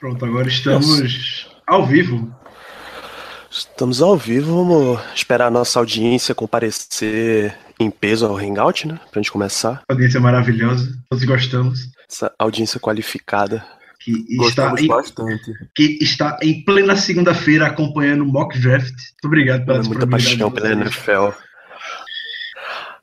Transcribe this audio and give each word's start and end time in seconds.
Pronto, 0.00 0.24
agora 0.24 0.48
estamos 0.48 1.46
ao 1.66 1.86
vivo. 1.86 2.34
Estamos 3.50 4.00
ao 4.00 4.16
vivo, 4.16 4.64
vamos 4.64 4.98
esperar 5.14 5.48
a 5.48 5.50
nossa 5.50 5.78
audiência 5.78 6.34
comparecer 6.34 7.54
em 7.78 7.90
peso 7.90 8.24
ao 8.24 8.38
Hangout, 8.38 8.88
né? 8.88 8.98
Pra 9.10 9.20
gente 9.20 9.30
começar. 9.30 9.82
Audiência 9.86 10.18
maravilhosa, 10.18 10.90
todos 11.10 11.22
gostamos. 11.24 11.80
Essa 12.10 12.32
audiência 12.38 12.80
qualificada. 12.80 13.62
Que 14.02 14.24
está, 14.46 14.74
em, 14.78 14.86
bastante. 14.86 15.52
que 15.74 15.98
está 16.00 16.38
em 16.42 16.64
plena 16.64 16.96
segunda-feira 16.96 17.66
acompanhando 17.66 18.22
o 18.22 18.26
Mock 18.26 18.58
Draft. 18.58 18.94
Muito 18.94 19.26
obrigado 19.26 19.66
pela 19.66 19.82
Muita 19.82 20.06
paixão 20.06 20.50
pela. 20.50 20.72
NFL. 20.72 21.28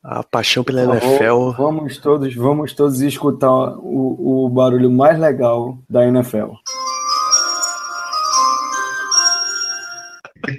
A 0.02 0.24
paixão 0.24 0.64
pela 0.64 0.84
Por 0.84 1.00
favor, 1.00 1.06
NFL. 1.12 1.62
Vamos 1.62 1.98
todos, 1.98 2.34
vamos 2.34 2.72
todos 2.72 3.00
escutar 3.00 3.76
o, 3.78 4.46
o 4.46 4.48
barulho 4.48 4.90
mais 4.90 5.16
legal 5.16 5.78
da 5.88 6.04
NFL. 6.04 6.54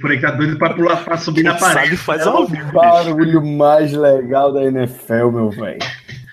Por 0.02 0.12
aí 0.12 0.17
que 0.17 0.23
tá 0.26 0.31
doido 0.31 0.58
pra 0.58 0.73
pular, 0.73 1.03
pra 1.03 1.17
subir 1.17 1.44
Quem 1.44 1.52
na 1.52 1.58
parede. 1.58 1.84
sabe 1.89 1.98
faz 1.98 2.26
ao 2.27 2.45
vivo. 2.48 2.71
Barulho 2.71 3.45
mais 3.45 3.91
legal 3.94 4.53
da 4.53 4.63
NFL, 4.63 5.30
meu 5.31 5.49
velho. 5.49 5.80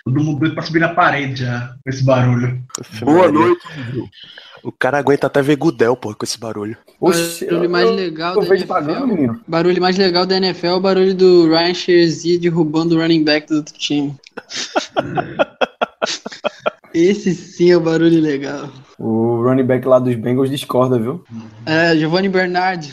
Todo 0.04 0.22
mundo 0.22 0.38
doido 0.40 0.54
pra 0.54 0.62
subir 0.62 0.78
na 0.78 0.90
parede 0.90 1.42
já, 1.44 1.74
com 1.82 1.90
esse 1.90 2.04
barulho. 2.04 2.62
Boa 3.02 3.30
noite. 3.32 3.60
O 4.62 4.72
cara 4.72 4.98
aguenta 4.98 5.26
até 5.26 5.42
ver 5.42 5.56
Gudel, 5.56 5.96
pô, 5.96 6.14
com 6.14 6.24
esse 6.24 6.38
barulho. 6.38 6.76
Oxe, 7.00 7.44
barulho 7.46 7.70
mais 7.70 7.90
legal 7.90 8.34
eu 8.34 8.40
da 8.42 8.48
vejo 8.48 8.62
NFL. 8.64 8.66
pagando. 8.72 9.40
Barulho 9.46 9.80
mais 9.80 9.96
legal 9.96 10.26
da 10.26 10.36
NFL 10.36 10.66
é 10.66 10.74
o 10.74 10.80
barulho 10.80 11.14
do 11.14 11.48
Ryan 11.48 11.74
Shazier 11.74 12.40
derrubando 12.40 12.96
o 12.96 13.00
running 13.00 13.24
back 13.24 13.48
do 13.48 13.56
outro 13.56 13.74
time. 13.78 14.14
Esse 16.94 17.34
sim 17.34 17.70
é 17.70 17.76
o 17.76 17.80
barulho 17.80 18.20
legal. 18.20 18.70
O 18.98 19.42
running 19.42 19.64
back 19.64 19.86
lá 19.86 19.98
dos 19.98 20.14
Bengals 20.14 20.48
discorda, 20.48 20.98
viu? 20.98 21.22
É, 21.66 21.94
Giovanni 21.96 22.28
Bernard. 22.30 22.90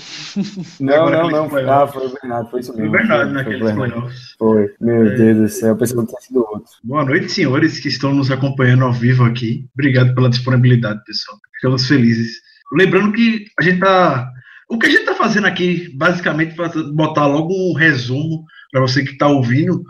Não, 0.80 1.09
não, 1.09 1.30
não. 1.30 1.50
foi 1.50 1.64
Ah, 1.70 1.88
foi 1.88 2.08
o 2.08 2.09
Bernardo, 2.09 2.50
foi 2.50 2.59
isso 2.59 2.73
Foi 2.73 2.81
mesmo. 2.81 2.97
foi, 2.97 3.08
foi 3.08 3.25
naqueles 3.31 3.61
o 3.61 3.66
Bernardo. 3.66 3.92
playoffs. 3.94 4.36
Foi. 4.38 4.73
Meu 4.81 5.08
É. 5.08 5.16
Deus 5.16 5.38
do 5.38 5.47
céu, 5.50 5.70
eu 5.70 5.78
pensei 5.78 5.95
que 5.97 6.05
tinha 6.08 6.22
sido 6.22 6.39
outro. 6.39 6.72
Boa 6.83 7.05
noite, 7.05 7.31
senhores 7.31 7.80
que 7.80 7.88
estão 7.88 8.14
nos 8.14 8.30
acompanhando 8.30 8.83
ao 8.83 8.92
vivo 8.92 9.23
aqui. 9.23 9.66
Obrigado 9.73 10.14
pela 10.14 10.30
disponibilidade, 10.30 11.02
pessoal. 11.05 11.38
Ficamos 11.55 11.88
felizes. 11.88 12.42
Lembrando 12.73 13.14
que 13.14 13.45
a 13.58 13.64
gente 13.64 13.80
tá. 13.80 14.30
O 14.70 14.77
que 14.77 14.88
a 14.88 14.89
gente 14.89 15.05
tá 15.05 15.16
fazendo 15.16 15.45
aqui, 15.48 15.89
basicamente, 15.95 16.55
é 16.59 16.83
botar 16.94 17.27
logo 17.27 17.53
um 17.53 17.73
resumo 17.73 18.44
para 18.72 18.81
você 18.81 19.03
que 19.03 19.17
tá 19.17 19.27
ouvindo. 19.27 19.81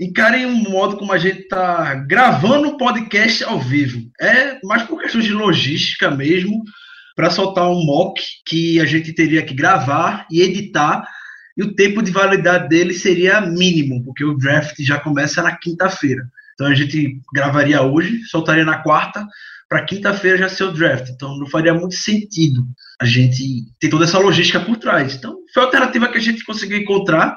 Encarem 0.00 0.46
um 0.46 0.70
modo 0.70 0.96
como 0.96 1.12
a 1.12 1.18
gente 1.18 1.48
tá 1.48 1.94
gravando 1.94 2.68
o 2.68 2.76
podcast 2.76 3.42
ao 3.44 3.58
vivo. 3.58 4.00
É 4.20 4.58
mais 4.64 4.84
por 4.84 5.00
questão 5.00 5.20
de 5.20 5.32
logística 5.32 6.10
mesmo, 6.10 6.62
para 7.16 7.30
soltar 7.30 7.68
um 7.68 7.84
mock 7.84 8.22
que 8.46 8.78
a 8.80 8.86
gente 8.86 9.12
teria 9.12 9.44
que 9.44 9.52
gravar 9.52 10.26
e 10.30 10.40
editar 10.40 11.04
e 11.56 11.62
o 11.64 11.74
tempo 11.74 12.00
de 12.00 12.12
validade 12.12 12.68
dele 12.68 12.94
seria 12.94 13.40
mínimo, 13.40 14.04
porque 14.04 14.24
o 14.24 14.38
draft 14.38 14.76
já 14.78 15.00
começa 15.00 15.42
na 15.42 15.56
quinta-feira. 15.56 16.22
Então 16.54 16.68
a 16.68 16.74
gente 16.74 17.20
gravaria 17.34 17.82
hoje, 17.82 18.22
soltaria 18.26 18.64
na 18.64 18.78
quarta, 18.78 19.26
para 19.68 19.84
quinta-feira 19.84 20.38
já 20.38 20.48
ser 20.48 20.64
o 20.64 20.72
draft. 20.72 21.08
Então 21.08 21.36
não 21.36 21.46
faria 21.48 21.74
muito 21.74 21.96
sentido 21.96 22.64
a 23.00 23.04
gente 23.04 23.64
ter 23.80 23.88
toda 23.88 24.04
essa 24.04 24.18
logística 24.18 24.60
por 24.60 24.76
trás. 24.76 25.16
Então 25.16 25.36
foi 25.52 25.64
a 25.64 25.66
alternativa 25.66 26.08
que 26.08 26.18
a 26.18 26.20
gente 26.20 26.44
conseguiu 26.44 26.78
encontrar, 26.78 27.36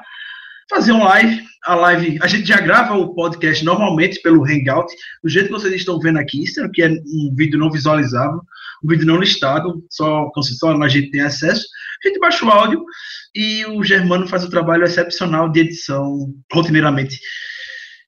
fazer 0.72 0.92
um 0.92 1.04
live. 1.04 1.42
A 1.64 1.76
live, 1.76 2.18
a 2.20 2.26
gente 2.26 2.48
já 2.48 2.60
grava 2.60 2.96
o 2.96 3.14
podcast 3.14 3.64
normalmente 3.64 4.20
pelo 4.20 4.44
Hangout, 4.44 4.92
do 5.22 5.30
jeito 5.30 5.46
que 5.46 5.52
vocês 5.52 5.72
estão 5.74 6.00
vendo 6.00 6.18
aqui, 6.18 6.44
sendo 6.44 6.68
que 6.72 6.82
é 6.82 6.88
um 6.88 7.32
vídeo 7.36 7.56
não 7.56 7.70
visualizável, 7.70 8.40
um 8.82 8.88
vídeo 8.88 9.06
não 9.06 9.18
listado, 9.18 9.84
só, 9.88 10.28
só 10.34 10.82
a 10.82 10.88
gente 10.88 11.12
tem 11.12 11.20
acesso. 11.20 11.64
A 12.04 12.08
gente 12.08 12.18
baixa 12.18 12.44
o 12.44 12.50
áudio 12.50 12.84
e 13.32 13.64
o 13.66 13.84
Germano 13.84 14.26
faz 14.26 14.42
o 14.42 14.50
trabalho 14.50 14.82
excepcional 14.82 15.48
de 15.50 15.60
edição 15.60 16.34
rotineiramente 16.52 17.20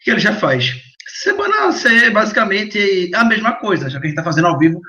que 0.00 0.10
ele 0.10 0.18
já 0.18 0.34
faz. 0.34 0.74
Semana 1.06 1.72
é 1.86 2.10
basicamente 2.10 3.10
a 3.14 3.24
mesma 3.24 3.52
coisa, 3.52 3.88
já 3.88 4.00
que 4.00 4.06
a 4.06 4.08
gente 4.08 4.18
está 4.18 4.24
fazendo 4.24 4.48
ao 4.48 4.58
vivo 4.58 4.80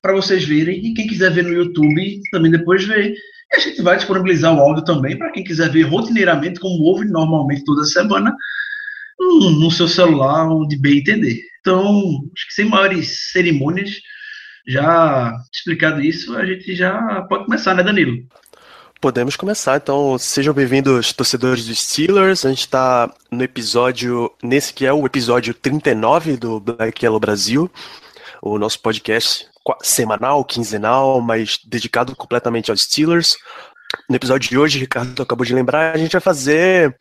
para 0.00 0.14
vocês 0.14 0.44
verem 0.44 0.78
e 0.82 0.94
quem 0.94 1.06
quiser 1.06 1.30
ver 1.30 1.44
no 1.44 1.52
YouTube 1.52 2.20
também 2.30 2.50
depois 2.50 2.84
vê. 2.84 3.14
E 3.54 3.60
a 3.60 3.60
gente 3.60 3.82
vai 3.82 3.96
disponibilizar 3.96 4.52
o 4.52 4.60
áudio 4.60 4.84
também 4.84 5.16
para 5.16 5.30
quem 5.30 5.44
quiser 5.44 5.70
ver 5.70 5.82
rotineiramente, 5.82 6.58
como 6.58 6.82
ouve 6.82 7.04
normalmente 7.04 7.64
toda 7.64 7.84
semana, 7.84 8.34
no, 9.18 9.70
seu 9.70 9.86
celular 9.86 10.48
ou 10.48 10.66
de 10.66 10.76
bem 10.76 10.98
entender. 10.98 11.40
Então, 11.60 12.28
acho 12.36 12.48
que 12.48 12.54
sem 12.54 12.64
maiores 12.64 13.30
cerimônias, 13.30 14.00
já 14.66 15.32
explicado 15.52 16.00
isso, 16.00 16.36
a 16.36 16.44
gente 16.44 16.74
já 16.74 17.22
pode 17.28 17.44
começar, 17.44 17.74
né, 17.74 17.82
Danilo? 17.82 18.26
Podemos 19.00 19.36
começar, 19.36 19.76
então 19.76 20.18
sejam 20.18 20.52
bem-vindos, 20.52 21.12
torcedores 21.12 21.66
dos 21.66 21.78
Steelers. 21.78 22.44
A 22.44 22.48
gente 22.48 22.60
está 22.60 23.14
no 23.30 23.44
episódio, 23.44 24.32
nesse 24.42 24.72
que 24.72 24.84
é 24.84 24.92
o 24.92 25.06
episódio 25.06 25.54
39 25.54 26.36
do 26.38 26.58
Black 26.58 27.04
Yellow 27.04 27.20
Brasil, 27.20 27.70
o 28.42 28.58
nosso 28.58 28.80
podcast 28.80 29.46
semanal, 29.82 30.44
quinzenal, 30.44 31.20
mas 31.20 31.58
dedicado 31.64 32.14
completamente 32.14 32.70
aos 32.70 32.82
Steelers. 32.82 33.36
No 34.08 34.16
episódio 34.16 34.48
de 34.48 34.58
hoje, 34.58 34.78
Ricardo 34.78 35.22
acabou 35.22 35.46
de 35.46 35.54
lembrar, 35.54 35.94
a 35.94 35.98
gente 35.98 36.12
vai 36.12 36.20
fazer 36.20 36.96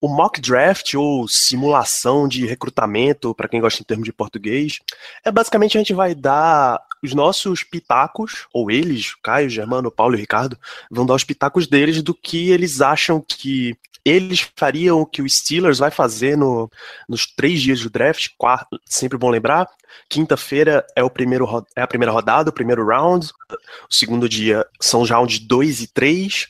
o 0.00 0.08
mock 0.08 0.40
draft 0.40 0.94
ou 0.94 1.26
simulação 1.28 2.28
de 2.28 2.46
recrutamento, 2.46 3.34
para 3.34 3.48
quem 3.48 3.60
gosta 3.60 3.82
em 3.82 3.84
termos 3.84 4.04
de 4.04 4.12
português. 4.12 4.78
É 5.24 5.30
basicamente 5.30 5.76
a 5.76 5.80
gente 5.80 5.92
vai 5.92 6.14
dar 6.14 6.80
os 7.02 7.14
nossos 7.14 7.62
pitacos, 7.62 8.46
ou 8.52 8.70
eles, 8.70 9.14
Caio, 9.22 9.50
Germano, 9.50 9.90
Paulo 9.90 10.14
e 10.14 10.20
Ricardo, 10.20 10.58
vão 10.90 11.06
dar 11.06 11.14
os 11.14 11.24
pitacos 11.24 11.66
deles 11.66 12.02
do 12.02 12.14
que 12.14 12.50
eles 12.50 12.80
acham 12.80 13.20
que 13.20 13.76
eles 14.08 14.48
fariam 14.56 15.00
o 15.00 15.06
que 15.06 15.22
o 15.22 15.28
Steelers 15.28 15.78
vai 15.78 15.90
fazer 15.90 16.36
no, 16.36 16.70
nos 17.08 17.26
três 17.26 17.60
dias 17.60 17.80
do 17.80 17.90
draft. 17.90 18.28
Quarto, 18.36 18.80
sempre 18.84 19.18
bom 19.18 19.30
lembrar. 19.30 19.68
Quinta-feira 20.08 20.86
é, 20.94 21.02
o 21.02 21.10
primeiro, 21.10 21.44
ro- 21.44 21.66
é 21.76 21.82
a 21.82 21.86
primeira 21.86 22.12
rodada, 22.12 22.50
o 22.50 22.52
primeiro 22.52 22.86
round. 22.86 23.30
O 23.90 23.94
segundo 23.94 24.28
dia 24.28 24.66
são 24.80 25.04
rounds 25.04 25.38
2 25.40 25.82
e 25.82 25.86
3. 25.88 26.48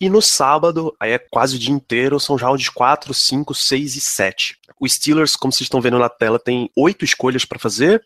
E 0.00 0.08
no 0.08 0.22
sábado, 0.22 0.94
aí 0.98 1.12
é 1.12 1.18
quase 1.18 1.56
o 1.56 1.58
dia 1.58 1.74
inteiro, 1.74 2.18
são 2.18 2.36
rounds 2.36 2.68
4, 2.70 3.12
5, 3.12 3.54
6 3.54 3.96
e 3.96 4.00
7. 4.00 4.58
O 4.80 4.88
Steelers, 4.88 5.36
como 5.36 5.52
vocês 5.52 5.66
estão 5.66 5.80
vendo 5.80 5.98
na 5.98 6.08
tela, 6.08 6.38
tem 6.38 6.70
oito 6.74 7.04
escolhas 7.04 7.44
para 7.44 7.58
fazer. 7.58 8.02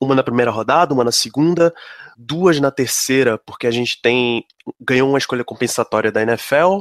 Uma 0.00 0.14
na 0.16 0.24
primeira 0.24 0.50
rodada, 0.50 0.92
uma 0.92 1.04
na 1.04 1.12
segunda, 1.12 1.72
duas 2.16 2.58
na 2.58 2.72
terceira, 2.72 3.38
porque 3.38 3.66
a 3.68 3.70
gente 3.70 4.02
tem 4.02 4.44
ganhou 4.80 5.08
uma 5.08 5.18
escolha 5.18 5.44
compensatória 5.44 6.10
da 6.10 6.22
NFL, 6.22 6.80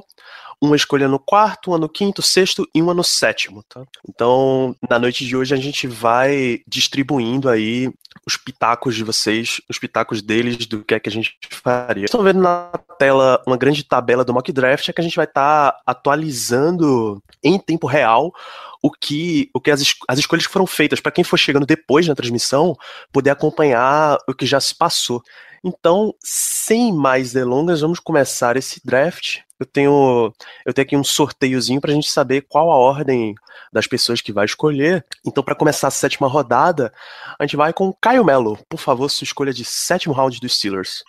uma 0.65 0.75
escolha 0.75 1.07
no 1.07 1.19
quarto, 1.19 1.71
uma 1.71 1.77
no 1.77 1.89
quinto, 1.89 2.21
sexto 2.21 2.67
e 2.73 2.81
uma 2.81 2.93
no 2.93 3.03
sétimo, 3.03 3.63
tá? 3.63 3.83
Então, 4.07 4.75
na 4.89 4.99
noite 4.99 5.25
de 5.25 5.35
hoje 5.35 5.53
a 5.53 5.57
gente 5.57 5.87
vai 5.87 6.61
distribuindo 6.67 7.49
aí 7.49 7.91
os 8.25 8.37
pitacos 8.37 8.95
de 8.95 9.03
vocês, 9.03 9.61
os 9.69 9.77
pitacos 9.77 10.21
deles 10.21 10.65
do 10.65 10.83
que 10.83 10.95
é 10.95 10.99
que 10.99 11.09
a 11.09 11.11
gente 11.11 11.37
faria. 11.51 12.05
Estão 12.05 12.23
vendo 12.23 12.41
na 12.41 12.71
tela 12.97 13.41
uma 13.45 13.57
grande 13.57 13.83
tabela 13.83 14.25
do 14.25 14.33
mock 14.33 14.51
draft, 14.51 14.89
é 14.89 14.93
que 14.93 15.01
a 15.01 15.03
gente 15.03 15.15
vai 15.15 15.25
estar 15.25 15.77
atualizando 15.85 17.21
em 17.43 17.59
tempo 17.59 17.87
real 17.87 18.33
o 18.81 18.91
que, 18.91 19.49
o 19.53 19.59
que 19.59 19.71
as, 19.71 19.95
as 20.07 20.19
escolhas 20.19 20.45
que 20.45 20.53
foram 20.53 20.67
feitas, 20.67 20.99
para 20.99 21.11
quem 21.11 21.23
for 21.23 21.37
chegando 21.37 21.65
depois 21.65 22.07
na 22.07 22.15
transmissão, 22.15 22.75
poder 23.11 23.31
acompanhar 23.31 24.17
o 24.27 24.33
que 24.33 24.45
já 24.45 24.59
se 24.59 24.75
passou. 24.75 25.21
Então, 25.63 26.13
sem 26.23 26.93
mais 26.93 27.33
delongas, 27.33 27.81
vamos 27.81 27.99
começar 27.99 28.55
esse 28.55 28.79
draft. 28.85 29.39
Eu 29.59 29.65
tenho, 29.65 30.33
eu 30.65 30.73
tenho 30.73 30.85
aqui 30.85 30.97
um 30.97 31.03
sorteiozinho 31.03 31.79
para 31.79 31.91
a 31.91 31.93
gente 31.93 32.09
saber 32.09 32.45
qual 32.47 32.71
a 32.71 32.75
ordem 32.75 33.35
das 33.71 33.87
pessoas 33.87 34.21
que 34.21 34.33
vai 34.33 34.45
escolher. 34.45 35.05
Então, 35.25 35.43
para 35.43 35.55
começar 35.55 35.87
a 35.87 35.91
sétima 35.91 36.27
rodada, 36.27 36.91
a 37.39 37.43
gente 37.45 37.55
vai 37.55 37.71
com 37.71 37.93
Caio 38.01 38.25
Melo. 38.25 38.57
Por 38.69 38.79
favor, 38.79 39.09
sua 39.09 39.23
escolha 39.23 39.53
de 39.53 39.63
sétimo 39.63 40.13
round 40.13 40.39
dos 40.39 40.57
Steelers. 40.57 41.03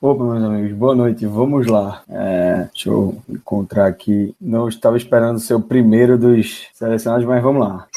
Opa, 0.00 0.22
meus 0.22 0.44
amigos, 0.44 0.78
boa 0.78 0.94
noite, 0.94 1.26
vamos 1.26 1.66
lá. 1.66 2.02
É, 2.08 2.68
deixa 2.72 2.88
eu 2.88 3.20
encontrar 3.28 3.88
aqui. 3.88 4.32
Não 4.40 4.68
estava 4.68 4.96
esperando 4.96 5.40
ser 5.40 5.54
o 5.54 5.60
primeiro 5.60 6.16
dos 6.16 6.68
selecionados, 6.72 7.26
mas 7.26 7.42
vamos 7.42 7.66
lá. 7.66 7.88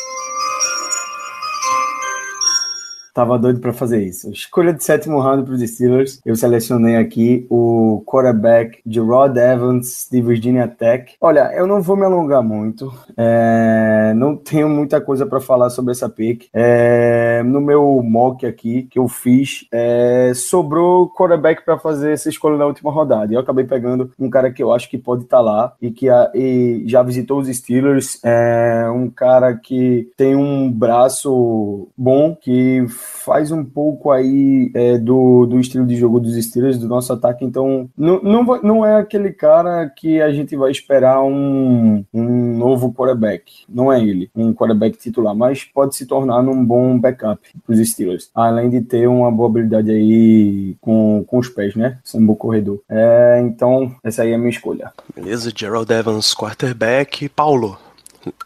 Tava 3.14 3.38
doido 3.38 3.60
para 3.60 3.74
fazer 3.74 4.02
isso. 4.04 4.30
Escolha 4.32 4.74
de 4.74 4.84
sétimo 4.84 5.20
round 5.20 5.44
para 5.44 5.54
os 5.54 5.62
Steelers. 5.62 6.20
Eu 6.26 6.36
selecionei 6.36 6.96
aqui 6.96 7.46
o 7.50 8.02
quarterback 8.06 8.80
de 8.86 9.00
Rod 9.00 9.36
Evans 9.36 10.08
de 10.10 10.22
Virginia 10.22 10.68
Tech. 10.68 11.14
Olha, 11.20 11.52
eu 11.54 11.68
não 11.68 11.82
vou 11.82 11.96
me 11.98 12.06
alongar 12.06 12.42
muito. 12.42 12.92
É, 13.18 14.14
não 14.16 14.36
tenho 14.36 14.70
muita 14.70 15.02
coisa 15.02 15.26
para 15.26 15.40
falar 15.42 15.70
sobre 15.70 15.92
essa 15.92 16.10
pick. 16.10 16.46
É, 16.54 17.44
no 17.44 17.60
meu 17.60 18.02
mock 18.04 18.46
aqui 18.46 18.84
que 18.84 18.98
eu 19.00 19.08
fiz, 19.08 19.66
é, 19.72 20.32
sobrou 20.34 21.10
quarterback 21.10 21.64
para 21.66 21.78
fazer 21.78 22.14
essa 22.14 22.30
escolha 22.30 22.58
na 22.58 22.66
última 22.66 22.92
rodada. 22.92 23.34
Eu 23.34 23.40
acabei 23.40 23.66
pegando 23.66 24.12
um 24.20 24.30
cara 24.30 24.52
que 24.52 24.64
eu 24.64 24.72
acho 24.74 24.90
que 24.90 24.98
pode 24.98 25.24
estar 25.24 25.42
lá 25.42 25.74
e 25.82 25.92
que 25.92 26.10
a- 26.10 26.32
e 26.34 26.84
já 26.88 27.04
visitou 27.04 27.40
os 27.40 27.48
Steelers. 27.48 28.20
É 28.24 28.90
um 28.94 29.10
cara 29.10 29.56
que 29.56 30.10
tem 30.16 30.36
um 30.36 30.72
braço 30.72 31.88
bom, 31.98 32.36
que 32.40 32.86
faz 33.02 33.52
um 33.52 33.64
pouco 33.64 34.12
aí 34.12 34.72
é, 34.74 34.98
do, 34.98 35.46
do 35.46 35.60
estilo 35.60 35.86
de 35.86 35.96
jogo 35.96 36.20
dos 36.20 36.36
Steelers, 36.44 36.78
do 36.78 36.88
nosso 36.88 37.14
ataque. 37.14 37.46
Então, 37.46 37.90
não, 37.98 38.22
não, 38.22 38.44
não 38.62 38.86
é 38.86 38.98
aquele 38.98 39.32
cara 39.32 39.90
que 39.90 40.22
a 40.22 40.32
gente 40.32 40.56
vai 40.56 40.72
esperar 40.72 41.24
um, 41.24 42.04
um 42.14 42.58
novo 42.58 42.94
quarterback. 42.94 43.64
Não 43.70 43.92
é 43.92 44.02
ele, 44.02 44.30
um 44.36 44.54
quarterback 44.54 44.98
titular, 44.98 45.36
mas 45.36 45.64
pode 45.64 45.96
se 45.96 46.06
tornar 46.06 46.42
num 46.42 46.66
bom 46.66 46.98
backup 47.00 47.42
para 47.66 47.74
os 47.74 47.90
Steelers. 47.90 48.30
Além 48.34 48.70
de 48.70 48.82
ter 48.82 49.08
uma 49.08 49.32
boa 49.32 49.50
habilidade 49.50 49.92
aí 49.92 50.76
com, 50.82 51.24
com 51.26 51.38
os 51.38 51.50
pés, 51.50 51.76
né? 51.76 52.00
Ser 52.04 52.18
um 52.18 52.26
bom 52.26 52.36
corredor. 52.36 52.82
É, 52.90 53.40
então, 53.44 53.96
essa 54.04 54.24
aí 54.24 54.32
é 54.32 54.36
a 54.36 54.38
minha 54.38 54.50
escolha. 54.50 54.92
Beleza, 55.16 55.52
Gerald 55.56 55.92
Evans, 55.92 56.34
quarterback. 56.34 57.30
Paulo, 57.30 57.78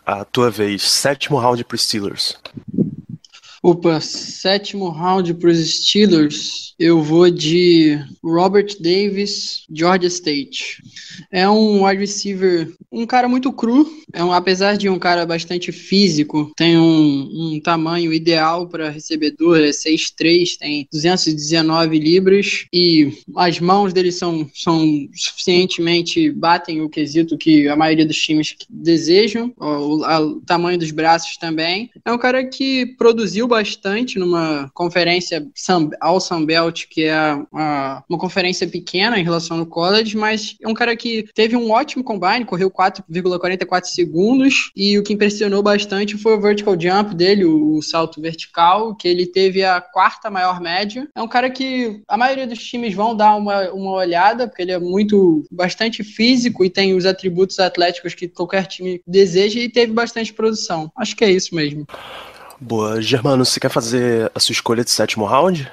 a 0.05 0.23
tua 0.25 0.49
vez, 0.49 0.83
sétimo 0.83 1.37
round 1.37 1.63
para 1.63 1.77
Steelers. 1.77 2.37
Opa, 3.67 3.99
sétimo 3.99 4.89
round 4.89 5.33
para 5.33 5.49
os 5.49 5.57
Steelers. 5.57 6.75
Eu 6.77 7.01
vou 7.01 7.31
de 7.31 7.97
Robert 8.23 8.75
Davis, 8.79 9.63
Georgia 9.73 10.07
State. 10.07 10.83
É 11.31 11.49
um 11.49 11.83
wide 11.83 12.01
receiver, 12.01 12.71
um 12.91 13.07
cara 13.07 13.27
muito 13.27 13.51
cru. 13.51 13.89
É 14.13 14.23
um, 14.23 14.31
apesar 14.31 14.77
de 14.77 14.87
um 14.87 14.99
cara 14.99 15.25
bastante 15.25 15.71
físico, 15.71 16.51
tem 16.55 16.77
um, 16.77 17.55
um 17.55 17.59
tamanho 17.59 18.13
ideal 18.13 18.67
para 18.67 18.89
recebedor, 18.89 19.57
é 19.57 19.69
6'3, 19.69 20.57
tem 20.59 20.87
219 20.91 21.97
libras 21.97 22.65
e 22.71 23.17
as 23.35 23.59
mãos 23.59 23.93
dele 23.93 24.11
são, 24.11 24.47
são 24.53 25.07
suficientemente 25.13 26.29
batem 26.29 26.81
o 26.81 26.89
quesito 26.89 27.37
que 27.37 27.67
a 27.67 27.75
maioria 27.75 28.05
dos 28.05 28.17
times 28.17 28.55
desejam, 28.69 29.51
o, 29.57 30.03
a, 30.03 30.19
o 30.19 30.41
tamanho 30.41 30.77
dos 30.77 30.91
braços 30.91 31.35
também. 31.37 31.89
É 32.05 32.11
um 32.11 32.17
cara 32.17 32.45
que 32.45 32.85
produziu 32.97 33.47
bastante 33.55 34.19
numa 34.19 34.69
conferência 34.73 35.47
ao 36.01 36.19
Sunbelt, 36.19 36.87
que 36.89 37.05
é 37.05 37.33
uma, 37.51 38.03
uma 38.09 38.19
conferência 38.19 38.67
pequena 38.67 39.17
em 39.17 39.23
relação 39.23 39.59
ao 39.59 39.65
college, 39.65 40.17
mas 40.17 40.55
é 40.61 40.67
um 40.67 40.73
cara 40.73 40.95
que 40.95 41.25
teve 41.33 41.55
um 41.55 41.71
ótimo 41.71 42.03
combine, 42.03 42.43
correu 42.45 42.69
4,44 42.69 43.85
segundos, 43.85 44.71
e 44.75 44.99
o 44.99 45.03
que 45.03 45.13
impressionou 45.13 45.63
bastante 45.63 46.17
foi 46.17 46.35
o 46.35 46.41
vertical 46.41 46.79
jump 46.79 47.15
dele, 47.15 47.45
o, 47.45 47.77
o 47.77 47.81
salto 47.81 48.21
vertical, 48.21 48.93
que 48.95 49.07
ele 49.07 49.25
teve 49.25 49.63
a 49.63 49.79
quarta 49.79 50.29
maior 50.29 50.59
média. 50.59 51.07
É 51.15 51.21
um 51.21 51.27
cara 51.27 51.49
que 51.49 52.01
a 52.07 52.17
maioria 52.17 52.47
dos 52.47 52.63
times 52.63 52.93
vão 52.93 53.15
dar 53.15 53.35
uma, 53.35 53.71
uma 53.71 53.91
olhada, 53.91 54.47
porque 54.47 54.61
ele 54.61 54.71
é 54.71 54.79
muito, 54.79 55.45
bastante 55.51 56.03
físico 56.03 56.63
e 56.65 56.69
tem 56.69 56.93
os 56.93 57.05
atributos 57.05 57.59
atléticos 57.59 58.13
que 58.13 58.27
qualquer 58.27 58.65
time 58.67 59.01
deseja 59.07 59.59
e 59.59 59.69
teve 59.69 59.93
bastante 59.93 60.33
produção. 60.33 60.91
Acho 60.97 61.15
que 61.15 61.23
é 61.23 61.31
isso 61.31 61.55
mesmo. 61.55 61.85
Boa. 62.59 63.01
Germano, 63.01 63.45
você 63.45 63.59
quer 63.59 63.69
fazer 63.69 64.31
a 64.33 64.39
sua 64.39 64.53
escolha 64.53 64.83
de 64.83 64.91
sétimo 64.91 65.25
round? 65.25 65.69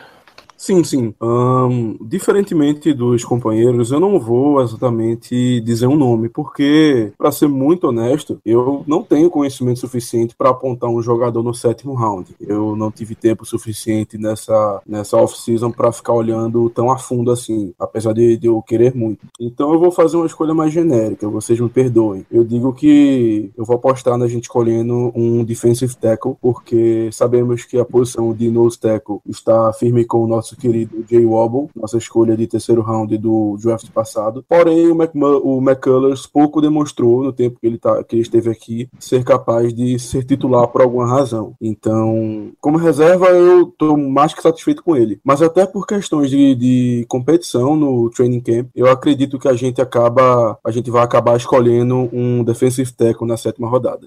Sim, 0.63 0.85
sim. 0.85 1.13
Um, 1.21 1.97
diferentemente 2.01 2.93
dos 2.93 3.25
companheiros, 3.25 3.91
eu 3.91 3.99
não 3.99 4.21
vou 4.21 4.63
exatamente 4.63 5.61
dizer 5.61 5.89
um 5.89 5.97
nome, 5.97 6.29
porque, 6.29 7.13
para 7.19 7.33
ser 7.33 7.49
muito 7.49 7.89
honesto, 7.89 8.41
eu 8.47 8.85
não 8.87 9.03
tenho 9.03 9.29
conhecimento 9.29 9.81
suficiente 9.81 10.37
para 10.39 10.51
apontar 10.51 10.89
um 10.89 11.03
jogador 11.03 11.43
no 11.43 11.53
sétimo 11.53 11.95
round. 11.95 12.37
Eu 12.39 12.77
não 12.77 12.93
tive 12.93 13.17
tempo 13.17 13.45
suficiente 13.45 14.17
nessa, 14.17 14.81
nessa 14.87 15.17
off-season 15.17 15.73
para 15.73 15.91
ficar 15.91 16.13
olhando 16.13 16.71
tão 16.71 16.93
a 16.93 16.97
fundo 16.97 17.33
assim, 17.33 17.75
apesar 17.77 18.13
de, 18.13 18.37
de, 18.37 18.47
eu 18.47 18.63
querer 18.63 18.95
muito. 18.95 19.27
Então 19.41 19.73
eu 19.73 19.81
vou 19.81 19.91
fazer 19.91 20.17
uma 20.17 20.27
escolha 20.27 20.55
mais 20.55 20.73
genérica, 20.73 21.29
vocês 21.29 21.59
me 21.59 21.69
perdoem. 21.69 22.25
Eu 22.31 22.45
digo 22.45 22.73
que 22.73 23.51
eu 23.57 23.65
vou 23.65 23.75
apostar 23.75 24.17
na 24.17 24.29
gente 24.29 24.45
escolhendo 24.45 25.11
um 25.13 25.43
defensive 25.43 25.97
tackle, 25.97 26.37
porque 26.41 27.11
sabemos 27.11 27.65
que 27.65 27.81
a 27.81 27.85
posição 27.85 28.33
de 28.33 28.49
nose 28.49 28.79
tackle 28.79 29.19
está 29.29 29.73
firme 29.73 30.05
com 30.05 30.23
o 30.23 30.29
nosso 30.29 30.52
nosso 30.53 30.57
querido 30.57 31.05
Jay 31.09 31.25
Wobble, 31.25 31.69
nossa 31.75 31.97
escolha 31.97 32.37
de 32.37 32.47
terceiro 32.47 32.83
round 32.83 33.17
do 33.19 33.57
draft 33.61 33.89
passado. 33.91 34.45
Porém, 34.49 34.91
o, 34.91 34.97
o 35.45 35.63
McCullers 35.63 36.27
pouco 36.27 36.61
demonstrou 36.61 37.23
no 37.23 37.33
tempo 37.33 37.59
que 37.61 37.67
ele, 37.67 37.79
tá, 37.79 38.03
que 38.05 38.17
ele 38.17 38.23
esteve 38.23 38.51
aqui 38.51 38.89
ser 38.99 39.25
capaz 39.25 39.73
de 39.73 39.99
ser 39.99 40.25
titular 40.25 40.69
por 40.69 40.83
alguma 40.83 41.07
razão. 41.07 41.55
Então, 41.61 42.53
como 42.61 42.79
reserva, 42.79 43.29
eu 43.29 43.63
estou 43.63 43.97
mais 43.97 44.35
que 44.35 44.43
satisfeito 44.43 44.83
com 44.83 44.97
ele. 44.97 45.21
Mas 45.25 45.43
até 45.43 45.67
por 45.67 45.87
questões 45.87 46.31
de, 46.31 46.55
de 46.55 47.07
competição 47.09 47.77
no 47.77 48.11
training 48.11 48.41
camp, 48.41 48.69
eu 48.75 48.91
acredito 48.91 49.39
que 49.39 49.49
a 49.49 49.55
gente 49.55 49.81
acaba, 49.81 50.59
a 50.65 50.71
gente 50.71 50.91
vai 50.91 51.03
acabar 51.03 51.37
escolhendo 51.37 52.09
um 52.13 52.45
defensive 52.45 52.93
tackle 52.93 53.27
na 53.27 53.37
sétima 53.37 53.69
rodada. 53.69 54.07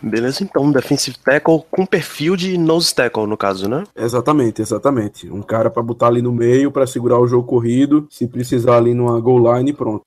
Beleza, 0.00 0.42
então, 0.42 0.64
um 0.64 0.72
defensive 0.72 1.16
tackle 1.18 1.62
com 1.70 1.86
perfil 1.86 2.36
de 2.36 2.58
nose 2.58 2.94
tackle, 2.94 3.26
no 3.26 3.36
caso, 3.36 3.68
né? 3.68 3.84
Exatamente, 3.96 4.60
exatamente. 4.60 5.30
Um 5.30 5.42
cara 5.42 5.70
para 5.72 5.82
botar 5.82 6.08
ali 6.08 6.22
no 6.22 6.32
meio 6.32 6.70
para 6.70 6.86
segurar 6.86 7.18
o 7.18 7.26
jogo 7.26 7.46
corrido, 7.46 8.06
se 8.10 8.28
precisar 8.28 8.76
ali 8.76 8.94
numa 8.94 9.18
goal 9.20 9.56
line, 9.56 9.72
pronto. 9.72 10.04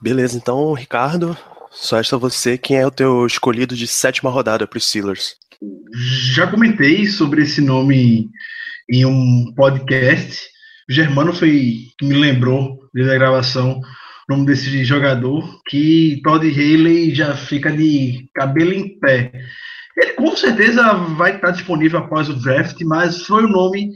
Beleza, 0.00 0.36
então, 0.36 0.72
Ricardo, 0.72 1.36
só 1.70 1.96
resta 1.96 2.18
você, 2.18 2.58
quem 2.58 2.76
é 2.76 2.86
o 2.86 2.90
teu 2.90 3.26
escolhido 3.26 3.74
de 3.74 3.86
sétima 3.86 4.30
rodada 4.30 4.66
para 4.66 4.76
os 4.76 4.88
Steelers? 4.88 5.36
Já 6.34 6.46
comentei 6.46 7.06
sobre 7.06 7.42
esse 7.42 7.60
nome 7.60 8.28
em 8.90 9.04
um 9.04 9.52
podcast. 9.56 10.48
O 10.88 10.92
Germano 10.92 11.32
foi 11.32 11.88
que 11.98 12.06
me 12.06 12.14
lembrou 12.14 12.78
desde 12.94 13.12
a 13.12 13.18
gravação 13.18 13.80
o 14.28 14.34
nome 14.34 14.46
desse 14.46 14.84
jogador, 14.84 15.60
que 15.66 16.20
Todd 16.22 16.46
Haley 16.46 17.14
já 17.14 17.34
fica 17.34 17.70
de 17.70 18.28
cabelo 18.34 18.72
em 18.72 18.98
pé. 18.98 19.32
Ele 19.96 20.12
com 20.12 20.36
certeza 20.36 20.92
vai 21.16 21.36
estar 21.36 21.50
disponível 21.50 21.98
após 21.98 22.28
o 22.28 22.34
draft, 22.34 22.80
mas 22.82 23.22
foi 23.22 23.44
o 23.44 23.48
nome 23.48 23.90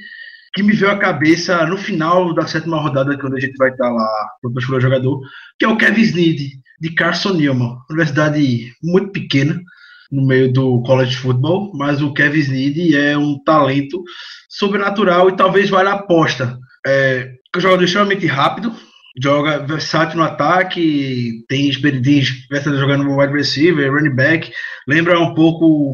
que 0.55 0.63
me 0.63 0.73
veio 0.73 0.91
à 0.91 0.99
cabeça 0.99 1.65
no 1.67 1.77
final 1.77 2.35
da 2.35 2.47
sétima 2.47 2.81
rodada, 2.81 3.17
quando 3.19 3.37
a 3.37 3.41
gente 3.41 3.57
vai 3.57 3.71
estar 3.71 3.91
lá 3.91 4.09
para 4.41 4.51
escolher 4.59 4.79
o 4.79 4.83
jogador, 4.83 5.21
que 5.59 5.65
é 5.65 5.69
o 5.69 5.77
Kevin 5.77 6.03
Sneed, 6.03 6.63
de 6.81 6.91
Carson 6.95 7.35
Newman. 7.35 7.79
Universidade 7.89 8.73
muito 8.83 9.11
pequena 9.13 9.63
no 10.11 10.27
meio 10.27 10.53
do 10.53 10.83
college 10.83 11.17
football, 11.17 11.73
mas 11.75 12.03
o 12.03 12.13
Kevin 12.13 12.41
Sneed 12.41 12.95
é 12.95 13.17
um 13.17 13.39
talento 13.43 14.03
sobrenatural 14.49 15.31
e 15.31 15.37
talvez 15.37 15.71
valha 15.71 15.91
a 15.91 15.95
aposta. 15.95 16.59
É 16.87 17.31
um 17.57 17.61
jogador 17.61 17.85
extremamente 17.85 18.27
rápido, 18.27 18.75
joga 19.21 19.59
versátil 19.61 20.19
no 20.19 20.25
ataque, 20.25 21.45
tem 21.49 21.69
experiência 21.69 22.35
jogando 22.77 23.05
no 23.05 23.19
wide 23.19 23.33
receiver, 23.33 23.91
running 23.93 24.15
back, 24.15 24.51
lembra 24.87 25.19
um 25.21 25.35
pouco 25.35 25.91
o 25.91 25.93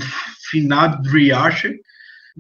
finado 0.51 1.03
Dre 1.03 1.31
Archer, 1.31 1.77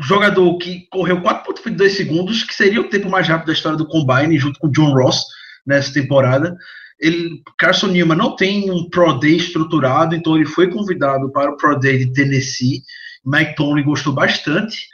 jogador 0.00 0.56
que 0.58 0.86
correu 0.90 1.20
4.2 1.20 1.88
segundos, 1.90 2.44
que 2.44 2.54
seria 2.54 2.80
o 2.80 2.88
tempo 2.88 3.08
mais 3.08 3.26
rápido 3.26 3.48
da 3.48 3.52
história 3.52 3.78
do 3.78 3.86
Combine, 3.86 4.38
junto 4.38 4.58
com 4.60 4.70
John 4.70 4.92
Ross 4.92 5.24
nessa 5.66 5.92
temporada. 5.92 6.56
Ele, 7.00 7.42
Carson 7.58 7.88
Newman 7.88 8.16
não 8.16 8.34
tem 8.34 8.70
um 8.70 8.88
Pro 8.90 9.18
Day 9.18 9.36
estruturado, 9.36 10.14
então 10.14 10.36
ele 10.36 10.46
foi 10.46 10.68
convidado 10.68 11.30
para 11.30 11.50
o 11.50 11.56
Pro 11.56 11.78
Day 11.78 11.98
de 11.98 12.12
Tennessee. 12.12 12.82
Mike 13.24 13.54
Tony 13.56 13.82
gostou 13.82 14.12
bastante, 14.12 14.86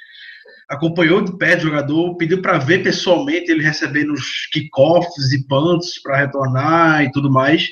acompanhou 0.68 1.22
de 1.22 1.36
perto 1.36 1.60
o 1.60 1.64
jogador, 1.64 2.16
pediu 2.16 2.42
para 2.42 2.58
ver 2.58 2.82
pessoalmente 2.82 3.50
ele 3.50 3.62
recebendo 3.62 4.12
os 4.12 4.46
kickoffs 4.52 5.32
e 5.32 5.46
punts 5.46 6.00
para 6.02 6.18
retornar 6.18 7.04
e 7.04 7.12
tudo 7.12 7.30
mais. 7.30 7.68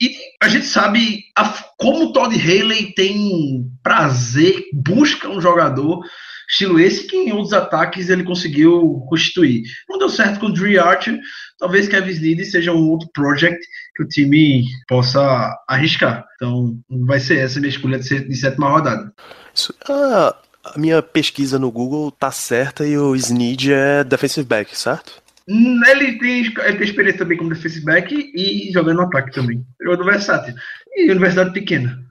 E 0.00 0.14
a 0.42 0.48
gente 0.48 0.66
sabe 0.66 1.24
a, 1.36 1.48
como 1.78 2.06
o 2.06 2.12
Todd 2.12 2.34
Haley 2.34 2.92
tem 2.94 3.64
prazer, 3.82 4.64
busca 4.72 5.28
um 5.28 5.40
jogador 5.40 6.00
estilo 6.48 6.78
esse 6.78 7.06
que 7.06 7.16
em 7.16 7.32
outros 7.32 7.52
ataques 7.52 8.08
ele 8.08 8.24
conseguiu 8.24 9.04
constituir. 9.08 9.62
Não 9.88 9.98
deu 9.98 10.08
certo 10.08 10.40
com 10.40 10.46
o 10.46 10.52
Dre 10.52 10.78
Archer, 10.78 11.18
talvez 11.58 11.88
Kevin 11.88 12.10
Snead 12.10 12.44
seja 12.44 12.72
um 12.72 12.88
outro 12.88 13.08
project 13.12 13.60
que 13.94 14.02
o 14.02 14.08
time 14.08 14.64
possa 14.88 15.56
arriscar. 15.68 16.24
Então 16.36 16.78
vai 17.06 17.20
ser 17.20 17.38
essa 17.38 17.58
a 17.58 17.60
minha 17.60 17.70
escolha 17.70 17.98
de, 17.98 18.36
sétima 18.36 18.70
rodada. 18.70 19.12
Isso, 19.54 19.74
ah, 19.88 20.36
a 20.74 20.78
minha 20.78 21.02
pesquisa 21.02 21.58
no 21.58 21.70
Google 21.70 22.10
tá 22.10 22.30
certa 22.30 22.86
e 22.86 22.96
o 22.96 23.14
Snead 23.14 23.72
é 23.72 24.04
defensive 24.04 24.46
back, 24.46 24.76
certo? 24.76 25.22
Ele 25.48 26.18
tem, 26.18 26.40
ele 26.40 26.52
tem 26.52 26.82
experiência 26.82 27.18
também 27.18 27.38
como 27.38 27.50
defensive 27.50 27.84
back 27.84 28.32
e 28.34 28.72
jogando 28.72 28.96
no 28.96 29.02
ataque 29.04 29.32
também. 29.32 29.64
Jogador 29.80 30.04
versátil. 30.04 30.54
E 30.96 31.10
universidade 31.10 31.52
pequena. 31.52 32.04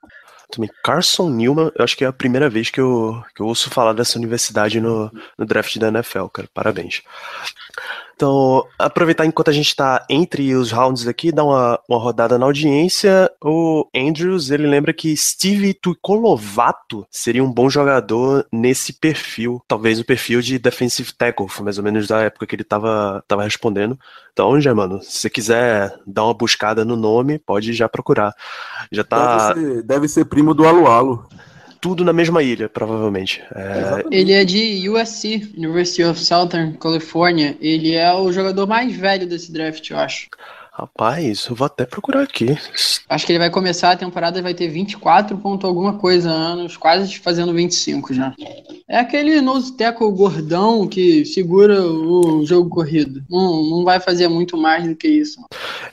Também 0.52 0.70
Carson 0.84 1.30
Newman, 1.30 1.72
eu 1.76 1.84
acho 1.84 1.98
que 1.98 2.04
é 2.04 2.08
a 2.08 2.14
primeira 2.14 2.50
vez 2.50 2.70
que 2.70 2.80
eu, 2.80 3.24
que 3.36 3.42
eu 3.42 3.48
ouço 3.48 3.70
falar 3.70 3.94
dessa 3.94 4.18
universidade 4.18 4.80
no, 4.80 5.12
no 5.38 5.46
draft 5.46 5.78
da 5.78 5.88
NFL, 5.88 6.28
cara. 6.28 6.48
Parabéns. 6.54 7.02
Então, 8.16 8.66
aproveitar 8.80 9.26
enquanto 9.26 9.50
a 9.50 9.54
gente 9.54 9.68
está 9.68 10.06
entre 10.10 10.56
os 10.56 10.72
rounds 10.72 11.06
aqui, 11.06 11.34
dar 11.34 11.44
uma, 11.44 11.80
uma 11.90 12.00
rodada 12.00 12.38
na 12.38 12.46
audiência. 12.46 13.30
O 13.44 13.88
Andrews, 13.94 14.50
ele 14.50 14.66
lembra 14.66 14.94
que 14.94 15.16
Steve 15.18 15.74
Tuicolovato 15.74 17.06
seria 17.12 17.44
um 17.44 17.52
bom 17.52 17.70
jogador 17.70 18.48
nesse 18.52 18.94
perfil. 18.94 19.62
Talvez 19.68 20.00
o 20.00 20.06
perfil 20.06 20.42
de 20.42 20.58
defensive 20.58 21.12
tackle, 21.14 21.48
mais 21.62 21.78
ou 21.78 21.84
menos 21.84 22.08
da 22.08 22.22
época 22.22 22.48
que 22.48 22.56
ele 22.56 22.62
estava 22.62 23.22
tava 23.28 23.44
respondendo. 23.44 24.00
Então, 24.32 24.60
já, 24.62 24.74
mano, 24.74 25.02
se 25.02 25.20
você 25.20 25.30
quiser 25.30 25.94
dar 26.08 26.24
uma 26.24 26.34
buscada 26.34 26.86
no 26.86 26.96
nome, 26.96 27.38
pode 27.38 27.74
já 27.74 27.90
procurar. 27.90 28.34
Já 28.92 29.04
tá... 29.04 29.54
Deve 29.54 29.60
ser, 29.60 29.84
deve 29.84 30.08
ser 30.08 30.26
primo 30.26 30.54
do 30.54 30.66
Alualo. 30.66 31.28
Tudo 31.86 32.04
na 32.04 32.12
mesma 32.12 32.42
ilha, 32.42 32.68
provavelmente. 32.68 33.44
É... 33.54 34.04
Ele 34.10 34.34
é 34.34 34.44
de 34.44 34.90
USC, 34.90 35.54
University 35.56 36.04
of 36.04 36.20
Southern 36.20 36.74
California. 36.80 37.56
Ele 37.62 37.94
é 37.94 38.12
o 38.12 38.32
jogador 38.32 38.66
mais 38.66 38.96
velho 38.96 39.28
desse 39.28 39.52
draft, 39.52 39.88
eu 39.92 40.00
acho. 40.00 40.28
Rapaz, 40.78 41.48
eu 41.50 41.56
vou 41.56 41.66
até 41.66 41.86
procurar 41.86 42.24
aqui. 42.24 42.58
Acho 43.08 43.26
que 43.26 43.32
ele 43.32 43.40
vai 43.40 43.50
começar 43.50 43.92
a 43.92 43.96
temporada 43.96 44.40
e 44.40 44.42
vai 44.42 44.54
ter 44.54 44.68
24 44.68 45.38
ponto 45.38 45.66
alguma 45.66 45.94
coisa 45.94 46.30
anos, 46.30 46.76
quase 46.76 47.18
fazendo 47.20 47.54
25 47.54 48.14
já. 48.14 48.34
É 48.86 49.00
aquele 49.00 49.40
nose 49.40 49.72
tackle 49.72 50.12
gordão 50.12 50.86
que 50.86 51.24
segura 51.24 51.82
o 51.82 52.46
jogo 52.46 52.70
corrido. 52.70 53.24
Não, 53.30 53.64
não 53.64 53.86
vai 53.86 54.02
fazer 54.02 54.28
muito 54.28 54.58
mais 54.58 54.86
do 54.86 54.98
que 54.98 55.08
isso. 55.08 55.40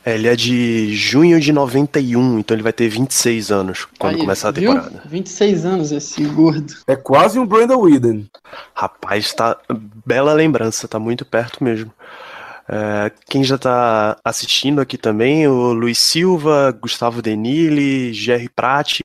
É, 0.04 0.14
ele 0.14 0.26
é 0.26 0.34
de 0.34 0.92
junho 0.96 1.38
de 1.38 1.52
91, 1.52 2.40
então 2.40 2.56
ele 2.56 2.64
vai 2.64 2.72
ter 2.72 2.88
26 2.88 3.52
anos 3.52 3.86
quando 4.00 4.16
Aí, 4.16 4.20
começar 4.20 4.48
a 4.48 4.52
temporada. 4.52 4.90
Viu? 4.90 5.10
26 5.10 5.64
anos 5.64 5.92
esse 5.92 6.24
gordo. 6.24 6.74
É 6.88 6.96
quase 6.96 7.38
um 7.38 7.46
Brandon 7.46 7.80
Whedon. 7.80 8.24
Rapaz, 8.74 9.32
tá 9.32 9.56
bela 10.04 10.32
lembrança, 10.32 10.88
tá 10.88 10.98
muito 10.98 11.24
perto 11.24 11.62
mesmo. 11.62 11.92
É, 12.68 13.10
quem 13.28 13.42
já 13.42 13.56
está 13.56 14.16
assistindo 14.24 14.80
aqui 14.80 14.96
também, 14.96 15.46
o 15.46 15.72
Luiz 15.72 15.98
Silva, 15.98 16.70
Gustavo 16.72 17.20
Denili, 17.20 18.12
Jerry 18.12 18.48
Prati. 18.48 19.02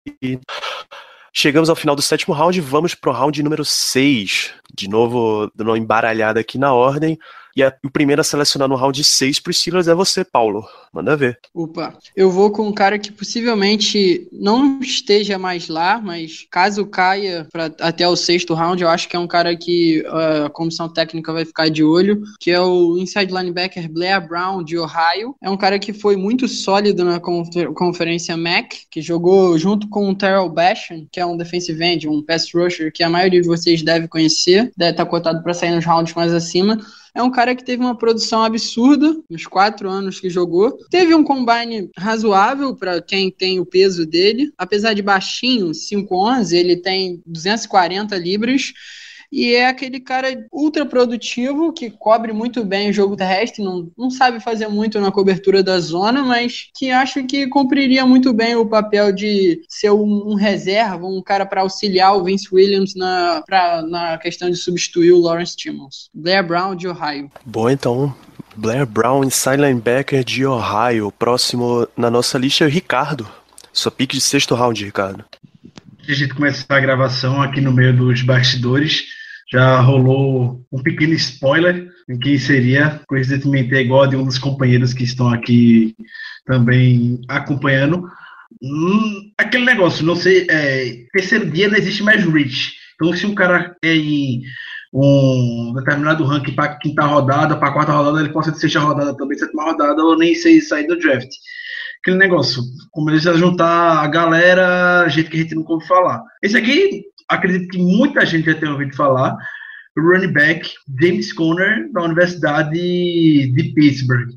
Chegamos 1.34 1.70
ao 1.70 1.76
final 1.76 1.96
do 1.96 2.02
sétimo 2.02 2.34
round, 2.34 2.60
vamos 2.62 2.96
para 2.96 3.12
o 3.12 3.14
round 3.14 3.42
número 3.44 3.64
6. 3.64 4.54
De 4.74 4.90
novo, 4.90 5.52
dando 5.56 5.70
uma 5.70 5.78
embaralhada 5.78 6.40
aqui 6.40 6.58
na 6.58 6.74
ordem. 6.74 7.18
E 7.58 7.64
a, 7.64 7.74
o 7.84 7.90
primeiro 7.90 8.22
a 8.22 8.24
selecionar 8.24 8.70
no 8.70 8.76
round 8.76 9.04
6 9.04 9.40
para 9.40 9.50
os 9.50 9.58
Steelers 9.58 9.88
é 9.88 9.96
você, 9.96 10.24
Paulo. 10.24 10.64
Manda 10.94 11.18
ver. 11.18 11.40
Opa, 11.56 11.98
eu 12.16 12.30
vou 12.30 12.52
com 12.52 12.68
um 12.68 12.72
cara 12.72 13.00
que 13.00 13.12
possivelmente 13.12 14.28
não 14.32 14.80
esteja 14.80 15.40
mais 15.40 15.68
lá, 15.68 16.00
mas 16.00 16.46
caso 16.52 16.86
caia 16.86 17.48
pra, 17.52 17.66
até 17.80 18.08
o 18.08 18.16
sexto 18.16 18.54
round, 18.54 18.84
eu 18.84 18.90
acho 18.90 19.10
que 19.10 19.16
é 19.16 19.20
um 19.20 19.26
cara 19.26 19.58
que 19.58 20.04
uh, 20.08 20.46
a 20.46 20.50
comissão 20.52 20.88
técnica 20.88 21.34
vai 21.34 21.46
ficar 21.46 21.68
de 21.70 21.84
olho, 21.84 22.22
que 22.40 22.52
é 22.52 22.62
o 22.62 22.96
inside 23.00 23.34
linebacker 23.34 23.92
Blair 23.92 24.28
Brown, 24.28 24.64
de 24.64 24.78
Ohio. 24.78 25.36
É 25.42 25.50
um 25.50 25.58
cara 25.58 25.80
que 25.80 25.94
foi 25.94 26.16
muito 26.16 26.48
sólido 26.48 27.04
na 27.04 27.20
confer 27.20 27.74
conferência 27.74 28.38
MAC, 28.38 28.86
que 28.92 29.02
jogou 29.02 29.58
junto 29.58 29.90
com 29.90 30.08
o 30.12 30.16
Terrell 30.16 30.48
Basham, 30.48 31.08
que 31.12 31.20
é 31.20 31.26
um 31.26 31.36
defensive 31.36 31.84
end, 31.84 32.08
um 32.08 32.22
pass 32.22 32.52
rusher, 32.54 32.92
que 32.94 33.02
a 33.02 33.10
maioria 33.10 33.42
de 33.42 33.48
vocês 33.48 33.82
deve 33.82 34.08
conhecer, 34.08 34.72
deve 34.78 34.92
estar 34.92 35.08
cotado 35.08 35.42
para 35.42 35.56
sair 35.56 35.72
nos 35.72 35.86
rounds 35.86 36.14
mais 36.14 36.32
acima. 36.32 36.78
É 37.18 37.24
um 37.24 37.32
cara 37.32 37.56
que 37.56 37.64
teve 37.64 37.82
uma 37.82 37.98
produção 37.98 38.44
absurda 38.44 39.20
nos 39.28 39.48
quatro 39.48 39.90
anos 39.90 40.20
que 40.20 40.30
jogou. 40.30 40.78
Teve 40.92 41.16
um 41.16 41.24
combine 41.24 41.90
razoável 41.98 42.76
para 42.76 43.02
quem 43.02 43.32
tem 43.32 43.60
o 43.60 43.66
peso 43.66 44.06
dele. 44.06 44.54
Apesar 44.56 44.94
de 44.94 45.02
baixinho, 45.02 45.72
5'11, 45.72 46.54
ele 46.54 46.78
tem 46.78 47.20
240 47.26 48.16
libras 48.18 48.72
e 49.32 49.54
é 49.54 49.68
aquele 49.68 50.00
cara 50.00 50.46
ultra 50.52 50.86
produtivo 50.86 51.74
que 51.74 51.90
cobre 51.90 52.32
muito 52.32 52.64
bem 52.64 52.90
o 52.90 52.94
jogo 52.94 53.16
terrestre, 53.16 53.64
não, 53.64 53.92
não 53.98 54.10
sabe 54.10 54.40
fazer 54.40 54.68
muito 54.68 55.00
na 55.00 55.12
cobertura 55.12 55.62
da 55.62 55.80
zona, 55.80 56.24
mas 56.24 56.70
que 56.76 56.92
acho 56.92 57.24
que 57.26 57.48
cumpriria 57.48 58.06
muito 58.06 58.34
bem 58.34 58.56
o 58.56 58.66
papel 58.66 59.12
de 59.12 59.62
ser 59.68 59.92
um, 59.92 60.32
um 60.32 60.36
reserva, 60.36 61.06
um 61.06 61.22
cara 61.22 61.46
para 61.46 61.62
auxiliar 61.62 62.16
o 62.16 62.24
Vince 62.24 62.48
Williams 62.52 62.96
na, 62.96 63.44
pra, 63.46 63.82
na 63.82 64.18
questão 64.18 64.50
de 64.50 64.58
substituir 64.58 65.12
o 65.12 65.22
Lawrence 65.22 65.56
Timmons. 65.56 66.10
Blair 66.14 66.46
Brown 66.46 66.76
de 66.76 66.88
Ohio. 66.88 67.30
Bom, 67.46 67.70
então, 67.70 68.14
Blair 68.56 68.86
Brown, 68.86 69.24
inside 69.24 69.58
linebacker 69.58 70.24
de 70.24 70.46
Ohio. 70.46 71.12
Próximo 71.12 71.88
na 71.96 72.10
nossa 72.10 72.38
lista 72.38 72.64
é 72.64 72.68
o 72.68 72.70
Ricardo. 72.70 73.28
Sua 73.72 73.92
pique 73.92 74.16
de 74.16 74.22
sexto 74.22 74.56
round, 74.56 74.84
Ricardo. 74.84 75.24
a 76.08 76.14
gente 76.14 76.34
começar 76.34 76.76
a 76.76 76.80
gravação 76.80 77.40
aqui 77.42 77.62
no 77.62 77.72
meio 77.72 77.96
dos 77.96 78.24
bastidores, 78.24 79.17
já 79.52 79.80
rolou 79.80 80.66
um 80.72 80.82
pequeno 80.82 81.14
spoiler 81.14 81.90
em 82.10 82.18
que 82.20 82.38
seria, 82.38 83.02
coincidentemente, 83.08 83.76
é 83.76 83.82
igual 83.82 84.04
a 84.04 84.08
de 84.08 84.16
um 84.16 84.26
dos 84.26 84.38
companheiros 84.38 84.94
que 84.94 85.04
estão 85.04 85.30
aqui 85.30 85.96
também 86.46 87.22
acompanhando. 87.28 88.10
Hum, 88.62 89.32
aquele 89.38 89.66
negócio, 89.66 90.06
não 90.06 90.16
sei, 90.16 90.48
é, 90.50 91.06
terceiro 91.12 91.50
dia 91.50 91.68
não 91.68 91.78
existe 91.78 92.04
mais 92.04 92.24
reach. 92.24 92.76
Então, 92.96 93.14
se 93.14 93.26
um 93.26 93.36
cara 93.36 93.76
é 93.84 93.96
em 93.96 94.42
um 94.94 95.74
determinado 95.76 96.24
ranking 96.24 96.56
para 96.56 96.78
quinta 96.78 97.04
rodada, 97.04 97.58
para 97.58 97.72
quarta 97.72 97.92
rodada, 97.92 98.20
ele 98.22 98.34
pode 98.34 98.48
ser 98.48 98.56
sexta 98.56 98.80
rodada 98.80 99.16
também, 99.16 99.38
sétima 99.38 99.66
rodada, 99.66 100.02
ou 100.02 100.18
nem 100.18 100.34
sei 100.34 100.62
sair 100.62 100.88
do 100.88 100.98
draft. 100.98 101.30
Aquele 102.00 102.18
negócio, 102.18 102.64
como 102.92 103.10
eles 103.10 103.24
juntar 103.24 104.02
a 104.02 104.08
galera, 104.08 105.08
gente 105.10 105.30
que 105.30 105.38
a 105.38 105.42
gente 105.42 105.56
não 105.56 105.66
ouve 105.68 105.86
falar. 105.86 106.24
Esse 106.42 106.58
aqui 106.58 107.04
acredito 107.28 107.70
que 107.70 107.78
muita 107.78 108.26
gente 108.26 108.46
já 108.46 108.56
tenha 108.56 108.72
ouvido 108.72 108.96
falar, 108.96 109.38
running 109.98 110.32
back 110.32 110.70
James 111.02 111.34
Conner, 111.34 111.92
da 111.92 112.04
Universidade 112.04 112.72
de 112.72 113.74
Pittsburgh. 113.76 114.30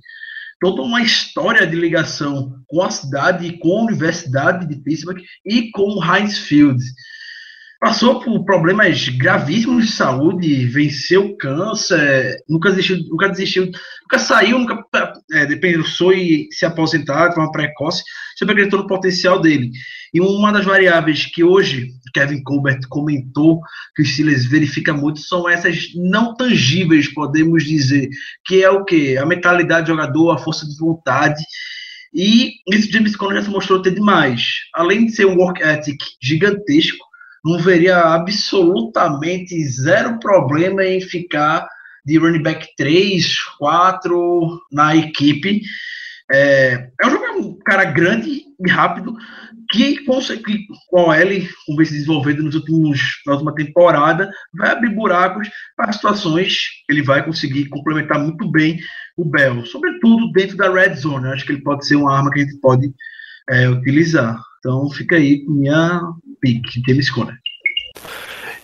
Toda 0.60 0.82
uma 0.82 1.00
história 1.00 1.66
de 1.66 1.76
ligação 1.76 2.62
com 2.66 2.82
a 2.82 2.90
cidade 2.90 3.56
com 3.58 3.78
a 3.78 3.82
Universidade 3.84 4.66
de 4.66 4.76
Pittsburgh 4.76 5.22
e 5.44 5.70
com 5.70 6.02
Heinz 6.04 6.38
Field 6.38 6.82
passou 7.80 8.20
por 8.20 8.44
problemas 8.44 9.08
gravíssimos 9.08 9.86
de 9.86 9.92
saúde, 9.92 10.66
venceu 10.66 11.34
câncer, 11.38 12.36
nunca 12.46 12.68
desistiu, 12.68 12.98
nunca 13.08 13.28
desistiu, 13.30 13.70
nunca 14.02 14.18
saiu, 14.18 14.58
nunca 14.58 14.84
é, 15.32 15.56
pensou 15.56 16.12
em 16.12 16.46
se 16.52 16.66
aposentar 16.66 17.28
de 17.28 17.36
forma 17.36 17.50
precoce, 17.50 18.04
sempre 18.36 18.52
acreditou 18.52 18.80
no 18.80 18.86
potencial 18.86 19.40
dele. 19.40 19.70
E 20.12 20.20
uma 20.20 20.52
das 20.52 20.66
variáveis 20.66 21.24
que 21.24 21.42
hoje 21.42 21.92
Kevin 22.12 22.42
Colbert 22.42 22.80
comentou 22.90 23.60
que 23.96 24.02
o 24.02 24.04
Steelers 24.04 24.44
verifica 24.44 24.92
muito 24.92 25.20
são 25.20 25.48
essas 25.48 25.86
não 25.94 26.34
tangíveis, 26.34 27.08
podemos 27.08 27.64
dizer, 27.64 28.10
que 28.44 28.62
é 28.62 28.68
o 28.68 28.84
que? 28.84 29.16
A 29.16 29.24
mentalidade 29.24 29.86
do 29.86 29.92
jogador, 29.92 30.32
a 30.32 30.38
força 30.38 30.68
de 30.68 30.76
vontade. 30.76 31.42
E 32.12 32.54
isso 32.74 32.92
James 32.92 33.16
Conner 33.16 33.38
já 33.38 33.44
se 33.44 33.50
mostrou 33.50 33.80
ter 33.80 33.94
demais. 33.94 34.42
Além 34.74 35.06
de 35.06 35.12
ser 35.12 35.26
um 35.26 35.36
work 35.36 35.62
ethic 35.62 36.04
gigantesco, 36.20 37.09
não 37.44 37.58
veria 37.58 37.98
absolutamente 37.98 39.62
zero 39.66 40.18
problema 40.18 40.84
em 40.84 41.00
ficar 41.00 41.66
de 42.04 42.18
running 42.18 42.42
back 42.42 42.68
3, 42.76 43.38
4 43.58 44.60
na 44.72 44.96
equipe. 44.96 45.62
É, 46.32 46.90
é 47.00 47.06
um, 47.06 47.10
jogador, 47.10 47.38
um 47.40 47.58
cara 47.58 47.84
grande 47.84 48.42
e 48.58 48.70
rápido 48.70 49.16
que 49.70 50.04
com, 50.04 50.18
que, 50.20 50.66
com 50.88 51.14
ele, 51.14 51.48
como 51.64 51.78
vem 51.78 51.86
se 51.86 51.92
desenvolvendo 51.92 52.42
nos 52.42 52.54
últimos, 52.56 53.00
na 53.24 53.34
última 53.34 53.54
temporada, 53.54 54.30
vai 54.52 54.70
abrir 54.70 54.94
buracos 54.94 55.48
para 55.76 55.92
situações 55.92 56.56
que 56.86 56.92
ele 56.92 57.02
vai 57.02 57.24
conseguir 57.24 57.68
complementar 57.68 58.18
muito 58.18 58.50
bem 58.50 58.80
o 59.16 59.24
Bell, 59.24 59.64
sobretudo 59.66 60.32
dentro 60.32 60.56
da 60.56 60.72
red 60.72 60.94
zone. 60.94 61.26
Eu 61.26 61.32
acho 61.32 61.46
que 61.46 61.52
ele 61.52 61.62
pode 61.62 61.86
ser 61.86 61.96
uma 61.96 62.16
arma 62.16 62.30
que 62.30 62.40
a 62.40 62.42
gente 62.42 62.58
pode 62.58 62.92
é, 63.48 63.68
utilizar. 63.68 64.40
Então 64.60 64.88
fica 64.90 65.16
aí 65.16 65.44
com 65.44 65.52
minha 65.52 66.02
pick, 66.40 66.62
James 66.86 67.10
Conner. 67.10 67.34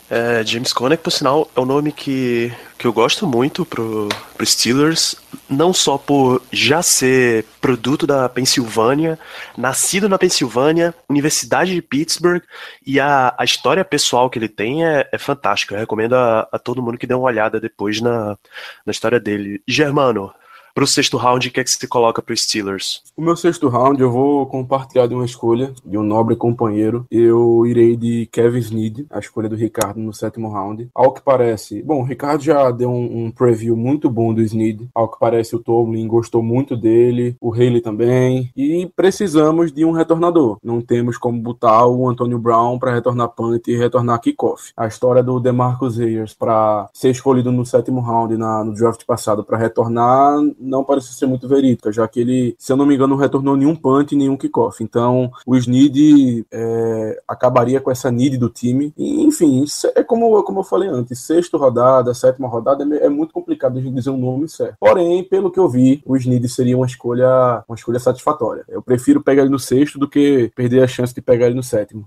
É, 0.09 0.45
James 0.45 0.73
Conner, 0.73 0.99
por 0.99 1.11
sinal, 1.11 1.51
é 1.57 1.61
um 1.61 1.65
nome 1.65 1.91
que, 1.91 2.53
que 2.79 2.87
eu 2.87 2.93
gosto 2.93 3.27
muito 3.27 3.65
pro, 3.65 4.09
pro 4.37 4.47
Steelers, 4.47 5.17
não 5.51 5.73
só 5.73 5.99
por 5.99 6.43
já 6.53 6.81
ser 6.81 7.45
produto 7.61 8.07
da 8.07 8.29
Pensilvânia, 8.29 9.19
nascido 9.59 10.09
na 10.09 10.17
Pensilvânia, 10.17 10.95
Universidade 11.09 11.75
de 11.75 11.83
Pittsburgh, 11.83 12.43
e 12.87 13.01
a, 13.01 13.35
a 13.37 13.45
história 13.45 13.85
pessoal 13.85 14.31
que 14.31 14.39
ele 14.39 14.49
tem 14.49 14.87
é, 14.87 15.09
é 15.11 15.19
fantástica. 15.19 15.75
Eu 15.75 15.81
recomendo 15.81 16.15
a, 16.15 16.47
a 16.53 16.59
todo 16.59 16.83
mundo 16.83 16.99
que 16.99 17.07
dê 17.07 17.15
uma 17.15 17.27
olhada 17.27 17.59
depois 17.59 18.01
na, 18.01 18.39
na 18.85 18.93
história 18.93 19.19
dele. 19.19 19.61
Germano, 19.67 20.33
para 20.77 20.85
o 20.85 20.87
sexto 20.87 21.17
round, 21.17 21.49
o 21.49 21.51
que 21.51 21.59
é 21.59 21.65
que 21.65 21.71
você 21.71 21.87
coloca 21.87 22.21
para 22.21 22.35
os 22.35 22.43
Steelers? 22.43 23.03
O 23.17 23.23
meu 23.23 23.35
sexto 23.35 23.67
round, 23.67 23.99
eu 23.99 24.11
vou 24.11 24.45
compartilhar 24.45 25.07
de 25.07 25.15
uma 25.15 25.25
escolha 25.25 25.73
de 25.83 25.97
um 25.97 26.03
nobre 26.03 26.37
companheiro. 26.37 27.07
Eu 27.11 27.65
irei 27.65 27.97
de 27.97 28.29
Kevin 28.31 28.59
Snead, 28.59 29.07
a 29.09 29.19
escolha 29.19 29.49
do 29.49 29.57
Ricardo 29.57 29.99
no 29.99 30.13
sétimo 30.13 30.51
round. 30.51 30.91
Ao 30.95 31.13
que 31.13 31.23
parece, 31.23 31.83
bom, 31.83 32.03
o 32.03 32.05
Ricardo 32.05 32.45
já 32.45 32.71
deu 32.71 32.91
um, 32.91 33.25
um 33.25 33.31
preview 33.31 33.75
muito 33.75 34.11
bom 34.11 34.35
do 34.35 34.43
Snead. 34.43 34.87
Ao 34.95 35.11
que 35.11 35.19
parece, 35.19 35.57
o 35.57 35.61
Tomlin 35.61 36.07
gostou 36.07 36.43
muito 36.43 36.77
dele, 36.77 37.35
o 37.41 37.55
Haley 37.55 37.81
também. 37.81 38.51
E 38.55 38.87
precisamos 38.95 39.73
de 39.73 39.83
um 39.83 39.93
retornador. 39.93 40.59
Não 40.63 40.83
temos 40.83 41.17
como 41.17 41.41
botar 41.41 41.87
o 41.87 42.07
Antonio 42.07 42.39
Brown 42.39 42.79
para 42.79 42.93
retornar 42.93 43.31
punt 43.31 43.67
e 43.67 43.79
retornar 43.79 44.21
kickoff. 44.21 44.73
A 44.77 44.87
história 44.87 45.23
do 45.23 45.41
DeMarcus 45.41 45.99
Ayers 45.99 46.35
para 46.35 46.87
ser 46.93 47.13
escolhido 47.13 47.51
no 47.51 47.65
sétimo 47.65 48.03
round 48.03 48.37
na, 48.37 48.63
no 48.63 48.75
draft 48.75 49.07
passado 49.07 49.43
para 49.43 49.57
retornar 49.57 50.39
não 50.67 50.85
parece 50.85 51.13
ser 51.15 51.27
muito 51.27 51.49
verídica, 51.49 51.93
já 51.93 52.07
que 52.09 52.21
ele, 52.21 52.57
se 52.59 52.73
eu 52.73 52.77
não 52.77 52.87
me 52.87 52.95
engano, 52.95 53.15
não 53.15 53.23
retornou 53.23 53.57
nenhum 53.57 53.75
punt 53.75 54.13
e 54.13 54.17
nenhum 54.17 54.37
kickoff. 54.37 54.83
Então, 54.83 55.31
o 55.47 55.57
Snead 55.57 56.47
é, 56.51 57.23
acabaria 57.27 57.81
com 57.81 57.91
essa 57.91 58.11
need 58.11 58.37
do 58.37 58.49
time. 58.49 58.93
E, 58.97 59.23
enfim, 59.23 59.65
é 59.95 60.03
como, 60.03 60.43
como 60.43 60.61
eu 60.61 60.65
falei 60.65 60.89
antes, 60.89 61.21
sexta 61.21 61.57
rodada, 61.57 62.13
sétima 62.15 62.49
rodada, 62.49 62.85
é, 62.97 63.07
é 63.07 63.09
muito 63.09 63.33
complicado 63.33 63.81
gente 63.81 63.95
dizer 63.95 64.11
um 64.11 64.19
nome 64.19 64.49
certo. 64.49 64.77
Porém, 64.81 65.23
pelo 65.25 65.51
que 65.51 65.61
eu 65.61 65.69
vi, 65.69 66.03
o 66.05 66.17
Snead 66.17 66.49
seria 66.49 66.77
uma 66.77 66.87
escolha, 66.87 67.65
uma 67.69 67.77
escolha 67.77 67.99
satisfatória. 67.99 68.65
Eu 68.69 68.83
prefiro 68.83 69.23
pegar 69.23 69.43
ele 69.43 69.51
no 69.51 69.59
sexto 69.59 69.99
do 69.99 70.09
que 70.09 70.51
perder 70.55 70.83
a 70.83 70.89
chance 70.89 71.15
de 71.15 71.21
pegar 71.21 71.47
ele 71.47 71.55
no 71.55 71.63
sétimo. 71.63 72.05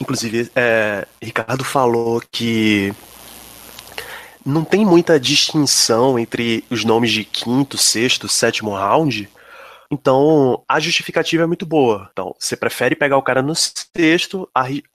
Inclusive, 0.00 0.50
é, 0.56 1.06
Ricardo 1.22 1.62
falou 1.62 2.20
que 2.30 2.92
não 4.44 4.64
tem 4.64 4.84
muita 4.84 5.18
distinção 5.18 6.18
entre 6.18 6.64
os 6.70 6.84
nomes 6.84 7.10
de 7.10 7.24
quinto, 7.24 7.76
sexto, 7.78 8.28
sétimo 8.28 8.70
round. 8.74 9.28
Então, 9.90 10.64
a 10.66 10.80
justificativa 10.80 11.42
é 11.42 11.46
muito 11.46 11.66
boa. 11.66 12.08
Então, 12.12 12.34
você 12.38 12.56
prefere 12.56 12.96
pegar 12.96 13.18
o 13.18 13.22
cara 13.22 13.42
no 13.42 13.54
sexto 13.54 14.48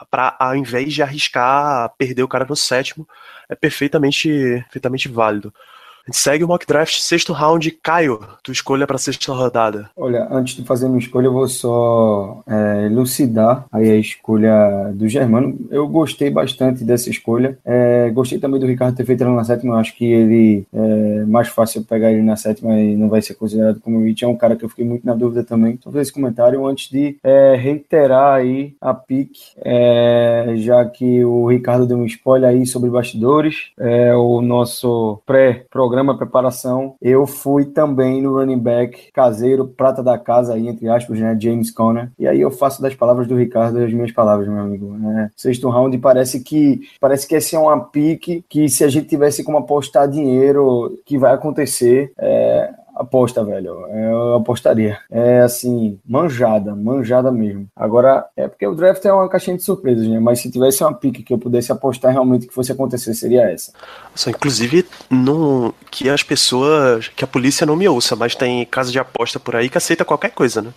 para 0.09 0.35
ao 0.39 0.55
invés 0.55 0.91
de 0.91 1.03
arriscar 1.03 1.93
perder 1.97 2.23
o 2.23 2.27
cara 2.27 2.45
no 2.49 2.55
sétimo, 2.55 3.07
é 3.47 3.55
perfeitamente, 3.55 4.27
perfeitamente 4.63 5.07
válido. 5.07 5.53
Gente 6.07 6.17
segue 6.17 6.43
o 6.45 6.47
mock 6.47 6.65
draft, 6.65 6.99
sexto 6.99 7.33
round. 7.33 7.69
Caio, 7.83 8.19
tu 8.41 8.49
escolha 8.49 8.87
para 8.87 8.97
sexta 8.97 9.33
rodada. 9.33 9.89
Olha, 9.97 10.25
antes 10.31 10.55
de 10.55 10.63
fazer 10.63 10.87
minha 10.87 10.99
escolha, 10.99 11.25
eu 11.25 11.33
vou 11.33 11.47
só 11.49 12.41
é, 12.47 12.85
elucidar 12.85 13.65
aí 13.71 13.91
a 13.91 13.95
escolha 13.97 14.89
do 14.93 15.05
Germano. 15.09 15.57
Eu 15.69 15.85
gostei 15.85 16.29
bastante 16.29 16.85
dessa 16.85 17.09
escolha. 17.09 17.57
É, 17.65 18.09
gostei 18.11 18.39
também 18.39 18.57
do 18.57 18.65
Ricardo 18.65 18.95
ter 18.95 19.05
feito 19.05 19.21
ela 19.21 19.35
na 19.35 19.43
sétima. 19.43 19.75
Eu 19.75 19.79
acho 19.79 19.97
que 19.97 20.05
ele 20.05 20.65
é 20.73 21.25
mais 21.25 21.49
fácil 21.49 21.83
pegar 21.83 22.09
ele 22.09 22.23
na 22.23 22.37
sétima 22.37 22.79
e 22.79 22.95
não 22.95 23.09
vai 23.09 23.21
ser 23.21 23.33
considerado 23.33 23.81
como 23.81 24.01
Rich. 24.03 24.23
É 24.23 24.27
um 24.29 24.37
cara 24.37 24.55
que 24.55 24.63
eu 24.63 24.69
fiquei 24.69 24.85
muito 24.85 25.05
na 25.05 25.13
dúvida 25.13 25.43
também. 25.43 25.77
Só 25.83 25.91
fazer 25.91 26.03
esse 26.03 26.13
comentário 26.13 26.65
antes 26.65 26.89
de 26.89 27.17
é, 27.21 27.55
reiterar 27.55 28.35
aí 28.35 28.75
a 28.79 28.93
pique, 28.93 29.41
é, 29.57 30.53
já 30.55 30.85
que 30.85 31.25
o 31.25 31.47
Ricardo 31.47 31.85
deu 31.85 31.97
um 31.97 32.05
spoiler 32.05 32.49
aí 32.49 32.65
sobre 32.65 32.89
bastidores. 32.89 33.71
É, 33.77 34.15
o 34.15 34.41
nosso 34.41 35.21
pré-programa 35.25 35.96
programa 35.97 36.17
preparação, 36.17 36.95
eu 37.01 37.25
fui 37.25 37.65
também 37.65 38.21
no 38.21 38.35
running 38.35 38.59
back 38.59 39.11
caseiro, 39.11 39.67
prata 39.67 40.03
da 40.03 40.17
casa 40.17 40.53
aí, 40.53 40.67
entre 40.67 40.87
aspas, 40.87 41.19
né, 41.19 41.35
James 41.39 41.71
Conner. 41.71 42.11
E 42.19 42.27
aí 42.27 42.39
eu 42.39 42.51
faço 42.51 42.81
das 42.81 42.93
palavras 42.93 43.27
do 43.27 43.35
Ricardo 43.35 43.79
as 43.79 43.91
minhas 43.91 44.11
palavras, 44.11 44.47
meu 44.47 44.59
amigo. 44.59 44.93
Né? 44.93 45.31
Sexto 45.35 45.69
round 45.69 45.97
parece 45.97 46.41
que 46.41 46.81
parece 46.99 47.27
que 47.27 47.35
esse 47.35 47.55
é 47.55 47.59
uma 47.59 47.79
pique 47.79 48.43
que 48.47 48.69
se 48.69 48.83
a 48.83 48.87
gente 48.87 49.07
tivesse 49.07 49.43
como 49.43 49.57
apostar 49.57 50.07
dinheiro 50.07 50.99
que 51.05 51.17
vai 51.17 51.33
acontecer, 51.33 52.11
é, 52.17 52.71
aposta, 52.99 53.43
velho. 53.43 53.85
Eu 53.87 54.35
apostaria. 54.35 54.97
É 55.09 55.41
assim, 55.41 55.99
manjada, 56.05 56.75
manjada 56.75 57.31
mesmo. 57.31 57.67
Agora, 57.75 58.25
é 58.35 58.47
porque 58.47 58.65
o 58.65 58.75
draft 58.75 59.03
é 59.05 59.13
uma 59.13 59.29
caixinha 59.29 59.57
de 59.57 59.63
surpresas, 59.63 60.07
né? 60.07 60.19
Mas 60.19 60.39
se 60.39 60.51
tivesse 60.51 60.83
uma 60.83 60.93
pique 60.93 61.23
que 61.23 61.33
eu 61.33 61.37
pudesse 61.37 61.71
apostar 61.71 62.11
realmente 62.11 62.47
que 62.47 62.53
fosse 62.53 62.71
acontecer, 62.71 63.13
seria 63.13 63.49
essa. 63.49 63.71
Inclusive, 64.27 64.85
não, 65.09 65.73
que 65.91 66.09
as 66.09 66.23
pessoas, 66.23 67.07
que 67.07 67.23
a 67.23 67.27
polícia 67.27 67.65
não 67.65 67.75
me 67.75 67.87
ouça, 67.87 68.15
mas 68.15 68.35
tem 68.35 68.65
casa 68.65 68.91
de 68.91 68.99
aposta 68.99 69.39
por 69.39 69.55
aí 69.55 69.69
que 69.69 69.77
aceita 69.77 70.05
qualquer 70.05 70.31
coisa, 70.31 70.61
né? 70.61 70.73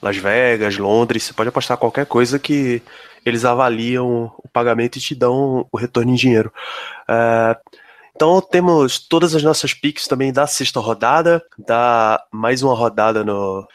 Las 0.00 0.16
Vegas, 0.16 0.76
Londres, 0.76 1.24
você 1.24 1.32
pode 1.32 1.48
apostar 1.48 1.78
qualquer 1.78 2.06
coisa 2.06 2.38
que 2.38 2.82
eles 3.24 3.44
avaliam 3.44 4.30
o 4.36 4.48
pagamento 4.52 4.96
e 4.96 5.00
te 5.00 5.14
dão 5.14 5.66
o 5.72 5.78
retorno 5.78 6.12
em 6.12 6.14
dinheiro. 6.14 6.52
É, 7.08 7.56
então 8.14 8.40
temos 8.40 8.98
todas 8.98 9.34
as 9.34 9.42
nossas 9.42 9.74
picks 9.74 10.06
também 10.06 10.32
da 10.32 10.46
sexta 10.46 10.78
rodada, 10.78 11.44
da 11.58 12.22
mais 12.30 12.62
uma 12.62 12.74
rodada 12.74 13.24
no, 13.24 13.66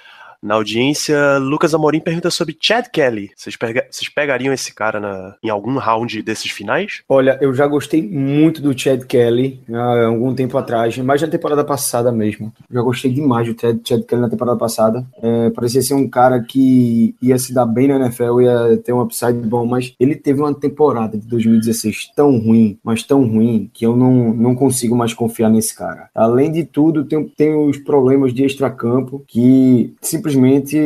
na 0.41 0.55
audiência. 0.55 1.38
Lucas 1.38 1.74
Amorim 1.74 2.00
pergunta 2.00 2.29
sobre 2.29 2.58
Chad 2.60 2.88
Kelly. 2.88 3.31
Vocês, 3.36 3.55
pega, 3.55 3.86
vocês 3.89 4.10
pegariam 4.10 4.53
esse 4.53 4.74
cara 4.74 5.00
na, 5.00 5.36
em 5.43 5.50
algum 5.50 5.77
round 5.77 6.22
desses 6.22 6.51
finais? 6.51 7.01
Olha, 7.08 7.38
eu 7.41 7.53
já 7.53 7.67
gostei 7.67 8.01
muito 8.01 8.62
do 8.62 8.77
Chad 8.77 9.03
Kelly 9.03 9.62
há 9.72 10.05
algum 10.05 10.34
tempo 10.34 10.58
atrás, 10.58 10.98
mais 10.98 11.22
na 11.22 11.27
temporada 11.27 11.63
passada 11.63 12.12
mesmo. 12.12 12.53
Já 12.72 12.81
gostei 12.81 13.12
demais 13.12 13.48
do 13.48 13.60
Chad, 13.60 13.79
Chad 13.86 14.03
Kelly 14.03 14.22
na 14.22 14.29
temporada 14.29 14.58
passada. 14.58 15.05
É, 15.22 15.50
parecia 15.50 15.81
ser 15.81 15.93
um 15.93 16.08
cara 16.08 16.41
que 16.41 17.15
ia 17.22 17.38
se 17.38 17.53
dar 17.53 17.65
bem 17.65 17.88
na 17.88 17.98
NFL, 17.98 18.41
ia 18.41 18.77
ter 18.77 18.93
um 18.93 19.01
upside 19.01 19.34
bom, 19.34 19.65
mas 19.65 19.93
ele 20.00 20.15
teve 20.15 20.39
uma 20.39 20.53
temporada 20.53 21.17
de 21.17 21.27
2016 21.27 22.12
tão 22.15 22.38
ruim, 22.39 22.77
mas 22.84 23.03
tão 23.03 23.27
ruim, 23.27 23.69
que 23.74 23.86
eu 23.86 23.96
não, 23.96 24.34
não 24.34 24.55
consigo 24.55 24.96
mais 24.96 25.13
confiar 25.13 25.50
nesse 25.50 25.75
cara. 25.75 26.10
Além 26.15 26.51
de 26.51 26.63
tudo, 26.63 27.03
tem, 27.03 27.27
tem 27.27 27.55
os 27.55 27.77
problemas 27.77 28.34
de 28.34 28.46
extracampo 28.46 29.24
que 29.27 29.93
simplesmente 30.01 30.28
simplesmente 30.29 30.77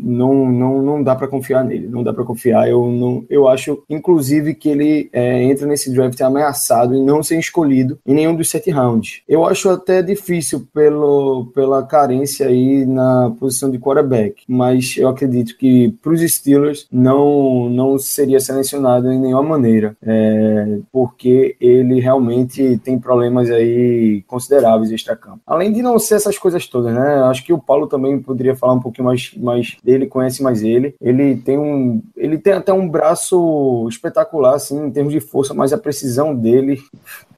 não, 0.00 0.50
não, 0.50 0.82
não 0.82 1.02
dá 1.02 1.14
para 1.14 1.28
confiar 1.28 1.64
nele. 1.64 1.86
Não 1.86 2.02
dá 2.02 2.12
para 2.12 2.24
confiar. 2.24 2.68
Eu, 2.68 2.86
não, 2.90 3.24
eu 3.28 3.46
acho, 3.48 3.82
inclusive, 3.88 4.54
que 4.54 4.68
ele 4.68 5.08
é, 5.12 5.42
entra 5.44 5.66
nesse 5.66 5.92
draft 5.92 6.20
ameaçado 6.20 6.94
e 6.94 7.02
não 7.02 7.22
ser 7.22 7.38
escolhido 7.38 7.98
em 8.06 8.14
nenhum 8.14 8.34
dos 8.34 8.50
sete 8.50 8.70
rounds. 8.70 9.22
Eu 9.28 9.44
acho 9.44 9.68
até 9.68 10.02
difícil 10.02 10.66
pelo, 10.72 11.46
pela 11.54 11.82
carência 11.82 12.46
aí 12.46 12.86
na 12.86 13.32
posição 13.38 13.70
de 13.70 13.78
quarterback, 13.78 14.42
mas 14.48 14.96
eu 14.96 15.08
acredito 15.08 15.56
que 15.56 15.94
para 16.02 16.12
os 16.12 16.20
Steelers 16.20 16.86
não, 16.90 17.68
não 17.68 17.98
seria 17.98 18.40
selecionado 18.40 19.10
em 19.12 19.20
nenhuma 19.20 19.42
maneira, 19.42 19.96
é, 20.02 20.78
porque 20.92 21.56
ele 21.60 22.00
realmente 22.00 22.78
tem 22.78 22.98
problemas 22.98 23.50
aí 23.50 24.22
consideráveis 24.26 24.90
extra-campo. 24.90 25.40
Além 25.46 25.72
de 25.72 25.82
não 25.82 25.98
ser 25.98 26.14
essas 26.14 26.38
coisas 26.38 26.66
todas, 26.66 26.94
né? 26.94 27.22
Acho 27.24 27.44
que 27.44 27.52
o 27.52 27.58
Paulo 27.58 27.86
também 27.86 28.18
poderia 28.20 28.54
falar 28.54 28.74
um 28.78 28.82
pouquinho 28.82 29.06
mais, 29.06 29.32
mais 29.36 29.76
dele, 29.82 30.06
conhece 30.06 30.42
mais 30.42 30.62
ele. 30.62 30.94
Ele 31.00 31.36
tem 31.36 31.58
um, 31.58 32.02
ele 32.16 32.38
tem 32.38 32.54
até 32.54 32.72
um 32.72 32.88
braço 32.88 33.86
espetacular, 33.88 34.54
assim, 34.54 34.86
em 34.86 34.90
termos 34.90 35.12
de 35.12 35.20
força, 35.20 35.52
mas 35.52 35.72
a 35.72 35.78
precisão 35.78 36.34
dele, 36.34 36.80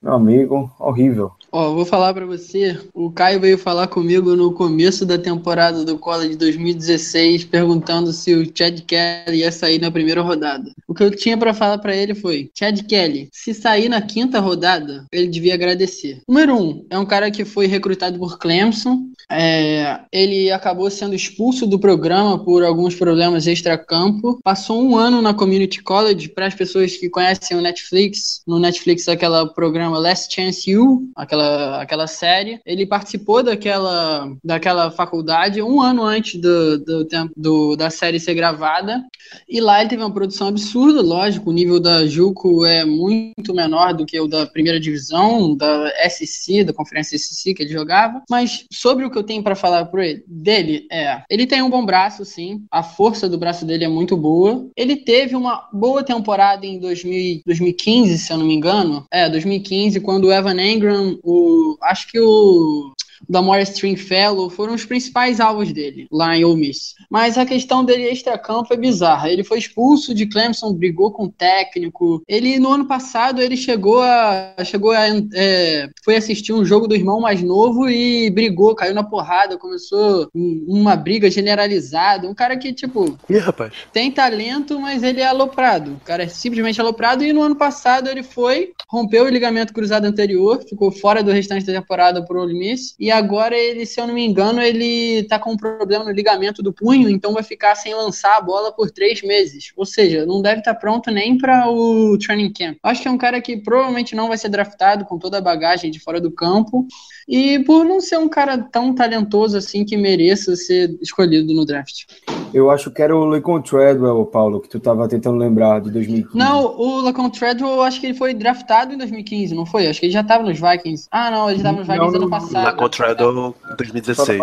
meu 0.03 0.15
amigo, 0.15 0.71
horrível. 0.79 1.33
Ó, 1.53 1.75
vou 1.75 1.85
falar 1.85 2.15
para 2.15 2.25
você, 2.25 2.79
o 2.95 3.11
Caio 3.11 3.41
veio 3.41 3.59
falar 3.59 3.89
comigo 3.89 4.37
no 4.37 4.53
começo 4.53 5.05
da 5.05 5.19
temporada 5.19 5.85
do 5.85 5.99
College 5.99 6.37
2016, 6.37 7.45
perguntando 7.45 8.13
se 8.13 8.33
o 8.35 8.51
Chad 8.55 8.81
Kelly 8.83 9.39
ia 9.39 9.51
sair 9.51 9.81
na 9.81 9.91
primeira 9.91 10.23
rodada. 10.23 10.71
O 10.87 10.95
que 10.95 11.03
eu 11.03 11.11
tinha 11.11 11.37
para 11.37 11.53
falar 11.53 11.79
para 11.79 11.95
ele 11.95 12.15
foi: 12.15 12.51
Chad 12.57 12.81
Kelly, 12.83 13.29
se 13.33 13.53
sair 13.53 13.89
na 13.89 14.01
quinta 14.01 14.39
rodada, 14.39 15.05
ele 15.13 15.27
devia 15.27 15.55
agradecer. 15.55 16.23
Número 16.29 16.57
um, 16.57 16.87
é 16.89 16.99
um 16.99 17.05
cara 17.05 17.31
que 17.31 17.45
foi 17.45 17.67
recrutado 17.67 18.19
por 18.19 18.39
Clemson, 18.39 19.11
é, 19.31 20.01
ele 20.13 20.51
acabou 20.51 20.91
sendo 20.91 21.15
expulso 21.15 21.67
do 21.67 21.79
programa 21.79 22.45
por 22.45 22.65
alguns 22.65 22.95
problemas 22.95 23.47
extra-campo, 23.47 24.41
passou 24.43 24.83
um 24.83 24.97
ano 24.97 25.21
na 25.21 25.35
Community 25.35 25.83
College, 25.83 26.29
para 26.29 26.47
as 26.47 26.55
pessoas 26.55 26.97
que 26.97 27.09
conhecem 27.09 27.57
o 27.57 27.61
Netflix, 27.61 28.43
no 28.47 28.59
Netflix 28.59 29.09
aquele 29.09 29.47
programa 29.55 29.90
Last 29.99 30.35
Chance 30.35 30.71
You, 30.71 31.11
aquela 31.15 31.81
aquela, 31.81 32.07
série. 32.07 32.61
Ele 32.65 32.87
participou 32.87 33.43
daquela, 33.43 34.33
daquela 34.45 34.91
faculdade 34.91 35.63
um 35.63 35.81
ano 35.81 36.03
antes 36.03 36.41
do, 36.41 36.79
do 36.79 37.05
tempo 37.05 37.33
do, 37.37 37.77
da 37.77 37.91
série 37.91 38.19
ser 38.19 38.35
gravada. 38.35 39.05
E 39.49 39.61
lá 39.61 39.81
ele 39.81 39.91
teve 39.91 40.03
uma 40.03 40.13
produção 40.13 40.49
absurda, 40.49 41.01
lógico. 41.01 41.51
O 41.51 41.53
nível 41.53 41.79
da 41.79 42.07
Juco 42.07 42.65
é 42.65 42.85
muito 42.85 43.55
menor 43.55 43.95
do 43.95 44.07
que 44.07 44.19
o 44.19 44.27
da 44.27 44.47
primeira 44.47 44.81
divisão, 44.81 45.55
da 45.55 45.93
SC, 46.09 46.65
da 46.65 46.73
Conferência 46.73 47.19
SC 47.19 47.55
que 47.55 47.63
ele 47.63 47.73
jogava. 47.73 48.23
Mas 48.29 48.65
sobre 48.73 49.05
o 49.05 49.11
que 49.11 49.19
eu 49.19 49.23
tenho 49.23 49.43
para 49.43 49.55
falar 49.55 49.87
por 49.87 50.01
ele, 50.01 50.25
dele 50.27 50.87
é: 50.91 51.23
ele 51.29 51.47
tem 51.47 51.63
um 51.63 51.71
bom 51.71 51.85
braço, 51.85 52.25
sim. 52.25 52.63
A 52.71 52.83
força 52.83 53.29
do 53.29 53.39
braço 53.39 53.65
dele 53.65 53.85
é 53.85 53.89
muito 53.89 54.17
boa. 54.17 54.69
Ele 54.77 54.97
teve 54.97 55.37
uma 55.37 55.69
boa 55.73 56.03
temporada 56.03 56.67
em 56.67 56.79
2000, 56.79 57.43
2015, 57.45 58.19
se 58.19 58.33
eu 58.33 58.39
não 58.39 58.47
me 58.47 58.55
engano. 58.55 59.05
É, 59.11 59.29
2015, 59.29 59.80
quando 60.01 60.27
o 60.27 60.33
Evan 60.33 60.61
Engram, 60.61 61.19
o, 61.23 61.77
acho 61.83 62.09
que 62.09 62.19
o 62.19 62.93
da 63.29 63.43
More 63.43 63.63
Stringfellow 63.63 64.51
foram 64.51 64.75
os 64.75 64.85
principais 64.85 65.41
alvos 65.41 65.73
dele 65.73 66.07
lá 66.11 66.37
em 66.37 66.45
Ole 66.45 66.61
Miss. 66.61 66.95
Mas 67.09 67.37
a 67.39 67.47
questão 67.47 67.85
dele 67.85 68.09
extra-campo 68.09 68.73
é 68.73 68.77
bizarra. 68.77 69.31
Ele 69.31 69.45
foi 69.45 69.59
expulso 69.59 70.15
de 70.15 70.27
Clemson, 70.27 70.73
brigou 70.73 71.13
com 71.13 71.25
o 71.25 71.33
técnico. 71.33 72.23
Ele, 72.27 72.59
no 72.59 72.73
ano 72.73 72.87
passado, 72.87 73.41
ele 73.41 73.57
chegou 73.57 74.01
a. 74.01 74.55
chegou 74.65 74.93
a. 74.93 75.07
É, 75.35 75.89
foi 76.05 76.17
assistir 76.17 76.53
um 76.53 76.65
jogo 76.65 76.87
do 76.87 76.95
irmão 76.95 77.21
mais 77.21 77.43
novo 77.43 77.89
e 77.89 78.31
brigou, 78.31 78.75
caiu 78.75 78.95
na 78.95 79.03
porrada, 79.03 79.59
começou 79.59 80.29
uma 80.35 80.97
briga 80.97 81.31
generalizada. 81.31 82.29
Um 82.29 82.35
cara 82.35 82.57
que, 82.57 82.73
tipo. 82.73 83.19
Ih, 83.29 83.39
rapaz. 83.39 83.73
Tem 83.93 84.11
talento, 84.11 84.81
mas 84.81 85.03
ele 85.03 85.21
é 85.21 85.27
aloprado. 85.27 85.93
O 85.93 86.01
cara 86.05 86.25
é 86.25 86.29
simplesmente 86.29 86.81
aloprado. 86.81 87.25
E 87.25 87.33
no 87.33 87.43
ano 87.43 87.57
passado 87.57 88.09
ele 88.09 88.23
foi, 88.23 88.73
rompeu 88.89 89.25
o 89.25 89.29
ligamento 89.29 89.73
cruzado 89.73 90.05
anterior, 90.05 90.63
ficou 90.69 90.91
fora 90.91 91.23
do 91.23 91.31
restante 91.31 91.67
da 91.67 91.81
temporada 91.81 92.25
por 92.25 92.37
Ole 92.37 92.59
Miss. 92.59 92.95
E 92.99 93.10
agora 93.11 93.57
ele, 93.57 93.87
se 93.87 94.01
eu 94.01 94.07
não 94.07 94.15
me 94.15 94.25
engano, 94.25 94.61
ele 94.61 95.25
tá 95.25 95.39
com 95.39 95.53
um 95.53 95.57
problema 95.57 96.05
no 96.05 96.11
ligamento 96.11 96.63
do 96.63 96.73
punho, 96.73 97.09
então 97.09 97.33
vai 97.33 97.43
ficar 97.43 97.75
sem 97.75 97.95
lançar 97.95 98.37
a 98.37 98.41
bola 98.41 98.73
por 98.73 98.91
três 98.91 99.23
meses. 99.23 99.73
Ou 99.77 99.87
seja, 99.87 100.27
não 100.27 100.43
deve 100.43 100.61
estar 100.61 100.75
tá 100.75 100.81
pronto 100.81 101.11
nem 101.11 101.39
para 101.39 101.71
o 101.71 102.19
training 102.19 102.53
camp. 102.53 102.79
Acho 102.83 103.03
que 103.03 103.09
é 103.09 103.11
um 103.11 103.19
cara 103.19 103.41
que 103.41 103.57
provavelmente 103.57 104.15
não 104.15 104.29
vai 104.29 104.39
ser 104.39 104.49
draftado 104.49 105.05
com 105.05 105.19
toda 105.19 105.39
a 105.39 105.41
bagagem 105.41 105.91
de 105.91 106.01
fora 106.01 106.21
do 106.21 106.31
campo. 106.31 106.87
E 107.31 107.61
por 107.61 107.85
não 107.85 108.01
ser 108.01 108.19
um 108.19 108.29
cara 108.29 108.59
tão 108.59 108.93
talentoso 108.93 109.57
assim 109.57 109.85
que 109.85 109.97
mereça 109.97 110.57
ser 110.57 110.99
escolhido 111.01 111.55
no 111.55 111.65
draft. 111.65 112.07
Eu 112.53 112.69
acho 112.73 112.91
que 112.91 113.01
era 113.01 113.17
o 113.17 113.33
Lincoln 113.33 113.63
Treadwell, 113.63 114.27
Paulo, 114.27 114.61
que 114.61 114.69
tu 114.69 114.81
tava 114.81 115.09
tentando 115.09 115.39
lembrar 115.39 115.81
de 115.81 115.93
2015. 115.93 116.37
Não, 116.37 116.77
o 116.77 117.07
Lincoln 117.07 117.31
Treadwell, 117.31 117.75
eu 117.77 117.83
acho 117.83 118.01
que 118.01 118.07
ele 118.09 118.15
foi 118.15 118.35
draftado 118.35 118.93
em 118.93 118.99
2015, 118.99 119.55
não 119.55 119.65
foi? 119.65 119.87
Acho 119.87 120.01
que 120.01 120.07
ele 120.07 120.13
já 120.13 120.25
tava 120.25 120.43
nos 120.43 120.59
Vikings. 120.59 121.07
Ah, 121.09 121.31
não, 121.31 121.49
ele 121.49 121.59
já 121.59 121.65
tava 121.67 121.79
nos 121.79 121.87
Vikings 121.87 122.13
Não, 122.13 122.23
ano 122.23 122.31
passado. 122.31 122.69
Lincoln 122.69 122.89
Treadwell 122.89 123.55
2016. 123.77 124.41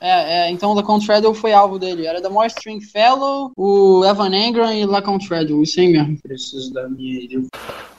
É, 0.00 0.46
é, 0.46 0.50
então 0.50 0.70
o 0.70 0.74
Lacon 0.74 0.98
Treadwell 0.98 1.34
foi 1.34 1.52
alvo 1.52 1.78
dele. 1.78 2.06
Era 2.06 2.22
da 2.22 2.30
More 2.30 2.48
Stringfellow, 2.48 3.52
o 3.54 4.02
Evan 4.06 4.34
Engram 4.34 4.72
e 4.72 4.82
o 4.82 4.90
Lacon 4.90 5.18
Treadwell. 5.18 5.62
Isso 5.62 5.78
aí 5.78 5.88
mesmo. 5.88 6.18
Preciso 6.22 6.72
da 6.72 6.88
minha. 6.88 7.20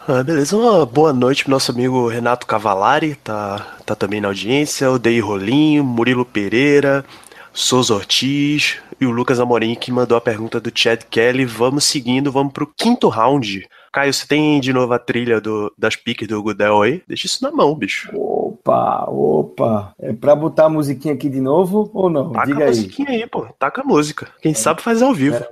Ah, 0.07 0.23
beleza, 0.23 0.57
uma 0.57 0.85
boa 0.85 1.13
noite 1.13 1.43
pro 1.43 1.51
nosso 1.51 1.71
amigo 1.71 2.07
Renato 2.07 2.47
Cavalari, 2.47 3.15
tá, 3.15 3.75
tá 3.85 3.95
também 3.95 4.19
na 4.19 4.29
audiência, 4.29 4.89
o 4.89 4.97
Dei 4.97 5.19
Rolinho, 5.19 5.83
Murilo 5.83 6.25
Pereira, 6.25 7.05
Souza 7.53 7.93
Ortiz 7.93 8.79
e 8.99 9.05
o 9.05 9.11
Lucas 9.11 9.39
Amorim 9.39 9.75
que 9.75 9.91
mandou 9.91 10.17
a 10.17 10.21
pergunta 10.21 10.59
do 10.59 10.71
Chad 10.73 11.03
Kelly. 11.09 11.45
Vamos 11.45 11.83
seguindo, 11.83 12.31
vamos 12.31 12.51
pro 12.51 12.65
quinto 12.75 13.09
round. 13.09 13.67
Caio, 13.93 14.13
você 14.13 14.25
tem 14.25 14.59
de 14.59 14.73
novo 14.73 14.91
a 14.93 14.99
trilha 14.99 15.39
do, 15.39 15.71
das 15.77 15.95
piques 15.95 16.27
do 16.27 16.41
Gudel 16.41 16.81
aí? 16.81 17.03
Deixa 17.07 17.27
isso 17.27 17.43
na 17.43 17.51
mão, 17.51 17.75
bicho. 17.75 18.09
Opa, 18.15 19.05
opa. 19.07 19.93
É 19.99 20.13
pra 20.13 20.35
botar 20.35 20.65
a 20.65 20.69
musiquinha 20.69 21.13
aqui 21.13 21.29
de 21.29 21.41
novo 21.41 21.91
ou 21.93 22.09
não? 22.09 22.31
Taca 22.31 22.47
Diga 22.47 22.59
a 22.59 22.67
aí. 22.67 22.69
musiquinha 22.69 23.09
aí, 23.09 23.27
pô. 23.27 23.45
Taca 23.59 23.81
a 23.81 23.83
música. 23.83 24.29
Quem 24.41 24.53
sabe 24.53 24.81
faz 24.81 25.01
ao 25.01 25.13
vivo. 25.13 25.43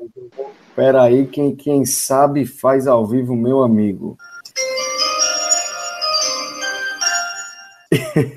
Pera 0.76 1.04
aí, 1.04 1.28
quem, 1.28 1.54
quem 1.56 1.84
sabe 1.86 2.46
faz 2.46 2.88
ao 2.88 3.06
vivo, 3.06 3.36
meu 3.36 3.62
amigo. 3.62 4.18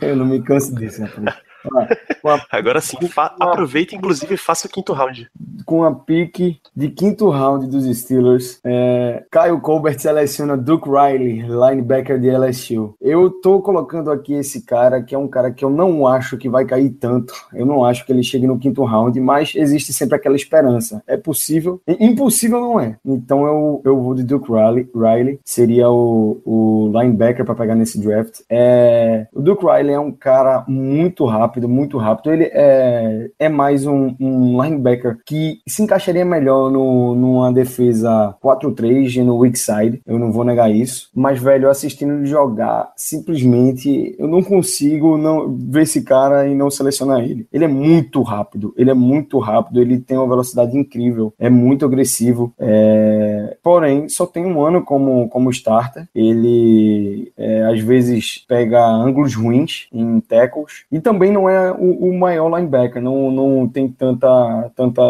Eu 0.01 0.17
não 0.17 0.27
me 0.27 0.43
canso 0.43 0.75
disso, 0.75 1.03
rapaz. 1.03 1.37
Agora 2.51 2.81
sim, 2.81 2.97
aproveita 3.41 3.95
inclusive 3.95 4.35
e 4.35 4.39
faça 4.39 4.67
o 4.67 4.71
quinto 4.71 4.93
round. 4.93 5.31
com 5.65 5.85
a 5.85 5.95
pique 5.95 6.61
de 6.75 6.89
quinto 6.89 7.29
round 7.29 7.67
dos 7.67 7.85
Steelers, 7.97 8.61
é, 8.65 9.25
Caio 9.31 9.61
Colbert 9.61 9.99
seleciona 9.99 10.57
Duke 10.57 10.89
Riley, 10.89 11.43
linebacker 11.43 12.19
de 12.19 12.31
LSU. 12.31 12.95
Eu 13.01 13.31
tô 13.31 13.61
colocando 13.61 14.11
aqui 14.11 14.35
esse 14.35 14.63
cara, 14.63 15.03
que 15.03 15.15
é 15.15 15.19
um 15.19 15.29
cara 15.29 15.51
que 15.51 15.65
eu 15.65 15.71
não 15.71 16.07
acho 16.07 16.37
que 16.37 16.49
vai 16.49 16.65
cair 16.65 16.91
tanto. 16.91 17.35
Eu 17.53 17.67
não 17.67 17.85
acho 17.85 18.05
que 18.07 18.13
ele 18.13 18.23
chegue 18.23 18.47
no 18.47 18.59
quinto 18.59 18.85
round, 18.85 19.19
mas 19.21 19.55
existe 19.55 19.93
sempre 19.93 20.17
aquela 20.17 20.37
esperança. 20.37 21.03
É 21.07 21.17
possível. 21.17 21.81
Impossível 21.87 22.61
não 22.61 22.81
é. 22.81 22.97
Então 23.05 23.47
eu, 23.47 23.83
eu 23.85 24.01
vou 24.01 24.15
de 24.15 24.25
Duke 24.25 24.51
Riley. 24.51 24.89
Riley 24.95 25.41
seria 25.45 25.91
o, 25.91 26.41
o 26.45 26.93
linebacker 26.95 27.45
para 27.45 27.55
pegar 27.55 27.75
nesse 27.75 28.01
draft. 28.01 28.41
É, 28.49 29.27
o 29.33 29.41
Duke 29.41 29.65
Riley 29.65 29.95
é 29.95 30.01
um 30.01 30.13
cara 30.13 30.65
muito 30.67 31.25
rápido, 31.27 31.52
muito 31.61 31.99
rápido. 31.99 32.33
Ele 32.33 32.45
é, 32.53 33.31
é 33.39 33.49
mais 33.49 33.87
um, 33.87 34.15
um 34.21 34.63
linebacker 34.63 35.19
que 35.25 35.61
se 35.67 35.83
encaixaria 35.83 36.25
melhor 36.25 36.71
no, 36.71 37.15
numa 37.15 37.53
defesa 37.53 38.35
4-3 38.43 39.23
no 39.23 39.37
weak 39.39 39.59
side. 39.59 40.01
Eu 40.07 40.19
não 40.19 40.33
vou 40.33 40.45
negar 40.45 40.71
isso. 40.71 41.09
Mas, 41.15 41.41
velho, 41.41 41.69
assistindo 41.69 42.15
ele 42.15 42.27
jogar, 42.27 42.93
simplesmente 42.97 44.15
eu 44.19 44.27
não 44.27 44.43
consigo 44.43 45.17
não 45.17 45.55
ver 45.71 45.83
esse 45.83 46.03
cara 46.03 46.47
e 46.49 46.55
não 46.55 46.71
selecionar 46.71 47.21
ele. 47.21 47.47
Ele 47.53 47.65
é 47.65 47.69
muito 47.69 48.23
rápido. 48.23 48.75
Ele 48.77 48.91
é 48.91 48.95
muito 48.95 49.39
rápido. 49.39 49.81
Ele 49.81 49.99
tem 49.99 50.17
uma 50.17 50.29
velocidade 50.29 50.77
incrível. 50.77 51.33
É 51.39 51.51
muito 51.51 51.85
agressivo. 51.85 52.53
É, 52.59 53.57
Porém, 53.63 54.09
só 54.09 54.27
tem 54.27 54.45
um 54.45 54.61
ano 54.65 54.83
como, 54.83 55.29
como 55.29 55.51
starter. 55.51 56.09
Ele 56.15 57.33
é, 57.37 57.63
às 57.65 57.81
vezes 57.81 58.45
pega 58.49 58.85
ângulos 58.85 59.35
ruins 59.35 59.89
em 59.93 60.21
tackles. 60.21 60.85
E 60.91 61.01
também 61.01 61.31
não 61.31 61.42
é 61.49 61.73
o, 61.73 62.09
o 62.09 62.19
maior 62.19 62.55
linebacker. 62.57 63.03
Não, 63.03 63.31
não 63.31 63.69
tem 63.69 63.89
tanta, 63.89 64.71
tanta 64.75 65.03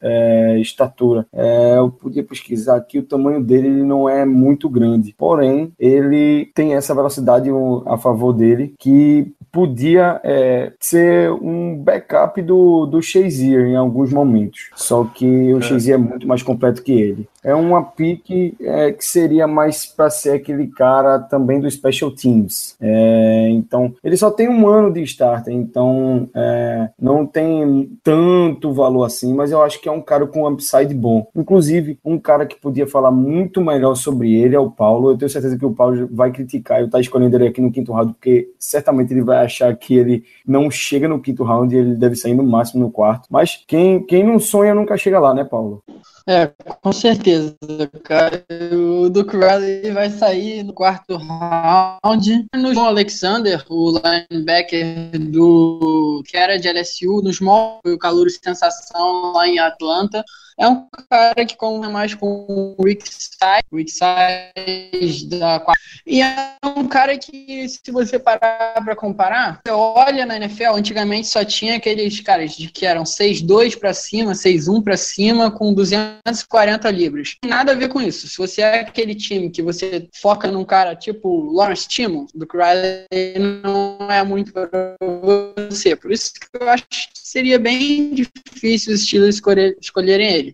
é, 0.00 0.58
estatura. 0.58 1.26
É, 1.32 1.76
eu 1.76 1.90
podia 1.90 2.22
pesquisar 2.22 2.76
aqui, 2.76 2.98
o 2.98 3.02
tamanho 3.02 3.42
dele 3.42 3.68
ele 3.68 3.82
não 3.82 4.08
é 4.08 4.24
muito 4.24 4.68
grande. 4.68 5.14
Porém, 5.16 5.72
ele 5.78 6.50
tem 6.54 6.74
essa 6.74 6.94
velocidade 6.94 7.48
a 7.86 7.96
favor 7.96 8.32
dele 8.32 8.74
que 8.78 9.32
podia 9.54 10.20
é, 10.24 10.72
ser 10.80 11.30
um 11.30 11.76
backup 11.76 12.42
do, 12.42 12.86
do 12.86 13.00
Shazier 13.00 13.66
em 13.66 13.76
alguns 13.76 14.12
momentos. 14.12 14.70
Só 14.74 15.04
que 15.04 15.54
o 15.54 15.62
Shazier 15.62 15.94
é 15.94 15.98
muito 15.98 16.26
mais 16.26 16.42
completo 16.42 16.82
que 16.82 16.90
ele. 16.90 17.28
É 17.42 17.54
uma 17.54 17.82
pique 17.82 18.56
é, 18.60 18.90
que 18.90 19.04
seria 19.04 19.46
mais 19.46 19.86
para 19.86 20.10
ser 20.10 20.30
aquele 20.30 20.66
cara 20.66 21.20
também 21.20 21.60
do 21.60 21.70
Special 21.70 22.10
Teams. 22.10 22.74
É, 22.80 23.48
então, 23.50 23.94
ele 24.02 24.16
só 24.16 24.28
tem 24.28 24.48
um 24.48 24.66
ano 24.66 24.92
de 24.92 25.02
starter, 25.02 25.54
então 25.74 26.30
é, 26.36 26.88
não 26.96 27.26
tem 27.26 27.98
tanto 28.04 28.72
valor 28.72 29.02
assim, 29.02 29.34
mas 29.34 29.50
eu 29.50 29.60
acho 29.60 29.80
que 29.80 29.88
é 29.88 29.92
um 29.92 30.00
cara 30.00 30.24
com 30.24 30.42
um 30.42 30.46
upside 30.46 30.94
bom. 30.94 31.26
Inclusive, 31.34 31.98
um 32.04 32.16
cara 32.16 32.46
que 32.46 32.54
podia 32.54 32.86
falar 32.86 33.10
muito 33.10 33.60
melhor 33.60 33.96
sobre 33.96 34.36
ele 34.36 34.54
é 34.54 34.58
o 34.60 34.70
Paulo. 34.70 35.10
Eu 35.10 35.18
tenho 35.18 35.28
certeza 35.28 35.58
que 35.58 35.66
o 35.66 35.74
Paulo 35.74 36.08
vai 36.12 36.30
criticar 36.30 36.78
eu 36.78 36.86
estar 36.86 37.00
escolhendo 37.00 37.36
ele 37.36 37.48
aqui 37.48 37.60
no 37.60 37.72
quinto 37.72 37.92
round, 37.92 38.12
porque 38.12 38.52
certamente 38.56 39.12
ele 39.12 39.24
vai 39.24 39.44
achar 39.44 39.76
que 39.76 39.96
ele 39.96 40.22
não 40.46 40.70
chega 40.70 41.08
no 41.08 41.20
quinto 41.20 41.42
round 41.42 41.74
e 41.74 41.78
ele 41.78 41.96
deve 41.96 42.14
sair 42.14 42.34
no 42.34 42.44
máximo 42.44 42.84
no 42.84 42.92
quarto. 42.92 43.26
Mas 43.28 43.64
quem, 43.66 44.00
quem 44.06 44.22
não 44.22 44.38
sonha 44.38 44.76
nunca 44.76 44.96
chega 44.96 45.18
lá, 45.18 45.34
né, 45.34 45.42
Paulo? 45.42 45.82
É, 46.26 46.46
com 46.80 46.90
certeza, 46.90 47.54
cara. 48.02 48.46
O 48.72 49.10
Duke 49.10 49.36
Riley 49.36 49.90
vai 49.90 50.08
sair 50.08 50.62
no 50.62 50.72
quarto 50.72 51.16
round. 51.16 52.46
No 52.56 52.72
João 52.72 52.86
Alexander, 52.86 53.62
o 53.68 54.00
linebacker 54.00 55.10
do 55.30 56.22
que 56.26 56.36
era 56.36 56.58
de 56.58 56.66
LSU, 56.66 57.20
nos 57.22 57.36
Small, 57.36 57.80
o 57.84 57.98
calor 57.98 58.30
sensação 58.30 59.32
lá 59.32 59.46
em 59.46 59.58
Atlanta. 59.58 60.24
É 60.58 60.68
um 60.68 60.86
cara 61.10 61.44
que 61.44 61.56
come 61.56 61.88
mais 61.88 62.14
com 62.14 62.74
o 62.78 62.84
Rick 62.84 63.08
Size, 63.08 63.64
Rick 63.72 63.90
Size 63.90 65.28
da. 65.28 65.64
E 66.06 66.22
é 66.22 66.56
um 66.76 66.86
cara 66.86 67.16
que, 67.18 67.68
se 67.68 67.90
você 67.90 68.18
parar 68.18 68.82
pra 68.84 68.94
comparar, 68.94 69.60
você 69.64 69.72
olha 69.72 70.24
na 70.24 70.36
NFL, 70.36 70.74
antigamente 70.74 71.26
só 71.26 71.44
tinha 71.44 71.76
aqueles 71.76 72.20
caras 72.20 72.52
de 72.52 72.68
que 72.68 72.86
eram 72.86 73.02
6'2 73.02 73.78
pra 73.78 73.92
cima, 73.92 74.32
6'1 74.32 74.82
pra 74.82 74.96
cima, 74.96 75.50
com 75.50 75.74
240 75.74 76.90
libras. 76.90 77.36
Nada 77.44 77.72
a 77.72 77.74
ver 77.74 77.88
com 77.88 78.00
isso. 78.00 78.28
Se 78.28 78.38
você 78.38 78.62
é 78.62 78.80
aquele 78.80 79.14
time 79.14 79.50
que 79.50 79.62
você 79.62 80.08
foca 80.14 80.50
num 80.50 80.64
cara 80.64 80.94
tipo 80.94 81.50
Lawrence 81.52 81.88
Timmons, 81.88 82.30
do 82.32 82.46
Riley 82.52 83.38
não 83.62 83.93
é 84.10 84.22
muito 84.24 84.52
para 84.52 84.68
você. 85.70 85.96
Por 85.96 86.12
isso 86.12 86.32
que 86.34 86.46
eu 86.60 86.68
acho 86.68 86.84
que 86.88 87.08
seria 87.14 87.58
bem 87.58 88.14
difícil 88.14 88.94
os 88.94 89.02
Steelers 89.02 89.36
escolher- 89.36 89.76
escolherem 89.80 90.32
ele. 90.32 90.52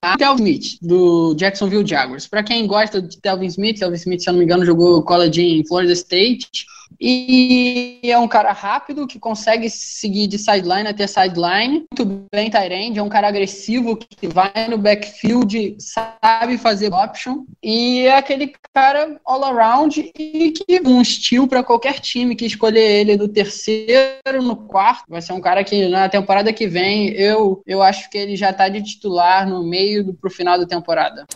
A 0.00 0.16
Telvin 0.16 0.44
Smith, 0.44 0.78
do 0.80 1.34
Jacksonville 1.34 1.86
Jaguars. 1.86 2.26
Para 2.26 2.42
quem 2.42 2.66
gosta 2.66 3.02
de 3.02 3.18
Telvin 3.20 3.46
Smith, 3.46 3.78
Telvin 3.78 3.96
Smith, 3.96 4.20
se 4.20 4.28
eu 4.28 4.32
não 4.32 4.38
me 4.38 4.44
engano, 4.44 4.64
jogou 4.64 5.02
college 5.02 5.42
em 5.42 5.66
Florida 5.66 5.92
State. 5.92 6.66
E 7.00 8.00
é 8.02 8.18
um 8.18 8.28
cara 8.28 8.52
rápido 8.52 9.06
que 9.06 9.18
consegue 9.18 9.68
seguir 9.68 10.26
de 10.26 10.38
sideline 10.38 10.88
até 10.88 11.06
sideline. 11.06 11.86
Muito 11.90 12.26
bem, 12.32 12.50
Tyrande. 12.50 12.98
É 12.98 13.02
um 13.02 13.08
cara 13.08 13.28
agressivo 13.28 13.96
que 13.96 14.26
vai 14.28 14.68
no 14.68 14.78
backfield, 14.78 15.76
sabe 15.78 16.58
fazer 16.58 16.92
option. 16.92 17.44
E 17.62 18.00
é 18.00 18.16
aquele 18.16 18.52
cara 18.72 19.20
all 19.24 19.44
around 19.44 20.12
e 20.18 20.52
que 20.52 20.80
um 20.84 21.00
estilo 21.02 21.46
para 21.46 21.62
qualquer 21.62 22.00
time 22.00 22.34
que 22.34 22.46
escolher 22.46 23.00
ele 23.00 23.16
do 23.16 23.28
terceiro 23.28 24.42
no 24.42 24.56
quarto. 24.56 25.04
Vai 25.08 25.20
ser 25.20 25.32
um 25.32 25.40
cara 25.40 25.62
que 25.64 25.88
na 25.88 26.08
temporada 26.08 26.52
que 26.52 26.66
vem 26.66 27.08
eu, 27.10 27.62
eu 27.66 27.82
acho 27.82 28.08
que 28.10 28.18
ele 28.18 28.36
já 28.36 28.52
tá 28.52 28.68
de 28.68 28.82
titular 28.82 29.48
no 29.48 29.62
meio 29.62 30.04
do 30.04 30.14
pro 30.14 30.30
final 30.30 30.58
da 30.58 30.66
temporada. 30.66 31.26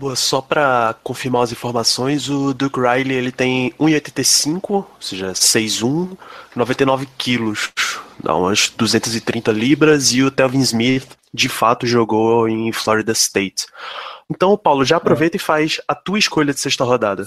Boa, 0.00 0.16
só 0.16 0.40
pra 0.40 0.94
confirmar 1.04 1.42
as 1.42 1.52
informações, 1.52 2.30
o 2.30 2.54
Duke 2.54 2.80
Riley 2.80 3.14
ele 3.14 3.30
tem 3.30 3.70
1,85, 3.72 4.70
ou 4.70 4.86
seja, 4.98 5.32
6'1, 5.32 6.16
99 6.56 7.06
quilos, 7.18 7.70
dá 8.18 8.34
umas 8.34 8.72
230 8.74 9.52
libras, 9.52 10.14
e 10.14 10.22
o 10.22 10.30
Telvin 10.30 10.60
Smith 10.60 11.06
de 11.34 11.50
fato 11.50 11.86
jogou 11.86 12.48
em 12.48 12.72
Florida 12.72 13.12
State. 13.12 13.66
Então, 14.30 14.56
Paulo, 14.56 14.86
já 14.86 14.96
aproveita 14.96 15.36
e 15.36 15.38
faz 15.38 15.82
a 15.86 15.94
tua 15.94 16.18
escolha 16.18 16.54
de 16.54 16.60
sexta 16.60 16.82
rodada. 16.82 17.24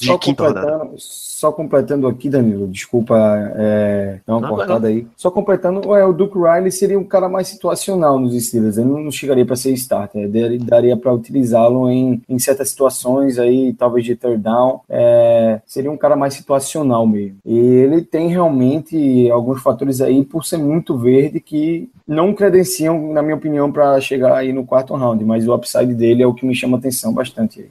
De 0.00 0.06
Só 0.06 0.16
quinta 0.16 0.44
rodada. 0.44 0.88
Só 1.36 1.52
completando 1.52 2.08
aqui, 2.08 2.30
Danilo, 2.30 2.66
desculpa 2.66 3.14
é, 3.56 4.20
dar 4.26 4.38
uma 4.38 4.48
Não, 4.48 4.56
cortada 4.56 4.88
aí. 4.88 5.06
Só 5.14 5.30
completando, 5.30 5.94
é, 5.94 6.02
o 6.02 6.14
Duke 6.14 6.38
Riley 6.38 6.72
seria 6.72 6.98
um 6.98 7.04
cara 7.04 7.28
mais 7.28 7.46
situacional 7.46 8.18
nos 8.18 8.34
Steelers. 8.42 8.78
Ele 8.78 8.88
não 8.88 9.10
chegaria 9.10 9.44
para 9.44 9.54
ser 9.54 9.70
starter, 9.72 10.34
ele 10.34 10.56
daria 10.56 10.96
para 10.96 11.12
utilizá-lo 11.12 11.90
em, 11.90 12.22
em 12.26 12.38
certas 12.38 12.70
situações 12.70 13.38
aí, 13.38 13.74
talvez 13.74 14.06
de 14.06 14.16
third 14.16 14.38
down. 14.38 14.80
É, 14.88 15.60
seria 15.66 15.92
um 15.92 15.96
cara 15.98 16.16
mais 16.16 16.32
situacional 16.32 17.06
mesmo. 17.06 17.36
E 17.44 17.58
ele 17.58 18.00
tem 18.00 18.28
realmente 18.28 19.30
alguns 19.30 19.60
fatores 19.60 20.00
aí, 20.00 20.24
por 20.24 20.42
ser 20.42 20.56
muito 20.56 20.96
verde, 20.96 21.38
que 21.38 21.90
não 22.08 22.32
credenciam, 22.32 23.12
na 23.12 23.20
minha 23.20 23.36
opinião, 23.36 23.70
para 23.70 24.00
chegar 24.00 24.34
aí 24.38 24.54
no 24.54 24.64
quarto 24.64 24.94
round, 24.94 25.22
mas 25.22 25.46
o 25.46 25.54
upside 25.54 25.92
dele 25.92 26.22
é 26.22 26.26
o 26.26 26.32
que 26.32 26.46
me 26.46 26.54
chama 26.54 26.78
atenção 26.78 27.12
bastante 27.12 27.60
aí. 27.60 27.68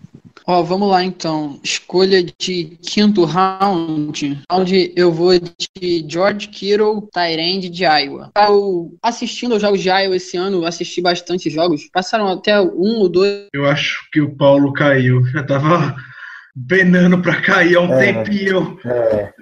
Ó, 0.48 0.62
vamos 0.62 0.90
lá 0.90 1.04
então. 1.04 1.60
Escolha 1.64 2.24
de 2.24 2.78
quinto 2.82 3.24
round. 3.24 3.56
round, 3.66 4.42
onde 4.52 4.94
eu 4.96 5.12
vou 5.12 5.32
de 5.40 6.06
George 6.08 6.48
Kittle, 6.50 7.08
Tyrande 7.12 7.70
de 7.70 7.84
Iowa. 7.84 8.32
Eu, 8.36 8.96
assistindo 9.02 9.54
aos 9.54 9.62
jogos 9.62 9.82
de 9.82 9.90
Iowa 9.90 10.16
esse 10.16 10.38
ano, 10.38 10.66
assisti 10.66 11.02
bastante 11.02 11.50
jogos. 11.50 11.90
Passaram 11.92 12.28
até 12.28 12.60
um 12.60 13.00
ou 13.00 13.10
dois. 13.10 13.48
Eu 13.54 13.66
acho 13.66 14.08
que 14.12 14.22
o 14.22 14.36
Paulo 14.36 14.74
caiu. 14.74 15.26
Já 15.28 15.44
tava 15.44 15.96
penando 16.68 17.22
para 17.22 17.42
cair 17.42 17.76
há 17.76 17.82
um 17.82 17.94
é, 17.94 18.14
tempinho. 18.14 18.80
É. 18.86 19.34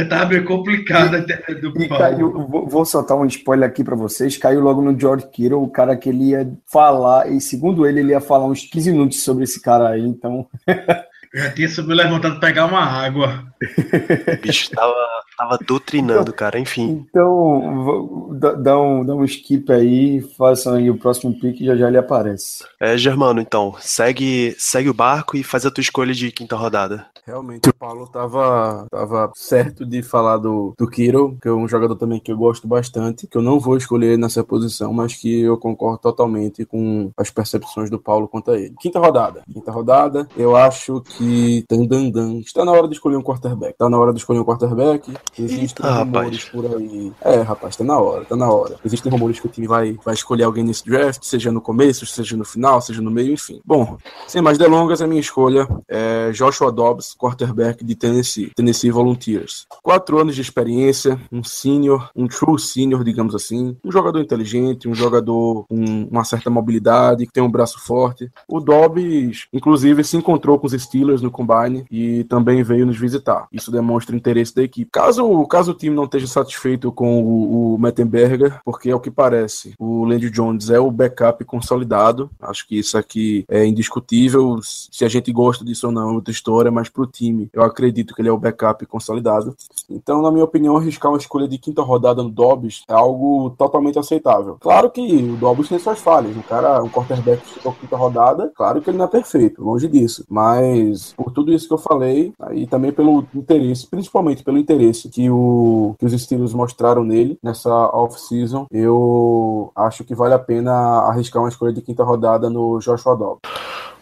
é. 0.00 0.04
tá 0.04 0.28
complicado 0.42 1.16
e, 1.48 1.54
do 1.54 1.72
e 1.80 1.88
caiu, 1.88 2.32
vou, 2.48 2.68
vou, 2.68 2.84
soltar 2.84 3.16
um 3.16 3.24
spoiler 3.26 3.68
aqui 3.68 3.82
para 3.82 3.96
vocês. 3.96 4.36
Caiu 4.36 4.60
logo 4.60 4.82
no 4.82 4.98
George 4.98 5.26
Kittle, 5.30 5.62
o 5.62 5.68
cara 5.68 5.96
que 5.96 6.08
ele 6.08 6.30
ia 6.30 6.52
falar, 6.70 7.30
e 7.30 7.40
segundo 7.40 7.86
ele, 7.86 8.00
ele 8.00 8.12
ia 8.12 8.20
falar 8.20 8.46
uns 8.46 8.62
15 8.62 8.92
minutos 8.92 9.22
sobre 9.22 9.44
esse 9.44 9.60
cara 9.60 9.90
aí, 9.90 10.02
então. 10.02 10.46
Eu 11.32 11.44
já 11.44 11.50
tinha 11.50 11.68
subido 11.68 11.94
levantado 11.94 12.38
pegar 12.38 12.66
uma 12.66 12.84
água. 12.84 13.46
O 13.62 14.40
bicho 14.40 14.70
tava, 14.70 14.94
tava 15.36 15.58
doutrinando, 15.66 16.22
então, 16.22 16.34
cara, 16.34 16.58
enfim. 16.58 17.06
Então, 17.08 18.30
dá 18.38 18.80
um, 18.80 19.04
dá 19.04 19.14
um 19.14 19.24
skip 19.24 19.70
aí, 19.72 20.20
façam 20.36 20.74
aí 20.74 20.90
o 20.90 20.98
próximo 20.98 21.38
pick 21.38 21.60
e 21.60 21.66
já 21.66 21.76
já 21.76 21.88
ele 21.88 21.98
aparece. 21.98 22.64
É, 22.80 22.96
Germano, 22.96 23.40
então, 23.40 23.74
segue, 23.80 24.54
segue 24.58 24.88
o 24.88 24.94
barco 24.94 25.36
e 25.36 25.42
faz 25.42 25.66
a 25.66 25.70
tua 25.70 25.82
escolha 25.82 26.14
de 26.14 26.30
quinta 26.30 26.56
rodada. 26.56 27.06
Realmente, 27.24 27.68
o 27.68 27.74
Paulo 27.74 28.08
tava, 28.08 28.86
tava 28.90 29.30
certo 29.36 29.86
de 29.86 30.02
falar 30.02 30.38
do, 30.38 30.74
do 30.76 30.88
Kiro, 30.88 31.38
que 31.40 31.46
é 31.46 31.52
um 31.52 31.68
jogador 31.68 31.94
também 31.94 32.18
que 32.18 32.32
eu 32.32 32.36
gosto 32.36 32.66
bastante, 32.66 33.28
que 33.28 33.38
eu 33.38 33.42
não 33.42 33.60
vou 33.60 33.76
escolher 33.76 34.18
nessa 34.18 34.42
posição, 34.42 34.92
mas 34.92 35.14
que 35.14 35.42
eu 35.42 35.56
concordo 35.56 35.98
totalmente 35.98 36.64
com 36.64 37.12
as 37.16 37.30
percepções 37.30 37.88
do 37.88 37.98
Paulo 37.98 38.26
quanto 38.26 38.50
a 38.50 38.58
ele. 38.58 38.74
Quinta 38.80 38.98
rodada. 38.98 39.42
Quinta 39.52 39.70
rodada, 39.70 40.28
eu 40.36 40.56
acho 40.56 41.00
que 41.00 41.64
dan, 41.68 42.40
está 42.40 42.64
na 42.64 42.72
hora 42.72 42.88
de 42.88 42.94
escolher 42.94 43.16
um 43.16 43.22
quarterback. 43.52 43.72
Está 43.72 43.88
na 43.88 43.98
hora 43.98 44.12
de 44.12 44.18
escolher 44.18 44.40
um 44.40 44.44
quarterback. 44.44 45.12
Existem 45.38 45.86
ah, 45.86 45.98
rumores 45.98 46.44
rapaz. 46.44 46.50
por 46.50 46.76
aí. 46.76 47.12
É, 47.20 47.40
rapaz, 47.40 47.76
tá 47.76 47.84
na 47.84 47.98
hora, 47.98 48.24
tá 48.24 48.36
na 48.36 48.50
hora. 48.50 48.76
Existem 48.84 49.10
rumores 49.10 49.38
que 49.38 49.46
o 49.46 49.50
time 49.50 49.66
vai, 49.66 49.98
vai 50.04 50.14
escolher 50.14 50.44
alguém 50.44 50.64
nesse 50.64 50.84
draft, 50.84 51.22
seja 51.22 51.52
no 51.52 51.60
começo, 51.60 52.06
seja 52.06 52.36
no 52.36 52.44
final, 52.44 52.80
seja 52.80 53.00
no 53.00 53.10
meio, 53.10 53.32
enfim. 53.32 53.60
Bom, 53.64 53.96
sem 54.26 54.42
mais 54.42 54.58
delongas, 54.58 55.02
a 55.02 55.06
minha 55.06 55.20
escolha 55.20 55.68
é 55.88 56.30
Joshua 56.32 56.72
Dobbs 56.72 57.14
quarterback 57.14 57.84
de 57.84 57.94
Tennessee, 57.94 58.52
Tennessee 58.54 58.90
Volunteers. 58.90 59.66
Quatro 59.82 60.18
anos 60.18 60.34
de 60.34 60.40
experiência, 60.40 61.18
um 61.30 61.44
senior, 61.44 62.10
um 62.16 62.26
true 62.26 62.58
senior, 62.58 63.04
digamos 63.04 63.34
assim, 63.34 63.76
um 63.84 63.92
jogador 63.92 64.20
inteligente, 64.20 64.88
um 64.88 64.94
jogador 64.94 65.64
com 65.68 66.08
uma 66.10 66.24
certa 66.24 66.50
mobilidade, 66.50 67.26
que 67.26 67.32
tem 67.32 67.42
um 67.42 67.50
braço 67.50 67.78
forte. 67.80 68.30
O 68.48 68.60
Dobbs, 68.60 69.46
inclusive, 69.52 70.04
se 70.04 70.16
encontrou 70.16 70.58
com 70.58 70.66
os 70.66 70.72
Steelers 70.72 71.22
no 71.22 71.30
Combine 71.30 71.84
e 71.90 72.24
também 72.24 72.62
veio 72.62 72.86
nos 72.86 72.98
visitar. 72.98 73.41
Isso 73.52 73.70
demonstra 73.70 74.14
o 74.14 74.18
interesse 74.18 74.54
da 74.54 74.62
equipe. 74.62 74.90
Caso, 74.90 75.46
caso 75.46 75.72
o 75.72 75.74
time 75.74 75.94
não 75.94 76.04
esteja 76.04 76.26
satisfeito 76.26 76.92
com 76.92 77.22
o, 77.22 77.74
o 77.74 77.78
Mettenberger, 77.78 78.60
porque 78.64 78.90
é 78.90 78.94
o 78.94 79.00
que 79.00 79.10
parece, 79.10 79.74
o 79.78 80.04
Landy 80.04 80.30
Jones 80.30 80.70
é 80.70 80.78
o 80.78 80.90
backup 80.90 81.44
consolidado. 81.44 82.30
Acho 82.40 82.66
que 82.66 82.78
isso 82.78 82.96
aqui 82.96 83.44
é 83.48 83.64
indiscutível. 83.64 84.60
Se 84.62 85.04
a 85.04 85.08
gente 85.08 85.32
gosta 85.32 85.64
disso 85.64 85.86
ou 85.86 85.92
não, 85.92 86.10
é 86.10 86.12
outra 86.12 86.32
história, 86.32 86.70
mas 86.70 86.88
pro 86.88 87.06
time, 87.06 87.48
eu 87.52 87.62
acredito 87.62 88.14
que 88.14 88.22
ele 88.22 88.28
é 88.28 88.32
o 88.32 88.38
backup 88.38 88.84
consolidado. 88.86 89.54
Então, 89.88 90.22
na 90.22 90.30
minha 90.30 90.44
opinião, 90.44 90.76
arriscar 90.76 91.10
uma 91.10 91.18
escolha 91.18 91.48
de 91.48 91.58
quinta 91.58 91.82
rodada 91.82 92.22
no 92.22 92.30
Dobbs 92.30 92.82
é 92.88 92.92
algo 92.92 93.50
totalmente 93.50 93.98
aceitável. 93.98 94.56
Claro 94.60 94.90
que 94.90 95.00
o 95.00 95.36
Dobbs 95.36 95.68
tem 95.68 95.78
suas 95.78 95.98
falhas. 95.98 96.36
Um 96.36 96.42
cara, 96.42 96.82
um 96.82 96.88
quarterback 96.88 97.42
que 97.42 97.54
ficou 97.54 97.72
quinta 97.72 97.96
rodada, 97.96 98.52
claro 98.54 98.80
que 98.80 98.90
ele 98.90 98.98
não 98.98 99.04
é 99.04 99.08
perfeito, 99.08 99.62
longe 99.62 99.88
disso. 99.88 100.24
Mas, 100.28 101.12
por 101.14 101.30
tudo 101.30 101.52
isso 101.52 101.66
que 101.66 101.74
eu 101.74 101.78
falei, 101.78 102.32
e 102.52 102.66
também 102.66 102.92
pelo 102.92 103.22
interesse, 103.34 103.86
principalmente 103.86 104.42
pelo 104.42 104.58
interesse 104.58 105.08
que, 105.08 105.28
o, 105.30 105.94
que 105.98 106.06
os 106.06 106.12
Steelers 106.20 106.52
mostraram 106.52 107.04
nele 107.04 107.38
nessa 107.42 107.70
off-season, 107.70 108.66
eu 108.70 109.72
acho 109.76 110.04
que 110.04 110.14
vale 110.14 110.34
a 110.34 110.38
pena 110.38 110.72
arriscar 111.08 111.42
uma 111.42 111.48
escolha 111.48 111.72
de 111.72 111.82
quinta 111.82 112.04
rodada 112.04 112.50
no 112.50 112.78
Joshua 112.80 113.16
Dobbs. 113.16 113.40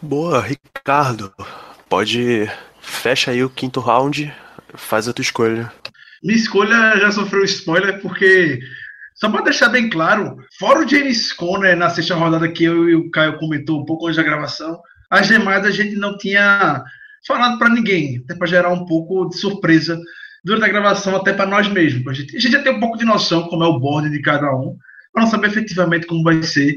Boa, 0.03 0.41
Ricardo. 0.41 1.33
Pode 1.89 2.49
Fecha 2.91 3.31
aí 3.31 3.45
o 3.45 3.51
quinto 3.51 3.81
round, 3.81 4.33
faz 4.75 5.07
a 5.07 5.13
tua 5.13 5.23
escolha. 5.23 5.73
Minha 6.23 6.37
escolha 6.37 6.99
já 6.99 7.11
sofreu 7.11 7.45
spoiler, 7.45 8.01
porque, 8.01 8.59
só 9.15 9.31
para 9.31 9.45
deixar 9.45 9.69
bem 9.69 9.89
claro, 9.89 10.37
fora 10.59 10.81
o 10.81 10.89
James 10.89 11.33
Conner 11.33 11.77
na 11.77 11.89
sexta 11.89 12.15
rodada 12.15 12.51
que 12.51 12.65
eu 12.65 12.89
e 12.89 12.95
o 12.95 13.11
Caio 13.11 13.39
comentou 13.39 13.81
um 13.81 13.85
pouco 13.85 14.07
antes 14.07 14.17
da 14.17 14.23
gravação, 14.23 14.81
as 15.09 15.29
demais 15.29 15.65
a 15.65 15.71
gente 15.71 15.97
não 15.97 16.17
tinha 16.19 16.83
falado 17.31 17.59
para 17.59 17.69
ninguém, 17.69 18.21
até 18.25 18.35
para 18.35 18.47
gerar 18.49 18.73
um 18.73 18.85
pouco 18.85 19.29
de 19.29 19.37
surpresa 19.37 19.97
durante 20.45 20.65
a 20.65 20.69
gravação, 20.69 21.15
até 21.15 21.33
para 21.33 21.47
nós 21.47 21.69
mesmos. 21.69 22.07
A 22.09 22.13
gente, 22.13 22.37
a 22.37 22.41
gente 22.41 22.53
já 22.53 22.63
tem 22.63 22.73
um 22.73 22.81
pouco 22.81 22.99
de 22.99 23.05
noção 23.05 23.45
como 23.45 23.63
é 23.63 23.69
o 23.69 23.79
board 23.79 24.11
de 24.11 24.21
cada 24.21 24.53
um, 24.53 24.77
para 25.13 25.23
não 25.23 25.31
saber 25.31 25.49
efetivamente 25.49 26.07
como 26.07 26.25
vai 26.25 26.43
ser 26.43 26.77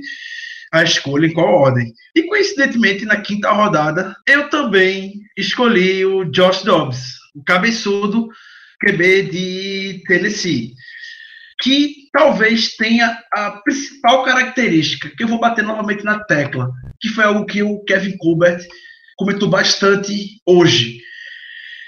a 0.71 0.83
escolha 0.83 1.25
em 1.25 1.33
qual 1.33 1.47
ordem. 1.47 1.91
E 2.15 2.23
coincidentemente, 2.23 3.05
na 3.05 3.17
quinta 3.17 3.51
rodada, 3.51 4.15
eu 4.27 4.49
também 4.49 5.13
escolhi 5.35 6.05
o 6.05 6.25
Josh 6.25 6.63
Dobbs, 6.63 7.17
o 7.35 7.43
cabeçudo 7.43 8.29
QB 8.79 9.23
de 9.23 10.03
Tennessee, 10.07 10.73
que 11.61 12.09
talvez 12.11 12.75
tenha 12.75 13.17
a 13.31 13.51
principal 13.63 14.23
característica, 14.23 15.09
que 15.15 15.23
eu 15.23 15.27
vou 15.27 15.39
bater 15.39 15.63
novamente 15.63 16.03
na 16.03 16.23
tecla, 16.23 16.71
que 16.99 17.09
foi 17.09 17.23
algo 17.23 17.45
que 17.45 17.63
o 17.63 17.83
Kevin 17.85 18.17
Colbert 18.17 18.67
comentou 19.17 19.49
bastante 19.49 20.41
hoje, 20.45 20.99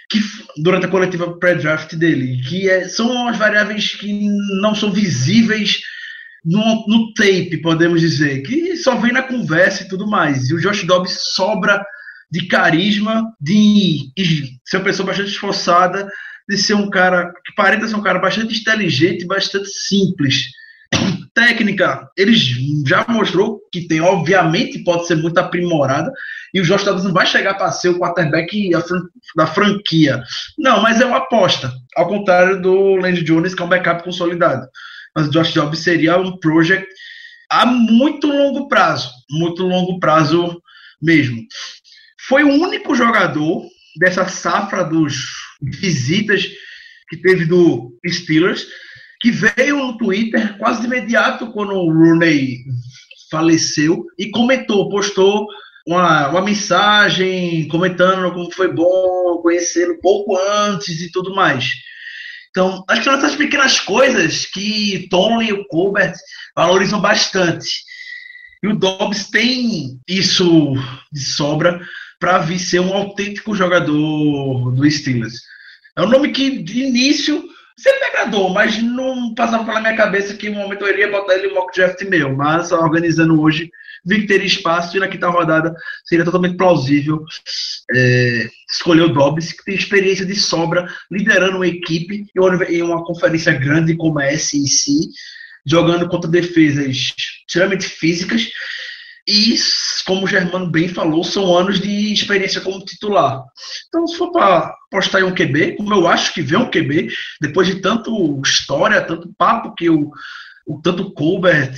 que 0.10 0.20
durante 0.58 0.86
a 0.86 0.90
coletiva 0.90 1.38
pré-draft 1.38 1.96
dele, 1.96 2.42
que 2.48 2.70
é, 2.70 2.88
são 2.88 3.28
as 3.28 3.38
variáveis 3.38 3.96
que 3.96 4.14
não 4.62 4.76
são 4.76 4.92
visíveis 4.92 5.80
no, 6.44 6.86
no 6.88 7.14
tape, 7.14 7.62
podemos 7.62 8.00
dizer, 8.00 8.44
que 8.44 8.78
só 8.78 8.96
vem 8.96 9.12
na 9.12 9.24
conversa 9.24 9.84
e 9.84 9.88
tudo 9.88 10.08
mais. 10.08 10.50
E 10.50 10.54
o 10.54 10.60
Josh 10.60 10.84
Dobbs 10.84 11.18
sobra 11.34 11.84
de 12.32 12.48
carisma, 12.48 13.24
de, 13.42 14.12
ser 14.66 14.78
uma 14.78 14.84
pessoa 14.84 15.08
bastante 15.08 15.32
esforçada, 15.32 16.08
de 16.48 16.58
ser 16.58 16.76
um 16.76 16.90
cara 16.90 17.32
que 17.46 17.56
parece 17.56 17.90
ser 17.90 17.96
um 17.96 18.04
cara 18.04 18.20
bastante 18.20 18.60
inteligente, 18.60 19.26
bastante 19.26 19.70
simples. 19.70 20.46
Técnica, 21.36 22.10
ele 22.18 22.34
já 22.88 23.06
mostrou 23.08 23.60
que 23.72 23.88
tem, 23.88 24.02
obviamente, 24.02 24.84
pode 24.84 25.06
ser 25.06 25.16
muito 25.18 25.38
aprimorada, 25.38 26.12
e 26.54 26.62
o 26.62 26.64
Josh 26.64 26.84
Dobbs 26.84 27.04
não 27.04 27.14
vai 27.14 27.26
chegar 27.26 27.56
para 27.56 27.72
ser 27.72 27.90
o 27.90 28.00
quarterback 28.00 28.72
da 29.36 29.46
franquia. 29.46 30.24
Não, 30.58 30.82
mas 30.82 31.02
é 31.02 31.06
uma 31.06 31.18
aposta, 31.18 31.72
ao 31.96 32.08
contrário 32.08 32.62
do 32.62 32.96
Landry 32.96 33.24
Jones, 33.24 33.54
que 33.54 33.62
é 33.62 33.66
um 33.66 33.70
backup 33.70 34.04
consolidado 34.04 34.66
mas 35.16 35.32
Josh 35.32 35.54
Jobs 35.54 35.80
seria 35.80 36.18
um 36.18 36.38
project 36.38 36.86
a 37.50 37.66
muito 37.66 38.28
longo 38.28 38.68
prazo, 38.68 39.10
muito 39.30 39.64
longo 39.64 40.00
prazo 40.00 40.62
mesmo. 41.02 41.42
Foi 42.28 42.44
o 42.44 42.50
único 42.50 42.96
jogador 42.96 43.64
dessa 43.98 44.28
safra 44.28 44.84
dos 44.84 45.16
visitas 45.62 46.46
que 47.08 47.18
teve 47.18 47.46
do 47.46 47.98
Steelers 48.08 48.66
que 49.26 49.32
veio 49.32 49.78
no 49.78 49.98
Twitter 49.98 50.56
quase 50.60 50.82
de 50.82 50.86
imediato 50.86 51.52
quando 51.52 51.74
o 51.74 51.92
Rooney 51.92 52.60
faleceu 53.32 54.06
e 54.20 54.30
comentou, 54.30 54.88
postou 54.88 55.48
uma, 55.88 56.30
uma 56.30 56.42
mensagem 56.44 57.68
comentando 57.68 58.32
como 58.32 58.52
foi 58.52 58.72
bom 58.72 59.40
conhecê-lo 59.42 60.00
pouco 60.00 60.38
antes 60.38 61.02
e 61.02 61.12
tudo 61.12 61.34
mais. 61.34 61.66
Então, 62.52 62.86
acho 62.88 63.02
que 63.02 63.06
são 63.06 63.16
essas 63.16 63.36
pequenas 63.36 63.80
coisas 63.80 64.46
que 64.46 65.08
Tom 65.10 65.42
e 65.42 65.52
o 65.52 65.66
Colbert 65.70 66.14
valorizam 66.56 67.02
bastante. 67.02 67.84
E 68.62 68.68
o 68.68 68.78
Dobbs 68.78 69.32
tem 69.32 70.00
isso 70.08 70.76
de 71.12 71.22
sobra 71.22 71.82
para 72.20 72.38
vir 72.38 72.60
ser 72.60 72.80
um 72.80 72.94
autêntico 72.94 73.56
jogador 73.56 74.72
do 74.72 74.92
Steelers. 74.92 75.42
É 75.98 76.04
um 76.04 76.10
nome 76.10 76.32
que, 76.32 76.62
de 76.62 76.84
início, 76.84 77.44
sempre 77.78 78.06
agradou, 78.06 78.50
mas 78.50 78.82
não 78.82 79.34
passava 79.36 79.66
pela 79.66 79.82
minha 79.82 79.96
cabeça 79.96 80.34
que 80.34 80.50
um 80.50 80.56
momento 80.56 80.86
eu 80.86 80.94
iria 80.94 81.12
botar 81.12 81.36
ele 81.36 81.48
no 81.48 81.56
mock 81.56 81.76
draft 81.76 82.02
meu. 82.04 82.36
Mas, 82.36 82.72
organizando 82.72 83.40
hoje, 83.42 83.70
vi 84.06 84.22
que 84.22 84.28
teria 84.28 84.46
espaço 84.46 84.96
e 84.96 85.00
na 85.00 85.08
quinta 85.08 85.28
rodada 85.28 85.76
seria 86.06 86.24
totalmente 86.24 86.56
plausível 86.56 87.24
é, 87.94 88.50
escolher 88.72 89.02
o 89.02 89.14
Dobbs, 89.14 89.52
que 89.52 89.66
tem 89.66 89.76
experiência 89.76 90.26
de 90.26 90.36
sobra 90.36 90.88
liderando 91.12 91.58
uma 91.58 91.68
equipe 91.68 92.26
em 92.70 92.82
uma 92.82 93.04
conferência 93.04 93.52
grande 93.54 93.96
como 93.96 94.20
a 94.20 94.38
SEC, 94.38 94.92
jogando 95.66 96.08
contra 96.08 96.30
defesas 96.30 97.14
extremamente 97.48 97.86
físicas. 97.86 98.48
E, 99.28 99.56
como 100.06 100.26
o 100.26 100.28
Germano 100.28 100.68
bem 100.68 100.88
falou, 100.88 101.24
são 101.24 101.58
anos 101.58 101.80
de 101.80 102.14
experiência 102.14 102.62
como 102.62 102.86
titular. 102.86 103.44
Então, 103.88 104.06
se 104.06 104.18
for 104.18 104.32
para 104.32 104.72
apostar 104.88 105.22
em 105.22 105.24
um 105.24 105.34
QB, 105.34 105.78
como 105.78 105.94
eu 105.94 106.08
acho 106.08 106.34
que 106.34 106.42
vem 106.42 106.60
um 106.60 106.70
QB, 106.70 107.10
depois 107.42 107.68
de 107.68 107.82
tanto 107.82 108.40
história, 108.44 109.02
tanto 109.02 109.34
papo 109.38 109.74
que 109.74 109.90
o 109.90 110.12
o 110.66 110.82
tanto 110.82 111.12
Colbert, 111.12 111.76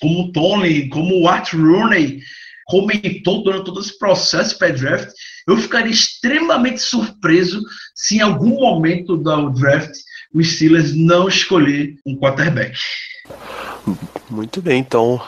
como 0.00 0.20
o 0.20 0.32
Tony, 0.32 0.88
como 0.88 1.20
o 1.20 1.28
Art 1.28 1.52
Rooney 1.52 2.20
comentou 2.66 3.42
durante 3.42 3.64
todo 3.64 3.80
esse 3.80 3.98
processo 3.98 4.56
pré-draft, 4.58 5.10
Eu 5.46 5.58
ficaria 5.58 5.92
extremamente 5.92 6.80
surpreso 6.80 7.60
se 7.94 8.16
em 8.16 8.20
algum 8.20 8.60
momento 8.60 9.16
do 9.16 9.50
draft 9.50 9.92
o 10.32 10.42
Steelers 10.42 10.94
não 10.94 11.28
escolher 11.28 11.96
um 12.06 12.16
quarterback. 12.16 12.78
Muito 14.30 14.62
bem, 14.62 14.80
então. 14.80 15.20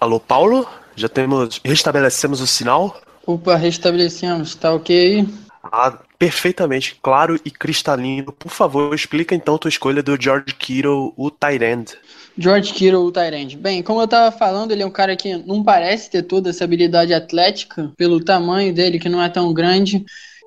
Alô, 0.00 0.20
Paulo? 0.20 0.68
Já 0.96 1.08
temos. 1.08 1.60
Restabelecemos 1.64 2.40
o 2.40 2.46
sinal? 2.46 3.00
Opa, 3.26 3.56
restabelecemos, 3.56 4.54
tá 4.54 4.72
ok? 4.72 5.26
Ah, 5.62 5.98
perfeitamente 6.18 6.96
claro 7.02 7.38
e 7.44 7.50
cristalino. 7.50 8.32
Por 8.32 8.50
favor, 8.50 8.94
explica 8.94 9.34
então 9.34 9.58
tua 9.58 9.68
escolha 9.68 10.02
do 10.02 10.20
George 10.20 10.54
Kittle, 10.54 11.12
o 11.16 11.30
Tyrend. 11.30 11.92
George 12.38 12.72
Kittle, 12.72 13.04
o 13.04 13.12
Tyrande. 13.12 13.56
Bem, 13.56 13.82
como 13.82 14.00
eu 14.00 14.08
tava 14.08 14.36
falando, 14.36 14.70
ele 14.72 14.82
é 14.82 14.86
um 14.86 14.90
cara 14.90 15.16
que 15.16 15.36
não 15.36 15.62
parece 15.62 16.10
ter 16.10 16.22
toda 16.22 16.50
essa 16.50 16.64
habilidade 16.64 17.12
atlética, 17.12 17.92
pelo 17.96 18.22
tamanho 18.22 18.72
dele, 18.72 18.98
que 18.98 19.08
não 19.08 19.22
é 19.22 19.28
tão 19.28 19.52
grande 19.52 20.04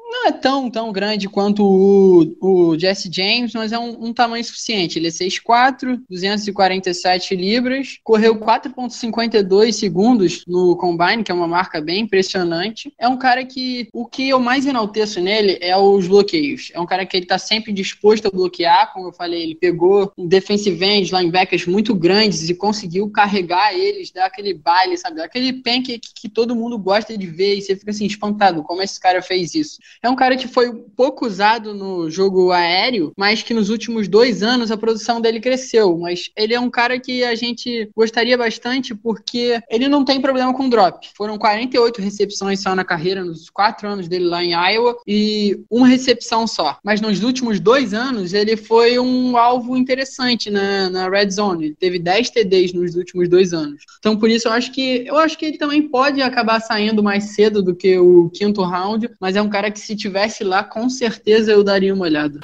não 0.09 0.27
é 0.27 0.31
tão, 0.31 0.69
tão 0.69 0.91
grande 0.91 1.29
quanto 1.29 1.63
o, 1.63 2.35
o 2.41 2.79
Jesse 2.79 3.09
James, 3.11 3.53
mas 3.53 3.71
é 3.71 3.77
um, 3.77 4.07
um 4.07 4.13
tamanho 4.13 4.43
suficiente. 4.43 4.97
Ele 4.97 5.07
é 5.07 5.11
6'4", 5.11 6.01
247 6.09 7.35
libras, 7.35 7.99
correu 8.03 8.35
4.52 8.35 9.71
segundos 9.73 10.43
no 10.47 10.75
Combine, 10.75 11.23
que 11.23 11.31
é 11.31 11.35
uma 11.35 11.47
marca 11.47 11.79
bem 11.79 12.01
impressionante. 12.01 12.91
É 12.97 13.07
um 13.07 13.17
cara 13.17 13.45
que, 13.45 13.87
o 13.93 14.05
que 14.05 14.27
eu 14.29 14.39
mais 14.39 14.65
enalteço 14.65 15.21
nele 15.21 15.57
é 15.61 15.77
os 15.77 16.07
bloqueios. 16.07 16.71
É 16.73 16.79
um 16.79 16.85
cara 16.85 17.05
que 17.05 17.15
ele 17.15 17.25
tá 17.25 17.37
sempre 17.37 17.71
disposto 17.71 18.27
a 18.27 18.31
bloquear, 18.31 18.91
como 18.93 19.09
eu 19.09 19.13
falei, 19.13 19.43
ele 19.43 19.55
pegou 19.55 20.11
um 20.17 20.27
defensive 20.27 20.83
end, 20.83 21.13
linebackers 21.13 21.65
muito 21.67 21.93
grandes 21.93 22.49
e 22.49 22.55
conseguiu 22.55 23.09
carregar 23.09 23.73
eles, 23.73 24.11
dar 24.11 24.25
aquele 24.25 24.53
baile, 24.53 24.97
sabe? 24.97 25.21
Aquele 25.21 25.53
pancake 25.53 25.99
que, 25.99 26.13
que 26.21 26.29
todo 26.29 26.55
mundo 26.55 26.77
gosta 26.77 27.17
de 27.17 27.27
ver 27.27 27.55
e 27.55 27.61
você 27.61 27.75
fica 27.75 27.91
assim, 27.91 28.05
espantado, 28.05 28.63
como 28.63 28.81
esse 28.81 28.99
cara 28.99 29.21
fez 29.21 29.53
isso. 29.53 29.77
É 30.01 30.09
um 30.09 30.15
cara 30.15 30.37
que 30.37 30.47
foi 30.47 30.73
pouco 30.95 31.25
usado 31.25 31.73
no 31.73 32.09
jogo 32.09 32.51
aéreo, 32.51 33.11
mas 33.17 33.43
que 33.43 33.53
nos 33.53 33.69
últimos 33.69 34.07
dois 34.07 34.41
anos 34.41 34.71
a 34.71 34.77
produção 34.77 35.19
dele 35.19 35.41
cresceu. 35.41 35.97
Mas 35.97 36.29
ele 36.37 36.53
é 36.53 36.59
um 36.59 36.69
cara 36.69 36.99
que 36.99 37.23
a 37.23 37.35
gente 37.35 37.89
gostaria 37.95 38.37
bastante 38.37 38.95
porque 38.95 39.61
ele 39.69 39.89
não 39.89 40.05
tem 40.05 40.21
problema 40.21 40.53
com 40.53 40.69
drop. 40.69 41.09
Foram 41.15 41.37
48 41.37 42.01
recepções 42.01 42.61
só 42.61 42.73
na 42.73 42.85
carreira, 42.85 43.25
nos 43.25 43.49
quatro 43.49 43.89
anos 43.89 44.07
dele 44.07 44.25
lá 44.25 44.43
em 44.43 44.53
Iowa, 44.53 44.97
e 45.05 45.59
uma 45.69 45.87
recepção 45.87 46.47
só. 46.47 46.77
Mas 46.83 47.01
nos 47.01 47.21
últimos 47.21 47.59
dois 47.59 47.93
anos 47.93 48.33
ele 48.33 48.55
foi 48.55 48.97
um 48.99 49.35
alvo 49.35 49.75
interessante 49.75 50.49
na, 50.49 50.89
na 50.89 51.09
red 51.09 51.29
zone. 51.29 51.65
Ele 51.65 51.75
teve 51.75 51.99
10 51.99 52.29
TDs 52.29 52.73
nos 52.73 52.95
últimos 52.95 53.27
dois 53.27 53.53
anos. 53.53 53.83
Então 53.99 54.15
por 54.17 54.29
isso 54.29 54.47
eu 54.47 54.53
acho 54.53 54.71
que 54.71 55.03
eu 55.05 55.17
acho 55.17 55.37
que 55.37 55.45
ele 55.45 55.57
também 55.57 55.89
pode 55.89 56.21
acabar 56.21 56.61
saindo 56.61 57.03
mais 57.03 57.35
cedo 57.35 57.61
do 57.61 57.75
que 57.75 57.97
o 57.97 58.29
quinto 58.29 58.61
round, 58.63 59.09
mas 59.19 59.35
é 59.35 59.41
um 59.41 59.49
cara 59.49 59.69
que 59.69 59.79
se 59.79 59.88
tivesse 59.95 60.43
lá, 60.43 60.63
com 60.63 60.89
certeza 60.89 61.51
eu 61.51 61.63
daria 61.63 61.93
uma 61.93 62.05
olhada. 62.05 62.39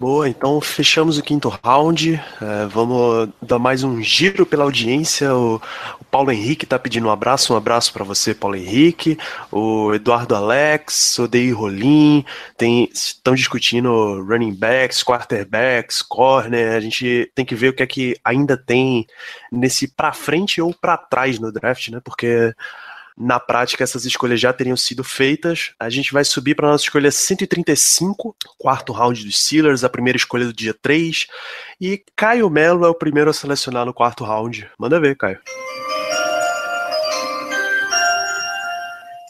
Boa, 0.00 0.28
então 0.28 0.60
fechamos 0.60 1.18
o 1.18 1.22
quinto 1.24 1.48
round. 1.48 2.14
É, 2.40 2.66
vamos 2.68 3.30
dar 3.42 3.58
mais 3.58 3.82
um 3.82 4.00
giro 4.00 4.46
pela 4.46 4.62
audiência. 4.62 5.34
O, 5.34 5.56
o 6.00 6.04
Paulo 6.04 6.30
Henrique 6.30 6.64
está 6.64 6.78
pedindo 6.78 7.08
um 7.08 7.10
abraço, 7.10 7.52
um 7.52 7.56
abraço 7.56 7.92
para 7.92 8.04
você, 8.04 8.32
Paulo 8.32 8.54
Henrique. 8.54 9.18
O 9.50 9.92
Eduardo 9.92 10.36
Alex, 10.36 11.18
o 11.18 11.26
Dei 11.26 11.50
Rolim, 11.50 12.24
estão 12.94 13.34
discutindo 13.34 14.22
running 14.22 14.54
backs, 14.54 15.02
quarterbacks, 15.02 16.00
corner. 16.00 16.76
A 16.76 16.80
gente 16.80 17.28
tem 17.34 17.44
que 17.44 17.56
ver 17.56 17.70
o 17.70 17.72
que 17.72 17.82
é 17.82 17.86
que 17.86 18.16
ainda 18.22 18.56
tem 18.56 19.04
nesse 19.50 19.88
para 19.88 20.12
frente 20.12 20.62
ou 20.62 20.72
para 20.72 20.96
trás 20.96 21.40
no 21.40 21.50
draft, 21.50 21.88
né? 21.88 22.00
Porque 22.04 22.54
na 23.18 23.40
prática, 23.40 23.82
essas 23.82 24.04
escolhas 24.04 24.40
já 24.40 24.52
teriam 24.52 24.76
sido 24.76 25.02
feitas. 25.02 25.72
A 25.78 25.90
gente 25.90 26.12
vai 26.12 26.24
subir 26.24 26.54
para 26.54 26.68
a 26.68 26.70
nossa 26.72 26.84
escolha 26.84 27.10
135, 27.10 28.36
quarto 28.56 28.92
round 28.92 29.24
dos 29.24 29.40
Steelers, 29.40 29.82
a 29.82 29.88
primeira 29.88 30.16
escolha 30.16 30.46
do 30.46 30.52
dia 30.52 30.74
3. 30.74 31.26
E 31.80 32.02
Caio 32.14 32.48
Melo 32.48 32.84
é 32.84 32.88
o 32.88 32.94
primeiro 32.94 33.30
a 33.30 33.34
selecionar 33.34 33.84
no 33.84 33.92
quarto 33.92 34.24
round. 34.24 34.70
Manda 34.78 35.00
ver, 35.00 35.16
Caio. 35.16 35.38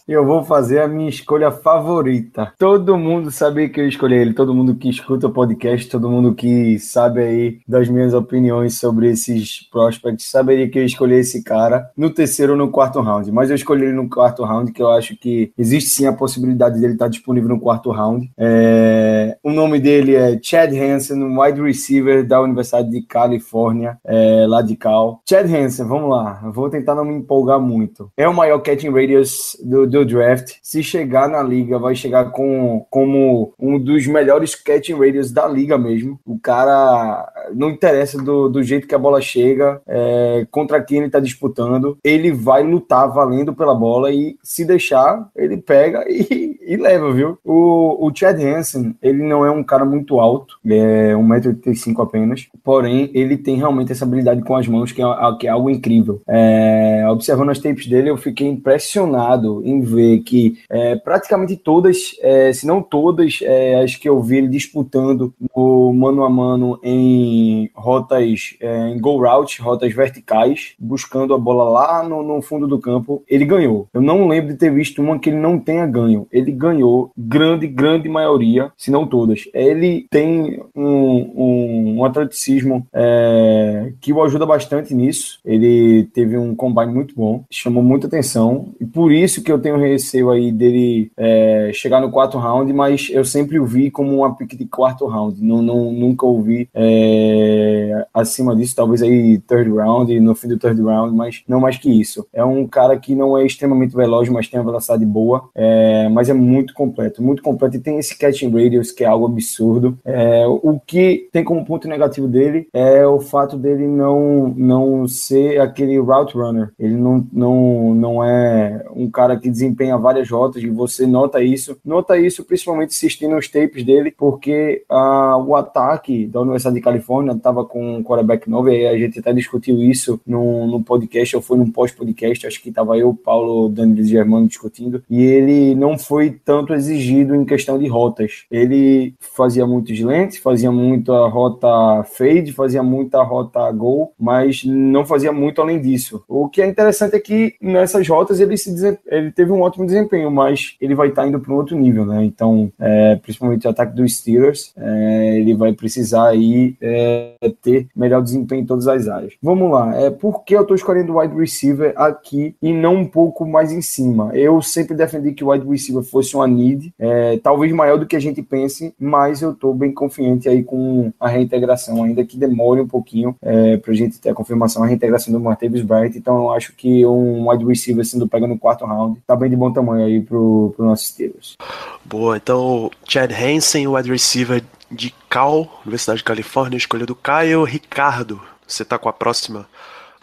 Eu 0.09 0.25
vou 0.25 0.43
fazer 0.43 0.81
a 0.81 0.89
minha 0.89 1.09
escolha 1.09 1.51
favorita. 1.51 2.53
Todo 2.59 2.97
mundo 2.97 3.31
sabe 3.31 3.69
que 3.69 3.79
eu 3.79 3.87
escolhi 3.87 4.17
ele, 4.17 4.33
todo 4.33 4.55
mundo 4.55 4.75
que 4.75 4.89
escuta 4.89 5.27
o 5.27 5.31
podcast, 5.31 5.87
todo 5.89 6.09
mundo 6.09 6.35
que 6.35 6.79
sabe 6.79 7.23
aí 7.23 7.59
das 7.69 7.89
minhas 7.91 8.15
opiniões 8.15 8.79
sobre 8.79 9.11
esses 9.11 9.69
prospects, 9.71 10.31
saberia 10.31 10.69
que 10.69 10.79
eu 10.79 10.85
escolhi 10.85 11.17
esse 11.17 11.43
cara 11.43 11.91
no 11.95 12.09
terceiro 12.09 12.53
ou 12.53 12.59
no 12.59 12.71
quarto 12.71 13.01
round. 13.01 13.31
Mas 13.31 13.51
eu 13.51 13.57
escolhi 13.57 13.85
ele 13.85 13.93
no 13.93 14.09
quarto 14.09 14.43
round, 14.45 14.73
que 14.73 14.83
eu 14.83 14.89
acho 14.89 15.15
que 15.15 15.53
existe 15.59 15.91
sim 15.91 16.07
a 16.07 16.13
possibilidade 16.13 16.81
dele 16.81 16.95
estar 16.95 17.09
disponível 17.09 17.51
no 17.51 17.61
quarto 17.61 17.91
round. 17.91 18.31
É... 18.39 19.37
O 19.43 19.51
nome 19.51 19.79
dele 19.79 20.15
é 20.15 20.39
Chad 20.43 20.73
Hansen, 20.73 21.39
wide 21.39 21.61
receiver 21.61 22.27
da 22.27 22.41
Universidade 22.41 22.91
de 22.91 23.03
Califórnia, 23.03 23.99
é... 24.05 24.47
lá 24.49 24.63
de 24.63 24.75
Cal. 24.75 25.21
Chad 25.29 25.47
Hansen, 25.47 25.87
vamos 25.87 26.09
lá, 26.09 26.41
vou 26.53 26.71
tentar 26.71 26.95
não 26.95 27.05
me 27.05 27.15
empolgar 27.15 27.61
muito. 27.61 28.11
É 28.17 28.27
o 28.27 28.35
maior 28.35 28.61
catching 28.61 28.91
radius 28.91 29.57
do, 29.63 29.87
do 29.87 29.98
do 29.99 30.07
draft, 30.07 30.57
se 30.63 30.83
chegar 30.83 31.29
na 31.29 31.43
liga, 31.43 31.79
vai 31.79 31.95
chegar 31.95 32.31
com, 32.31 32.87
como 32.91 33.53
um 33.59 33.79
dos 33.79 34.07
melhores 34.07 34.55
catching 34.55 34.99
radius 34.99 35.31
da 35.31 35.47
liga 35.47 35.77
mesmo. 35.77 36.19
O 36.25 36.39
cara, 36.39 37.31
não 37.55 37.71
interessa 37.71 38.21
do, 38.23 38.49
do 38.49 38.63
jeito 38.63 38.87
que 38.87 38.95
a 38.95 38.99
bola 38.99 39.21
chega, 39.21 39.81
é, 39.87 40.47
contra 40.51 40.83
quem 40.83 40.99
ele 40.99 41.07
está 41.07 41.21
disputando, 41.21 41.99
ele 42.03 42.33
vai 42.33 42.63
lutar 42.63 43.13
valendo 43.13 43.55
pela 43.55 43.75
bola 43.75 44.13
e 44.13 44.37
se 44.43 44.65
deixar, 44.65 45.29
ele 45.37 45.57
pega 45.57 46.05
e, 46.09 46.59
e 46.67 46.77
leva, 46.77 47.13
viu? 47.13 47.39
O, 47.45 48.07
o 48.07 48.15
Chad 48.15 48.41
Hansen, 48.41 48.95
ele 49.03 49.23
não 49.23 49.45
é 49.45 49.51
um 49.51 49.65
cara 49.65 49.85
muito 49.85 50.21
alto, 50.21 50.59
é 50.67 51.15
1,85m 51.15 52.03
apenas, 52.03 52.47
porém, 52.63 53.11
ele 53.15 53.37
tem 53.37 53.57
realmente 53.57 53.93
essa 53.93 54.05
habilidade 54.05 54.43
com 54.43 54.55
as 54.55 54.69
mãos 54.69 54.93
que 54.93 55.03
é, 55.03 55.07
que 55.39 55.47
é 55.47 55.51
algo 55.51 55.71
incrível. 55.71 56.21
É, 56.27 57.07
observando 57.11 57.51
as 57.51 57.59
tapes 57.59 57.87
dele, 57.87 58.11
eu 58.11 58.17
fiquei 58.17 58.47
impressionado 58.47 59.63
em 59.65 59.81
ver 59.89 60.21
que 60.21 60.59
é, 60.69 60.97
praticamente 60.97 61.57
todas, 61.57 62.17
é, 62.21 62.53
se 62.53 62.67
não 62.67 62.83
todas, 62.83 63.39
é, 63.43 63.81
as 63.83 63.97
que 63.97 64.09
eu 64.09 64.21
vi 64.21 64.39
ele 64.39 64.49
disputando 64.49 65.33
o 65.55 65.93
mano 65.93 66.25
a 66.25 66.31
mano 66.31 66.79
em 66.83 67.71
rotas, 67.75 68.57
é, 68.61 68.89
em 68.91 69.01
go 69.01 69.17
route, 69.19 69.61
rotas 69.61 69.93
verticais, 69.93 70.75
buscando 70.79 71.35
a 71.35 71.39
bola 71.39 71.65
lá 71.65 72.03
no, 72.09 72.23
no, 72.23 72.43
fundo 72.43 72.67
do 72.67 72.79
campo, 72.79 73.23
ele 73.29 73.45
ganhou. 73.45 73.89
Eu 73.93 74.01
não 74.01 74.29
lembro 74.29 74.53
de 74.53 74.59
ter 74.59 74.73
visto 74.73 75.03
uma 75.03 75.19
que 75.19 75.31
ele 75.31 75.39
não 75.39 75.59
tenha 75.59 75.87
ganho. 75.87 76.27
Ele 76.31 76.53
ganhou 76.53 77.11
grande, 77.17 77.67
grande 77.67 78.09
maioria, 78.09 78.71
se 78.77 78.91
não 78.91 79.07
todas. 79.07 79.49
Ele 79.53 80.07
tem 80.11 80.63
um, 80.75 80.85
um, 80.85 81.95
um 81.99 82.05
atleticismo 82.05 82.87
é, 82.93 83.93
que 84.01 84.13
o 84.13 84.23
ajuda 84.23 84.47
bastante 84.47 84.95
nisso. 84.95 85.41
Ele 85.45 86.05
teve 86.13 86.37
um 86.37 86.55
combine 86.55 86.93
muito 86.93 87.15
bom, 87.15 87.45
chamou 87.51 87.83
muita 87.83 88.07
atenção, 88.07 88.75
e 88.81 88.85
por 88.85 89.13
isso 89.13 89.43
que 89.43 89.51
eu 89.51 89.59
tenho 89.59 89.78
receio 89.79 90.31
aí 90.31 90.53
dele 90.53 91.11
é, 91.17 91.71
chegar 91.73 92.01
no 92.01 92.11
quarto 92.11 92.39
round, 92.39 92.73
mas 92.73 93.09
eu 93.11 93.25
sempre 93.25 93.59
o 93.59 93.65
vi 93.65 93.91
como 93.91 94.17
uma 94.17 94.35
pick 94.35 94.57
de 94.57 94.67
quarto 94.67 95.07
round. 95.07 95.43
Não, 95.43 95.63
não, 95.63 95.93
nunca 95.93 96.27
ouvi 96.27 96.69
é, 96.75 98.07
acima 98.13 98.55
disso, 98.55 98.77
talvez 98.77 99.03
aí 99.03 99.39
third 99.39 99.71
round, 99.71 100.19
no 100.21 100.35
fim 100.35 100.49
do 100.49 100.59
third 100.59 100.81
round, 100.83 101.15
mas 101.15 101.43
não 101.49 101.61
mais 101.61 101.77
que 101.77 101.91
isso. 101.91 102.27
É 102.33 102.45
um 102.45 102.67
cara 102.67 102.97
que 102.97 103.15
não 103.15 103.37
é 103.37 103.45
extremamente 103.45 103.95
veloz, 103.95 104.29
mas 104.29 104.49
tem 104.49 104.59
uma 104.59 104.67
velocidade 104.67 105.05
boa, 105.05 105.49
é, 105.55 106.09
mas 106.09 106.29
é 106.29 106.35
muito 106.35 106.75
completo, 106.75 107.23
muito 107.23 107.43
completo 107.43 107.77
e 107.77 107.81
tem 107.81 107.99
esse 107.99 108.17
catching 108.17 108.51
radius 108.51 108.91
que 108.91 109.05
é 109.05 109.07
algo 109.07 109.27
absurdo. 109.27 109.99
É, 110.05 110.47
o 110.47 110.81
que 110.87 111.29
tem 111.33 111.45
como 111.45 111.65
ponto 111.65 111.89
negativo 111.89 112.27
dele 112.27 112.69
é 112.73 113.07
o 113.07 113.21
fato 113.21 113.57
dele 113.57 113.87
não, 113.87 114.53
não 114.57 115.09
ser 115.09 115.61
aquele 115.61 115.99
route 115.99 116.37
runner. 116.37 116.71
Ele 116.79 116.95
não, 116.95 117.27
não, 117.33 117.95
não 117.95 118.25
é 118.25 118.85
um 118.95 119.11
cara 119.11 119.37
que 119.37 119.51
desempenha 119.51 119.68
desempenha 119.69 119.97
várias 119.97 120.31
rotas 120.31 120.63
e 120.63 120.69
você 120.69 121.07
nota 121.07 121.43
isso. 121.43 121.77
Nota 121.85 122.19
isso 122.19 122.45
principalmente 122.45 122.91
assistindo 122.91 123.37
os 123.37 123.49
tapes 123.49 123.85
dele, 123.85 124.13
porque 124.17 124.85
uh, 124.91 125.43
o 125.45 125.55
ataque 125.55 126.27
da 126.27 126.41
Universidade 126.41 126.77
de 126.77 126.83
Califórnia 126.83 127.33
estava 127.33 127.65
com 127.65 127.97
um 127.97 128.03
quarterback 128.03 128.49
novo, 128.49 128.71
e 128.71 128.87
a 128.87 128.97
gente 128.97 129.19
até 129.19 129.33
discutiu 129.33 129.81
isso 129.83 130.21
no, 130.27 130.67
no 130.67 130.83
podcast, 130.83 131.37
ou 131.37 131.43
foi 131.43 131.59
num 131.59 131.71
pós-podcast, 131.71 132.47
acho 132.47 132.63
que 132.63 132.71
estava 132.71 132.97
eu, 132.97 133.15
Paulo, 133.15 133.69
Danilo 133.69 134.05
Germano 134.05 134.49
discutindo, 134.49 135.03
e 135.09 135.23
ele 135.23 135.75
não 135.75 135.99
foi 135.99 136.31
tanto 136.45 136.75
exigido 136.75 137.35
em 137.35 137.45
questão 137.45 137.79
de 137.79 137.87
rotas. 137.87 138.45
Ele 138.51 139.15
fazia 139.21 139.67
muitos 139.67 139.99
lentes, 140.01 140.39
fazia 140.39 140.71
muita 140.71 141.27
rota 141.29 141.69
fade, 142.05 142.53
fazia 142.53 142.83
muita 142.83 143.23
rota 143.23 143.71
gol, 143.73 144.13
mas 144.19 144.65
não 144.65 145.05
fazia 145.05 145.33
muito 145.33 145.61
além 145.61 145.81
disso. 145.81 146.23
O 146.29 146.49
que 146.49 146.63
é 146.63 146.67
interessante 146.67 147.17
é 147.17 147.21
que 147.21 147.55
nessas 147.61 148.07
rotas 148.09 148.41
ele, 148.41 148.57
se, 148.57 148.99
ele 149.07 149.33
teve 149.33 149.48
um 149.51 149.61
ótimo 149.61 149.87
desempenho, 149.87 150.31
mas 150.31 150.77
ele 150.81 150.95
vai 150.95 151.09
estar 151.09 151.23
tá 151.23 151.29
indo 151.29 151.41
para 151.41 151.53
um 151.53 151.57
outro 151.57 151.77
nível, 151.77 152.05
né? 152.05 152.25
Então, 152.25 152.71
é, 152.79 153.17
principalmente 153.17 153.67
o 153.67 153.71
ataque 153.71 153.95
dos 153.95 154.17
Steelers, 154.17 154.73
é, 154.77 155.39
ele 155.39 155.55
vai 155.55 155.73
precisar 155.73 156.29
aí 156.29 156.75
é, 156.81 157.35
ter 157.63 157.89
melhor 157.95 158.23
desempenho 158.23 158.63
em 158.63 158.67
todas 158.67 158.87
as 158.87 159.09
áreas. 159.09 159.35
Vamos 159.43 159.71
lá, 159.71 159.95
é, 160.01 160.11
por 160.11 160.45
que 160.45 160.55
eu 160.55 160.63
estou 160.63 160.77
escolhendo 160.77 161.13
o 161.13 161.21
wide 161.21 161.35
receiver 161.37 161.93
aqui 161.97 162.55
e 162.61 162.73
não 162.73 162.97
um 162.97 163.07
pouco 163.07 163.47
mais 163.47 163.73
em 163.73 163.83
cima? 163.83 164.31
Eu 164.35 164.61
sempre 164.63 164.97
defendi 164.97 165.33
que 165.33 165.45
o 165.45 165.51
wide 165.51 165.67
receiver 165.67 166.03
fosse 166.03 166.35
uma 166.35 166.47
need, 166.47 166.93
é, 166.99 167.39
talvez 167.39 167.73
maior 167.73 167.99
do 167.99 168.07
que 168.07 168.17
a 168.17 168.21
gente 168.21 168.43
pense, 168.43 168.95
mas 168.99 169.43
eu 169.43 169.53
estou 169.53 169.75
bem 169.75 169.93
confiante 169.93 170.49
aí 170.49 170.63
com 170.63 171.13
a 171.19 171.29
reintegração, 171.29 172.03
ainda 172.03 172.25
que 172.25 172.37
demore 172.37 172.81
um 172.81 172.89
pouquinho 172.89 173.35
é, 173.43 173.77
para 173.77 173.93
a 173.93 173.97
gente 173.97 174.21
ter 174.21 174.31
a 174.31 174.35
confirmação, 174.35 174.83
a 174.83 174.87
reintegração 174.87 175.33
do 175.33 175.41
Martavis 175.41 175.83
Bright, 175.83 176.17
então 176.17 176.37
eu 176.39 176.53
acho 176.53 176.75
que 176.75 177.05
um 177.07 177.49
wide 177.49 177.65
receiver 177.65 178.05
sendo 178.05 178.29
pega 178.29 178.47
no 178.47 178.59
quarto 178.59 178.85
round, 178.85 179.21
tá 179.27 179.35
bem 179.39 179.51
de 179.51 179.57
bom 179.57 179.73
tamanho 179.73 180.07
aí 180.07 180.21
pro, 180.21 180.73
pro 180.77 180.87
nossos 180.87 181.09
Steelers. 181.09 181.57
Boa, 182.05 182.37
então 182.37 182.91
Chad 183.09 183.31
Hansen, 183.33 183.89
wide 183.89 184.11
receiver 184.11 184.63
de 184.91 185.15
Cal, 185.29 185.81
Universidade 185.85 186.19
de 186.19 186.25
Califórnia, 186.25 186.77
escolha 186.77 187.07
do 187.07 187.15
Caio. 187.15 187.65
Ricardo, 187.65 188.41
você 188.67 188.85
tá 188.85 188.99
com 188.99 189.09
a 189.09 189.13
próxima 189.13 189.69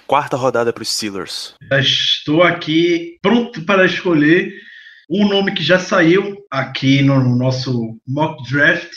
quarta 0.07 0.37
rodada 0.37 0.71
para 0.71 0.81
os 0.81 0.93
Steelers. 0.93 1.53
Estou 1.71 2.43
aqui 2.43 3.17
pronto 3.21 3.63
para 3.65 3.85
escolher 3.85 4.51
um 5.09 5.27
nome 5.27 5.53
que 5.53 5.63
já 5.63 5.79
saiu 5.79 6.35
aqui 6.49 7.01
no 7.01 7.35
nosso 7.35 7.99
mock 8.07 8.41
draft, 8.49 8.89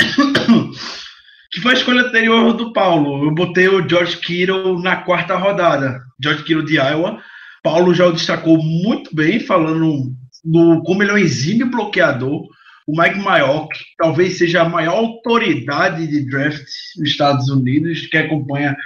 que 1.52 1.60
foi 1.60 1.72
a 1.72 1.76
escolha 1.76 2.02
anterior 2.02 2.52
do 2.54 2.72
Paulo. 2.72 3.24
Eu 3.24 3.34
botei 3.34 3.68
o 3.68 3.86
George 3.86 4.16
Kittle 4.18 4.80
na 4.82 4.96
quarta 4.96 5.36
rodada, 5.36 6.00
George 6.22 6.42
Kittle 6.44 6.64
de 6.64 6.76
Iowa. 6.76 7.20
Paulo 7.66 7.92
já 7.92 8.06
o 8.06 8.12
destacou 8.12 8.62
muito 8.62 9.12
bem, 9.12 9.40
falando 9.40 10.14
do, 10.44 10.80
como 10.84 11.02
ele 11.02 11.10
é 11.10 11.14
um 11.14 11.18
exímio 11.18 11.68
bloqueador. 11.68 12.46
O 12.86 12.96
Mike 12.96 13.18
Mayock 13.18 13.76
talvez 13.98 14.38
seja 14.38 14.62
a 14.62 14.68
maior 14.68 14.94
autoridade 14.94 16.06
de 16.06 16.24
draft 16.30 16.64
nos 16.96 17.08
Estados 17.08 17.48
Unidos, 17.48 18.06
que 18.06 18.16
acompanha 18.18 18.76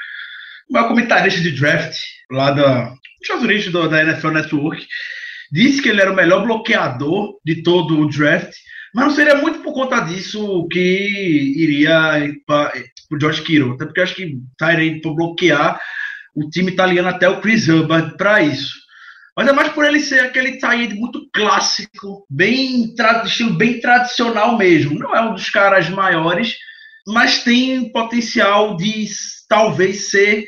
o 0.71 0.73
maior 0.73 0.89
comentarista 0.89 1.43
de 1.43 1.51
draft 1.51 1.95
lá 2.31 2.53
da 2.53 2.95
Estados 3.21 3.45
Unidos, 3.45 3.71
da 3.91 4.03
NFL 4.03 4.31
Network. 4.31 4.87
Disse 5.53 5.83
que 5.83 5.91
ele 5.91 6.01
era 6.01 6.13
o 6.13 6.17
melhor 6.17 6.43
bloqueador 6.43 7.35
de 7.45 7.63
todo 7.63 8.01
o 8.01 8.09
draft, 8.09 8.55
mas 8.95 9.05
não 9.05 9.15
seria 9.15 9.35
muito 9.35 9.59
por 9.59 9.75
conta 9.75 10.01
disso 10.01 10.67
que 10.69 11.53
iria 11.55 12.35
para 12.47 12.73
o 13.13 13.21
George 13.21 13.43
Kittle, 13.43 13.75
até 13.75 13.85
porque 13.85 14.01
acho 14.01 14.15
que 14.15 14.39
Tyrande 14.57 15.03
para 15.03 15.13
bloquear 15.13 15.81
o 16.35 16.49
time 16.49 16.73
italiano 16.73 17.09
até 17.09 17.29
o 17.29 17.41
Chris 17.41 17.69
Hubbard 17.69 18.17
para 18.17 18.43
isso. 18.43 18.81
Mas 19.37 19.49
é 19.49 19.53
mais 19.53 19.73
por 19.73 19.85
ele 19.85 20.01
ser 20.01 20.21
aquele 20.21 20.59
tight 20.59 20.95
muito 20.95 21.29
clássico, 21.33 22.27
bem 22.29 22.95
estilo 23.25 23.55
bem 23.55 23.81
tradicional 23.81 24.59
mesmo. 24.59 24.99
Não 24.99 25.15
é 25.15 25.23
um 25.23 25.35
dos 25.35 25.49
caras 25.49 25.89
maiores, 25.89 26.57
mas 27.07 27.43
tem 27.43 27.91
potencial 27.91 28.77
de 28.77 29.07
talvez 29.49 30.11
ser 30.11 30.45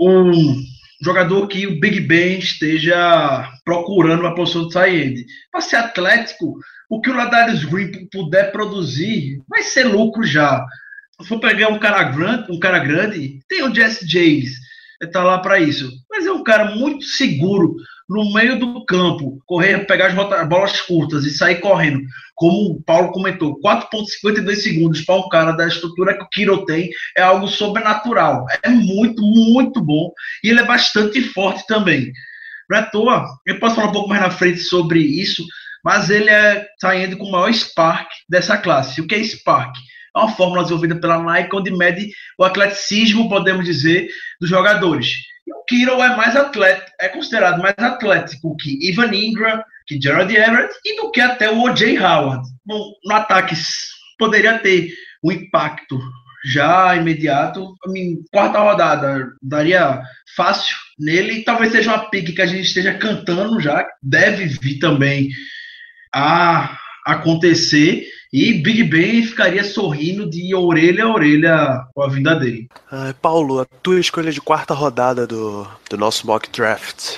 um 0.00 0.56
jogador 1.02 1.46
que 1.46 1.66
o 1.66 1.80
Big 1.80 2.00
Ben 2.00 2.38
esteja 2.38 3.48
procurando 3.64 4.20
uma 4.20 4.34
posição 4.34 4.68
de 4.68 4.72
tight 4.72 5.26
Para 5.50 5.60
ser 5.60 5.76
atlético, 5.76 6.58
o 6.88 7.00
que 7.00 7.10
o 7.10 7.14
Ladarius 7.14 7.64
Green 7.64 8.08
puder 8.10 8.52
produzir 8.52 9.40
vai 9.48 9.62
ser 9.62 9.84
lucro 9.84 10.24
já. 10.24 10.64
Se 11.20 11.28
for 11.28 11.40
pegar 11.40 11.68
um 11.68 11.78
cara 11.78 12.02
grande, 12.04 12.50
um 12.50 12.58
cara 12.58 12.78
grande, 12.78 13.40
tem 13.48 13.62
o 13.62 13.74
Jesse 13.74 14.06
James, 14.06 14.52
está 15.06 15.22
lá 15.22 15.38
para 15.38 15.58
isso. 15.58 15.90
Mas 16.10 16.26
é 16.26 16.32
um 16.32 16.42
cara 16.42 16.74
muito 16.76 17.04
seguro 17.04 17.76
no 18.08 18.32
meio 18.32 18.58
do 18.58 18.84
campo, 18.84 19.42
correr, 19.46 19.86
pegar 19.86 20.08
as 20.08 20.48
bolas 20.48 20.80
curtas 20.82 21.24
e 21.24 21.30
sair 21.30 21.60
correndo, 21.60 22.02
como 22.34 22.72
o 22.72 22.82
Paulo 22.82 23.12
comentou, 23.12 23.58
4,52 23.60 24.56
segundos 24.56 25.00
para 25.02 25.16
um 25.16 25.28
cara 25.28 25.52
da 25.52 25.66
estrutura 25.66 26.16
que 26.16 26.24
o 26.24 26.28
Kiro 26.28 26.64
tem 26.64 26.90
é 27.16 27.22
algo 27.22 27.46
sobrenatural. 27.46 28.44
É 28.62 28.68
muito, 28.68 29.22
muito 29.22 29.80
bom. 29.80 30.10
E 30.44 30.50
ele 30.50 30.60
é 30.60 30.64
bastante 30.64 31.20
forte 31.22 31.66
também. 31.66 32.12
Não 32.68 32.78
é 32.78 32.80
à 32.80 32.86
toa, 32.86 33.26
eu 33.46 33.58
posso 33.58 33.76
falar 33.76 33.88
um 33.88 33.92
pouco 33.92 34.08
mais 34.08 34.20
na 34.20 34.30
frente 34.30 34.58
sobre 34.58 35.00
isso, 35.00 35.44
mas 35.84 36.10
ele 36.10 36.30
é 36.30 36.66
saindo 36.80 37.16
com 37.16 37.24
o 37.24 37.32
maior 37.32 37.52
Spark 37.52 38.08
dessa 38.28 38.56
classe. 38.56 39.00
O 39.00 39.06
que 39.06 39.14
é 39.14 39.24
Spark? 39.24 39.74
É 40.14 40.18
uma 40.18 40.30
fórmula 40.30 40.62
desenvolvida 40.62 41.00
pela 41.00 41.22
Nike 41.22 41.56
onde 41.56 41.70
mede 41.70 42.10
o 42.38 42.44
atleticismo, 42.44 43.28
podemos 43.28 43.64
dizer, 43.64 44.08
dos 44.40 44.48
jogadores. 44.48 45.16
E 45.46 45.52
o 45.52 45.64
Kiro 45.64 46.02
é 46.02 46.16
mais 46.16 46.36
atleta, 46.36 46.92
é 47.00 47.08
considerado 47.08 47.60
mais 47.60 47.74
atlético 47.78 48.56
que 48.56 48.78
Ivan 48.88 49.14
Ingram, 49.14 49.62
que 49.86 50.00
Gerald 50.00 50.32
Everett 50.34 50.74
e 50.84 50.96
do 50.96 51.10
que 51.10 51.20
até 51.20 51.50
o 51.50 51.62
O.J. 51.62 51.98
Howard. 51.98 52.46
Bom, 52.64 52.92
no 53.04 53.14
ataque 53.14 53.54
poderia 54.18 54.58
ter 54.58 54.92
um 55.24 55.32
impacto 55.32 55.98
já 56.44 56.94
imediato. 56.96 57.74
Em 57.94 58.22
quarta 58.32 58.58
rodada 58.58 59.32
daria 59.42 60.02
fácil 60.36 60.76
nele. 60.98 61.42
Talvez 61.42 61.72
seja 61.72 61.94
uma 61.94 62.10
pique 62.10 62.32
que 62.32 62.42
a 62.42 62.46
gente 62.46 62.66
esteja 62.66 62.94
cantando 62.94 63.60
já. 63.60 63.86
Deve 64.02 64.46
vir 64.46 64.78
também 64.78 65.28
a 66.14 66.78
acontecer. 67.04 68.06
E 68.32 68.54
Big 68.54 68.84
Ben 68.84 69.22
ficaria 69.22 69.62
sorrindo 69.62 70.28
de 70.28 70.54
orelha 70.54 71.04
a 71.04 71.12
orelha 71.12 71.86
com 71.94 72.02
a 72.02 72.08
vinda 72.08 72.34
dele. 72.34 72.66
Uh, 72.90 73.14
Paulo, 73.20 73.60
a 73.60 73.64
tua 73.64 74.00
escolha 74.00 74.32
de 74.32 74.40
quarta 74.40 74.72
rodada 74.72 75.26
do, 75.26 75.66
do 75.90 75.98
nosso 75.98 76.26
mock 76.26 76.48
draft. 76.50 77.16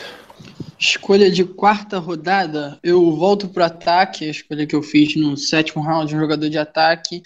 Escolha 0.79 1.31
de 1.31 1.45
quarta 1.45 1.99
rodada, 1.99 2.79
eu 2.83 3.13
volto 3.13 3.49
para 3.49 3.67
ataque, 3.67 4.25
a 4.25 4.31
escolha 4.31 4.67
que 4.67 4.75
eu 4.75 4.83
fiz 4.83 5.15
no 5.15 5.37
sétimo 5.37 5.83
round, 5.83 6.15
um 6.15 6.21
jogador 6.21 6.51
de 6.51 6.59
ataque 6.59 7.23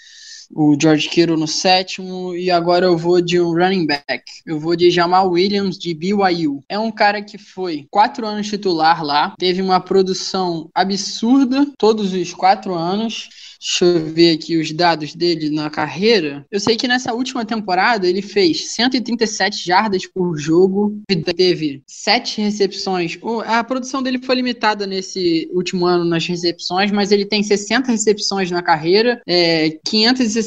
o 0.51 0.75
George 0.79 1.09
Kittle 1.09 1.37
no 1.37 1.47
sétimo, 1.47 2.35
e 2.35 2.49
agora 2.49 2.85
eu 2.85 2.97
vou 2.97 3.21
de 3.21 3.39
um 3.39 3.53
running 3.53 3.85
back. 3.85 4.23
Eu 4.45 4.59
vou 4.59 4.75
de 4.75 4.89
Jamal 4.89 5.29
Williams, 5.29 5.77
de 5.77 5.93
BYU. 5.93 6.63
É 6.67 6.77
um 6.77 6.91
cara 6.91 7.21
que 7.21 7.37
foi 7.37 7.85
quatro 7.89 8.25
anos 8.25 8.47
titular 8.47 9.03
lá, 9.03 9.33
teve 9.37 9.61
uma 9.61 9.79
produção 9.79 10.69
absurda 10.73 11.67
todos 11.77 12.13
os 12.13 12.33
quatro 12.33 12.73
anos. 12.73 13.29
Deixa 13.59 13.83
eu 13.83 14.05
ver 14.05 14.31
aqui 14.31 14.55
os 14.55 14.71
dados 14.71 15.13
dele 15.13 15.49
na 15.49 15.69
carreira. 15.69 16.45
Eu 16.49 16.61
sei 16.61 16.77
que 16.77 16.87
nessa 16.87 17.13
última 17.13 17.43
temporada 17.43 18.07
ele 18.07 18.21
fez 18.21 18.71
137 18.71 19.65
jardas 19.65 20.05
por 20.05 20.37
jogo, 20.37 20.97
teve 21.35 21.83
sete 21.85 22.39
recepções. 22.39 23.19
A 23.45 23.61
produção 23.61 24.01
dele 24.01 24.19
foi 24.19 24.35
limitada 24.35 24.87
nesse 24.87 25.49
último 25.51 25.85
ano 25.85 26.05
nas 26.05 26.25
recepções, 26.25 26.89
mas 26.89 27.11
ele 27.11 27.25
tem 27.25 27.43
60 27.43 27.91
recepções 27.91 28.49
na 28.49 28.63
carreira, 28.63 29.21
é, 29.27 29.71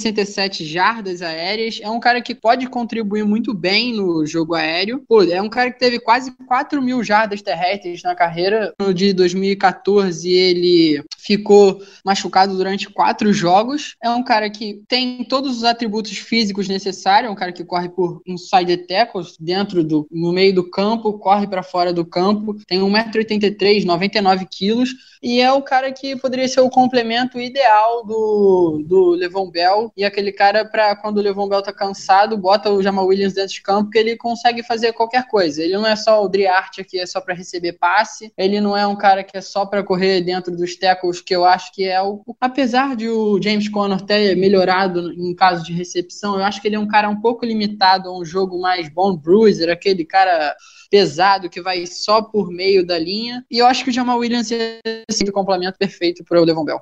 567 0.00 0.64
jardas 0.64 1.22
aéreas. 1.22 1.80
É 1.82 1.88
um 1.88 2.00
cara 2.00 2.20
que 2.20 2.34
pode 2.34 2.66
contribuir 2.68 3.24
muito 3.24 3.54
bem 3.54 3.94
no 3.94 4.24
jogo 4.26 4.54
aéreo. 4.54 5.04
Pô, 5.08 5.22
é 5.22 5.40
um 5.40 5.48
cara 5.48 5.70
que 5.70 5.78
teve 5.78 5.98
quase 5.98 6.32
4 6.46 6.80
mil 6.80 7.02
jardas 7.02 7.42
terrestres 7.42 8.02
na 8.02 8.14
carreira. 8.14 8.72
No 8.80 8.92
de 8.92 9.12
2014 9.12 10.30
ele 10.30 11.02
ficou 11.18 11.80
machucado 12.04 12.56
durante 12.56 12.90
quatro 12.90 13.32
jogos. 13.32 13.94
É 14.02 14.10
um 14.10 14.22
cara 14.22 14.50
que 14.50 14.82
tem 14.88 15.24
todos 15.24 15.58
os 15.58 15.64
atributos 15.64 16.18
físicos 16.18 16.68
necessários, 16.68 17.28
é 17.28 17.32
um 17.32 17.36
cara 17.36 17.52
que 17.52 17.64
corre 17.64 17.88
por 17.88 18.20
um 18.26 18.36
side 18.36 18.76
tackles 18.76 19.36
dentro 19.38 19.84
do 19.84 20.06
no 20.10 20.32
meio 20.32 20.54
do 20.54 20.68
campo, 20.68 21.18
corre 21.18 21.46
para 21.46 21.62
fora 21.62 21.92
do 21.92 22.04
campo, 22.04 22.56
tem 22.66 22.80
1,83m, 22.80 23.84
99 23.84 24.46
quilos 24.50 24.90
e 25.22 25.40
é 25.40 25.52
o 25.52 25.62
cara 25.62 25.92
que 25.92 26.16
poderia 26.16 26.48
ser 26.48 26.60
o 26.60 26.70
complemento 26.70 27.40
ideal 27.40 28.04
do, 28.04 28.82
do 28.84 29.10
Levon 29.10 29.50
Bell 29.50 29.81
e 29.96 30.04
aquele 30.04 30.32
cara 30.32 30.64
para 30.64 30.94
quando 30.96 31.18
o 31.18 31.20
Levon 31.20 31.48
Bell 31.48 31.62
tá 31.62 31.72
cansado, 31.72 32.36
bota 32.36 32.70
o 32.70 32.82
Jamal 32.82 33.06
Williams 33.06 33.32
dentro 33.32 33.54
de 33.54 33.62
campo 33.62 33.90
que 33.90 33.98
ele 33.98 34.16
consegue 34.16 34.62
fazer 34.62 34.92
qualquer 34.92 35.26
coisa. 35.28 35.62
Ele 35.62 35.72
não 35.72 35.86
é 35.86 35.96
só 35.96 36.22
o 36.22 36.28
Driart 36.28 36.82
que 36.84 36.98
é 36.98 37.06
só 37.06 37.20
para 37.20 37.34
receber 37.34 37.74
passe, 37.74 38.32
ele 38.36 38.60
não 38.60 38.76
é 38.76 38.86
um 38.86 38.96
cara 38.96 39.24
que 39.24 39.36
é 39.36 39.40
só 39.40 39.64
para 39.64 39.82
correr 39.82 40.20
dentro 40.20 40.54
dos 40.56 40.76
tackles 40.76 41.20
que 41.20 41.34
eu 41.34 41.44
acho 41.44 41.72
que 41.72 41.84
é 41.84 42.00
o 42.02 42.22
apesar 42.40 42.94
de 42.96 43.08
o 43.08 43.40
James 43.40 43.68
Conner 43.68 44.00
ter 44.00 44.36
melhorado 44.36 45.12
em 45.12 45.34
caso 45.34 45.64
de 45.64 45.72
recepção, 45.72 46.36
eu 46.36 46.44
acho 46.44 46.60
que 46.60 46.68
ele 46.68 46.76
é 46.76 46.80
um 46.80 46.88
cara 46.88 47.08
um 47.08 47.20
pouco 47.20 47.44
limitado 47.44 48.08
a 48.08 48.18
um 48.18 48.24
jogo 48.24 48.60
mais 48.60 48.88
bone 48.88 49.18
bruiser, 49.18 49.70
aquele 49.70 50.04
cara 50.04 50.54
pesado 50.92 51.48
que 51.48 51.62
vai 51.62 51.86
só 51.86 52.20
por 52.20 52.50
meio 52.50 52.84
da 52.86 52.98
linha. 52.98 53.42
E 53.50 53.56
eu 53.56 53.66
acho 53.66 53.82
que 53.82 53.88
o 53.88 53.92
Jamal 53.92 54.18
Williams 54.18 54.52
é 54.52 54.78
esse 55.08 55.24
complemento 55.32 55.78
perfeito 55.78 56.22
para 56.22 56.38
o 56.38 56.44
Levon 56.44 56.66
Bell. 56.66 56.80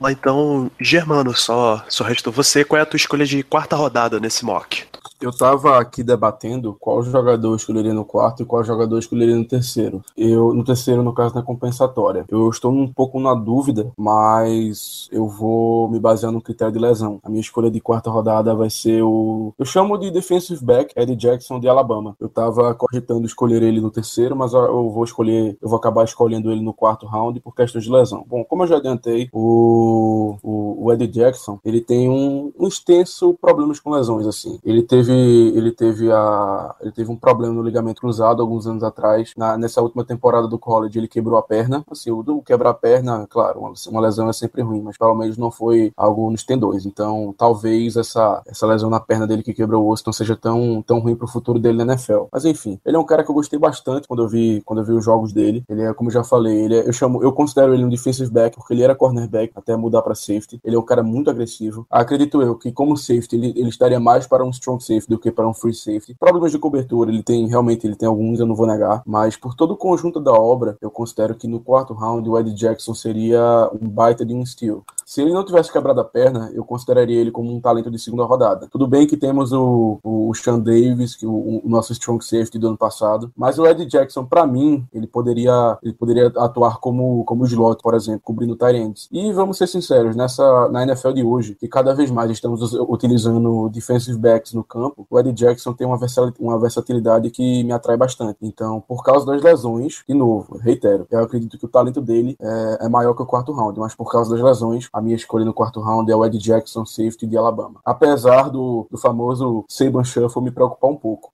Mas 0.00 0.16
então, 0.16 0.68
Germano, 0.80 1.32
só, 1.36 1.84
só 1.88 2.02
restou 2.02 2.32
você. 2.32 2.64
Qual 2.64 2.76
é 2.76 2.82
a 2.82 2.86
tua 2.86 2.96
escolha 2.96 3.24
de 3.24 3.44
quarta 3.44 3.76
rodada 3.76 4.18
nesse 4.18 4.44
mock? 4.44 4.82
Eu 5.24 5.32
tava 5.32 5.78
aqui 5.78 6.02
debatendo 6.02 6.76
qual 6.78 7.02
jogador 7.02 7.56
escolheria 7.56 7.94
no 7.94 8.04
quarto 8.04 8.42
e 8.42 8.46
qual 8.46 8.62
jogador 8.62 8.98
escolheria 8.98 9.34
no 9.34 9.46
terceiro. 9.46 10.04
Eu, 10.14 10.52
no 10.52 10.62
terceiro, 10.62 11.02
no 11.02 11.14
caso, 11.14 11.34
na 11.34 11.42
compensatória. 11.42 12.26
Eu 12.28 12.50
estou 12.50 12.70
um 12.70 12.92
pouco 12.92 13.18
na 13.18 13.32
dúvida, 13.32 13.90
mas 13.96 15.08
eu 15.10 15.26
vou 15.26 15.88
me 15.88 15.98
basear 15.98 16.30
no 16.30 16.42
critério 16.42 16.74
de 16.74 16.78
lesão. 16.78 17.20
A 17.24 17.30
minha 17.30 17.40
escolha 17.40 17.70
de 17.70 17.80
quarta 17.80 18.10
rodada 18.10 18.54
vai 18.54 18.68
ser 18.68 19.02
o. 19.02 19.54
Eu 19.58 19.64
chamo 19.64 19.96
de 19.96 20.10
defensive 20.10 20.62
back, 20.62 20.92
Eddie 20.94 21.16
Jackson 21.16 21.58
de 21.58 21.70
Alabama. 21.70 22.14
Eu 22.20 22.28
tava 22.28 22.74
cogitando 22.74 23.24
escolher 23.24 23.62
ele 23.62 23.80
no 23.80 23.90
terceiro, 23.90 24.36
mas 24.36 24.52
eu 24.52 24.90
vou 24.90 25.04
escolher. 25.04 25.56
Eu 25.62 25.70
vou 25.70 25.78
acabar 25.78 26.04
escolhendo 26.04 26.52
ele 26.52 26.60
no 26.60 26.74
quarto 26.74 27.06
round 27.06 27.40
por 27.40 27.54
questões 27.54 27.84
de 27.84 27.90
lesão. 27.90 28.26
Bom, 28.28 28.44
como 28.44 28.64
eu 28.64 28.66
já 28.66 28.76
adiantei, 28.76 29.30
o, 29.32 30.36
o, 30.42 30.83
o 30.84 30.92
Eddie 30.92 31.08
Jackson 31.08 31.58
ele 31.64 31.80
tem 31.80 32.10
um, 32.10 32.52
um 32.58 32.68
extenso 32.68 33.34
problemas 33.40 33.80
com 33.80 33.90
lesões, 33.90 34.26
assim. 34.26 34.58
Ele 34.62 34.82
teve 34.82 35.12
ele 35.12 35.72
teve 35.72 36.12
a 36.12 36.74
ele 36.80 36.92
teve 36.92 37.10
um 37.10 37.16
problema 37.16 37.54
no 37.54 37.62
ligamento 37.62 38.00
cruzado 38.00 38.42
alguns 38.42 38.66
anos 38.66 38.82
atrás. 38.82 39.32
Na, 39.36 39.56
nessa 39.56 39.80
última 39.80 40.04
temporada 40.04 40.46
do 40.46 40.58
college 40.58 40.98
ele 40.98 41.08
quebrou 41.08 41.38
a 41.38 41.42
perna. 41.42 41.84
Assim, 41.90 42.10
o 42.10 42.22
do 42.22 42.42
quebrar 42.42 42.70
a 42.70 42.74
perna, 42.74 43.26
claro, 43.28 43.60
uma, 43.60 43.72
uma, 43.88 44.00
lesão 44.00 44.28
é 44.28 44.32
sempre 44.32 44.60
ruim, 44.62 44.82
mas 44.82 44.98
pelo 44.98 45.14
menos 45.14 45.38
não 45.38 45.50
foi 45.50 45.92
algo 45.96 46.30
nos 46.30 46.44
tendões. 46.44 46.84
Então, 46.84 47.34
talvez 47.36 47.96
essa 47.96 48.42
essa 48.46 48.66
lesão 48.66 48.90
na 48.90 49.00
perna 49.00 49.26
dele 49.26 49.42
que 49.42 49.54
quebrou 49.54 49.84
o 49.84 49.90
osso 49.90 50.02
não 50.06 50.12
seja 50.12 50.36
tão 50.36 50.82
tão 50.82 50.98
ruim 50.98 51.16
pro 51.16 51.26
futuro 51.26 51.58
dele 51.58 51.78
na 51.78 51.94
NFL. 51.94 52.24
Mas 52.30 52.44
enfim, 52.44 52.78
ele 52.84 52.96
é 52.96 52.98
um 52.98 53.06
cara 53.06 53.24
que 53.24 53.30
eu 53.30 53.34
gostei 53.34 53.58
bastante 53.58 54.06
quando 54.06 54.22
eu 54.22 54.28
vi 54.28 54.62
quando 54.64 54.80
eu 54.80 54.84
vi 54.84 54.92
os 54.92 55.04
jogos 55.04 55.32
dele. 55.32 55.64
Ele 55.68 55.82
é, 55.82 55.94
como 55.94 56.10
eu 56.10 56.14
já 56.14 56.24
falei, 56.24 56.64
ele 56.64 56.76
é, 56.76 56.88
eu 56.88 56.92
chamo 56.92 57.22
eu 57.22 57.32
considero 57.32 57.72
ele 57.72 57.84
um 57.84 57.88
defensive 57.88 58.30
back 58.30 58.56
porque 58.56 58.74
ele 58.74 58.82
era 58.82 58.94
cornerback 58.94 59.52
até 59.54 59.76
mudar 59.76 60.02
para 60.02 60.14
safety. 60.14 60.60
Ele 60.64 60.73
é 60.74 60.78
um 60.78 60.82
cara 60.82 61.02
muito 61.02 61.30
agressivo. 61.30 61.86
Acredito 61.90 62.42
eu 62.42 62.56
que 62.56 62.72
como 62.72 62.96
safety 62.96 63.36
ele, 63.36 63.52
ele 63.56 63.68
estaria 63.68 64.00
mais 64.00 64.26
para 64.26 64.44
um 64.44 64.50
strong 64.50 64.82
safety 64.82 65.08
do 65.08 65.18
que 65.18 65.30
para 65.30 65.48
um 65.48 65.54
free 65.54 65.74
safety. 65.74 66.14
Problemas 66.18 66.52
de 66.52 66.58
cobertura, 66.58 67.10
ele 67.10 67.22
tem 67.22 67.46
realmente 67.48 67.86
ele 67.86 67.96
tem 67.96 68.08
alguns, 68.08 68.40
eu 68.40 68.46
não 68.46 68.54
vou 68.54 68.66
negar, 68.66 69.02
mas 69.06 69.36
por 69.36 69.54
todo 69.54 69.72
o 69.72 69.76
conjunto 69.76 70.20
da 70.20 70.32
obra, 70.32 70.76
eu 70.80 70.90
considero 70.90 71.34
que 71.34 71.48
no 71.48 71.60
quarto 71.60 71.94
round 71.94 72.28
o 72.28 72.38
Ed 72.38 72.52
Jackson 72.54 72.94
seria 72.94 73.70
um 73.80 73.88
baita 73.88 74.24
de 74.24 74.34
um 74.34 74.44
steal. 74.44 74.84
Se 75.04 75.20
ele 75.20 75.32
não 75.32 75.44
tivesse 75.44 75.70
quebrado 75.70 76.00
a 76.00 76.04
perna, 76.04 76.50
eu 76.54 76.64
consideraria 76.64 77.20
ele 77.20 77.30
como 77.30 77.54
um 77.54 77.60
talento 77.60 77.90
de 77.90 77.98
segunda 77.98 78.24
rodada. 78.24 78.68
Tudo 78.70 78.86
bem 78.86 79.06
que 79.06 79.16
temos 79.16 79.52
o, 79.52 79.98
o 80.02 80.32
Sean 80.34 80.58
Davis, 80.58 81.14
que 81.14 81.26
o, 81.26 81.60
o 81.62 81.68
nosso 81.68 81.92
strong 81.92 82.24
safety 82.24 82.58
do 82.58 82.68
ano 82.68 82.78
passado, 82.78 83.30
mas 83.36 83.58
o 83.58 83.66
Ed 83.66 83.84
Jackson, 83.86 84.24
para 84.24 84.46
mim, 84.46 84.86
ele 84.92 85.06
poderia 85.06 85.78
ele 85.82 85.92
poderia 85.92 86.26
atuar 86.36 86.78
como 86.78 87.24
como 87.24 87.44
slot, 87.44 87.82
por 87.82 87.94
exemplo, 87.94 88.22
cobrindo 88.24 88.56
tight. 88.56 88.74
E 89.12 89.32
vamos 89.32 89.58
ser 89.58 89.66
sinceros, 89.66 90.16
nessa 90.16 90.63
na 90.68 90.82
NFL 90.82 91.12
de 91.12 91.22
hoje, 91.22 91.54
que 91.54 91.68
cada 91.68 91.94
vez 91.94 92.10
mais 92.10 92.30
estamos 92.30 92.72
utilizando 92.74 93.68
defensive 93.68 94.18
backs 94.18 94.52
no 94.52 94.64
campo, 94.64 95.06
o 95.10 95.18
Ed 95.18 95.32
Jackson 95.32 95.72
tem 95.72 95.86
uma 95.86 95.98
uma 96.38 96.58
versatilidade 96.58 97.30
que 97.30 97.64
me 97.64 97.72
atrai 97.72 97.96
bastante. 97.96 98.38
Então, 98.42 98.80
por 98.80 99.02
causa 99.02 99.26
das 99.26 99.42
lesões, 99.42 100.02
de 100.06 100.14
novo, 100.14 100.58
reitero, 100.58 101.06
eu 101.10 101.20
acredito 101.20 101.58
que 101.58 101.64
o 101.64 101.68
talento 101.68 102.00
dele 102.00 102.36
é, 102.40 102.86
é 102.86 102.88
maior 102.88 103.14
que 103.14 103.22
o 103.22 103.26
quarto 103.26 103.52
round, 103.52 103.78
mas 103.78 103.94
por 103.94 104.10
causa 104.10 104.34
das 104.34 104.44
lesões, 104.44 104.88
a 104.92 105.00
minha 105.00 105.16
escolha 105.16 105.44
no 105.44 105.54
quarto 105.54 105.80
round 105.80 106.10
é 106.10 106.16
o 106.16 106.24
Ed 106.24 106.36
Jackson, 106.38 106.84
safety 106.84 107.26
de 107.26 107.36
Alabama. 107.36 107.80
Apesar 107.84 108.50
do, 108.50 108.86
do 108.90 108.98
famoso 108.98 109.64
Saban 109.68 110.04
Shuffle 110.04 110.42
me 110.42 110.50
preocupar 110.50 110.90
um 110.90 110.96
pouco. 110.96 111.30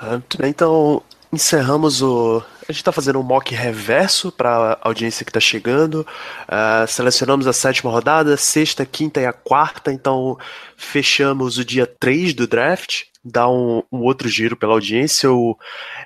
Ah, 0.00 0.20
então, 0.44 1.02
encerramos 1.32 2.02
o. 2.02 2.42
A 2.68 2.72
gente 2.74 2.82
está 2.82 2.92
fazendo 2.92 3.18
um 3.18 3.22
mock 3.22 3.54
reverso 3.54 4.30
para 4.30 4.74
a 4.74 4.88
audiência 4.88 5.24
que 5.24 5.30
está 5.30 5.40
chegando. 5.40 6.06
Uh, 6.42 6.86
selecionamos 6.86 7.46
a 7.46 7.52
sétima 7.54 7.90
rodada, 7.90 8.36
sexta, 8.36 8.84
quinta 8.84 9.22
e 9.22 9.24
a 9.24 9.32
quarta. 9.32 9.90
Então, 9.90 10.36
fechamos 10.76 11.56
o 11.56 11.64
dia 11.64 11.86
3 11.86 12.34
do 12.34 12.46
draft. 12.46 13.04
Dá 13.24 13.48
um, 13.48 13.82
um 13.90 14.02
outro 14.02 14.28
giro 14.28 14.54
pela 14.54 14.74
audiência. 14.74 15.32
O 15.32 15.56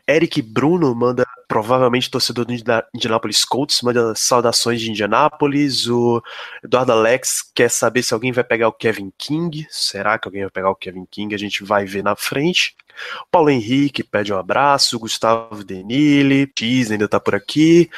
Eric 0.08 0.40
Bruno 0.40 0.94
manda 0.94 1.26
provavelmente 1.48 2.08
torcedor 2.08 2.44
do 2.44 2.54
Indianapolis 2.94 3.44
Colts, 3.44 3.82
manda 3.82 4.14
saudações 4.14 4.80
de 4.80 4.88
Indianapolis. 4.88 5.88
O 5.88 6.22
Eduardo 6.62 6.92
Alex 6.92 7.42
quer 7.52 7.70
saber 7.70 8.04
se 8.04 8.14
alguém 8.14 8.30
vai 8.30 8.44
pegar 8.44 8.68
o 8.68 8.72
Kevin 8.72 9.12
King. 9.18 9.66
Será 9.68 10.16
que 10.16 10.28
alguém 10.28 10.42
vai 10.42 10.50
pegar 10.50 10.70
o 10.70 10.76
Kevin 10.76 11.06
King? 11.10 11.34
A 11.34 11.38
gente 11.38 11.64
vai 11.64 11.84
ver 11.84 12.04
na 12.04 12.14
frente. 12.14 12.76
Paulo 13.30 13.50
Henrique 13.50 14.02
pede 14.02 14.32
um 14.32 14.38
abraço. 14.38 14.98
Gustavo 14.98 15.64
Denili, 15.64 16.50
X 16.56 16.90
ainda 16.90 17.08
tá 17.08 17.18
por 17.18 17.34
aqui. 17.34 17.90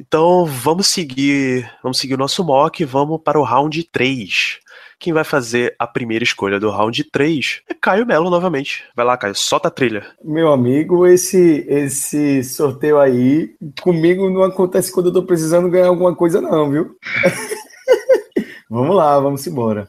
Então 0.00 0.46
vamos 0.46 0.86
seguir, 0.86 1.70
vamos 1.82 1.98
seguir 1.98 2.14
o 2.14 2.18
nosso 2.18 2.42
mock, 2.42 2.84
vamos 2.86 3.20
para 3.22 3.38
o 3.38 3.42
round 3.42 3.84
3. 3.84 4.58
Quem 4.98 5.12
vai 5.12 5.24
fazer 5.24 5.74
a 5.78 5.86
primeira 5.86 6.22
escolha 6.22 6.60
do 6.60 6.70
round 6.70 7.04
3 7.04 7.62
é 7.68 7.74
Caio 7.74 8.06
Melo 8.06 8.28
novamente. 8.28 8.84
Vai 8.94 9.04
lá, 9.04 9.16
Caio, 9.16 9.34
solta 9.34 9.68
a 9.68 9.70
trilha. 9.70 10.06
Meu 10.22 10.52
amigo, 10.52 11.06
esse 11.06 11.66
esse 11.68 12.42
sorteio 12.44 12.98
aí, 12.98 13.50
comigo 13.82 14.28
não 14.30 14.42
acontece 14.42 14.92
quando 14.92 15.06
eu 15.06 15.12
tô 15.12 15.22
precisando 15.22 15.70
ganhar 15.70 15.88
alguma 15.88 16.14
coisa, 16.14 16.40
não, 16.40 16.70
viu? 16.70 16.96
vamos 18.68 18.94
lá, 18.94 19.18
vamos 19.20 19.46
embora. 19.46 19.88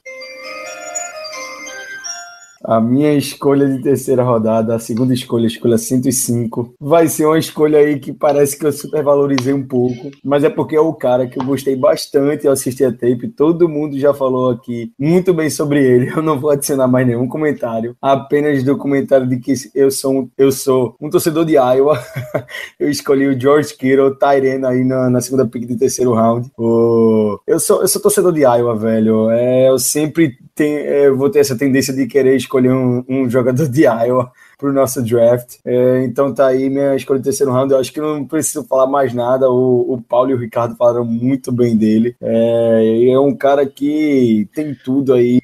A 2.64 2.80
minha 2.80 3.14
escolha 3.14 3.68
de 3.68 3.82
terceira 3.82 4.24
rodada, 4.24 4.76
a 4.76 4.80
segunda 4.80 5.14
escolha, 5.14 5.46
a 5.46 5.48
escolha 5.48 5.78
105, 5.78 6.76
vai 6.80 7.08
ser 7.08 7.26
uma 7.26 7.40
escolha 7.40 7.80
aí 7.80 8.00
que 8.00 8.14
parece 8.14 8.58
que 8.58 8.66
eu 8.66 8.72
supervalorizei 8.72 9.54
um 9.54 9.66
pouco, 9.66 10.12
mas 10.24 10.44
é 10.44 10.50
porque 10.50 10.76
é 10.76 10.80
o 10.80 10.94
cara 10.94 11.28
que 11.28 11.40
eu 11.40 11.44
gostei 11.44 11.76
bastante, 11.76 12.46
eu 12.46 12.52
assisti 12.52 12.86
a 12.86 12.92
tape, 12.92 13.34
todo 13.36 13.68
mundo 13.68 13.98
já 13.98 14.14
falou 14.14 14.52
aqui 14.52 14.92
muito 14.98 15.34
bem 15.34 15.50
sobre 15.50 15.84
ele, 15.84 16.12
eu 16.16 16.22
não 16.22 16.40
vou 16.40 16.52
adicionar 16.52 16.88
mais 16.88 17.08
nenhum 17.08 17.28
comentário, 17.28 17.96
apenas 18.02 18.64
do 18.64 18.78
comentário 18.78 19.28
de 19.28 19.40
que 19.40 19.54
eu 19.74 19.90
sou 19.90 20.30
eu 20.38 20.52
sou 20.52 20.96
um 21.02 21.10
torcedor 21.10 21.46
de 21.46 21.54
Iowa, 21.54 22.00
eu 22.80 22.90
escolhi 22.90 23.28
o 23.28 23.40
George 23.40 23.76
Kittle, 23.76 24.16
Tyrene 24.16 24.66
aí 24.66 24.84
na, 24.84 25.10
na 25.10 25.22
segunda 25.22 25.48
pick 25.48 25.66
de 25.66 25.78
terceiro 25.78 26.14
round, 26.14 26.52
o... 26.58 27.40
eu, 27.48 27.60
sou, 27.60 27.82
eu 27.82 27.88
sou 27.88 28.02
torcedor 28.02 28.32
de 28.32 28.42
Iowa, 28.42 28.76
velho, 28.76 29.32
é, 29.32 29.70
eu 29.70 29.80
sempre 29.80 30.38
tenho, 30.62 30.80
é, 30.80 31.10
vou 31.10 31.30
ter 31.30 31.40
essa 31.40 31.58
tendência 31.58 31.94
de 31.94 32.06
querer 32.08 32.36
escolher 32.36 32.62
escolher 32.62 32.74
um, 32.74 33.04
um 33.08 33.30
jogador 33.30 33.68
de 33.68 33.84
Iowa 33.84 34.32
para 34.58 34.70
o 34.70 34.74
nosso 34.74 35.02
draft. 35.02 35.56
É, 35.66 36.04
então 36.04 36.34
tá 36.34 36.48
aí 36.48 36.70
minha 36.70 36.96
escolha 36.96 37.20
de 37.20 37.26
terceiro 37.26 37.52
round. 37.52 37.74
Eu 37.74 37.80
acho 37.80 37.92
que 37.92 38.00
não 38.00 38.26
preciso 38.26 38.64
falar 38.66 38.88
mais 38.88 39.14
nada. 39.14 39.50
O, 39.50 39.94
o 39.94 40.02
Paulo 40.02 40.30
e 40.30 40.34
o 40.34 40.38
Ricardo 40.38 40.76
falaram 40.76 41.04
muito 41.04 41.52
bem 41.52 41.76
dele. 41.76 42.16
É, 42.22 43.10
é 43.10 43.20
um 43.20 43.36
cara 43.36 43.66
que 43.66 44.48
tem 44.54 44.76
tudo 44.76 45.14
aí. 45.14 45.40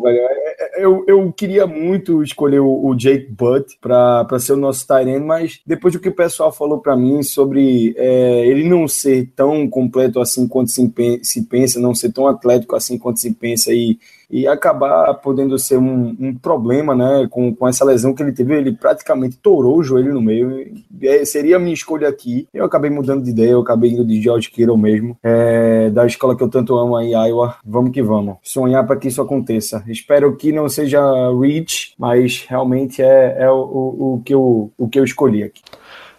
Velho, 0.00 0.18
é, 0.18 0.56
é, 0.80 0.84
eu, 0.84 1.04
eu 1.06 1.32
queria 1.32 1.66
muito 1.66 2.22
escolher 2.22 2.60
o, 2.60 2.94
Jake 2.94 3.30
Butt 3.30 3.78
para 3.80 4.38
ser 4.38 4.52
o 4.52 4.56
nosso 4.56 4.86
Tyrene, 4.86 5.24
mas 5.24 5.60
depois 5.66 5.94
do 5.94 6.00
que 6.00 6.08
o 6.08 6.14
pessoal 6.14 6.52
falou 6.52 6.78
para 6.78 6.96
mim 6.96 7.22
sobre 7.22 7.94
é, 7.96 8.46
ele 8.46 8.68
não 8.68 8.86
ser 8.88 9.30
tão 9.34 9.68
completo 9.68 10.20
assim 10.20 10.46
quanto 10.46 10.70
se, 10.70 10.92
se 11.22 11.42
pensa, 11.44 11.80
não 11.80 11.94
ser 11.94 12.12
tão 12.12 12.26
atlético 12.26 12.76
assim 12.76 12.98
quanto 12.98 13.20
se 13.20 13.32
pensa 13.32 13.72
e 13.72 13.98
e 14.30 14.46
acabar 14.46 15.14
podendo 15.14 15.58
ser 15.58 15.78
um, 15.78 16.16
um, 16.18 16.34
problema, 16.34 16.94
né, 16.94 17.26
com, 17.30 17.54
com 17.54 17.68
essa 17.68 17.84
lesão 17.84 18.14
que 18.14 18.22
ele 18.22 18.32
teve, 18.32 18.54
ele 18.54 18.72
praticamente 18.72 19.36
torou 19.36 19.78
o 19.78 19.82
joelho 19.82 20.14
no 20.14 20.20
meio, 20.20 20.72
é, 21.02 21.24
seria 21.24 21.56
a 21.56 21.58
minha 21.58 21.74
escolha 21.74 22.08
aqui, 22.08 22.48
eu 22.52 22.64
acabei 22.64 22.90
mudando 22.90 23.22
de 23.22 23.30
ideia, 23.30 23.50
eu 23.50 23.60
acabei 23.60 23.90
indo 23.90 24.04
de 24.04 24.20
George 24.20 24.50
Kittle 24.50 24.76
mesmo, 24.76 25.16
é, 25.22 25.90
da 25.90 26.06
escola 26.06 26.36
que 26.36 26.42
eu 26.42 26.50
tanto 26.50 26.76
amo 26.76 26.96
aí, 26.96 27.12
Iowa, 27.12 27.56
vamos 27.64 27.92
que 27.92 28.02
vamos, 28.02 28.36
sonhar 28.42 28.86
para 28.86 28.96
que 28.96 29.08
isso 29.08 29.22
aconteça, 29.22 29.84
espero 29.86 30.36
que 30.36 30.52
não 30.52 30.68
seja 30.68 31.00
reach, 31.40 31.94
mas 31.98 32.44
realmente 32.48 33.02
é, 33.02 33.36
é 33.38 33.50
o, 33.50 33.56
o, 33.56 34.14
o, 34.14 34.22
que 34.24 34.34
eu, 34.34 34.72
o 34.76 34.88
que 34.88 34.98
eu 34.98 35.04
escolhi 35.04 35.42
aqui. 35.42 35.62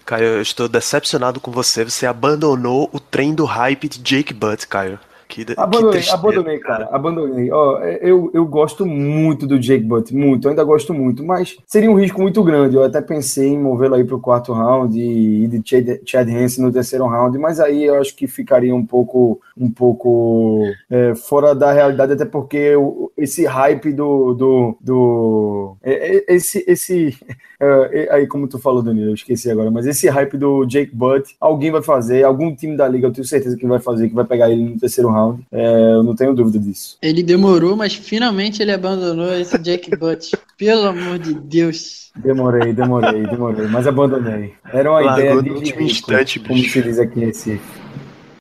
Caio, 0.05 0.24
eu 0.24 0.41
estou 0.41 0.70
decepcionado 0.70 1.41
com 1.41 1.51
você. 1.51 1.84
Você 1.84 2.05
abandonou 2.05 2.89
o 2.93 2.99
trem 2.99 3.36
do 3.36 3.43
hype 3.43 3.89
de 3.89 3.99
Jake 3.99 4.34
Butt, 4.34 4.66
Caio. 4.66 4.97
Que, 5.28 5.45
abandonei, 5.57 6.01
que 6.01 6.09
abandonei, 6.09 6.59
cara. 6.59 6.89
Abandonei. 6.91 7.51
Ó, 7.51 7.80
eu, 8.01 8.32
eu 8.34 8.45
gosto 8.45 8.86
muito 8.86 9.45
do 9.45 9.59
Jake 9.59 9.84
Butt, 9.84 10.15
muito, 10.15 10.45
eu 10.45 10.51
ainda 10.51 10.63
gosto 10.63 10.93
muito, 10.93 11.23
mas 11.23 11.57
seria 11.65 11.91
um 11.91 11.99
risco 11.99 12.21
muito 12.21 12.41
grande. 12.43 12.75
Eu 12.75 12.84
até 12.84 13.01
pensei 13.01 13.49
em 13.49 13.59
movê-lo 13.59 13.95
aí 13.95 14.03
pro 14.03 14.19
quarto 14.19 14.53
round 14.53 14.97
e 14.97 15.47
de 15.47 15.61
Chad, 15.63 15.99
Chad 16.05 16.30
Hansen 16.30 16.63
no 16.63 16.71
terceiro 16.71 17.05
round, 17.07 17.38
mas 17.38 17.59
aí 17.59 17.84
eu 17.84 17.95
acho 17.95 18.15
que 18.15 18.25
ficaria 18.25 18.73
um 18.73 18.86
pouco, 18.86 19.41
um 19.55 19.69
pouco 19.69 20.63
é, 20.89 21.13
fora 21.13 21.53
da 21.53 21.73
realidade, 21.73 22.13
até 22.13 22.25
porque 22.25 22.73
esse 23.17 23.45
hype 23.45 23.91
do. 23.91 24.34
do, 24.34 24.78
do 24.80 25.78
é, 25.84 26.17
é, 26.17 26.25
esse. 26.36 26.63
esse 26.67 27.17
é, 27.59 28.07
aí, 28.11 28.28
como 28.28 28.47
tu 28.47 28.57
falou, 28.57 28.82
Danilo, 28.82 29.09
eu 29.09 29.13
esqueci 29.13 29.51
agora, 29.51 29.69
mas 29.69 29.86
esse 29.86 30.07
hype 30.07 30.38
do 30.38 30.65
Jake 30.65 30.95
Butt, 30.95 31.36
alguém 31.39 31.71
vai 31.71 31.82
fazer, 31.82 32.23
algum 32.23 32.55
time 32.55 32.78
da 32.78 32.88
liga, 32.88 33.07
eu 33.07 33.11
tenho 33.11 33.28
certeza 33.28 33.57
que 33.57 33.67
vai 33.67 33.80
fazer, 33.80 34.07
que 34.07 34.15
vai 34.15 34.25
pegar 34.25 34.49
ele 34.49 34.63
no 34.63 34.80
terceiro 34.80 35.09
round 35.09 35.16
round. 35.18 35.45
É, 35.51 35.93
eu 35.93 36.03
não 36.03 36.15
tenho 36.15 36.34
dúvida 36.34 36.59
disso. 36.59 36.97
Ele 37.01 37.24
demorou, 37.24 37.76
mas 37.76 37.93
finalmente 37.93 38.61
ele 38.61 38.72
abandonou 38.72 39.34
esse 39.34 39.57
Jack 39.57 39.95
Butt. 39.95 40.38
Pelo 40.57 40.88
amor 40.88 41.20
de 41.20 41.34
Deus. 41.34 42.11
Demorei, 42.15 42.74
demorei, 42.74 43.28
demorei, 43.28 43.68
mas 43.68 43.86
abandonei. 43.86 44.53
Era 44.72 44.89
uma 44.89 45.01
Largou 45.01 45.24
ideia 45.24 45.41
de 45.43 45.49
no 45.49 45.55
último 45.55 45.82
instante, 45.82 46.39
como 46.39 46.55
bicho. 46.55 46.74
se 46.74 46.82
diz 46.82 46.99
aqui 46.99 47.20
nesse. 47.20 47.61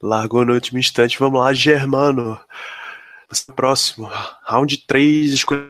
Largou 0.02 0.44
no 0.44 0.54
último 0.54 0.78
instante. 0.78 1.18
Vamos 1.18 1.40
lá, 1.40 1.52
Germano. 1.52 2.38
Você 3.28 3.44
é 3.50 3.52
próximo. 3.52 4.08
Round 4.44 4.84
3, 4.86 5.32
escolha 5.32 5.68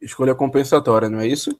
escolha 0.00 0.34
compensatória, 0.34 1.08
não 1.08 1.20
é 1.20 1.26
isso? 1.26 1.56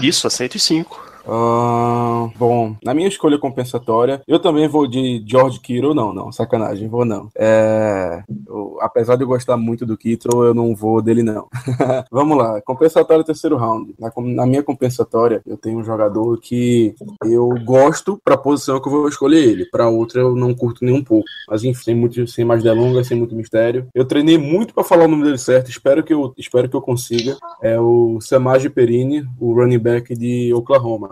Isso, 0.00 0.26
a 0.26 0.30
105. 0.30 1.11
Uh, 1.26 2.30
bom, 2.36 2.76
na 2.84 2.94
minha 2.94 3.08
escolha 3.08 3.38
compensatória, 3.38 4.22
eu 4.26 4.38
também 4.38 4.68
vou 4.68 4.86
de 4.86 5.22
George 5.26 5.60
Kittle. 5.60 5.94
Não, 5.94 6.12
não, 6.12 6.32
sacanagem, 6.32 6.88
vou 6.88 7.04
não. 7.04 7.28
É, 7.36 8.22
eu, 8.46 8.78
apesar 8.80 9.16
de 9.16 9.22
eu 9.22 9.28
gostar 9.28 9.56
muito 9.56 9.86
do 9.86 9.96
Kittle, 9.96 10.44
eu 10.44 10.54
não 10.54 10.74
vou 10.74 11.00
dele 11.00 11.22
não. 11.22 11.48
Vamos 12.10 12.36
lá, 12.36 12.60
compensatória 12.62 13.24
terceiro 13.24 13.56
round. 13.56 13.94
Na, 13.98 14.12
na, 14.16 14.46
minha 14.46 14.62
compensatória, 14.62 15.42
eu 15.46 15.56
tenho 15.56 15.78
um 15.78 15.84
jogador 15.84 16.38
que 16.40 16.94
eu 17.24 17.48
gosto 17.64 18.20
para 18.24 18.34
a 18.34 18.38
posição 18.38 18.80
que 18.80 18.88
eu 18.88 18.92
vou 18.92 19.08
escolher 19.08 19.42
ele. 19.42 19.66
Para 19.66 19.88
outra, 19.88 20.20
eu 20.20 20.34
não 20.34 20.54
curto 20.54 20.84
nem 20.84 20.94
um 20.94 21.04
pouco. 21.04 21.26
Mas 21.48 21.64
enfim, 21.64 21.82
sem, 21.82 21.94
muito, 21.94 22.26
sem 22.26 22.44
mais 22.44 22.62
delongas, 22.62 23.06
sem 23.06 23.16
muito 23.16 23.34
mistério. 23.34 23.86
Eu 23.94 24.04
treinei 24.04 24.38
muito 24.38 24.74
para 24.74 24.84
falar 24.84 25.04
o 25.04 25.08
nome 25.08 25.24
dele 25.24 25.38
certo. 25.38 25.70
Espero 25.70 26.02
que 26.02 26.12
eu, 26.12 26.32
espero 26.36 26.68
que 26.68 26.76
eu 26.76 26.82
consiga. 26.82 27.36
É 27.62 27.78
o 27.78 28.20
Samaj 28.20 28.68
Perini, 28.68 29.24
o 29.40 29.52
running 29.54 29.78
back 29.78 30.14
de 30.14 30.52
Oklahoma. 30.54 31.11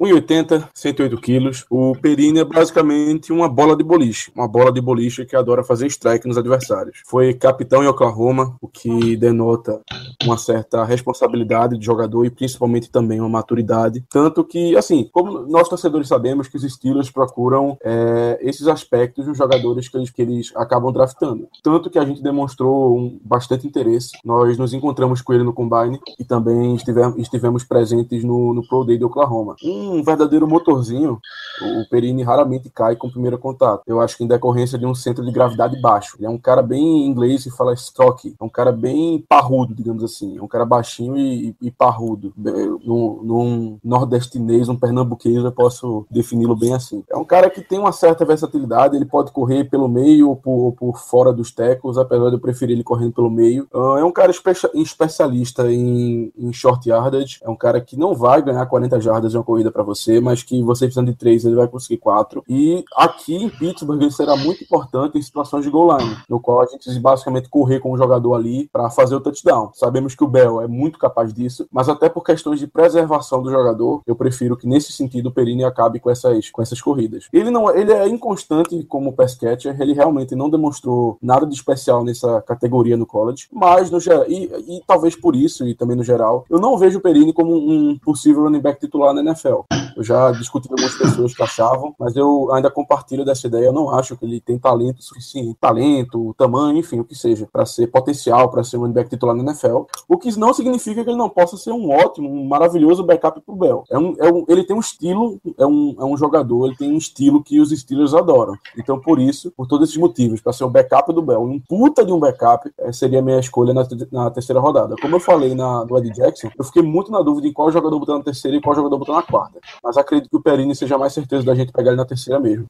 1,80, 0.00 0.68
108 0.72 1.20
quilos. 1.20 1.66
O 1.68 1.92
Perini 2.00 2.38
é 2.38 2.44
basicamente 2.44 3.32
uma 3.32 3.48
bola 3.48 3.76
de 3.76 3.82
boliche. 3.82 4.30
Uma 4.34 4.46
bola 4.46 4.72
de 4.72 4.80
boliche 4.80 5.26
que 5.26 5.34
adora 5.34 5.64
fazer 5.64 5.86
strike 5.88 6.28
nos 6.28 6.38
adversários. 6.38 7.02
Foi 7.04 7.34
capitão 7.34 7.82
em 7.82 7.88
Oklahoma, 7.88 8.56
o 8.60 8.68
que 8.68 9.16
denota 9.16 9.80
uma 10.24 10.38
certa 10.38 10.84
responsabilidade 10.84 11.76
de 11.76 11.84
jogador 11.84 12.24
e 12.24 12.30
principalmente 12.30 12.90
também 12.90 13.18
uma 13.18 13.28
maturidade. 13.28 14.04
Tanto 14.08 14.44
que, 14.44 14.76
assim, 14.76 15.08
como 15.12 15.40
nós 15.40 15.68
torcedores 15.68 16.06
sabemos 16.06 16.46
que 16.46 16.56
os 16.56 16.62
Steelers 16.62 17.10
procuram 17.10 17.76
é, 17.82 18.38
esses 18.40 18.68
aspectos 18.68 19.26
nos 19.26 19.36
jogadores 19.36 19.88
que 19.88 19.96
eles, 19.96 20.10
que 20.10 20.22
eles 20.22 20.52
acabam 20.54 20.92
draftando. 20.92 21.48
Tanto 21.62 21.90
que 21.90 21.98
a 21.98 22.04
gente 22.04 22.22
demonstrou 22.22 22.96
um, 22.96 23.18
bastante 23.24 23.66
interesse. 23.66 24.12
Nós 24.24 24.56
nos 24.56 24.72
encontramos 24.72 25.20
com 25.20 25.32
ele 25.32 25.42
no 25.42 25.52
Combine 25.52 25.98
e 26.18 26.24
também 26.24 26.76
estivemos, 26.76 27.18
estivemos 27.18 27.64
presentes 27.64 28.22
no, 28.22 28.54
no 28.54 28.66
Pro 28.66 28.84
Day 28.84 28.96
de 28.96 29.04
Oklahoma. 29.04 29.56
Um 29.64 29.87
um 29.88 30.02
verdadeiro 30.02 30.46
motorzinho, 30.46 31.20
o 31.60 31.88
Perini 31.88 32.22
raramente 32.22 32.70
cai 32.70 32.96
com 32.96 33.08
o 33.08 33.10
primeiro 33.10 33.38
contato. 33.38 33.82
Eu 33.86 34.00
acho 34.00 34.16
que 34.16 34.24
em 34.24 34.28
decorrência 34.28 34.78
de 34.78 34.86
um 34.86 34.94
centro 34.94 35.24
de 35.24 35.32
gravidade 35.32 35.80
baixo. 35.80 36.16
Ele 36.18 36.26
é 36.26 36.30
um 36.30 36.38
cara 36.38 36.62
bem 36.62 37.06
inglês 37.06 37.46
e 37.46 37.50
fala 37.50 37.74
stroke. 37.74 38.34
É 38.40 38.44
um 38.44 38.48
cara 38.48 38.72
bem 38.72 39.24
parrudo, 39.28 39.74
digamos 39.74 40.04
assim. 40.04 40.36
É 40.38 40.42
um 40.42 40.48
cara 40.48 40.64
baixinho 40.64 41.16
e, 41.16 41.54
e 41.60 41.70
parrudo. 41.70 42.32
Num, 42.36 43.20
num 43.22 43.78
nordestinês, 43.82 44.68
um 44.68 44.76
pernambuquês, 44.76 45.44
eu 45.44 45.52
posso 45.52 46.06
defini-lo 46.10 46.56
bem 46.56 46.74
assim. 46.74 47.02
É 47.10 47.16
um 47.16 47.24
cara 47.24 47.50
que 47.50 47.60
tem 47.60 47.78
uma 47.78 47.92
certa 47.92 48.24
versatilidade. 48.24 48.96
Ele 48.96 49.06
pode 49.06 49.32
correr 49.32 49.64
pelo 49.64 49.88
meio 49.88 50.28
ou 50.28 50.36
por, 50.36 50.50
ou 50.50 50.72
por 50.72 50.98
fora 50.98 51.32
dos 51.32 51.50
tecos, 51.50 51.98
apesar 51.98 52.28
de 52.28 52.36
eu 52.36 52.40
preferir 52.40 52.74
ele 52.74 52.84
correndo 52.84 53.12
pelo 53.12 53.30
meio. 53.30 53.66
Ah, 53.74 53.96
é 53.98 54.04
um 54.04 54.12
cara 54.12 54.30
espe 54.30 54.50
especialista 54.74 55.70
em, 55.70 56.32
em 56.36 56.52
short 56.52 56.88
yardage. 56.88 57.38
É 57.42 57.48
um 57.48 57.56
cara 57.56 57.80
que 57.80 57.96
não 57.96 58.14
vai 58.14 58.42
ganhar 58.42 58.64
40 58.66 59.00
jardas 59.00 59.34
em 59.34 59.36
uma 59.36 59.44
corrida 59.44 59.70
para 59.78 59.84
você, 59.84 60.20
mas 60.20 60.42
que 60.42 60.60
você 60.60 60.86
precisando 60.86 61.12
de 61.12 61.16
três, 61.16 61.44
ele 61.44 61.54
vai 61.54 61.68
conseguir 61.68 61.98
quatro. 61.98 62.42
E 62.48 62.84
aqui 62.96 63.36
em 63.36 63.48
Pittsburgh 63.48 64.02
ele 64.02 64.10
será 64.10 64.36
muito 64.36 64.64
importante 64.64 65.16
em 65.16 65.22
situações 65.22 65.64
de 65.64 65.70
goal 65.70 65.96
line, 65.96 66.16
no 66.28 66.40
qual 66.40 66.62
a 66.62 66.64
gente 66.64 66.78
precisa 66.78 67.00
basicamente 67.00 67.48
correr 67.48 67.78
com 67.78 67.92
o 67.92 67.96
jogador 67.96 68.34
ali 68.34 68.68
para 68.72 68.90
fazer 68.90 69.14
o 69.14 69.20
touchdown. 69.20 69.70
Sabemos 69.74 70.16
que 70.16 70.24
o 70.24 70.28
Bell 70.28 70.60
é 70.60 70.66
muito 70.66 70.98
capaz 70.98 71.32
disso, 71.32 71.68
mas 71.70 71.88
até 71.88 72.08
por 72.08 72.24
questões 72.24 72.58
de 72.58 72.66
preservação 72.66 73.40
do 73.40 73.50
jogador, 73.50 74.02
eu 74.04 74.16
prefiro 74.16 74.56
que 74.56 74.66
nesse 74.66 74.90
sentido 74.90 75.28
o 75.28 75.32
Perini 75.32 75.62
acabe 75.62 76.00
com 76.00 76.10
essas, 76.10 76.50
com 76.50 76.60
essas 76.60 76.80
corridas. 76.80 77.28
Ele 77.32 77.50
não, 77.50 77.70
ele 77.70 77.92
é 77.92 78.08
inconstante 78.08 78.82
como 78.84 79.12
pass 79.12 79.36
catcher, 79.36 79.80
ele 79.80 79.92
realmente 79.92 80.34
não 80.34 80.50
demonstrou 80.50 81.18
nada 81.22 81.46
de 81.46 81.54
especial 81.54 82.02
nessa 82.02 82.42
categoria 82.42 82.96
no 82.96 83.06
college, 83.06 83.46
mas 83.52 83.90
no 83.90 83.98
e, 84.26 84.44
e 84.44 84.82
talvez 84.86 85.14
por 85.14 85.36
isso 85.36 85.68
e 85.68 85.74
também 85.74 85.96
no 85.96 86.02
geral, 86.02 86.44
eu 86.50 86.58
não 86.58 86.76
vejo 86.76 86.98
o 86.98 87.02
Perini 87.02 87.32
como 87.32 87.54
um 87.54 87.96
possível 87.98 88.42
running 88.42 88.60
back 88.60 88.80
titular 88.80 89.14
na 89.14 89.20
NFL. 89.20 89.67
Eu 89.98 90.04
já 90.04 90.30
discuti 90.30 90.68
com 90.68 90.74
algumas 90.74 90.96
pessoas 90.96 91.34
que 91.34 91.42
achavam, 91.42 91.92
mas 91.98 92.14
eu 92.14 92.52
ainda 92.52 92.70
compartilho 92.70 93.24
dessa 93.24 93.48
ideia. 93.48 93.66
Eu 93.66 93.72
não 93.72 93.90
acho 93.90 94.16
que 94.16 94.24
ele 94.24 94.40
tem 94.40 94.56
talento 94.56 95.02
suficiente, 95.02 95.58
talento, 95.60 96.32
tamanho, 96.38 96.78
enfim, 96.78 97.00
o 97.00 97.04
que 97.04 97.16
seja, 97.16 97.48
para 97.52 97.66
ser 97.66 97.88
potencial, 97.88 98.48
para 98.48 98.62
ser 98.62 98.76
um 98.76 98.92
back 98.92 99.10
titular 99.10 99.34
na 99.34 99.42
NFL. 99.42 99.82
O 100.08 100.16
que 100.16 100.38
não 100.38 100.54
significa 100.54 101.02
que 101.02 101.10
ele 101.10 101.18
não 101.18 101.28
possa 101.28 101.56
ser 101.56 101.72
um 101.72 101.90
ótimo, 101.90 102.30
um 102.30 102.46
maravilhoso 102.46 103.02
backup 103.02 103.40
pro 103.40 103.56
Bell. 103.56 103.82
É 103.90 103.98
um, 103.98 104.14
é 104.20 104.32
um, 104.32 104.44
ele 104.46 104.62
tem 104.62 104.76
um 104.76 104.78
estilo, 104.78 105.40
é 105.58 105.66
um, 105.66 105.96
é 105.98 106.04
um 106.04 106.16
jogador, 106.16 106.66
ele 106.66 106.76
tem 106.76 106.92
um 106.92 106.98
estilo 106.98 107.42
que 107.42 107.58
os 107.58 107.70
Steelers 107.70 108.14
adoram. 108.14 108.54
Então, 108.78 109.00
por 109.00 109.18
isso, 109.18 109.50
por 109.56 109.66
todos 109.66 109.88
esses 109.88 110.00
motivos, 110.00 110.40
para 110.40 110.52
ser 110.52 110.62
o 110.62 110.70
backup 110.70 111.12
do 111.12 111.22
Bell, 111.22 111.42
um 111.42 111.58
puta 111.58 112.04
de 112.06 112.12
um 112.12 112.20
backup, 112.20 112.70
é, 112.78 112.92
seria 112.92 113.18
a 113.18 113.22
minha 113.22 113.40
escolha 113.40 113.74
na, 113.74 113.84
na 114.12 114.30
terceira 114.30 114.60
rodada. 114.60 114.94
Como 115.02 115.16
eu 115.16 115.20
falei 115.20 115.56
na, 115.56 115.82
do 115.82 115.98
Ed 115.98 116.08
Jackson, 116.12 116.50
eu 116.56 116.64
fiquei 116.64 116.82
muito 116.82 117.10
na 117.10 117.20
dúvida 117.20 117.48
em 117.48 117.52
qual 117.52 117.72
jogador 117.72 117.98
botar 117.98 118.16
na 118.18 118.22
terceira 118.22 118.56
e 118.56 118.60
qual 118.60 118.76
jogador 118.76 118.96
botar 118.96 119.14
na 119.14 119.22
quarta. 119.22 119.57
Mas 119.82 119.96
acredito 119.96 120.30
que 120.30 120.36
o 120.36 120.42
Perini 120.42 120.74
seja 120.74 120.98
mais 120.98 121.12
certeza 121.12 121.44
da 121.44 121.54
gente 121.54 121.72
pegar 121.72 121.90
ele 121.90 121.96
na 121.96 122.06
terceira 122.06 122.40
mesmo. 122.40 122.66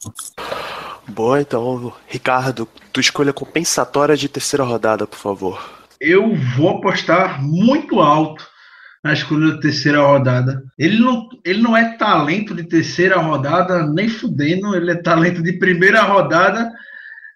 Boa, 1.08 1.40
então, 1.40 1.92
Ricardo, 2.06 2.68
tu 2.92 3.00
escolha 3.00 3.32
compensatória 3.32 4.16
de 4.16 4.28
terceira 4.28 4.64
rodada, 4.64 5.06
por 5.06 5.18
favor. 5.18 5.78
Eu 6.00 6.34
vou 6.56 6.70
apostar 6.70 7.42
muito 7.42 8.00
alto 8.00 8.46
na 9.02 9.12
escolha 9.12 9.54
da 9.54 9.60
terceira 9.60 10.02
rodada. 10.02 10.62
Ele 10.78 10.98
não, 10.98 11.28
ele 11.44 11.62
não 11.62 11.76
é 11.76 11.96
talento 11.96 12.54
de 12.54 12.64
terceira 12.64 13.16
rodada, 13.16 13.86
nem 13.86 14.08
fudendo, 14.08 14.76
ele 14.76 14.90
é 14.90 14.96
talento 14.96 15.42
de 15.42 15.54
primeira 15.54 16.02
rodada. 16.02 16.70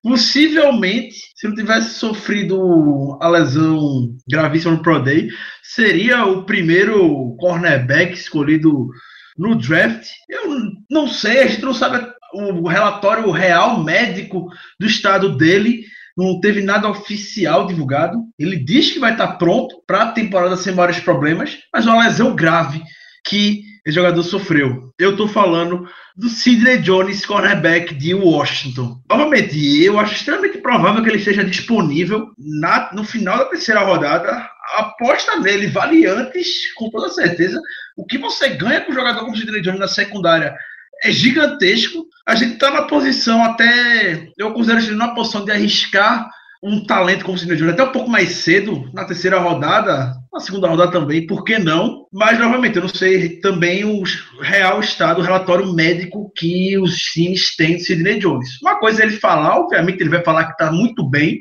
Possivelmente, 0.02 1.16
se 1.36 1.46
não 1.46 1.54
tivesse 1.54 1.94
sofrido 1.94 3.16
a 3.20 3.28
lesão 3.28 4.14
gravíssima 4.28 4.72
no 4.72 4.82
Pro 4.82 5.02
Day, 5.02 5.28
seria 5.62 6.26
o 6.26 6.44
primeiro 6.44 7.36
cornerback 7.38 8.12
escolhido 8.12 8.90
no 9.36 9.54
draft. 9.54 10.06
Eu 10.28 10.72
não 10.90 11.08
sei, 11.08 11.40
a 11.40 11.46
gente 11.46 11.62
não 11.62 11.74
sabe 11.74 12.06
o 12.32 12.66
relatório 12.66 13.30
real 13.30 13.82
médico 13.82 14.48
do 14.78 14.86
estado 14.86 15.36
dele. 15.36 15.84
Não 16.16 16.40
teve 16.40 16.60
nada 16.60 16.88
oficial 16.88 17.66
divulgado. 17.66 18.18
Ele 18.38 18.56
diz 18.56 18.90
que 18.92 18.98
vai 18.98 19.12
estar 19.12 19.34
pronto 19.38 19.82
para 19.86 20.02
a 20.02 20.12
temporada 20.12 20.56
sem 20.56 20.74
maiores 20.74 21.00
problemas, 21.00 21.58
mas 21.72 21.86
uma 21.86 22.04
lesão 22.04 22.34
grave 22.34 22.82
que 23.24 23.62
esse 23.84 23.94
jogador 23.94 24.22
sofreu. 24.22 24.92
Eu 24.98 25.12
estou 25.12 25.26
falando 25.26 25.88
do 26.16 26.28
Sidney 26.28 26.78
Jones, 26.78 27.24
cornerback 27.24 27.94
de 27.94 28.14
Washington. 28.14 29.00
Novamente, 29.08 29.82
eu 29.82 29.98
acho 29.98 30.14
extremamente 30.14 30.58
provável 30.58 31.02
que 31.02 31.08
ele 31.08 31.18
esteja 31.18 31.42
disponível 31.42 32.28
na, 32.38 32.90
no 32.92 33.02
final 33.04 33.38
da 33.38 33.46
terceira 33.46 33.80
rodada. 33.80 34.30
A 34.30 34.80
aposta 34.80 35.40
nele 35.40 35.66
vale 35.68 36.06
antes, 36.06 36.72
com 36.74 36.90
toda 36.90 37.08
certeza. 37.08 37.60
O 37.96 38.04
que 38.04 38.18
você 38.18 38.50
ganha 38.50 38.80
com 38.80 38.92
o 38.92 38.94
jogador 38.94 39.20
como 39.20 39.36
Sidney 39.36 39.60
Jones 39.60 39.80
na 39.80 39.88
secundária 39.88 40.54
é 41.02 41.10
gigantesco. 41.10 42.06
A 42.26 42.34
gente 42.34 42.54
está 42.54 42.70
na 42.70 42.82
posição 42.82 43.44
até. 43.44 44.28
Eu 44.38 44.52
considero 44.52 44.78
a 44.78 44.82
gente 44.82 44.94
na 44.94 45.14
posição 45.14 45.44
de 45.44 45.50
arriscar 45.50 46.30
um 46.62 46.84
talento 46.84 47.24
como 47.24 47.36
o 47.36 47.38
Sidney 47.38 47.56
Jones 47.56 47.74
até 47.74 47.82
um 47.82 47.90
pouco 47.90 48.08
mais 48.08 48.30
cedo, 48.36 48.88
na 48.94 49.04
terceira 49.04 49.40
rodada, 49.40 50.14
na 50.32 50.38
segunda 50.38 50.68
rodada 50.68 50.92
também, 50.92 51.26
por 51.26 51.42
que 51.42 51.58
não? 51.58 52.06
Mas, 52.12 52.38
novamente, 52.38 52.76
eu 52.76 52.82
não 52.82 52.88
sei 52.88 53.40
também 53.40 53.84
o 53.84 54.00
real 54.40 54.78
estado, 54.78 55.20
o 55.20 55.24
relatório 55.24 55.72
médico 55.74 56.32
que 56.36 56.78
os 56.78 56.96
times 56.96 57.56
têm 57.56 57.76
de 57.76 57.84
Sidney 57.84 58.20
Jones. 58.20 58.60
Uma 58.62 58.76
coisa 58.78 59.02
é 59.02 59.06
ele 59.06 59.16
falar, 59.16 59.58
obviamente 59.58 60.00
ele 60.00 60.10
vai 60.10 60.22
falar 60.22 60.44
que 60.44 60.52
está 60.52 60.70
muito 60.70 61.04
bem, 61.04 61.40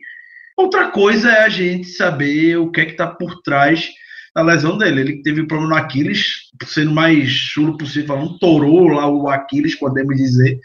outra 0.57 0.89
coisa 0.89 1.29
é 1.29 1.43
a 1.43 1.49
gente 1.49 1.87
saber 1.89 2.57
o 2.57 2.71
que 2.71 2.81
é 2.81 2.85
que 2.85 2.91
está 2.91 3.05
por 3.05 3.43
trás 3.43 3.91
da 4.33 4.41
lesão 4.41 4.77
dele. 4.77 5.01
Ele 5.01 5.23
teve 5.23 5.45
problema 5.45 5.75
no 5.75 5.81
Aquiles, 5.81 6.49
sendo 6.65 6.91
mais 6.91 7.29
chulo 7.29 7.77
possível, 7.77 8.07
falando, 8.07 8.39
torou 8.39 8.87
lá 8.89 9.07
o 9.07 9.29
Aquiles, 9.29 9.75
podemos 9.75 10.15
dizer, 10.15 10.59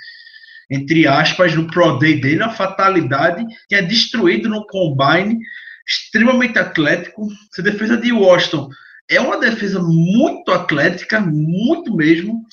entre 0.71 1.07
aspas, 1.07 1.55
no 1.55 1.67
Pro 1.67 1.99
Day 1.99 2.21
dele, 2.21 2.43
uma 2.43 2.51
fatalidade, 2.51 3.45
tinha 3.69 3.83
destruído 3.83 4.49
no 4.49 4.67
Combine, 4.67 5.39
extremamente 5.87 6.59
atlético. 6.59 7.29
Essa 7.53 7.63
defesa 7.63 7.97
de 7.97 8.13
Washington 8.13 8.69
é 9.09 9.21
uma 9.21 9.39
defesa 9.39 9.81
muito 9.81 10.51
atlética, 10.51 11.21
muito 11.21 11.95
mesmo. 11.95 12.45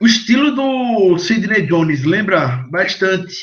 O 0.00 0.06
estilo 0.06 0.54
do 0.54 1.18
Sidney 1.18 1.66
Jones 1.66 2.04
lembra 2.04 2.64
bastante. 2.70 3.34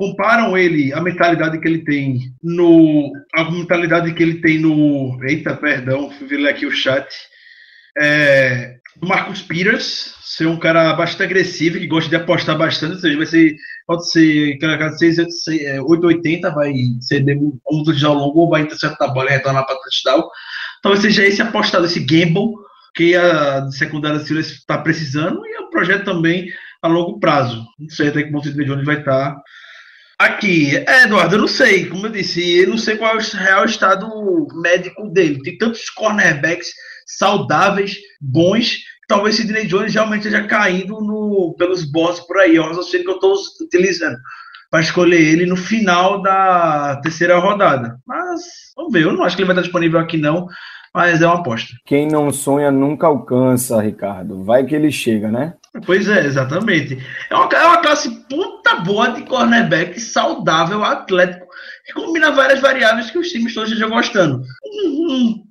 Comparam 0.00 0.56
ele, 0.56 0.94
a 0.94 1.00
mentalidade 1.02 1.60
que 1.60 1.68
ele 1.68 1.84
tem 1.84 2.32
no. 2.42 3.12
A 3.34 3.50
mentalidade 3.50 4.14
que 4.14 4.22
ele 4.22 4.40
tem 4.40 4.58
no. 4.58 5.22
Eita, 5.22 5.54
perdão, 5.54 6.10
fui 6.12 6.38
ler 6.38 6.48
aqui 6.48 6.64
o 6.64 6.70
chat. 6.70 7.06
É, 8.00 8.76
do 8.96 9.06
Marcus 9.06 9.42
Peters, 9.42 10.14
ser 10.22 10.46
um 10.46 10.58
cara 10.58 10.94
bastante 10.94 11.24
agressivo, 11.24 11.78
que 11.78 11.86
gosta 11.86 12.08
de 12.08 12.16
apostar 12.16 12.56
bastante, 12.56 12.94
ou 12.94 12.98
seja, 12.98 13.18
vai 13.18 13.26
ser, 13.26 13.56
pode 13.86 14.10
ser, 14.10 14.56
cada 14.56 14.90
880 14.90 16.50
vai 16.50 16.72
ser 17.02 17.22
um 17.70 17.84
touchdown 17.84 18.14
longo, 18.14 18.40
ou 18.40 18.48
vai 18.48 18.62
interceptar 18.62 19.10
a 19.10 19.12
bola 19.12 19.28
e 19.28 19.34
retornar 19.34 19.66
para 19.66 19.76
touchdown. 19.76 20.26
Talvez 20.82 21.02
seja 21.02 21.26
esse 21.26 21.42
apostado, 21.42 21.84
esse 21.84 22.00
gamble 22.00 22.54
que 22.94 23.14
a 23.14 23.70
secundária 23.70 24.20
Steelers 24.20 24.50
está 24.50 24.78
precisando, 24.78 25.44
e 25.44 25.58
o 25.58 25.66
é 25.66 25.70
projeto 25.70 26.06
também 26.06 26.50
a 26.80 26.88
longo 26.88 27.20
prazo. 27.20 27.66
Não 27.78 27.90
sei 27.90 28.08
até 28.08 28.22
que 28.22 28.32
ponto 28.32 28.48
o 28.48 28.64
Jones 28.64 28.86
vai 28.86 29.00
estar 29.00 29.34
tá 29.34 29.42
aqui. 30.20 30.76
É, 30.76 31.04
Eduardo, 31.04 31.36
eu 31.36 31.40
não 31.40 31.48
sei, 31.48 31.86
como 31.86 32.06
eu 32.06 32.10
disse, 32.10 32.58
eu 32.58 32.68
não 32.68 32.78
sei 32.78 32.96
qual 32.96 33.14
é 33.14 33.16
o 33.16 33.20
real 33.20 33.64
estado 33.64 34.06
médico 34.54 35.08
dele. 35.08 35.42
Tem 35.42 35.56
tantos 35.56 35.88
cornerbacks 35.88 36.72
saudáveis, 37.06 37.96
bons, 38.20 38.78
talvez 39.08 39.36
Sidney 39.36 39.66
Jones 39.66 39.94
realmente 39.94 40.26
esteja 40.26 40.46
caindo 40.46 41.00
no, 41.00 41.54
pelos 41.58 41.90
bots 41.90 42.20
por 42.20 42.38
aí. 42.38 42.56
É 42.56 42.60
um 42.60 42.66
raciocínio 42.66 43.06
que 43.06 43.10
eu 43.10 43.14
estou 43.14 43.34
utilizando 43.62 44.16
para 44.70 44.80
escolher 44.80 45.20
ele 45.20 45.46
no 45.46 45.56
final 45.56 46.22
da 46.22 47.00
terceira 47.02 47.38
rodada. 47.38 47.96
Mas 48.06 48.42
vamos 48.76 48.92
ver, 48.92 49.04
eu 49.04 49.12
não 49.12 49.24
acho 49.24 49.34
que 49.34 49.42
ele 49.42 49.46
vai 49.46 49.54
estar 49.54 49.62
disponível 49.62 49.98
aqui 49.98 50.16
não, 50.16 50.46
mas 50.94 51.22
é 51.22 51.26
uma 51.26 51.40
aposta. 51.40 51.72
Quem 51.86 52.06
não 52.06 52.30
sonha 52.30 52.70
nunca 52.70 53.06
alcança, 53.06 53.80
Ricardo. 53.80 54.44
Vai 54.44 54.64
que 54.64 54.74
ele 54.74 54.92
chega, 54.92 55.30
né? 55.30 55.54
Pois 55.86 56.08
é, 56.08 56.26
exatamente. 56.26 56.98
É 57.30 57.34
uma, 57.34 57.48
é 57.52 57.64
uma 57.64 57.80
classe 57.80 58.10
puta 58.28 58.76
boa 58.76 59.08
de 59.08 59.22
cornerback, 59.22 60.00
saudável, 60.00 60.82
atlético, 60.82 61.46
que 61.86 61.92
combina 61.92 62.32
várias 62.32 62.60
variáveis 62.60 63.10
que 63.10 63.18
os 63.18 63.28
times 63.28 63.54
todos 63.54 63.70
estão 63.70 63.88
gostando. 63.88 64.42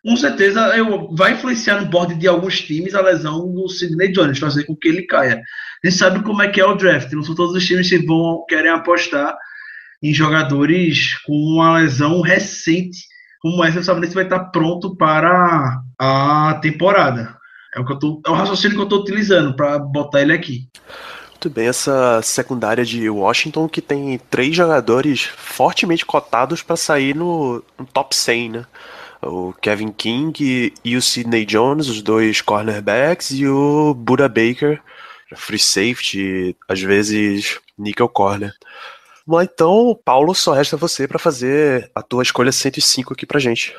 Com 0.03 0.17
certeza 0.17 0.75
eu, 0.75 1.09
vai 1.15 1.33
influenciar 1.33 1.79
no 1.79 1.87
board 1.87 2.15
de 2.15 2.27
alguns 2.27 2.59
times 2.61 2.93
a 2.93 3.01
lesão 3.01 3.49
do 3.53 3.69
Sidney 3.69 4.11
Jones, 4.11 4.39
fazer 4.39 4.65
com 4.65 4.75
que 4.75 4.89
ele 4.89 5.03
caia. 5.03 5.41
A 5.83 5.87
gente 5.87 5.97
sabe 5.97 6.21
como 6.21 6.41
é 6.41 6.49
que 6.49 6.59
é 6.59 6.65
o 6.65 6.75
draft, 6.75 7.11
não 7.13 7.23
são 7.23 7.33
todos 7.33 7.55
os 7.55 7.65
times 7.65 7.87
que 7.87 7.99
vão 7.99 8.43
querem 8.47 8.71
apostar 8.71 9.37
em 10.03 10.13
jogadores 10.13 11.17
com 11.25 11.33
uma 11.33 11.77
lesão 11.77 12.21
recente, 12.21 12.99
como 13.41 13.63
essa, 13.63 13.81
sabe 13.81 14.05
se 14.07 14.13
vai 14.13 14.25
estar 14.25 14.45
pronto 14.45 14.97
para 14.97 15.81
a 15.97 16.59
temporada. 16.61 17.38
É 17.75 17.79
o, 17.79 17.85
que 17.85 17.93
eu 17.93 17.99
tô, 17.99 18.21
é 18.25 18.29
o 18.29 18.33
raciocínio 18.33 18.75
que 18.75 18.81
eu 18.81 18.85
estou 18.85 19.01
utilizando 19.01 19.55
para 19.55 19.77
botar 19.77 20.21
ele 20.21 20.33
aqui. 20.33 20.67
Muito 21.29 21.49
bem, 21.49 21.67
essa 21.67 22.21
secundária 22.21 22.83
de 22.83 23.09
Washington 23.09 23.69
que 23.69 23.81
tem 23.81 24.19
três 24.29 24.55
jogadores 24.55 25.23
fortemente 25.23 26.05
cotados 26.05 26.61
para 26.61 26.75
sair 26.75 27.15
no, 27.15 27.63
no, 27.77 27.85
top 27.85 28.15
100, 28.15 28.49
né? 28.49 28.65
O 29.21 29.53
Kevin 29.53 29.91
King 29.91 30.73
e 30.83 30.95
o 30.97 31.01
Sidney 31.01 31.45
Jones, 31.45 31.87
os 31.87 32.01
dois 32.01 32.41
cornerbacks, 32.41 33.31
e 33.31 33.47
o 33.47 33.93
Buda 33.93 34.27
Baker, 34.27 34.81
free 35.35 35.59
safety, 35.59 36.55
às 36.67 36.81
vezes 36.81 37.59
nickel 37.77 38.09
corner. 38.09 38.53
Bom, 39.29 39.43
então, 39.43 39.95
Paulo, 40.03 40.33
só 40.33 40.53
resta 40.53 40.75
você 40.75 41.07
para 41.07 41.19
fazer 41.19 41.91
a 41.93 42.01
tua 42.01 42.23
escolha 42.23 42.51
105 42.51 43.13
aqui 43.13 43.27
pra 43.27 43.39
gente. 43.39 43.75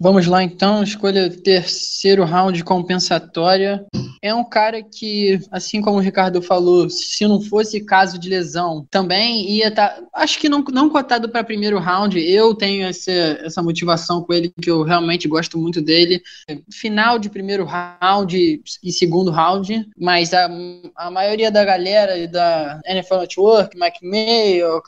Vamos 0.00 0.26
lá 0.26 0.42
então, 0.42 0.82
escolha 0.82 1.30
terceiro 1.30 2.24
round 2.24 2.62
compensatória. 2.64 3.86
É 4.20 4.34
um 4.34 4.44
cara 4.44 4.82
que, 4.82 5.40
assim 5.50 5.80
como 5.80 5.98
o 5.98 6.00
Ricardo 6.00 6.42
falou, 6.42 6.90
se 6.90 7.26
não 7.26 7.40
fosse 7.40 7.80
caso 7.80 8.18
de 8.18 8.28
lesão, 8.28 8.86
também 8.90 9.48
ia 9.50 9.68
estar. 9.68 9.88
Tá, 9.88 10.02
acho 10.14 10.38
que 10.38 10.48
não, 10.48 10.62
não 10.72 10.90
cotado 10.90 11.28
para 11.28 11.44
primeiro 11.44 11.78
round. 11.78 12.18
Eu 12.18 12.54
tenho 12.54 12.86
essa, 12.86 13.10
essa 13.10 13.62
motivação 13.62 14.22
com 14.22 14.32
ele, 14.32 14.52
que 14.60 14.70
eu 14.70 14.82
realmente 14.82 15.28
gosto 15.28 15.58
muito 15.58 15.80
dele. 15.80 16.22
Final 16.70 17.18
de 17.18 17.30
primeiro 17.30 17.64
round 17.64 18.62
e 18.82 18.92
segundo 18.92 19.30
round, 19.30 19.88
mas 19.98 20.34
a, 20.34 20.48
a 20.96 21.10
maioria 21.10 21.50
da 21.50 21.64
galera 21.64 22.26
da 22.28 22.80
NFL 22.86 23.20
Network, 23.20 23.78
Mike 23.78 24.04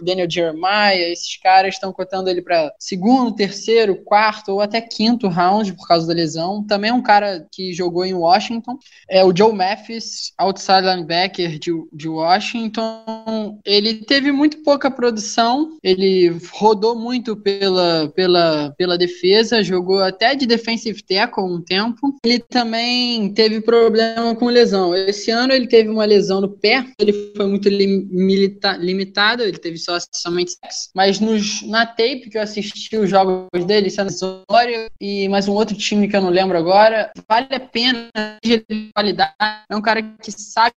Daniel 0.02 0.30
Jeremiah, 0.30 0.94
esses 0.94 1.36
caras 1.36 1.74
estão 1.74 1.92
cotando 1.92 2.28
ele 2.28 2.42
para 2.42 2.72
segundo, 2.78 3.34
terceiro, 3.34 3.96
quarto 3.96 4.52
ou 4.52 4.60
até 4.60 4.80
quinto 4.80 5.28
round 5.28 5.72
por 5.74 5.86
causa 5.86 6.06
da 6.06 6.14
lesão. 6.14 6.64
Também 6.64 6.90
é 6.90 6.94
um 6.94 7.02
cara 7.02 7.46
que 7.50 7.72
jogou 7.72 8.04
em 8.04 8.14
Washington. 8.14 8.78
É 9.08 9.24
o 9.24 9.34
Joe 9.36 9.52
Mathis, 9.52 10.32
outside 10.38 10.82
linebacker 10.82 11.58
de, 11.58 11.72
de 11.92 12.08
Washington. 12.08 13.58
Ele 13.64 13.94
teve 13.94 14.32
muito 14.32 14.62
pouca 14.62 14.90
produção. 14.90 15.76
Ele 15.82 16.36
rodou 16.52 16.94
muito 16.96 17.36
pela, 17.36 18.08
pela, 18.14 18.74
pela 18.76 18.98
defesa, 18.98 19.62
jogou 19.62 20.00
até 20.00 20.34
de 20.34 20.46
defensive 20.46 21.02
tackle 21.02 21.44
um 21.44 21.62
tempo. 21.62 22.16
Ele 22.24 22.38
também 22.38 23.32
teve 23.32 23.60
problema 23.60 24.34
com 24.34 24.46
lesão. 24.46 24.94
Esse 24.94 25.30
ano 25.30 25.52
ele 25.52 25.66
teve 25.66 25.88
uma 25.88 26.04
lesão 26.04 26.40
no 26.40 26.48
pé. 26.48 26.86
Ele 26.98 27.32
foi 27.36 27.46
muito 27.46 27.68
limita, 27.68 28.76
limitado. 28.76 29.42
Ele 29.56 29.62
teve 29.62 29.78
só 29.78 29.96
somente 30.12 30.52
sexo. 30.52 30.90
Mas 30.94 31.18
nos, 31.18 31.62
na 31.62 31.86
tape 31.86 32.28
que 32.30 32.36
eu 32.36 32.42
assisti 32.42 32.96
os 32.96 33.08
jogos 33.08 33.64
dele, 33.64 33.88
é 33.88 34.90
e 35.00 35.28
mais 35.28 35.48
um 35.48 35.52
outro 35.52 35.76
time 35.76 36.08
que 36.08 36.16
eu 36.16 36.20
não 36.20 36.30
lembro 36.30 36.58
agora. 36.58 37.10
Vale 37.28 37.48
a 37.50 37.60
pena 37.60 38.10
de 38.42 38.64
qualidade. 38.94 39.32
É 39.68 39.74
um 39.74 39.80
cara 39.80 40.02
que 40.02 40.30
sabe, 40.30 40.74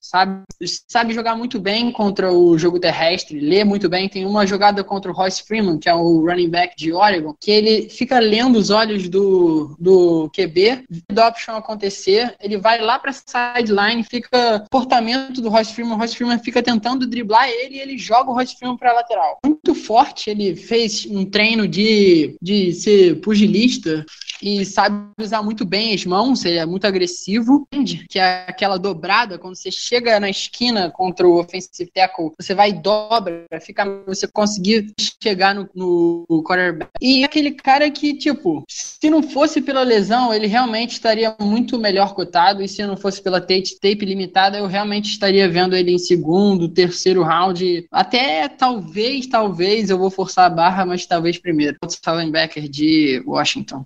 sabe, 0.00 0.44
sabe 0.88 1.14
jogar 1.14 1.34
muito 1.34 1.58
bem 1.58 1.90
contra 1.90 2.32
o 2.32 2.58
jogo 2.58 2.78
terrestre, 2.78 3.40
lê 3.40 3.64
muito 3.64 3.88
bem. 3.88 4.08
Tem 4.08 4.26
uma 4.26 4.46
jogada 4.46 4.84
contra 4.84 5.10
o 5.10 5.14
Royce 5.14 5.42
Freeman, 5.42 5.78
que 5.78 5.88
é 5.88 5.94
o 5.94 6.20
running 6.26 6.50
back 6.50 6.76
de 6.76 6.92
Oregon, 6.92 7.34
que 7.40 7.50
ele 7.50 7.88
fica 7.88 8.18
lendo 8.18 8.56
os 8.56 8.70
olhos 8.70 9.08
do, 9.08 9.76
do 9.78 10.30
QB, 10.30 10.84
do 11.10 11.22
option 11.22 11.56
acontecer, 11.56 12.34
ele 12.40 12.58
vai 12.58 12.80
lá 12.80 12.98
para 12.98 13.12
sideline, 13.12 14.04
fica 14.04 14.64
comportamento 14.70 15.40
do 15.40 15.48
Royce 15.48 15.72
Freeman, 15.72 15.94
o 15.94 15.98
Royce 15.98 16.16
Freeman 16.16 16.38
fica 16.38 16.62
tentando 16.62 17.06
driblar 17.06 17.48
ele 17.48 17.76
e 17.76 17.80
ele 17.80 17.98
joga 18.00 18.30
o 18.30 18.34
Royce 18.34 18.56
Freeman 18.56 18.76
para 18.76 18.92
lateral. 18.92 19.38
Muito 19.44 19.74
forte, 19.74 20.30
ele 20.30 20.56
fez 20.56 21.06
um 21.06 21.24
treino 21.24 21.68
de, 21.68 22.36
de 22.40 22.72
ser 22.72 23.20
pugilista 23.20 24.04
e 24.42 24.64
sabe 24.64 25.10
usar 25.20 25.42
muito 25.42 25.64
bem 25.64 25.94
as 25.94 26.04
mãos, 26.04 26.44
ele 26.44 26.58
é 26.58 26.66
muito 26.66 26.86
agressivo, 26.86 27.66
que 28.08 28.18
é 28.18 28.46
aquela 28.48 28.78
dobrada, 28.78 29.38
quando 29.38 29.56
você 29.56 29.70
chega 29.70 30.18
na 30.18 30.30
esquina 30.30 30.90
contra 30.90 31.26
o 31.26 31.38
offensive 31.38 31.90
tackle, 31.92 32.32
você 32.38 32.54
vai 32.54 32.70
e 32.70 32.74
dobra, 32.74 33.46
fica 33.60 33.84
você 34.06 34.26
conseguir 34.26 34.92
chegar 35.22 35.54
no, 35.54 35.68
no 35.74 36.42
quarterback. 36.42 36.90
E 37.00 37.24
aquele 37.24 37.52
cara 37.52 37.90
que, 37.90 38.14
tipo, 38.14 38.64
se 38.68 39.10
não 39.10 39.22
fosse 39.22 39.60
pela 39.60 39.82
lesão, 39.82 40.32
ele 40.32 40.46
realmente 40.46 40.92
estaria 40.92 41.34
muito 41.40 41.78
melhor 41.78 42.14
cotado, 42.14 42.62
e 42.62 42.68
se 42.68 42.84
não 42.86 42.96
fosse 42.96 43.22
pela 43.22 43.40
tape, 43.40 43.78
tape 43.80 44.04
limitada, 44.04 44.58
eu 44.58 44.66
realmente 44.66 45.10
estaria 45.10 45.48
vendo 45.48 45.76
ele 45.76 45.92
em 45.92 45.98
segundo, 45.98 46.68
terceiro 46.68 47.22
round, 47.22 47.86
até 47.90 48.48
talvez, 48.48 49.26
talvez, 49.26 49.90
eu 49.90 49.98
vou 49.98 50.10
forçar 50.10 50.46
a 50.46 50.50
barra, 50.50 50.86
mas 50.86 51.06
talvez 51.06 51.38
primeiro. 51.38 51.76
O 51.82 52.10
linebacker 52.16 52.68
de 52.68 53.22
Washington. 53.26 53.84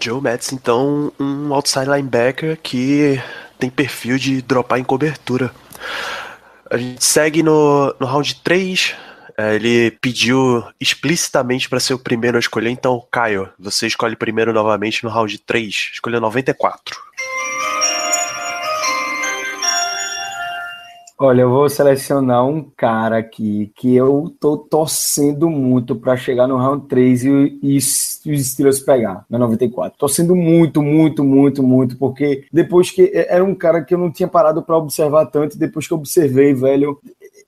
Joe 0.00 0.20
Metz, 0.20 0.52
então, 0.52 1.12
um 1.18 1.52
outside 1.52 1.86
linebacker 1.86 2.58
que 2.62 3.20
tem 3.58 3.68
perfil 3.68 4.18
de 4.18 4.40
dropar 4.40 4.78
em 4.78 4.84
cobertura. 4.84 5.52
A 6.70 6.76
gente 6.76 7.04
segue 7.04 7.42
no, 7.42 7.94
no 7.98 8.06
round 8.06 8.36
3. 8.36 8.94
É, 9.36 9.54
ele 9.54 9.90
pediu 9.92 10.64
explicitamente 10.78 11.68
para 11.68 11.80
ser 11.80 11.94
o 11.94 11.98
primeiro 11.98 12.36
a 12.36 12.40
escolher, 12.40 12.70
então, 12.70 13.02
Caio, 13.10 13.48
você 13.58 13.86
escolhe 13.86 14.14
primeiro 14.14 14.52
novamente 14.52 15.02
no 15.02 15.10
round 15.10 15.38
3. 15.38 15.90
Escolheu 15.94 16.20
94. 16.20 17.09
Olha, 21.22 21.42
eu 21.42 21.50
vou 21.50 21.68
selecionar 21.68 22.46
um 22.46 22.62
cara 22.62 23.18
aqui 23.18 23.70
que 23.76 23.94
eu 23.94 24.34
tô 24.40 24.56
torcendo 24.56 25.50
muito 25.50 25.94
para 25.94 26.16
chegar 26.16 26.46
no 26.46 26.56
round 26.56 26.88
3 26.88 27.24
e, 27.24 27.58
e, 27.62 27.76
os 27.76 28.24
Steelers 28.24 28.80
pegar 28.80 29.26
na 29.28 29.38
94. 29.38 29.98
Torcendo 29.98 30.34
muito, 30.34 30.82
muito, 30.82 31.22
muito, 31.22 31.62
muito, 31.62 31.98
porque 31.98 32.46
depois 32.50 32.90
que 32.90 33.12
era 33.14 33.44
um 33.44 33.54
cara 33.54 33.84
que 33.84 33.92
eu 33.92 33.98
não 33.98 34.10
tinha 34.10 34.26
parado 34.26 34.62
para 34.62 34.78
observar 34.78 35.26
tanto, 35.26 35.58
depois 35.58 35.86
que 35.86 35.92
eu 35.92 35.98
observei, 35.98 36.54
velho, 36.54 36.98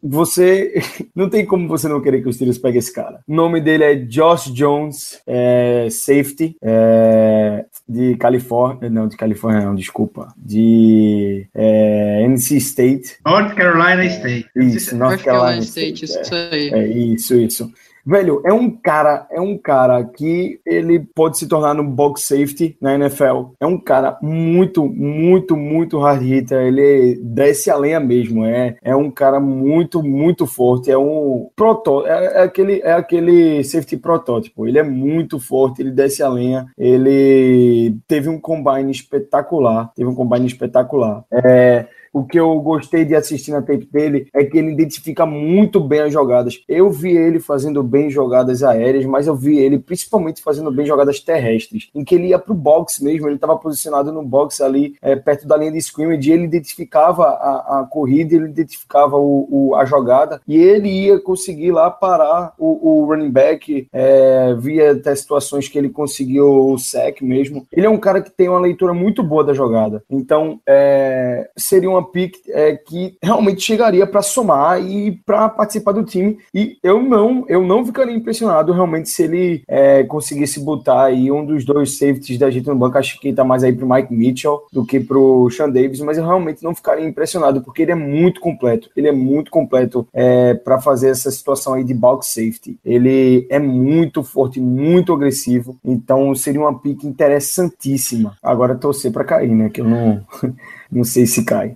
você 0.02 0.74
não 1.14 1.28
tem 1.28 1.46
como 1.46 1.68
você 1.68 1.88
não 1.88 2.00
querer 2.00 2.22
que 2.22 2.28
os 2.28 2.36
Steelers 2.36 2.58
peguem 2.58 2.78
esse 2.78 2.92
cara. 2.92 3.20
O 3.26 3.34
nome 3.34 3.60
dele 3.60 3.84
é 3.84 3.94
Josh 3.94 4.52
Jones, 4.52 5.20
é, 5.26 5.88
safety, 5.90 6.56
é, 6.62 7.64
de 7.88 8.16
Califórnia, 8.16 8.90
não, 8.90 9.06
de 9.06 9.16
Califórnia 9.16 9.64
não, 9.64 9.74
desculpa, 9.74 10.32
de 10.36 11.46
é, 11.54 12.24
NC 12.26 12.56
State. 12.56 13.16
North 13.24 13.54
Carolina 13.54 14.04
State. 14.06 14.48
Isso, 14.56 14.96
North 14.96 15.22
Carolina 15.22 15.62
State, 15.62 16.04
State 16.04 16.26
isso 16.26 16.34
aí. 16.34 16.68
É, 16.70 16.86
isso, 16.88 17.34
isso. 17.36 17.72
Velho, 18.04 18.42
é 18.44 18.52
um 18.52 18.70
cara, 18.70 19.26
é 19.30 19.40
um 19.40 19.56
cara 19.56 20.02
que 20.04 20.60
ele 20.66 20.98
pode 21.14 21.38
se 21.38 21.46
tornar 21.46 21.72
no 21.74 21.84
box 21.84 22.22
safety 22.22 22.76
na 22.80 22.94
NFL. 22.94 23.52
É 23.60 23.66
um 23.66 23.78
cara 23.78 24.18
muito, 24.20 24.86
muito, 24.86 25.56
muito 25.56 25.98
hard 25.98 26.22
hitter. 26.22 26.66
Ele 26.66 27.20
desce 27.22 27.70
a 27.70 27.76
lenha 27.76 28.00
mesmo. 28.00 28.44
É, 28.44 28.76
é 28.82 28.96
um 28.96 29.10
cara 29.10 29.38
muito, 29.38 30.02
muito 30.02 30.46
forte. 30.46 30.90
É 30.90 30.98
um 30.98 31.48
proto, 31.54 32.04
é, 32.06 32.40
é 32.40 32.42
aquele, 32.42 32.80
é 32.80 32.92
aquele 32.92 33.62
safety 33.62 33.96
protótipo. 33.96 34.66
Ele 34.66 34.78
é 34.78 34.82
muito 34.82 35.38
forte. 35.38 35.80
Ele 35.80 35.92
desce 35.92 36.22
a 36.22 36.28
lenha. 36.28 36.66
Ele 36.76 37.96
teve 38.08 38.28
um 38.28 38.40
combine 38.40 38.90
espetacular. 38.90 39.92
Teve 39.94 40.08
um 40.08 40.14
combine 40.14 40.46
espetacular. 40.46 41.24
É 41.32 41.86
o 42.12 42.24
que 42.24 42.38
eu 42.38 42.54
gostei 42.60 43.04
de 43.04 43.14
assistir 43.14 43.52
na 43.52 43.62
tape 43.62 43.88
dele 43.90 44.28
é 44.34 44.44
que 44.44 44.58
ele 44.58 44.72
identifica 44.72 45.24
muito 45.24 45.80
bem 45.80 46.00
as 46.00 46.12
jogadas. 46.12 46.62
Eu 46.68 46.90
vi 46.90 47.16
ele 47.16 47.40
fazendo 47.40 47.82
bem 47.82 48.10
jogadas 48.10 48.62
aéreas, 48.62 49.04
mas 49.06 49.26
eu 49.26 49.34
vi 49.34 49.58
ele 49.58 49.78
principalmente 49.78 50.42
fazendo 50.42 50.70
bem 50.70 50.84
jogadas 50.84 51.20
terrestres, 51.20 51.90
em 51.94 52.04
que 52.04 52.14
ele 52.14 52.28
ia 52.28 52.38
pro 52.38 52.54
box 52.54 53.02
mesmo, 53.02 53.28
ele 53.28 53.36
estava 53.36 53.56
posicionado 53.56 54.12
no 54.12 54.22
box 54.22 54.60
ali, 54.60 54.94
é, 55.00 55.16
perto 55.16 55.46
da 55.46 55.56
linha 55.56 55.72
de 55.72 55.78
scrimmage, 55.78 56.30
ele 56.30 56.44
identificava 56.44 57.24
a, 57.24 57.80
a 57.80 57.86
corrida, 57.86 58.34
ele 58.34 58.46
identificava 58.46 59.16
o, 59.16 59.48
o, 59.50 59.74
a 59.74 59.84
jogada, 59.84 60.40
e 60.46 60.56
ele 60.56 60.88
ia 60.88 61.18
conseguir 61.18 61.72
lá 61.72 61.90
parar 61.90 62.52
o, 62.58 63.02
o 63.02 63.04
running 63.06 63.30
back, 63.30 63.88
é, 63.92 64.54
via 64.54 64.92
até 64.92 65.14
situações 65.14 65.68
que 65.68 65.78
ele 65.78 65.88
conseguiu 65.88 66.72
o 66.72 66.78
sec 66.78 67.22
mesmo. 67.22 67.66
Ele 67.72 67.86
é 67.86 67.90
um 67.90 67.98
cara 67.98 68.20
que 68.20 68.30
tem 68.30 68.48
uma 68.48 68.60
leitura 68.60 68.92
muito 68.92 69.22
boa 69.22 69.44
da 69.44 69.54
jogada. 69.54 70.02
Então, 70.10 70.60
é, 70.66 71.48
seria 71.56 71.88
uma 71.88 72.01
pick 72.04 72.36
é, 72.48 72.76
que 72.76 73.16
realmente 73.22 73.62
chegaria 73.62 74.06
para 74.06 74.22
somar 74.22 74.80
e 74.82 75.12
para 75.24 75.48
participar 75.48 75.92
do 75.92 76.04
time. 76.04 76.38
E 76.54 76.76
eu 76.82 77.02
não, 77.02 77.44
eu 77.48 77.62
não 77.62 77.84
ficaria 77.84 78.14
impressionado 78.14 78.72
realmente 78.72 79.08
se 79.08 79.22
ele 79.24 79.62
é, 79.68 80.02
conseguisse 80.04 80.60
botar 80.60 81.04
aí 81.04 81.30
um 81.30 81.44
dos 81.44 81.64
dois 81.64 81.98
safeties 81.98 82.38
da 82.38 82.50
gente 82.50 82.66
no 82.66 82.76
banco. 82.76 82.98
Acho 82.98 83.18
que 83.20 83.32
tá 83.32 83.44
mais 83.44 83.64
aí 83.64 83.72
pro 83.72 83.88
Mike 83.88 84.12
Mitchell 84.12 84.62
do 84.72 84.84
que 84.84 85.00
pro 85.00 85.48
Sean 85.50 85.70
Davis, 85.70 86.00
mas 86.00 86.18
eu 86.18 86.24
realmente 86.24 86.62
não 86.62 86.74
ficaria 86.74 87.06
impressionado 87.06 87.62
porque 87.62 87.82
ele 87.82 87.92
é 87.92 87.96
muito 87.96 88.40
completo. 88.40 88.90
Ele 88.96 89.08
é 89.08 89.12
muito 89.12 89.50
completo 89.50 90.06
é, 90.12 90.54
para 90.54 90.80
fazer 90.80 91.10
essa 91.10 91.30
situação 91.30 91.74
aí 91.74 91.84
de 91.84 91.94
bulk 91.94 92.26
safety. 92.26 92.78
Ele 92.84 93.46
é 93.50 93.58
muito 93.58 94.22
forte, 94.22 94.60
muito 94.60 95.12
agressivo. 95.12 95.76
Então 95.84 96.34
seria 96.34 96.60
uma 96.60 96.78
pick 96.78 97.04
interessantíssima. 97.04 98.36
Agora 98.42 98.74
torcer 98.74 99.12
para 99.12 99.24
cair, 99.24 99.50
né? 99.50 99.68
Que 99.68 99.80
eu 99.80 99.84
não, 99.84 100.24
não 100.92 101.04
sei 101.04 101.26
se 101.26 101.44
cai. 101.44 101.74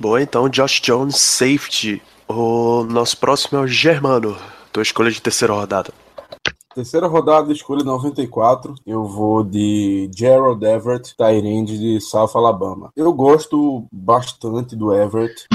Bom, 0.00 0.18
então 0.18 0.48
Josh 0.48 0.80
Jones, 0.80 1.16
safety. 1.16 2.02
O 2.28 2.84
nosso 2.84 3.18
próximo 3.18 3.58
é 3.58 3.62
o 3.62 3.68
Germano. 3.68 4.36
Tua 4.72 4.82
escolha 4.82 5.10
de 5.10 5.20
terceira 5.20 5.54
rodada. 5.54 5.92
Terceira 6.74 7.06
rodada, 7.06 7.52
escolha 7.52 7.84
94. 7.84 8.74
Eu 8.86 9.04
vou 9.04 9.42
de 9.42 10.10
Gerald 10.14 10.62
Everett, 10.62 11.16
Tyrande 11.16 11.78
de 11.78 12.00
South 12.00 12.32
Alabama. 12.34 12.90
Eu 12.94 13.12
gosto 13.12 13.86
bastante 13.90 14.76
do 14.76 14.92
Everett. 14.92 15.46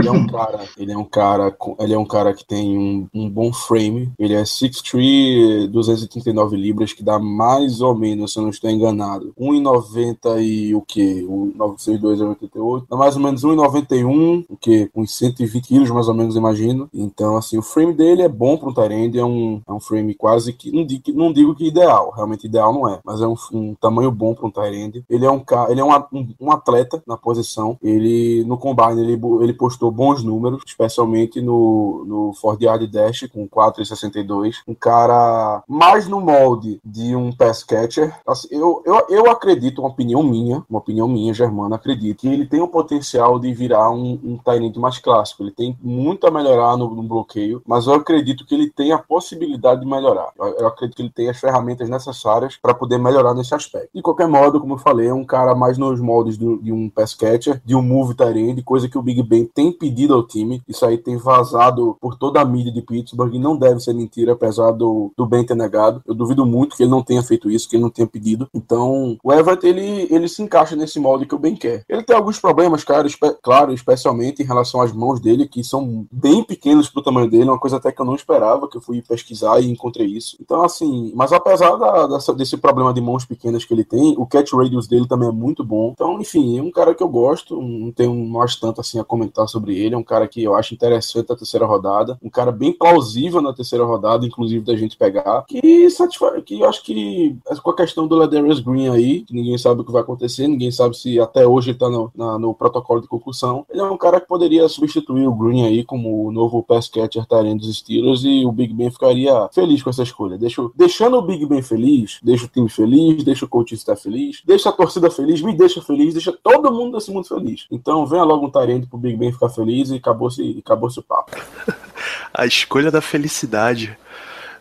Ele 0.00 0.08
é 0.08 0.12
um 0.12 0.26
cara, 0.26 0.60
ele 0.76 0.92
é 0.92 0.98
um 0.98 1.04
cara, 1.04 1.56
ele 1.78 1.94
é 1.94 1.98
um 1.98 2.04
cara 2.04 2.34
que 2.34 2.44
tem 2.44 2.76
um, 2.76 3.08
um 3.14 3.28
bom 3.28 3.52
frame. 3.52 4.10
Ele 4.18 4.34
é 4.34 4.42
6'3", 4.42 5.68
239 5.68 6.56
libras, 6.56 6.92
que 6.92 7.02
dá 7.02 7.18
mais 7.18 7.80
ou 7.80 7.94
menos, 7.94 8.32
se 8.32 8.38
eu 8.38 8.42
não 8.42 8.50
estou 8.50 8.70
enganado, 8.70 9.32
1,90 9.38 10.42
e 10.42 10.74
o 10.74 10.80
que? 10.80 11.22
962 11.22 12.20
é 12.20 12.24
88. 12.24 12.86
Dá 12.90 12.96
mais 12.96 13.16
ou 13.16 13.22
menos 13.22 13.44
1,91, 13.44 14.44
o 14.48 14.56
que? 14.56 14.90
Uns 14.94 15.16
120 15.16 15.66
quilos, 15.66 15.90
mais 15.90 16.08
ou 16.08 16.14
menos, 16.14 16.36
imagino. 16.36 16.88
Então, 16.92 17.36
assim, 17.36 17.58
o 17.58 17.62
frame 17.62 17.92
dele 17.92 18.22
é 18.22 18.28
bom 18.28 18.56
para 18.56 18.68
um 18.68 18.74
Tyrande, 18.74 19.18
é 19.18 19.24
um, 19.24 19.60
é 19.66 19.72
um 19.72 19.80
frame 19.80 20.14
quase 20.14 20.52
que 20.52 20.70
não 20.72 20.84
digo, 20.84 21.02
não 21.12 21.32
digo 21.32 21.54
que 21.54 21.66
ideal, 21.66 22.12
realmente 22.14 22.46
ideal 22.46 22.72
não 22.72 22.88
é, 22.88 23.00
mas 23.04 23.20
é 23.20 23.26
um, 23.26 23.34
um 23.52 23.74
tamanho 23.74 24.10
bom 24.10 24.34
para 24.34 24.46
um 24.46 24.50
Tyrande. 24.50 25.04
Ele 25.08 25.24
é 25.24 25.30
um 25.30 25.42
ele 25.68 25.80
é 25.80 25.84
um, 25.84 25.92
um, 26.12 26.34
um, 26.40 26.52
atleta 26.52 27.02
na 27.06 27.16
posição. 27.16 27.78
Ele 27.82 28.44
no 28.44 28.56
combine 28.56 29.00
ele, 29.00 29.20
ele 29.42 29.52
postou 29.52 29.89
bons 29.92 30.22
números, 30.22 30.62
especialmente 30.66 31.40
no, 31.40 32.04
no 32.06 32.32
Ford 32.34 32.60
Yard 32.60 32.86
Dash 32.86 33.28
com 33.32 33.48
4,62. 33.48 34.56
Um 34.66 34.74
cara 34.74 35.62
mais 35.68 36.06
no 36.08 36.20
molde 36.20 36.80
de 36.84 37.14
um 37.14 37.32
pass 37.32 37.62
catcher. 37.62 38.14
Assim, 38.26 38.48
eu, 38.50 38.82
eu, 38.84 39.06
eu 39.08 39.30
acredito, 39.30 39.80
uma 39.80 39.90
opinião 39.90 40.22
minha, 40.22 40.64
uma 40.68 40.78
opinião 40.78 41.06
minha, 41.06 41.32
Germana, 41.34 41.76
acredito 41.76 42.20
que 42.20 42.28
ele 42.28 42.46
tem 42.46 42.60
o 42.60 42.68
potencial 42.68 43.38
de 43.38 43.52
virar 43.52 43.90
um, 43.90 44.18
um 44.22 44.38
tight 44.38 44.78
mais 44.78 44.98
clássico. 44.98 45.42
Ele 45.42 45.52
tem 45.52 45.76
muito 45.82 46.26
a 46.26 46.30
melhorar 46.30 46.76
no, 46.76 46.94
no, 46.94 47.02
bloqueio, 47.02 47.62
mas 47.66 47.86
eu 47.86 47.94
acredito 47.94 48.46
que 48.46 48.54
ele 48.54 48.70
tem 48.70 48.92
a 48.92 48.98
possibilidade 48.98 49.80
de 49.80 49.86
melhorar. 49.86 50.28
Eu, 50.38 50.46
eu 50.58 50.66
acredito 50.66 50.96
que 50.96 51.02
ele 51.02 51.10
tem 51.10 51.28
as 51.28 51.38
ferramentas 51.38 51.88
necessárias 51.88 52.56
para 52.56 52.74
poder 52.74 52.98
melhorar 52.98 53.34
nesse 53.34 53.54
aspecto. 53.54 53.90
De 53.94 54.02
qualquer 54.02 54.28
modo, 54.28 54.60
como 54.60 54.74
eu 54.74 54.78
falei, 54.78 55.08
é 55.08 55.14
um 55.14 55.24
cara 55.24 55.54
mais 55.54 55.78
nos 55.78 56.00
moldes 56.00 56.36
do, 56.36 56.58
de 56.58 56.72
um 56.72 56.88
pass 56.88 57.14
catcher, 57.14 57.60
de 57.64 57.74
um 57.74 57.82
move 57.82 58.14
tight 58.14 58.30
coisa 58.62 58.88
que 58.88 58.98
o 58.98 59.02
Big 59.02 59.22
Ben 59.22 59.44
tem 59.44 59.72
pedido 59.80 60.12
ao 60.12 60.26
time. 60.26 60.62
Isso 60.68 60.84
aí 60.84 60.98
tem 60.98 61.16
vazado 61.16 61.96
por 61.98 62.16
toda 62.16 62.40
a 62.40 62.44
mídia 62.44 62.70
de 62.70 62.82
Pittsburgh 62.82 63.34
e 63.34 63.38
não 63.38 63.56
deve 63.56 63.80
ser 63.80 63.94
mentira, 63.94 64.32
apesar 64.32 64.72
do, 64.72 65.10
do 65.16 65.26
Ben 65.26 65.44
ter 65.44 65.56
negado. 65.56 66.02
Eu 66.06 66.14
duvido 66.14 66.44
muito 66.44 66.76
que 66.76 66.82
ele 66.82 66.90
não 66.90 67.02
tenha 67.02 67.22
feito 67.22 67.50
isso, 67.50 67.68
que 67.68 67.76
ele 67.76 67.82
não 67.82 67.90
tenha 67.90 68.06
pedido. 68.06 68.48
Então, 68.52 69.16
o 69.24 69.32
Everett, 69.32 69.66
ele, 69.66 70.06
ele 70.10 70.28
se 70.28 70.42
encaixa 70.42 70.76
nesse 70.76 71.00
molde 71.00 71.24
que 71.24 71.34
o 71.34 71.38
Ben 71.38 71.56
quer. 71.56 71.84
Ele 71.88 72.02
tem 72.02 72.14
alguns 72.14 72.38
problemas, 72.38 72.84
cara, 72.84 73.06
espe 73.06 73.30
claro, 73.42 73.72
especialmente 73.72 74.42
em 74.42 74.46
relação 74.46 74.82
às 74.82 74.92
mãos 74.92 75.20
dele, 75.20 75.48
que 75.48 75.64
são 75.64 76.06
bem 76.12 76.44
pequenas 76.44 76.88
pro 76.88 77.02
tamanho 77.02 77.30
dele, 77.30 77.44
uma 77.44 77.58
coisa 77.58 77.78
até 77.78 77.90
que 77.90 78.00
eu 78.00 78.04
não 78.04 78.14
esperava, 78.14 78.68
que 78.68 78.76
eu 78.76 78.82
fui 78.82 79.00
pesquisar 79.00 79.60
e 79.60 79.70
encontrei 79.70 80.06
isso. 80.06 80.36
Então, 80.40 80.62
assim, 80.62 81.12
mas 81.14 81.32
apesar 81.32 81.76
da, 81.76 82.06
dessa, 82.06 82.34
desse 82.34 82.56
problema 82.56 82.92
de 82.92 83.00
mãos 83.00 83.24
pequenas 83.24 83.64
que 83.64 83.72
ele 83.72 83.84
tem, 83.84 84.14
o 84.18 84.26
catch 84.26 84.52
radius 84.52 84.86
dele 84.86 85.08
também 85.08 85.28
é 85.28 85.32
muito 85.32 85.64
bom. 85.64 85.92
Então, 85.94 86.20
enfim, 86.20 86.58
é 86.58 86.62
um 86.62 86.70
cara 86.70 86.94
que 86.94 87.02
eu 87.02 87.08
gosto, 87.08 87.60
não 87.60 87.92
tenho 87.92 88.14
mais 88.14 88.56
tanto 88.56 88.80
assim 88.80 88.98
a 88.98 89.04
comentar 89.04 89.48
sobre 89.48 89.69
sobre 89.70 89.78
ele. 89.78 89.94
É 89.94 89.98
um 89.98 90.02
cara 90.02 90.26
que 90.26 90.42
eu 90.42 90.54
acho 90.54 90.74
interessante 90.74 91.28
na 91.28 91.36
terceira 91.36 91.64
rodada. 91.64 92.18
Um 92.22 92.28
cara 92.28 92.50
bem 92.50 92.72
plausível 92.72 93.40
na 93.40 93.52
terceira 93.52 93.84
rodada, 93.84 94.26
inclusive 94.26 94.64
da 94.64 94.76
gente 94.76 94.96
pegar. 94.96 95.44
Que 95.46 95.88
satisfaz, 95.88 96.42
que 96.44 96.60
eu 96.60 96.68
acho 96.68 96.82
que 96.82 97.36
com 97.62 97.70
a 97.70 97.76
questão 97.76 98.06
do 98.06 98.16
Ladarius 98.16 98.60
Green 98.60 98.88
aí, 98.88 99.22
que 99.22 99.34
ninguém 99.34 99.56
sabe 99.56 99.80
o 99.80 99.84
que 99.84 99.92
vai 99.92 100.02
acontecer, 100.02 100.48
ninguém 100.48 100.70
sabe 100.70 100.96
se 100.96 101.20
até 101.20 101.46
hoje 101.46 101.70
ele 101.70 101.78
tá 101.78 101.88
no, 101.88 102.10
na, 102.14 102.38
no 102.38 102.54
protocolo 102.54 103.00
de 103.00 103.08
concussão. 103.08 103.64
Ele 103.70 103.80
é 103.80 103.84
um 103.84 103.96
cara 103.96 104.20
que 104.20 104.26
poderia 104.26 104.68
substituir 104.68 105.26
o 105.26 105.34
Green 105.34 105.64
aí 105.64 105.84
como 105.84 106.26
o 106.26 106.32
novo 106.32 106.62
pass 106.62 106.88
catcher 106.88 107.26
dos 107.56 107.78
Steelers 107.78 108.24
e 108.24 108.44
o 108.44 108.52
Big 108.52 108.74
Ben 108.74 108.90
ficaria 108.90 109.48
feliz 109.52 109.82
com 109.82 109.90
essa 109.90 110.02
escolha. 110.02 110.36
Deixo, 110.36 110.72
deixando 110.74 111.16
o 111.16 111.22
Big 111.22 111.44
Ben 111.46 111.62
feliz, 111.62 112.18
deixa 112.22 112.46
o 112.46 112.48
time 112.48 112.68
feliz, 112.68 113.22
deixa 113.22 113.44
o 113.44 113.48
coach 113.48 113.74
estar 113.74 113.96
feliz, 113.96 114.42
deixa 114.44 114.68
a 114.68 114.72
torcida 114.72 115.10
feliz, 115.10 115.40
me 115.42 115.54
deixa 115.54 115.80
feliz, 115.80 116.14
deixa 116.14 116.32
todo 116.32 116.72
mundo 116.72 116.96
desse 116.96 117.10
mundo 117.12 117.26
feliz. 117.26 117.66
Então 117.70 118.06
venha 118.06 118.24
logo 118.24 118.46
um 118.46 118.50
Tyrande 118.50 118.86
pro 118.86 118.98
Big 118.98 119.16
Ben 119.16 119.32
ficar 119.32 119.48
feliz 119.48 119.59
e 119.68 119.96
acabou-se 119.96 120.58
acabou 120.64 120.88
o 120.88 121.02
papo. 121.02 121.36
a 122.32 122.46
escolha 122.46 122.90
da 122.90 123.00
felicidade. 123.00 123.96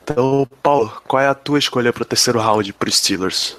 Então, 0.04 0.48
Paulo, 0.64 0.92
qual 1.08 1.22
é 1.22 1.28
a 1.28 1.36
tua 1.36 1.60
escolha 1.60 1.94
para 1.94 2.04
o 2.04 2.06
terceiro 2.06 2.40
round 2.40 2.74
para 2.74 2.90
os 2.90 2.98
Steelers? 2.98 3.56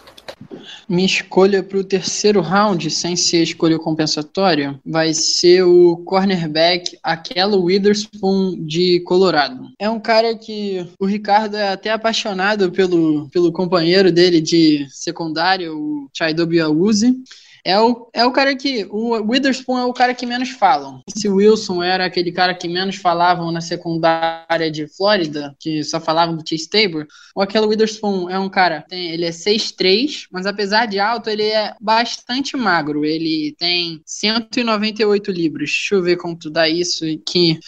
Minha 0.88 1.06
escolha 1.06 1.62
para 1.62 1.78
o 1.78 1.84
terceiro 1.84 2.40
round, 2.40 2.90
sem 2.90 3.14
ser 3.14 3.42
escolha 3.42 3.78
compensatória, 3.78 4.78
vai 4.84 5.14
ser 5.14 5.62
o 5.62 5.98
cornerback 5.98 6.98
Aquelo 7.02 7.62
Witherspoon 7.62 8.56
de 8.66 9.00
Colorado. 9.00 9.68
É 9.78 9.88
um 9.88 10.00
cara 10.00 10.34
que 10.34 10.84
o 10.98 11.06
Ricardo 11.06 11.56
é 11.56 11.68
até 11.68 11.90
apaixonado 11.90 12.72
pelo, 12.72 13.28
pelo 13.28 13.52
companheiro 13.52 14.10
dele 14.10 14.40
de 14.40 14.86
secundário, 14.90 15.76
o 15.76 16.10
Chaidobi 16.12 16.60
Awuzi. 16.60 17.16
É 17.64 17.78
o, 17.78 18.08
é 18.12 18.24
o 18.24 18.32
cara 18.32 18.56
que. 18.56 18.86
O 18.90 19.14
Witherspoon 19.30 19.78
é 19.78 19.84
o 19.84 19.92
cara 19.92 20.14
que 20.14 20.26
menos 20.26 20.50
falam. 20.50 21.02
Se 21.08 21.28
Wilson 21.28 21.82
era 21.82 22.04
aquele 22.04 22.32
cara 22.32 22.54
que 22.54 22.68
menos 22.68 22.96
falavam 22.96 23.50
na 23.50 23.60
secundária 23.60 24.70
de 24.70 24.86
Flórida, 24.86 25.54
que 25.58 25.82
só 25.84 26.00
falavam 26.00 26.36
do 26.36 26.48
Chase 26.48 26.68
Tabor, 26.68 27.06
o 27.34 27.42
aquele 27.42 27.66
Witherspoon 27.66 28.30
é 28.30 28.38
um 28.38 28.48
cara. 28.48 28.84
Tem, 28.88 29.10
ele 29.10 29.24
é 29.24 29.30
6'3, 29.30 30.26
mas 30.30 30.46
apesar 30.46 30.86
de 30.86 30.98
alto, 30.98 31.28
ele 31.28 31.44
é 31.44 31.74
bastante 31.80 32.56
magro. 32.56 33.04
Ele 33.04 33.54
tem 33.58 34.00
198 34.04 35.30
libras. 35.30 35.70
Deixa 35.70 35.94
eu 35.94 36.02
ver 36.02 36.16
como 36.16 36.36
tu 36.36 36.50
dá 36.50 36.68
isso 36.68 37.04
aqui 37.04 37.58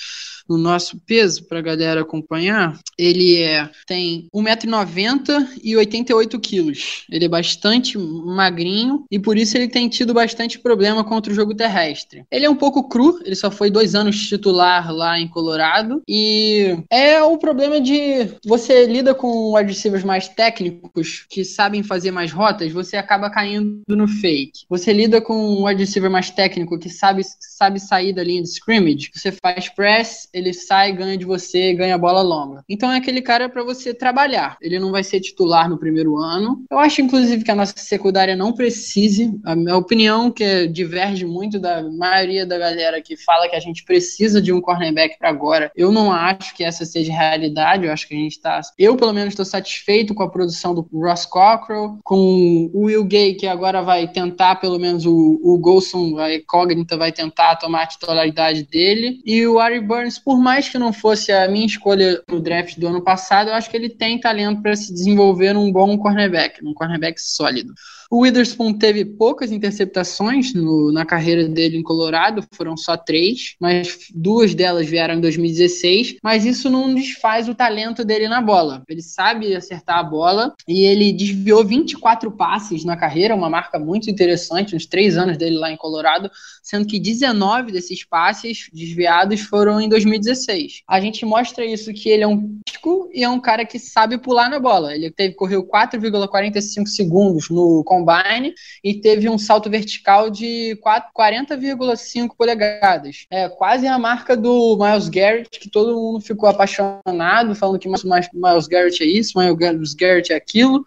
no 0.48 0.58
nosso 0.58 0.98
peso 1.06 1.44
para 1.44 1.58
a 1.58 1.62
galera 1.62 2.02
acompanhar, 2.02 2.78
ele 2.98 3.42
é, 3.42 3.68
tem 3.86 4.28
1,90m 4.34 5.48
e 5.62 5.76
88 5.76 6.40
quilos. 6.40 7.04
Ele 7.10 7.24
é 7.24 7.28
bastante 7.28 7.98
magrinho 7.98 9.04
e 9.10 9.18
por 9.18 9.36
isso 9.36 9.56
ele 9.56 9.68
tem 9.68 9.88
tido 9.88 10.14
bastante 10.14 10.58
problema 10.58 11.04
contra 11.04 11.32
o 11.32 11.34
jogo 11.34 11.54
terrestre. 11.54 12.24
Ele 12.30 12.44
é 12.44 12.50
um 12.50 12.56
pouco 12.56 12.88
cru, 12.88 13.18
ele 13.24 13.36
só 13.36 13.50
foi 13.50 13.70
dois 13.70 13.94
anos 13.94 14.28
titular 14.28 14.92
lá 14.92 15.18
em 15.18 15.28
Colorado 15.28 16.02
e 16.08 16.76
é 16.90 17.22
o 17.22 17.38
problema 17.38 17.80
de 17.80 18.28
você 18.44 18.86
lida 18.86 19.14
com 19.14 19.54
receivers 19.54 20.04
mais 20.04 20.28
técnicos 20.28 21.26
que 21.28 21.44
sabem 21.44 21.82
fazer 21.82 22.10
mais 22.10 22.32
rotas, 22.32 22.72
você 22.72 22.96
acaba 22.96 23.30
caindo 23.30 23.82
no 23.88 24.08
fake. 24.08 24.64
Você 24.68 24.92
lida 24.92 25.20
com 25.20 25.34
um 25.34 25.64
receiver 25.64 26.10
mais 26.10 26.30
técnico 26.30 26.78
que 26.78 26.88
sabe, 26.88 27.22
sabe 27.40 27.80
sair 27.80 28.12
da 28.12 28.22
linha 28.22 28.42
de 28.42 28.48
scrimmage, 28.48 29.10
você 29.14 29.32
faz 29.32 29.68
press, 29.68 30.28
ele 30.32 30.41
sai, 30.54 30.92
ganha 30.92 31.18
de 31.18 31.24
você, 31.26 31.74
ganha 31.74 31.98
bola 31.98 32.22
longa. 32.22 32.64
Então 32.68 32.90
é 32.90 32.96
aquele 32.96 33.20
cara 33.20 33.48
para 33.48 33.62
você 33.62 33.92
trabalhar. 33.92 34.56
Ele 34.60 34.78
não 34.78 34.90
vai 34.90 35.04
ser 35.04 35.20
titular 35.20 35.68
no 35.68 35.78
primeiro 35.78 36.16
ano. 36.16 36.64
Eu 36.70 36.78
acho, 36.78 37.02
inclusive, 37.02 37.44
que 37.44 37.50
a 37.50 37.54
nossa 37.54 37.74
secundária 37.76 38.34
não 38.34 38.52
precise. 38.52 39.38
A 39.44 39.54
minha 39.54 39.76
opinião, 39.76 40.30
que 40.30 40.66
diverge 40.68 41.26
muito 41.26 41.58
da 41.58 41.82
maioria 41.82 42.46
da 42.46 42.58
galera 42.58 43.02
que 43.02 43.16
fala 43.16 43.48
que 43.48 43.56
a 43.56 43.60
gente 43.60 43.84
precisa 43.84 44.40
de 44.40 44.52
um 44.52 44.60
cornerback 44.60 45.18
para 45.18 45.28
agora, 45.28 45.70
eu 45.76 45.92
não 45.92 46.10
acho 46.12 46.54
que 46.54 46.64
essa 46.64 46.84
seja 46.84 47.12
realidade. 47.12 47.84
Eu 47.84 47.92
acho 47.92 48.08
que 48.08 48.14
a 48.14 48.18
gente 48.18 48.32
está. 48.32 48.60
Eu, 48.78 48.96
pelo 48.96 49.12
menos, 49.12 49.32
estou 49.32 49.44
satisfeito 49.44 50.14
com 50.14 50.22
a 50.22 50.30
produção 50.30 50.74
do 50.74 50.86
Ross 50.92 51.26
Cockrell, 51.26 51.98
com 52.04 52.70
o 52.72 52.84
Will 52.84 53.04
Gay, 53.04 53.34
que 53.34 53.46
agora 53.46 53.82
vai 53.82 54.08
tentar, 54.08 54.56
pelo 54.56 54.78
menos, 54.78 55.04
o, 55.04 55.40
o 55.42 55.58
Golson, 55.58 56.18
a 56.18 56.34
incógnita, 56.34 56.96
vai 56.96 57.12
tentar 57.12 57.56
tomar 57.56 57.82
a 57.82 57.86
titularidade 57.86 58.64
dele. 58.64 59.20
E 59.24 59.46
o 59.46 59.58
Ari 59.58 59.80
Burns, 59.80 60.18
por 60.24 60.38
mais 60.38 60.68
que 60.68 60.78
não 60.78 60.92
fosse 60.92 61.32
a 61.32 61.48
minha 61.48 61.66
escolha 61.66 62.22
no 62.28 62.40
draft 62.40 62.78
do 62.78 62.88
ano 62.88 63.02
passado, 63.02 63.50
eu 63.50 63.54
acho 63.54 63.70
que 63.70 63.76
ele 63.76 63.88
tem 63.88 64.18
talento 64.18 64.62
para 64.62 64.76
se 64.76 64.92
desenvolver 64.92 65.52
num 65.52 65.72
bom 65.72 65.96
cornerback, 65.98 66.62
num 66.62 66.74
cornerback 66.74 67.20
sólido. 67.20 67.74
O 68.12 68.24
Witherspoon 68.24 68.74
teve 68.74 69.06
poucas 69.06 69.50
interceptações 69.50 70.52
no, 70.52 70.92
na 70.92 71.06
carreira 71.06 71.48
dele 71.48 71.78
em 71.78 71.82
Colorado, 71.82 72.44
foram 72.52 72.76
só 72.76 72.94
três, 72.94 73.56
mas 73.58 74.08
duas 74.14 74.54
delas 74.54 74.86
vieram 74.86 75.14
em 75.14 75.20
2016. 75.22 76.16
Mas 76.22 76.44
isso 76.44 76.68
não 76.68 76.94
desfaz 76.94 77.48
o 77.48 77.54
talento 77.54 78.04
dele 78.04 78.28
na 78.28 78.42
bola. 78.42 78.82
Ele 78.86 79.00
sabe 79.00 79.56
acertar 79.56 79.96
a 79.96 80.02
bola 80.02 80.52
e 80.68 80.84
ele 80.84 81.10
desviou 81.10 81.64
24 81.64 82.30
passes 82.32 82.84
na 82.84 82.98
carreira, 82.98 83.34
uma 83.34 83.48
marca 83.48 83.78
muito 83.78 84.10
interessante, 84.10 84.74
nos 84.74 84.84
três 84.84 85.16
anos 85.16 85.38
dele 85.38 85.56
lá 85.56 85.72
em 85.72 85.76
Colorado, 85.78 86.30
sendo 86.62 86.86
que 86.86 87.00
19 87.00 87.72
desses 87.72 88.04
passes 88.04 88.68
desviados 88.74 89.40
foram 89.40 89.80
em 89.80 89.88
2016. 89.88 90.82
A 90.86 91.00
gente 91.00 91.24
mostra 91.24 91.64
isso 91.64 91.94
que 91.94 92.10
ele 92.10 92.24
é 92.24 92.28
um 92.28 92.58
pico 92.62 93.08
e 93.14 93.24
é 93.24 93.28
um 93.30 93.40
cara 93.40 93.64
que 93.64 93.78
sabe 93.78 94.18
pular 94.18 94.50
na 94.50 94.58
bola. 94.58 94.94
Ele 94.94 95.10
teve 95.10 95.34
correu 95.34 95.66
4,45 95.66 96.86
segundos 96.88 97.48
no 97.48 97.82
combine 98.02 98.54
e 98.82 98.94
teve 98.94 99.28
um 99.28 99.38
salto 99.38 99.70
vertical 99.70 100.28
de 100.28 100.78
40,5 101.16 102.30
polegadas. 102.36 103.26
É 103.30 103.48
quase 103.48 103.86
a 103.86 103.98
marca 103.98 104.36
do 104.36 104.76
Miles 104.76 105.08
Garrett, 105.08 105.48
que 105.58 105.70
todo 105.70 105.94
mundo 105.94 106.20
ficou 106.20 106.48
apaixonado, 106.48 107.54
falando 107.54 107.78
que 107.78 107.88
Miles 107.88 108.66
Garrett 108.66 109.02
é 109.02 109.06
isso, 109.06 109.38
Miles 109.38 109.94
Garrett 109.94 110.32
é 110.32 110.36
aquilo. 110.36 110.84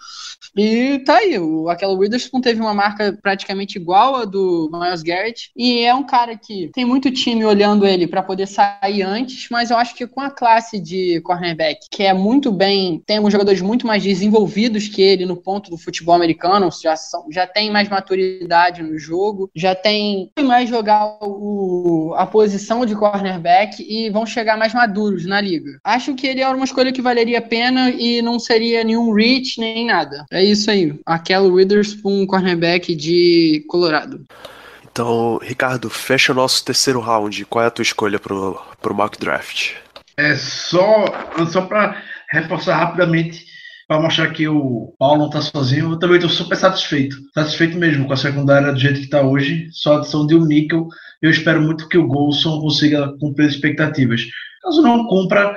E 0.55 0.99
tá 0.99 1.18
aí, 1.18 1.38
o, 1.39 1.70
aquela 1.70 1.93
Witherspoon 1.93 2.41
teve 2.41 2.61
uma 2.61 2.74
marca 2.74 3.18
praticamente 3.22 3.78
igual 3.78 4.16
a 4.16 4.26
do 4.26 4.70
Miles 4.72 5.01
Garrett. 5.01 5.51
E 5.55 5.82
é 5.82 5.93
um 5.93 6.03
cara 6.03 6.38
que 6.38 6.70
tem 6.74 6.86
muito 6.86 7.11
time 7.11 7.45
olhando 7.45 7.86
ele 7.86 8.07
para 8.07 8.24
poder 8.24 8.47
sair 8.47 9.01
antes, 9.01 9.47
mas 9.49 9.72
eu 9.72 9.78
acho 9.78 9.95
que 9.95 10.07
com 10.07 10.22
a 10.22 10.30
classe 10.32 10.80
de 10.80 11.22
cornerback, 11.22 11.88
que 11.89 12.03
é 12.03 12.13
muito 12.13 12.51
bem, 12.51 13.01
tem 13.05 13.20
uns 13.20 13.32
jogadores 13.32 13.61
muito 13.61 13.88
mais 13.88 14.03
desenvolvidos 14.03 14.88
que 14.88 15.01
ele 15.01 15.26
no 15.26 15.36
ponto 15.36 15.70
do 15.70 15.78
futebol 15.78 16.16
americano, 16.16 16.70
já, 16.82 16.95
são, 17.10 17.26
já 17.32 17.47
tem 17.47 17.72
mais 17.72 17.89
maturidade 17.89 18.84
no 18.84 18.97
jogo, 18.97 19.49
já 19.56 19.74
tem 19.76 20.32
mais 20.41 20.70
jogar 20.70 21.18
o, 21.22 22.14
a 22.18 22.26
posição 22.26 22.86
de 22.86 22.95
cornerback 22.95 23.84
e 23.88 24.10
vão 24.10 24.26
chegar 24.26 24.58
mais 24.58 24.74
maduros 24.74 25.26
na 25.26 25.39
liga. 25.41 25.80
Acho 25.84 26.16
que 26.16 26.28
ele 26.28 26.41
é 26.41 26.47
uma 26.47 26.66
escolha 26.66 26.91
que 26.91 27.01
valeria 27.01 27.39
a 27.39 27.41
pena 27.41 27.89
e 27.91 28.22
não 28.22 28.39
seria 28.39 28.84
nenhum 28.84 29.14
reach 29.14 29.60
nem 29.60 29.88
nada. 29.88 30.26
É 30.32 30.43
isso 30.43 30.70
aí. 30.70 30.99
Aquela 31.06 31.47
Witherspoon, 31.47 32.26
cornerback 32.26 32.95
de 32.95 33.64
Colorado. 33.68 34.26
Então, 34.91 35.38
Ricardo, 35.41 35.89
fecha 35.89 36.32
o 36.32 36.36
nosso 36.36 36.64
terceiro 36.64 37.01
round. 37.01 37.43
Qual 37.45 37.64
é 37.64 37.68
a 37.68 37.72
tua 37.72 37.84
escolha 37.84 38.18
pro, 38.18 38.62
pro 38.82 38.95
mock 38.95 39.20
draft? 39.20 39.74
É 40.16 40.36
só, 40.36 41.06
só 41.51 41.62
para 41.62 42.01
reforçar 42.32 42.78
rapidamente 42.78 43.45
para 43.88 44.01
mostrar 44.01 44.31
que 44.31 44.47
o 44.47 44.93
Paulo 44.97 45.19
não 45.19 45.27
está 45.27 45.41
sozinho, 45.41 45.91
eu 45.91 45.99
também 45.99 46.17
estou 46.17 46.29
super 46.29 46.55
satisfeito. 46.55 47.17
Satisfeito 47.33 47.77
mesmo 47.77 48.07
com 48.07 48.13
a 48.13 48.17
secundária 48.17 48.71
do 48.71 48.79
jeito 48.79 48.99
que 48.99 49.05
está 49.05 49.21
hoje. 49.21 49.67
Só 49.71 49.95
a 49.95 49.97
adição 49.99 50.25
de 50.25 50.36
um 50.36 50.45
níquel. 50.45 50.88
Eu 51.21 51.29
espero 51.29 51.61
muito 51.61 51.88
que 51.88 51.97
o 51.97 52.07
Golson 52.07 52.59
consiga 52.59 53.13
cumprir 53.19 53.47
as 53.47 53.53
expectativas. 53.53 54.25
Caso 54.63 54.81
não 54.81 55.05
cumpra, 55.07 55.55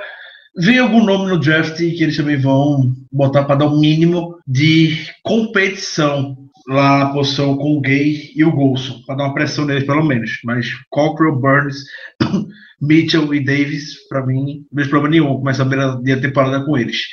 vem 0.57 0.77
algum 0.79 1.03
nome 1.03 1.29
no 1.31 1.39
draft 1.39 1.77
que 1.77 2.03
eles 2.03 2.17
também 2.17 2.37
vão 2.37 2.93
botar 3.11 3.45
para 3.45 3.55
dar 3.55 3.67
um 3.67 3.79
mínimo 3.79 4.37
de 4.47 5.07
competição 5.23 6.37
lá 6.67 6.99
na 6.99 7.09
posição 7.09 7.57
com 7.57 7.77
o 7.77 7.81
Gay 7.81 8.31
e 8.35 8.43
o 8.43 8.51
Golson, 8.51 9.01
para 9.05 9.15
dar 9.15 9.23
uma 9.25 9.33
pressão 9.33 9.65
neles 9.65 9.85
pelo 9.85 10.03
menos. 10.03 10.39
Mas 10.43 10.67
Cockrell, 10.91 11.35
Burns, 11.35 11.83
Mitchell 12.79 13.33
e 13.33 13.43
Davis, 13.43 14.07
para 14.07 14.25
mim, 14.25 14.65
não 14.71 14.77
vejo 14.77 14.89
problema 14.89 15.11
nenhum 15.11 15.37
começar 15.37 15.63
a 15.63 16.21
temporada 16.21 16.63
com 16.63 16.77
eles. 16.77 17.07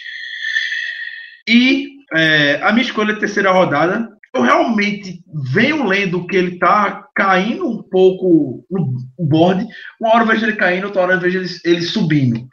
E 1.48 1.88
é, 2.14 2.60
a 2.62 2.72
minha 2.72 2.84
escolha 2.84 3.12
é 3.12 3.16
terceira 3.16 3.50
rodada. 3.50 4.08
Eu 4.34 4.42
realmente 4.42 5.20
venho 5.52 5.86
lendo 5.86 6.26
que 6.26 6.36
ele 6.36 6.58
tá 6.58 7.06
caindo 7.14 7.68
um 7.68 7.82
pouco 7.82 8.64
no 8.70 8.94
board. 9.18 9.66
Uma 10.00 10.14
hora 10.14 10.24
eu 10.24 10.28
vejo 10.28 10.44
ele 10.44 10.56
caindo, 10.56 10.84
outra 10.84 11.02
hora 11.02 11.14
eu 11.14 11.20
vejo 11.20 11.38
ele, 11.38 11.48
ele 11.64 11.82
subindo. 11.82 12.46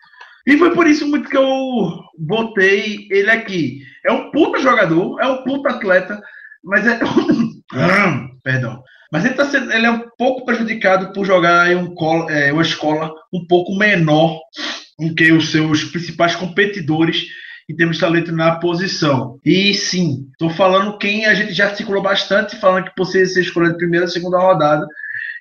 E 0.46 0.58
foi 0.58 0.74
por 0.74 0.88
isso 0.88 1.08
muito 1.08 1.30
que 1.30 1.38
eu 1.38 1.44
botei 2.18 3.08
ele 3.10 3.30
aqui. 3.30 3.82
É 4.06 4.12
um 4.12 4.32
puta 4.32 4.60
jogador, 4.60 5.20
é 5.22 5.28
um 5.28 5.44
puta 5.44 5.70
atleta, 5.70 6.22
mas 6.64 6.86
é. 6.86 7.00
Perdão. 8.44 8.84
Mas 9.12 9.26
ele, 9.26 9.36
tá 9.36 9.46
sendo, 9.46 9.72
ele 9.72 9.86
é 9.86 9.91
um 9.91 10.10
pouco 10.18 10.44
prejudicado 10.44 11.14
por 11.14 11.26
jogar 11.26 11.72
em 11.72 11.76
um, 11.76 11.94
é, 12.30 12.52
uma 12.52 12.64
escola 12.64 13.14
um 13.32 13.46
pouco 13.46 13.76
menor 13.76 14.39
do 15.00 15.14
que 15.14 15.32
os 15.32 15.52
seus 15.52 15.84
principais 15.84 16.36
competidores 16.36 17.28
em 17.70 17.76
termos 17.76 17.97
de 17.97 18.01
talento 18.01 18.32
na 18.32 18.55
posição. 18.55 19.39
E 19.45 19.74
sim, 19.74 20.28
estou 20.32 20.49
falando 20.49 20.97
quem 20.97 21.26
a 21.26 21.34
gente 21.34 21.53
já 21.53 21.66
articulou 21.66 22.01
bastante, 22.01 22.57
falando 22.57 22.86
que 22.86 22.95
poderia 22.95 23.26
ser 23.26 23.41
escolhido 23.41 23.78
primeira, 23.78 24.07
segunda 24.07 24.39
rodada. 24.39 24.86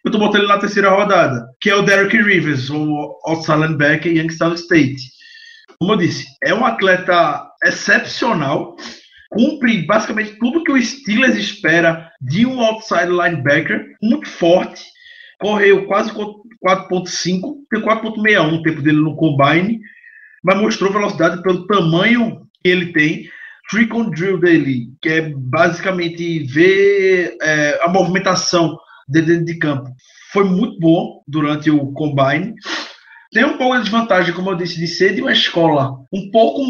Eu 0.04 0.08
estou 0.08 0.20
botando 0.20 0.42
ele 0.42 0.52
na 0.52 0.58
terceira 0.58 0.90
rodada, 0.90 1.46
que 1.60 1.70
é 1.70 1.76
o 1.76 1.82
Derek 1.82 2.16
Rivers, 2.16 2.70
o 2.70 3.16
outside 3.24 3.60
linebacker 3.60 4.16
Youngstown 4.16 4.54
State. 4.54 5.12
Como 5.78 5.92
eu 5.92 5.96
disse, 5.96 6.26
é 6.42 6.54
um 6.54 6.64
atleta 6.64 7.44
excepcional, 7.64 8.76
cumpre 9.30 9.82
basicamente 9.86 10.38
tudo 10.38 10.64
que 10.64 10.72
o 10.72 10.80
Steelers 10.80 11.36
espera 11.36 12.10
de 12.20 12.46
um 12.46 12.60
outside 12.60 13.10
linebacker, 13.10 13.96
muito 14.02 14.28
forte, 14.28 14.82
correu 15.40 15.86
quase 15.86 16.12
4.5, 16.12 17.54
tem 17.70 17.80
4.61 17.80 18.52
o 18.52 18.62
tempo 18.62 18.82
dele 18.82 19.00
no 19.00 19.16
combine, 19.16 19.80
mas 20.42 20.60
mostrou 20.60 20.92
velocidade 20.92 21.42
pelo 21.42 21.66
tamanho 21.66 22.42
que 22.62 22.68
ele 22.68 22.92
tem. 22.92 23.28
Trick 23.70 23.94
on 23.94 24.10
drill 24.10 24.38
dele, 24.38 24.88
que 25.00 25.08
é 25.08 25.32
basicamente 25.34 26.40
ver 26.40 27.36
é, 27.40 27.80
a 27.82 27.88
movimentação 27.88 28.76
de 29.08 29.22
dentro 29.22 29.44
de 29.44 29.58
campo, 29.58 29.88
foi 30.32 30.44
muito 30.44 30.78
bom 30.78 31.22
durante 31.28 31.70
o 31.70 31.92
combine. 31.92 32.54
Tem 33.32 33.44
um 33.44 33.56
pouco 33.56 33.76
de 33.76 33.82
desvantagem, 33.82 34.34
como 34.34 34.50
eu 34.50 34.56
disse, 34.56 34.78
de 34.78 34.86
ser 34.86 35.14
de 35.14 35.22
uma 35.22 35.32
escola 35.32 35.96
um 36.12 36.30
pouco 36.30 36.62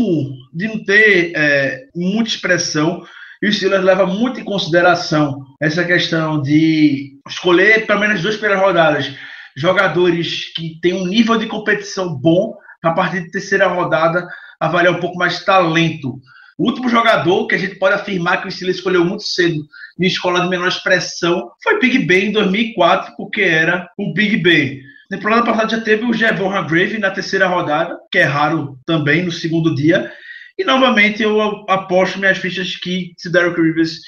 de 0.54 0.68
não 0.68 0.84
ter 0.84 1.32
é, 1.34 1.86
muita 1.94 2.30
expressão. 2.30 3.02
E 3.42 3.48
o 3.48 3.52
Steelers 3.52 3.84
leva 3.84 4.06
muito 4.06 4.38
em 4.38 4.44
consideração 4.44 5.40
essa 5.60 5.84
questão 5.84 6.40
de 6.40 7.18
escolher 7.28 7.86
pelo 7.86 8.00
menos 8.00 8.22
duas 8.22 8.36
primeiras 8.36 8.64
rodadas 8.64 9.12
jogadores 9.56 10.52
que 10.54 10.78
têm 10.80 10.94
um 10.94 11.06
nível 11.06 11.36
de 11.36 11.46
competição 11.46 12.14
bom 12.14 12.54
a 12.82 12.90
partir 12.90 13.22
de 13.22 13.30
terceira 13.30 13.66
rodada, 13.66 14.26
avaliar 14.58 14.94
um 14.94 15.00
pouco 15.00 15.18
mais 15.18 15.38
de 15.38 15.44
talento. 15.44 16.20
O 16.58 16.66
último 16.66 16.88
jogador 16.88 17.46
que 17.46 17.54
a 17.54 17.58
gente 17.58 17.76
pode 17.76 17.94
afirmar 17.94 18.40
que 18.40 18.48
o 18.48 18.50
Steelers 18.50 18.78
escolheu 18.78 19.04
muito 19.04 19.24
cedo 19.24 19.64
em 19.98 20.06
escola 20.06 20.40
de 20.40 20.48
menor 20.48 20.68
expressão 20.68 21.50
foi 21.62 21.78
Big 21.80 22.00
Ben 22.00 22.28
em 22.28 22.32
2004, 22.32 23.14
porque 23.16 23.42
era 23.42 23.88
o 23.98 24.12
Big 24.12 24.36
Ben. 24.38 24.80
Na 25.10 25.16
temporada 25.16 25.44
passada 25.44 25.76
já 25.76 25.80
teve 25.80 26.04
o 26.04 26.12
Jevon 26.12 26.50
Hargrave 26.50 26.98
na 26.98 27.10
terceira 27.10 27.46
rodada, 27.46 27.98
que 28.10 28.18
é 28.18 28.24
raro 28.24 28.78
também 28.86 29.22
no 29.22 29.30
segundo 29.30 29.74
dia. 29.74 30.10
E 30.58 30.64
novamente 30.64 31.22
eu 31.22 31.40
aposto 31.68 32.18
minhas 32.18 32.38
fichas 32.38 32.76
que 32.76 33.12
se 33.16 33.30
Derek 33.30 33.60
Rivers 33.60 34.00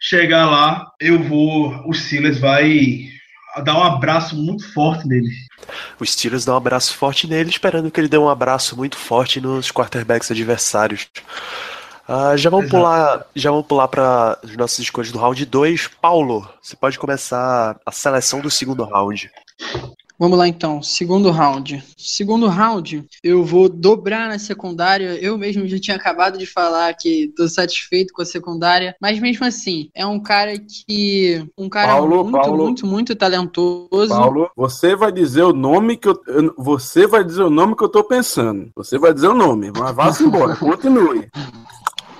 chegar 0.00 0.46
lá, 0.46 0.86
eu 1.00 1.22
vou. 1.22 1.82
O 1.88 1.92
Steelers 1.92 2.38
vai 2.38 3.08
dar 3.62 3.78
um 3.78 3.82
abraço 3.82 4.36
muito 4.36 4.72
forte 4.72 5.06
nele. 5.06 5.30
O 5.98 6.04
Steelers 6.04 6.44
dá 6.44 6.54
um 6.54 6.56
abraço 6.56 6.94
forte 6.94 7.26
nele, 7.26 7.50
esperando 7.50 7.90
que 7.90 8.00
ele 8.00 8.08
dê 8.08 8.18
um 8.18 8.28
abraço 8.28 8.76
muito 8.76 8.96
forte 8.96 9.40
nos 9.40 9.70
quarterbacks 9.70 10.30
adversários. 10.30 11.08
Uh, 12.08 12.36
já 12.36 12.48
vamos 12.48 12.66
Exato. 12.66 12.82
pular, 12.82 13.26
já 13.34 13.50
vamos 13.50 13.66
pular 13.66 13.88
para 13.88 14.38
as 14.44 14.56
nossas 14.56 14.78
escolhas 14.78 15.10
do 15.10 15.18
round 15.18 15.44
2. 15.44 15.88
Paulo, 16.00 16.48
você 16.62 16.76
pode 16.76 16.98
começar 16.98 17.76
a 17.84 17.90
seleção 17.90 18.40
do 18.40 18.50
segundo 18.50 18.84
round. 18.84 19.30
Vamos 20.18 20.38
lá 20.38 20.48
então, 20.48 20.82
segundo 20.82 21.30
round. 21.30 21.84
Segundo 21.96 22.48
round, 22.48 23.04
eu 23.22 23.44
vou 23.44 23.68
dobrar 23.68 24.28
na 24.28 24.38
secundária. 24.38 25.18
Eu 25.20 25.36
mesmo 25.36 25.66
já 25.68 25.78
tinha 25.78 25.96
acabado 25.96 26.38
de 26.38 26.46
falar 26.46 26.94
que 26.94 27.32
tô 27.36 27.46
satisfeito 27.48 28.14
com 28.14 28.22
a 28.22 28.26
secundária, 28.26 28.96
mas 29.00 29.20
mesmo 29.20 29.44
assim, 29.44 29.90
é 29.94 30.06
um 30.06 30.18
cara 30.18 30.54
que 30.58 31.46
um 31.56 31.68
cara 31.68 31.92
Paulo, 31.92 32.24
muito, 32.24 32.32
Paulo. 32.32 32.64
muito, 32.64 32.86
muito 32.86 33.16
talentoso. 33.16 34.08
Paulo, 34.08 34.50
você 34.56 34.96
vai 34.96 35.12
dizer 35.12 35.42
o 35.42 35.52
nome 35.52 35.96
que 35.98 36.08
eu, 36.08 36.18
você 36.56 37.06
vai 37.06 37.22
dizer 37.22 37.42
o 37.42 37.50
nome 37.50 37.76
que 37.76 37.84
eu 37.84 37.88
tô 37.88 38.02
pensando. 38.02 38.70
Você 38.74 38.98
vai 38.98 39.12
dizer 39.12 39.28
o 39.28 39.34
nome, 39.34 39.70
mas 39.76 39.94
vá-se 39.94 40.24
embora. 40.24 40.56
Continue. 40.56 41.28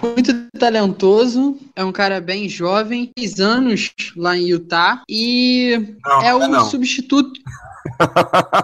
Muito 0.02 0.32
talentoso, 0.58 1.56
é 1.74 1.82
um 1.82 1.90
cara 1.90 2.20
bem 2.20 2.48
jovem, 2.48 3.10
6 3.18 3.40
anos 3.40 3.90
lá 4.14 4.36
em 4.36 4.46
Utah 4.50 5.02
e 5.08 5.96
Não, 6.04 6.22
é 6.22 6.34
o 6.34 6.46
não. 6.46 6.66
substituto 6.66 7.32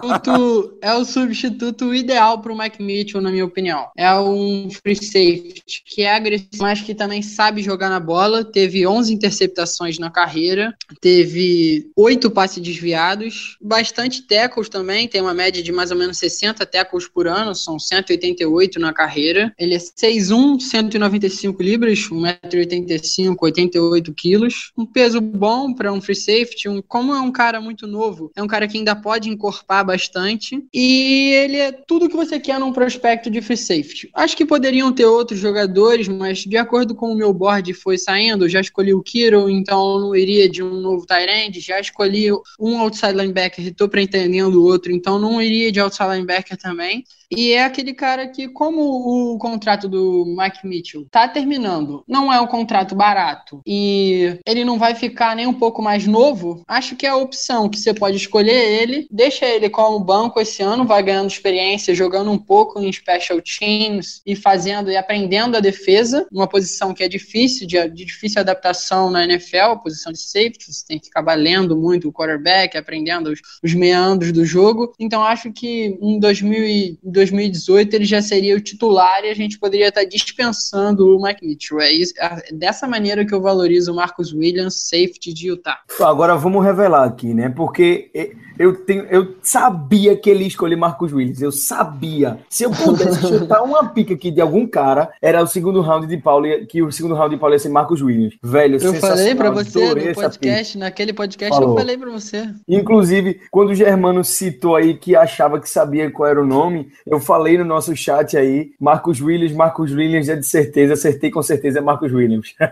substituto- 0.01 0.77
é 0.81 0.93
o 0.93 1.05
substituto 1.05 1.93
ideal 1.93 2.41
para 2.41 2.51
o 2.51 2.57
Mike 2.57 2.81
Mitchell, 2.81 3.21
na 3.21 3.31
minha 3.31 3.45
opinião. 3.45 3.87
É 3.97 4.13
um 4.19 4.69
free 4.69 4.95
safety 4.95 5.83
que 5.85 6.01
é 6.03 6.15
agressivo, 6.15 6.49
mas 6.59 6.81
que 6.81 6.93
também 6.93 7.21
sabe 7.21 7.61
jogar 7.61 7.89
na 7.89 7.99
bola. 7.99 8.43
Teve 8.43 8.85
11 8.85 9.13
interceptações 9.13 9.97
na 9.99 10.09
carreira, 10.09 10.75
teve 11.01 11.89
8 11.95 12.29
passes 12.31 12.61
desviados, 12.61 13.57
bastante 13.61 14.23
tackles 14.27 14.69
também, 14.69 15.07
tem 15.07 15.21
uma 15.21 15.33
média 15.33 15.61
de 15.61 15.71
mais 15.71 15.91
ou 15.91 15.97
menos 15.97 16.17
60 16.17 16.65
tackles 16.65 17.07
por 17.07 17.27
ano, 17.27 17.55
são 17.55 17.79
188 17.79 18.79
na 18.79 18.93
carreira. 18.93 19.53
Ele 19.57 19.75
é 19.75 19.79
6'1", 19.79 20.59
195 20.59 21.61
libras, 21.61 21.99
1,85m, 22.09 23.35
88 23.39 24.13
quilos. 24.13 24.71
Um 24.77 24.85
peso 24.85 25.21
bom 25.21 25.73
para 25.73 25.91
um 25.91 26.01
free 26.01 26.15
safety, 26.15 26.69
um, 26.69 26.81
como 26.81 27.13
é 27.13 27.21
um 27.21 27.31
cara 27.31 27.59
muito 27.61 27.87
novo, 27.87 28.31
é 28.35 28.43
um 28.43 28.47
cara 28.47 28.67
que 28.67 28.77
ainda 28.77 28.95
pode 28.95 29.12
encorpar 29.29 29.85
bastante. 29.85 30.63
E 30.73 31.31
ele 31.33 31.57
é 31.57 31.71
tudo 31.71 32.09
que 32.09 32.15
você 32.15 32.39
quer 32.39 32.59
num 32.59 32.73
prospecto 32.73 33.29
de 33.29 33.41
free 33.41 33.57
safety. 33.57 34.09
Acho 34.13 34.35
que 34.35 34.45
poderiam 34.45 34.91
ter 34.91 35.05
outros 35.05 35.39
jogadores, 35.39 36.07
mas 36.07 36.39
de 36.39 36.57
acordo 36.57 36.95
com 36.95 37.11
o 37.11 37.15
meu 37.15 37.33
board 37.33 37.73
foi 37.73 37.97
saindo, 37.97 38.49
já 38.49 38.61
escolhi 38.61 38.93
o 38.93 39.03
Kiro, 39.03 39.49
então 39.49 39.95
eu 39.95 39.99
não 39.99 40.15
iria 40.15 40.49
de 40.49 40.63
um 40.63 40.79
novo 40.81 41.05
end, 41.09 41.59
já 41.59 41.79
escolhi 41.79 42.31
um 42.59 42.77
outside 42.79 43.13
linebacker 43.13 43.65
e 43.65 43.71
tô 43.71 43.87
pretendendo 43.87 44.61
o 44.61 44.65
outro, 44.65 44.91
então 44.91 45.19
não 45.19 45.41
iria 45.41 45.71
de 45.71 45.79
outside 45.79 46.09
linebacker 46.09 46.57
também. 46.57 47.03
E 47.31 47.51
é 47.51 47.63
aquele 47.63 47.93
cara 47.93 48.27
que, 48.27 48.47
como 48.47 49.33
o 49.33 49.37
contrato 49.37 49.87
do 49.87 50.25
Mike 50.37 50.65
Mitchell 50.67 51.05
tá 51.09 51.27
terminando, 51.27 52.03
não 52.07 52.31
é 52.31 52.39
um 52.39 52.47
contrato 52.47 52.95
barato 52.95 53.61
e 53.65 54.39
ele 54.45 54.63
não 54.63 54.77
vai 54.77 54.95
ficar 54.95 55.35
nem 55.35 55.47
um 55.47 55.53
pouco 55.53 55.81
mais 55.81 56.05
novo, 56.05 56.63
acho 56.67 56.95
que 56.95 57.05
é 57.05 57.09
a 57.09 57.15
opção 57.15 57.69
que 57.69 57.79
você 57.79 57.93
pode 57.93 58.17
escolher 58.17 58.81
ele, 58.81 59.07
deixa 59.09 59.45
ele 59.45 59.69
como 59.69 59.99
banco 59.99 60.39
esse 60.39 60.61
ano, 60.61 60.85
vai 60.85 61.01
ganhando 61.03 61.29
experiência, 61.29 61.95
jogando 61.95 62.31
um 62.31 62.37
pouco 62.37 62.79
em 62.79 62.91
special 62.91 63.41
teams 63.41 64.21
e 64.25 64.35
fazendo 64.35 64.91
e 64.91 64.97
aprendendo 64.97 65.57
a 65.57 65.59
defesa, 65.59 66.27
uma 66.31 66.47
posição 66.47 66.93
que 66.93 67.03
é 67.03 67.09
difícil, 67.09 67.67
de, 67.67 67.89
de 67.89 68.05
difícil 68.05 68.41
adaptação 68.41 69.09
na 69.09 69.23
NFL, 69.23 69.71
a 69.71 69.75
posição 69.75 70.11
de 70.11 70.19
safety, 70.19 70.71
você 70.71 70.85
tem 70.85 70.99
que 70.99 71.09
acabar 71.09 71.35
lendo 71.35 71.75
muito 71.75 72.07
o 72.07 72.13
quarterback, 72.13 72.77
aprendendo 72.77 73.31
os, 73.31 73.39
os 73.63 73.73
meandros 73.73 74.31
do 74.31 74.45
jogo. 74.45 74.93
Então 74.99 75.23
acho 75.23 75.51
que 75.51 75.97
em 76.01 76.19
2000 76.19 76.63
e 76.63 76.97
2018 77.31 77.93
ele 77.93 78.05
já 78.05 78.21
seria 78.21 78.55
o 78.55 78.61
titular 78.61 79.23
e 79.23 79.29
a 79.29 79.33
gente 79.33 79.57
poderia 79.59 79.89
estar 79.89 80.03
dispensando 80.03 81.15
o 81.15 81.21
Mike 81.21 81.45
Mitchell. 81.45 81.79
É, 81.79 81.91
isso, 81.91 82.13
é 82.19 82.53
dessa 82.53 82.87
maneira 82.87 83.25
que 83.25 83.33
eu 83.33 83.41
valorizo 83.41 83.91
o 83.91 83.95
Marcus 83.95 84.33
Williams, 84.33 84.75
safety 84.89 85.33
de 85.33 85.47
Utah. 85.47 85.79
Agora 85.99 86.35
vamos 86.35 86.63
revelar 86.63 87.05
aqui, 87.05 87.33
né? 87.33 87.49
Porque 87.49 88.11
eu, 88.57 88.75
tenho, 88.75 89.05
eu 89.05 89.35
sabia 89.41 90.15
que 90.15 90.29
ele 90.29 90.41
ia 90.41 90.47
escolher 90.47 90.75
Marcus 90.75 91.13
Williams. 91.13 91.41
Eu 91.41 91.51
sabia. 91.51 92.39
Se 92.49 92.63
eu 92.63 92.71
pudesse 92.71 93.21
chutar 93.27 93.63
uma 93.63 93.89
pica 93.89 94.13
aqui 94.13 94.31
de 94.31 94.41
algum 94.41 94.67
cara, 94.67 95.11
era 95.21 95.41
o 95.41 95.47
segundo 95.47 95.81
round 95.81 96.07
de 96.07 96.17
Paulo, 96.17 96.47
que 96.67 96.81
o 96.81 96.91
segundo 96.91 97.15
round 97.15 97.35
de 97.35 97.39
Paulo 97.39 97.55
ia 97.55 97.59
ser 97.59 97.69
Marcus 97.69 98.01
Williams. 98.01 98.35
Velho, 98.41 98.75
Eu 98.75 98.93
falei 98.95 99.35
pra 99.35 99.53
sensacional, 99.53 99.95
você 99.95 100.09
no 100.09 100.15
podcast, 100.15 100.77
naquele 100.77 101.13
podcast 101.13 101.53
Falou. 101.53 101.71
eu 101.71 101.77
falei 101.77 101.97
pra 101.97 102.11
você. 102.11 102.49
Inclusive, 102.67 103.41
quando 103.51 103.69
o 103.69 103.75
Germano 103.75 104.23
citou 104.23 104.75
aí 104.75 104.93
que 104.95 105.15
achava 105.15 105.59
que 105.59 105.69
sabia 105.69 106.09
qual 106.11 106.29
era 106.29 106.41
o 106.41 106.45
nome, 106.45 106.87
eu 107.05 107.19
falei 107.19 107.57
no 107.57 107.65
nosso 107.65 107.95
chat 107.95 108.37
aí, 108.37 108.71
Marcos 108.79 109.19
Williams, 109.21 109.53
Marcos 109.53 109.91
Williams 109.91 110.29
é 110.29 110.35
de 110.35 110.45
certeza, 110.47 110.93
acertei 110.93 111.29
com 111.31 111.41
certeza 111.41 111.79
é 111.79 111.81
Marcos 111.81 112.11
Williams. 112.11 112.53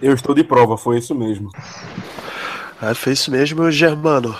Eu 0.00 0.14
estou 0.14 0.32
de 0.34 0.44
prova, 0.44 0.76
foi 0.78 0.98
isso 0.98 1.12
mesmo. 1.14 1.50
Ah, 2.80 2.94
foi 2.94 3.12
isso 3.14 3.30
mesmo, 3.32 3.68
Germano. 3.70 4.36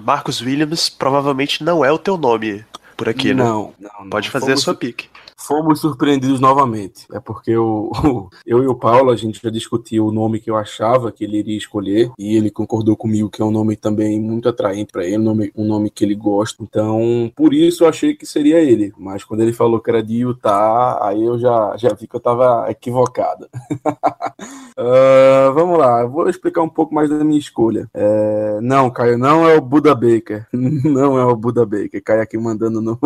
Marcos 0.00 0.40
Williams 0.40 0.88
provavelmente 0.88 1.62
não 1.62 1.84
é 1.84 1.92
o 1.92 1.98
teu 1.98 2.16
nome 2.16 2.64
por 2.96 3.08
aqui, 3.10 3.34
né? 3.34 3.44
não, 3.44 3.74
não, 3.78 3.90
não. 4.00 4.08
Pode 4.10 4.30
fazer 4.30 4.46
Fomos- 4.46 4.60
a 4.60 4.64
sua 4.64 4.74
pique. 4.74 5.11
Fomos 5.46 5.80
surpreendidos 5.80 6.40
novamente. 6.40 7.06
É 7.12 7.18
porque 7.18 7.56
o, 7.56 7.90
eu 8.46 8.62
e 8.62 8.66
o 8.66 8.74
Paulo, 8.74 9.10
a 9.10 9.16
gente 9.16 9.40
já 9.42 9.50
discutiu 9.50 10.06
o 10.06 10.12
nome 10.12 10.40
que 10.40 10.50
eu 10.50 10.56
achava 10.56 11.10
que 11.10 11.24
ele 11.24 11.38
iria 11.38 11.58
escolher. 11.58 12.10
E 12.18 12.36
ele 12.36 12.50
concordou 12.50 12.96
comigo 12.96 13.28
que 13.28 13.42
é 13.42 13.44
um 13.44 13.50
nome 13.50 13.76
também 13.76 14.20
muito 14.20 14.48
atraente 14.48 14.92
para 14.92 15.04
ele, 15.04 15.18
um 15.18 15.22
nome, 15.22 15.52
um 15.56 15.64
nome 15.66 15.90
que 15.90 16.04
ele 16.04 16.14
gosta. 16.14 16.62
Então, 16.62 17.32
por 17.34 17.52
isso 17.52 17.84
eu 17.84 17.88
achei 17.88 18.14
que 18.14 18.24
seria 18.24 18.60
ele. 18.60 18.92
Mas 18.96 19.24
quando 19.24 19.40
ele 19.40 19.52
falou 19.52 19.80
que 19.80 19.90
era 19.90 20.02
de 20.02 20.18
Utah, 20.18 20.98
aí 21.02 21.22
eu 21.22 21.38
já, 21.38 21.76
já 21.76 21.92
vi 21.92 22.06
que 22.06 22.14
eu 22.14 22.20
tava 22.20 22.70
equivocado. 22.70 23.48
Ah, 24.76 25.50
vamos 25.54 25.78
lá, 25.78 26.00
eu 26.00 26.10
vou 26.10 26.28
explicar 26.28 26.62
um 26.62 26.68
pouco 26.68 26.94
mais 26.94 27.10
da 27.10 27.22
minha 27.22 27.38
escolha. 27.38 27.88
É, 27.92 28.58
não, 28.62 28.90
Caio, 28.90 29.18
não 29.18 29.48
é 29.48 29.54
o 29.54 29.60
Buda 29.60 29.94
Baker. 29.94 30.46
Não 30.52 31.18
é 31.18 31.24
o 31.24 31.36
Buda 31.36 31.64
Baker. 31.64 32.02
Caio 32.02 32.22
aqui 32.22 32.36
mandando 32.38 32.80
no, 32.80 32.98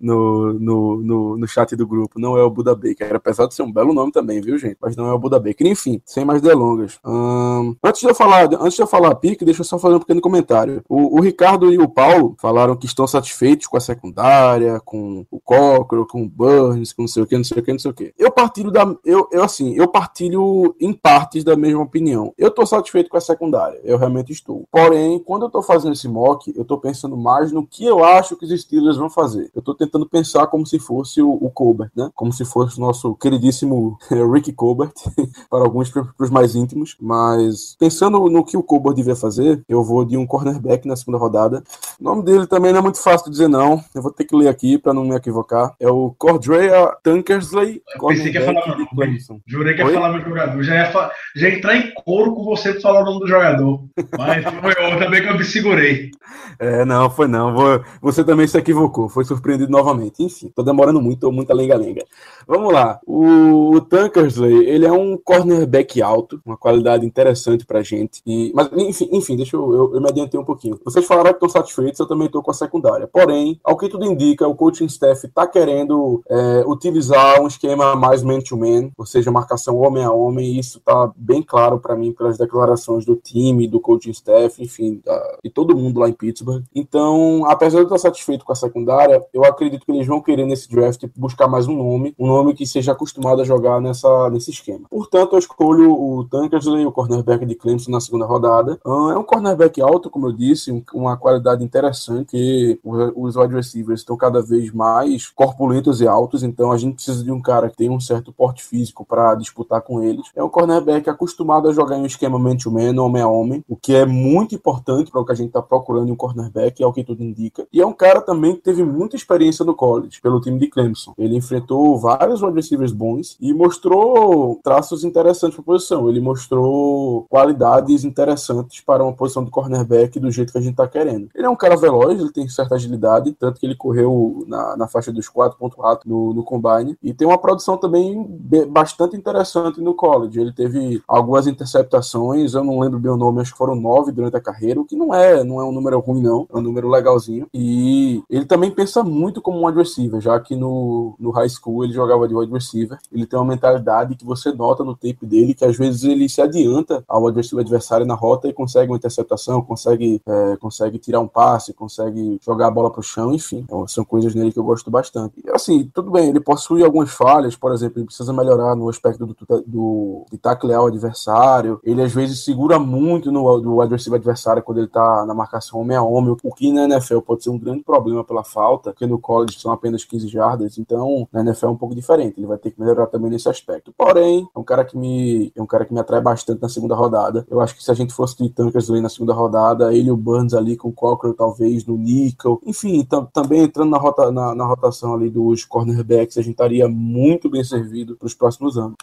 no, 0.00 0.52
no, 0.54 1.00
no, 1.00 1.36
no 1.36 1.48
chat 1.48 1.76
do 1.80 1.86
grupo. 1.86 2.20
Não 2.20 2.36
é 2.36 2.42
o 2.42 2.50
Buda 2.50 2.74
Baker. 2.74 3.14
Apesar 3.14 3.46
de 3.46 3.54
ser 3.54 3.62
um 3.62 3.72
belo 3.72 3.92
nome 3.92 4.12
também, 4.12 4.40
viu, 4.40 4.58
gente? 4.58 4.76
Mas 4.80 4.96
não 4.96 5.06
é 5.06 5.12
o 5.12 5.18
Buda 5.18 5.38
Baker. 5.38 5.66
Enfim, 5.66 6.00
sem 6.04 6.24
mais 6.24 6.40
delongas. 6.40 6.98
Ahn, 7.04 7.74
antes 7.82 8.00
de 8.00 8.08
eu 8.08 8.14
falar, 8.14 8.48
antes 8.54 8.74
de 8.74 8.82
eu 8.82 8.86
falar 8.86 9.10
a 9.10 9.14
pique, 9.14 9.44
deixa 9.44 9.60
eu 9.60 9.64
só 9.64 9.78
fazer 9.78 9.96
um 9.96 10.00
pequeno 10.00 10.20
comentário. 10.20 10.82
O, 10.88 11.18
o 11.18 11.20
Ricardo 11.20 11.72
e 11.72 11.78
o 11.78 11.88
Paulo 11.88 12.36
falaram 12.38 12.76
que 12.76 12.86
estão 12.86 13.06
satisfeitos 13.06 13.66
com 13.66 13.76
a 13.76 13.80
secundária, 13.80 14.80
com 14.80 15.26
o 15.30 15.40
Cockrell, 15.40 16.06
com 16.06 16.22
o 16.22 16.28
Burns, 16.28 16.92
com 16.92 17.02
não 17.02 17.08
sei 17.08 17.22
o 17.22 17.26
que, 17.26 17.36
não 17.36 17.44
sei 17.44 17.58
o 17.58 17.62
que, 17.62 17.72
não 17.72 17.78
sei 17.78 17.90
o 17.90 17.94
que. 17.94 18.14
Eu 18.18 18.30
partilho 18.30 18.70
da. 18.70 18.94
Eu, 19.04 19.28
eu 19.32 19.42
assim, 19.42 19.74
eu 19.74 19.88
partilho 19.88 20.74
em 20.80 20.92
partes 20.92 21.42
da 21.42 21.56
mesma 21.56 21.82
opinião. 21.82 22.32
Eu 22.36 22.50
tô 22.50 22.64
satisfeito 22.66 23.08
com 23.08 23.16
a 23.16 23.20
secundária. 23.20 23.80
Eu 23.84 23.98
realmente 23.98 24.32
estou. 24.32 24.66
Porém, 24.70 25.18
quando 25.18 25.46
eu 25.46 25.50
tô 25.50 25.62
fazendo 25.62 25.92
esse 25.92 26.08
mock, 26.08 26.52
eu 26.56 26.64
tô 26.64 26.78
pensando 26.78 27.16
mais 27.16 27.52
no 27.52 27.66
que 27.66 27.84
eu 27.84 28.04
acho 28.04 28.36
que 28.36 28.44
os 28.44 28.60
Steelers 28.60 28.96
vão 28.96 29.08
fazer. 29.08 29.50
Eu 29.54 29.62
tô 29.62 29.74
tentando 29.74 30.06
pensar 30.06 30.46
como 30.46 30.66
se 30.66 30.78
fosse 30.78 31.22
o, 31.22 31.30
o 31.30 31.50
Colbert, 31.70 31.90
né? 31.96 32.10
Como 32.14 32.32
se 32.32 32.44
fosse 32.44 32.78
o 32.78 32.80
nosso 32.80 33.14
queridíssimo 33.14 33.96
Ricky 34.32 34.52
Colbert, 34.52 34.90
para 35.48 35.60
alguns, 35.64 35.88
para 35.90 36.04
os 36.18 36.30
mais 36.30 36.54
íntimos. 36.56 36.96
Mas 37.00 37.76
pensando 37.78 38.28
no 38.28 38.44
que 38.44 38.56
o 38.56 38.62
Colbert 38.62 38.94
devia 38.94 39.14
fazer, 39.14 39.62
eu 39.68 39.84
vou 39.84 40.04
de 40.04 40.16
um 40.16 40.26
cornerback 40.26 40.86
na 40.88 40.96
segunda 40.96 41.18
rodada. 41.18 41.62
O 42.00 42.04
nome 42.04 42.22
dele 42.24 42.46
também 42.46 42.72
não 42.72 42.80
é 42.80 42.82
muito 42.82 43.00
fácil 43.00 43.26
de 43.26 43.32
dizer, 43.32 43.48
não. 43.48 43.80
Eu 43.94 44.02
vou 44.02 44.10
ter 44.12 44.24
que 44.24 44.34
ler 44.34 44.48
aqui 44.48 44.78
para 44.78 44.92
não 44.92 45.04
me 45.04 45.14
equivocar. 45.14 45.74
É 45.78 45.88
o 45.88 46.14
Cordrea 46.18 46.92
Tankersley, 47.02 47.82
Eu 47.94 48.06
pensei 48.08 48.32
que 48.32 48.38
ia 48.38 48.44
falar 48.44 48.66
meu 48.66 48.76
de 48.76 48.82
nome. 48.82 48.88
Clemson. 48.96 49.40
Jurei 49.46 49.74
que 49.74 49.80
ia 49.80 49.86
Oi? 49.86 49.94
falar 49.94 50.12
meu 50.12 50.22
jogador. 50.28 50.62
Já 50.62 50.74
ia, 50.74 50.86
fa- 50.92 51.10
já 51.36 51.48
ia 51.48 51.56
entrar 51.58 51.76
em 51.76 51.92
couro 52.04 52.34
com 52.34 52.44
você 52.44 52.72
pra 52.72 52.80
falar 52.82 53.02
o 53.02 53.04
nome 53.04 53.20
do 53.20 53.26
jogador. 53.28 53.84
Mas 54.18 54.44
foi 54.44 54.72
eu 54.72 54.98
também 54.98 55.22
que 55.22 55.28
eu 55.28 55.36
me 55.38 55.44
segurei. 55.44 56.10
É, 56.58 56.84
não, 56.84 57.08
foi 57.10 57.26
não. 57.28 57.54
Você 58.02 58.24
também 58.24 58.46
se 58.46 58.56
equivocou. 58.58 59.08
Foi 59.08 59.24
surpreendido 59.24 59.70
novamente. 59.70 60.22
Enfim, 60.22 60.50
tô 60.54 60.62
demorando 60.62 61.00
muito, 61.00 61.20
tô 61.20 61.32
muita 61.32 61.52
lenga-lenga. 61.60 62.04
Vamos 62.46 62.72
lá. 62.72 62.98
O, 63.06 63.80
Tankersley, 63.80 64.66
ele 64.66 64.84
é 64.84 64.92
um 64.92 65.16
cornerback 65.16 66.02
alto, 66.02 66.40
uma 66.44 66.56
qualidade 66.56 67.06
interessante 67.06 67.64
pra 67.64 67.82
gente. 67.82 68.20
E, 68.26 68.50
mas, 68.54 68.68
enfim, 68.72 69.08
enfim 69.12 69.36
deixa 69.36 69.56
eu, 69.56 69.72
eu, 69.72 69.94
eu 69.94 70.00
me 70.00 70.08
adiantei 70.08 70.38
um 70.38 70.44
pouquinho. 70.44 70.78
Vocês 70.84 71.06
falaram 71.06 71.30
que 71.30 71.36
estão 71.36 71.48
satisfeitos, 71.48 72.00
eu 72.00 72.08
também 72.08 72.28
tô 72.28 72.42
com 72.42 72.50
a 72.50 72.54
secundária. 72.54 73.06
Porém, 73.06 73.60
ao 73.62 73.76
que 73.76 73.88
tudo 73.88 74.04
indica, 74.04 74.48
o 74.48 74.54
coaching 74.54 74.86
staff 74.86 75.28
tá 75.28 75.46
querendo 75.46 76.22
é, 76.28 76.64
utilizar 76.66 77.40
um 77.40 77.46
esquema 77.46 77.94
mais 77.94 78.22
man-to-man, 78.22 78.90
ou 78.98 79.06
seja, 79.06 79.30
marcação 79.30 79.76
homem 79.76 80.02
a 80.02 80.10
homem, 80.10 80.46
e 80.46 80.58
isso 80.58 80.80
tá 80.80 81.10
bem 81.16 81.42
claro 81.42 81.78
pra 81.78 81.94
mim 81.94 82.12
pelas 82.12 82.36
declarações 82.36 83.04
do 83.04 83.14
time, 83.14 83.68
do 83.68 83.80
coaching 83.80 84.10
staff, 84.10 84.60
enfim, 84.62 85.00
da, 85.04 85.38
de 85.44 85.50
todo 85.50 85.76
mundo 85.76 86.00
lá 86.00 86.08
em 86.08 86.12
Pittsburgh. 86.12 86.64
Então, 86.74 87.44
apesar 87.46 87.78
de 87.78 87.84
eu 87.84 87.94
estar 87.94 87.98
satisfeito 87.98 88.44
com 88.44 88.52
a 88.52 88.56
secundária, 88.56 89.24
eu 89.32 89.44
acredito 89.44 89.86
que 89.86 89.92
eles 89.92 90.06
vão 90.06 90.20
querer 90.20 90.46
nesse 90.46 90.68
draft 90.68 91.04
buscar 91.16 91.39
mais 91.48 91.66
um 91.66 91.76
nome, 91.76 92.14
um 92.18 92.26
nome 92.26 92.54
que 92.54 92.66
seja 92.66 92.92
acostumado 92.92 93.40
a 93.40 93.44
jogar 93.44 93.80
nessa, 93.80 94.28
nesse 94.30 94.50
esquema. 94.50 94.86
Portanto, 94.90 95.32
eu 95.34 95.38
escolho 95.38 95.92
o 95.92 96.24
Tankersley, 96.24 96.84
o 96.86 96.92
cornerback 96.92 97.44
de 97.46 97.54
Clemson 97.54 97.90
na 97.90 98.00
segunda 98.00 98.26
rodada. 98.26 98.78
É 98.84 99.18
um 99.18 99.22
cornerback 99.22 99.80
alto, 99.80 100.10
como 100.10 100.26
eu 100.28 100.32
disse, 100.32 100.72
um- 100.72 100.82
uma 100.94 101.16
qualidade 101.16 101.64
interessante 101.64 102.26
que 102.30 102.78
os 103.16 103.36
wide 103.36 103.54
receivers 103.54 104.00
estão 104.00 104.16
cada 104.16 104.42
vez 104.42 104.72
mais 104.72 105.28
corpulentos 105.28 106.00
e 106.00 106.06
altos, 106.08 106.42
então 106.42 106.72
a 106.72 106.78
gente 106.78 106.94
precisa 106.94 107.22
de 107.24 107.30
um 107.30 107.40
cara 107.40 107.68
que 107.68 107.76
tem 107.76 107.90
um 107.90 108.00
certo 108.00 108.32
porte 108.32 108.62
físico 108.62 109.04
para 109.04 109.34
disputar 109.34 109.82
com 109.82 110.02
eles. 110.02 110.26
É 110.34 110.42
um 110.42 110.48
cornerback 110.48 111.08
acostumado 111.08 111.68
a 111.68 111.72
jogar 111.72 111.98
em 111.98 112.02
um 112.02 112.06
esquema 112.06 112.38
man-to-man, 112.38 113.00
homem 113.00 113.22
a 113.22 113.28
homem, 113.28 113.64
o 113.68 113.76
que 113.76 113.94
é 113.94 114.04
muito 114.04 114.54
importante 114.54 115.10
para 115.10 115.20
o 115.20 115.24
que 115.24 115.32
a 115.32 115.34
gente 115.34 115.48
está 115.48 115.62
procurando 115.62 116.08
em 116.08 116.12
um 116.12 116.16
cornerback, 116.16 116.82
é 116.82 116.86
o 116.86 116.92
que 116.92 117.04
tudo 117.04 117.22
indica. 117.22 117.66
E 117.72 117.80
é 117.80 117.86
um 117.86 117.92
cara 117.92 118.20
também 118.20 118.54
que 118.54 118.62
teve 118.62 118.82
muita 118.84 119.16
experiência 119.16 119.64
no 119.64 119.74
college, 119.74 120.20
pelo 120.20 120.40
time 120.40 120.58
de 120.58 120.66
Clemson. 120.68 121.12
Ele 121.18 121.29
enfrentou 121.36 121.98
vários 121.98 122.40
receivers 122.42 122.92
bons 122.92 123.36
e 123.40 123.52
mostrou 123.52 124.60
traços 124.62 125.04
interessantes 125.04 125.56
para 125.56 125.62
a 125.62 125.66
posição. 125.66 126.08
Ele 126.08 126.20
mostrou 126.20 127.26
qualidades 127.28 128.04
interessantes 128.04 128.80
para 128.80 129.02
uma 129.02 129.12
posição 129.12 129.44
de 129.44 129.50
cornerback 129.50 130.18
do 130.18 130.30
jeito 130.30 130.52
que 130.52 130.58
a 130.58 130.60
gente 130.60 130.72
está 130.72 130.86
querendo. 130.88 131.28
Ele 131.34 131.46
é 131.46 131.50
um 131.50 131.56
cara 131.56 131.76
veloz, 131.76 132.18
ele 132.18 132.32
tem 132.32 132.48
certa 132.48 132.74
agilidade, 132.74 133.32
tanto 133.32 133.60
que 133.60 133.66
ele 133.66 133.74
correu 133.74 134.44
na, 134.46 134.76
na 134.76 134.88
faixa 134.88 135.12
dos 135.12 135.28
4.4 135.28 136.00
no, 136.06 136.34
no 136.34 136.44
combine 136.44 136.96
e 137.02 137.12
tem 137.12 137.26
uma 137.26 137.38
produção 137.38 137.76
também 137.76 138.26
bastante 138.68 139.16
interessante 139.16 139.80
no 139.80 139.94
college. 139.94 140.40
Ele 140.40 140.52
teve 140.52 141.02
algumas 141.06 141.46
interceptações, 141.46 142.54
eu 142.54 142.64
não 142.64 142.80
lembro 142.80 142.98
bem 142.98 143.10
o 143.10 143.16
nome, 143.16 143.40
acho 143.40 143.52
que 143.52 143.58
foram 143.58 143.74
nove 143.74 144.12
durante 144.12 144.36
a 144.36 144.40
carreira, 144.40 144.80
o 144.80 144.84
que 144.84 144.96
não 144.96 145.14
é, 145.14 145.42
não 145.44 145.60
é 145.60 145.64
um 145.64 145.72
número 145.72 145.98
ruim 146.00 146.22
não, 146.22 146.46
é 146.52 146.58
um 146.58 146.62
número 146.62 146.88
legalzinho. 146.88 147.46
E 147.52 148.22
ele 148.28 148.44
também 148.44 148.70
pensa 148.70 149.02
muito 149.02 149.40
como 149.40 149.60
um 149.60 149.70
receiver, 149.70 150.20
já 150.20 150.38
que 150.40 150.56
no, 150.56 151.14
no 151.20 151.30
high 151.30 151.48
school 151.48 151.84
ele 151.84 151.92
jogava 151.92 152.26
de 152.26 152.34
wide 152.34 152.52
receiver. 152.52 152.98
Ele 153.12 153.26
tem 153.26 153.38
uma 153.38 153.44
mentalidade 153.44 154.14
que 154.16 154.24
você 154.24 154.52
nota 154.52 154.82
no 154.82 154.94
tape 154.94 155.26
dele, 155.26 155.54
que 155.54 155.64
às 155.64 155.76
vezes 155.76 156.04
ele 156.04 156.28
se 156.28 156.40
adianta 156.40 157.04
ao 157.08 157.26
adversário 157.26 158.06
na 158.06 158.14
rota 158.14 158.48
e 158.48 158.52
consegue 158.52 158.90
uma 158.90 158.96
interceptação, 158.96 159.62
consegue, 159.62 160.20
é, 160.26 160.56
consegue 160.56 160.98
tirar 160.98 161.20
um 161.20 161.28
passe, 161.28 161.72
consegue 161.72 162.38
jogar 162.44 162.68
a 162.68 162.70
bola 162.70 162.90
pro 162.90 163.02
chão, 163.02 163.32
enfim. 163.32 163.58
Então, 163.58 163.86
são 163.86 164.04
coisas 164.04 164.34
nele 164.34 164.52
que 164.52 164.58
eu 164.58 164.64
gosto 164.64 164.90
bastante. 164.90 165.42
E, 165.44 165.50
assim, 165.50 165.90
tudo 165.92 166.10
bem, 166.10 166.28
ele 166.28 166.40
possui 166.40 166.84
algumas 166.84 167.10
falhas, 167.10 167.56
por 167.56 167.72
exemplo, 167.72 167.98
ele 167.98 168.06
precisa 168.06 168.32
melhorar 168.32 168.74
no 168.74 168.88
aspecto 168.88 169.26
do, 169.26 169.36
do 169.66 170.26
de 170.30 170.38
taclear 170.38 170.82
o 170.82 170.86
adversário. 170.86 171.80
Ele 171.84 172.02
às 172.02 172.12
vezes 172.12 172.44
segura 172.44 172.78
muito 172.78 173.30
no 173.30 173.60
do 173.60 173.80
adversário 173.80 174.00
adversário 174.20 174.62
quando 174.62 174.78
ele 174.78 174.86
tá 174.86 175.24
na 175.26 175.34
marcação 175.34 175.80
homem 175.80 175.96
a 175.96 176.02
homem, 176.02 176.34
o 176.42 176.54
que 176.54 176.72
na 176.72 176.84
NFL 176.84 177.20
pode 177.20 177.42
ser 177.42 177.50
um 177.50 177.58
grande 177.58 177.82
problema 177.82 178.24
pela 178.24 178.44
falta, 178.44 178.92
porque 178.92 179.06
no 179.06 179.18
college 179.18 179.58
são 179.58 179.72
apenas 179.72 180.04
15 180.04 180.28
jardas, 180.28 180.78
então 180.78 181.09
na 181.32 181.40
NFL 181.40 181.66
é 181.66 181.70
um 181.70 181.76
pouco 181.76 181.94
diferente. 181.94 182.38
Ele 182.38 182.46
vai 182.46 182.58
ter 182.58 182.70
que 182.70 182.80
melhorar 182.80 183.06
também 183.06 183.30
nesse 183.30 183.48
aspecto. 183.48 183.92
Porém, 183.96 184.48
é 184.54 184.58
um 184.58 184.64
cara 184.64 184.84
que 184.84 184.96
me 184.96 185.52
é 185.56 185.62
um 185.62 185.66
cara 185.66 185.84
que 185.84 185.92
me 185.92 186.00
atrai 186.00 186.20
bastante 186.20 186.60
na 186.60 186.68
segunda 186.68 186.94
rodada. 186.94 187.46
Eu 187.50 187.60
acho 187.60 187.74
que 187.74 187.82
se 187.82 187.90
a 187.90 187.94
gente 187.94 188.12
fosse 188.12 188.36
de 188.36 188.48
tankers 188.50 188.90
ali 188.90 189.00
na 189.00 189.08
segunda 189.08 189.32
rodada, 189.32 189.94
ele 189.94 190.08
e 190.08 190.12
o 190.12 190.16
Burns 190.16 190.54
ali 190.54 190.76
com 190.76 190.88
o 190.88 190.92
Cochran 190.92 191.32
talvez 191.32 191.86
no 191.86 191.96
nickel, 191.96 192.60
enfim, 192.66 193.06
também 193.32 193.62
entrando 193.62 193.90
na, 193.90 193.98
rota, 193.98 194.30
na, 194.30 194.54
na 194.54 194.66
rotação 194.66 195.14
ali 195.14 195.30
dos 195.30 195.64
cornerbacks, 195.64 196.36
a 196.36 196.42
gente 196.42 196.52
estaria 196.52 196.88
muito 196.88 197.48
bem 197.48 197.64
servido 197.64 198.16
para 198.16 198.26
os 198.26 198.34
próximos 198.34 198.76
anos. 198.76 198.96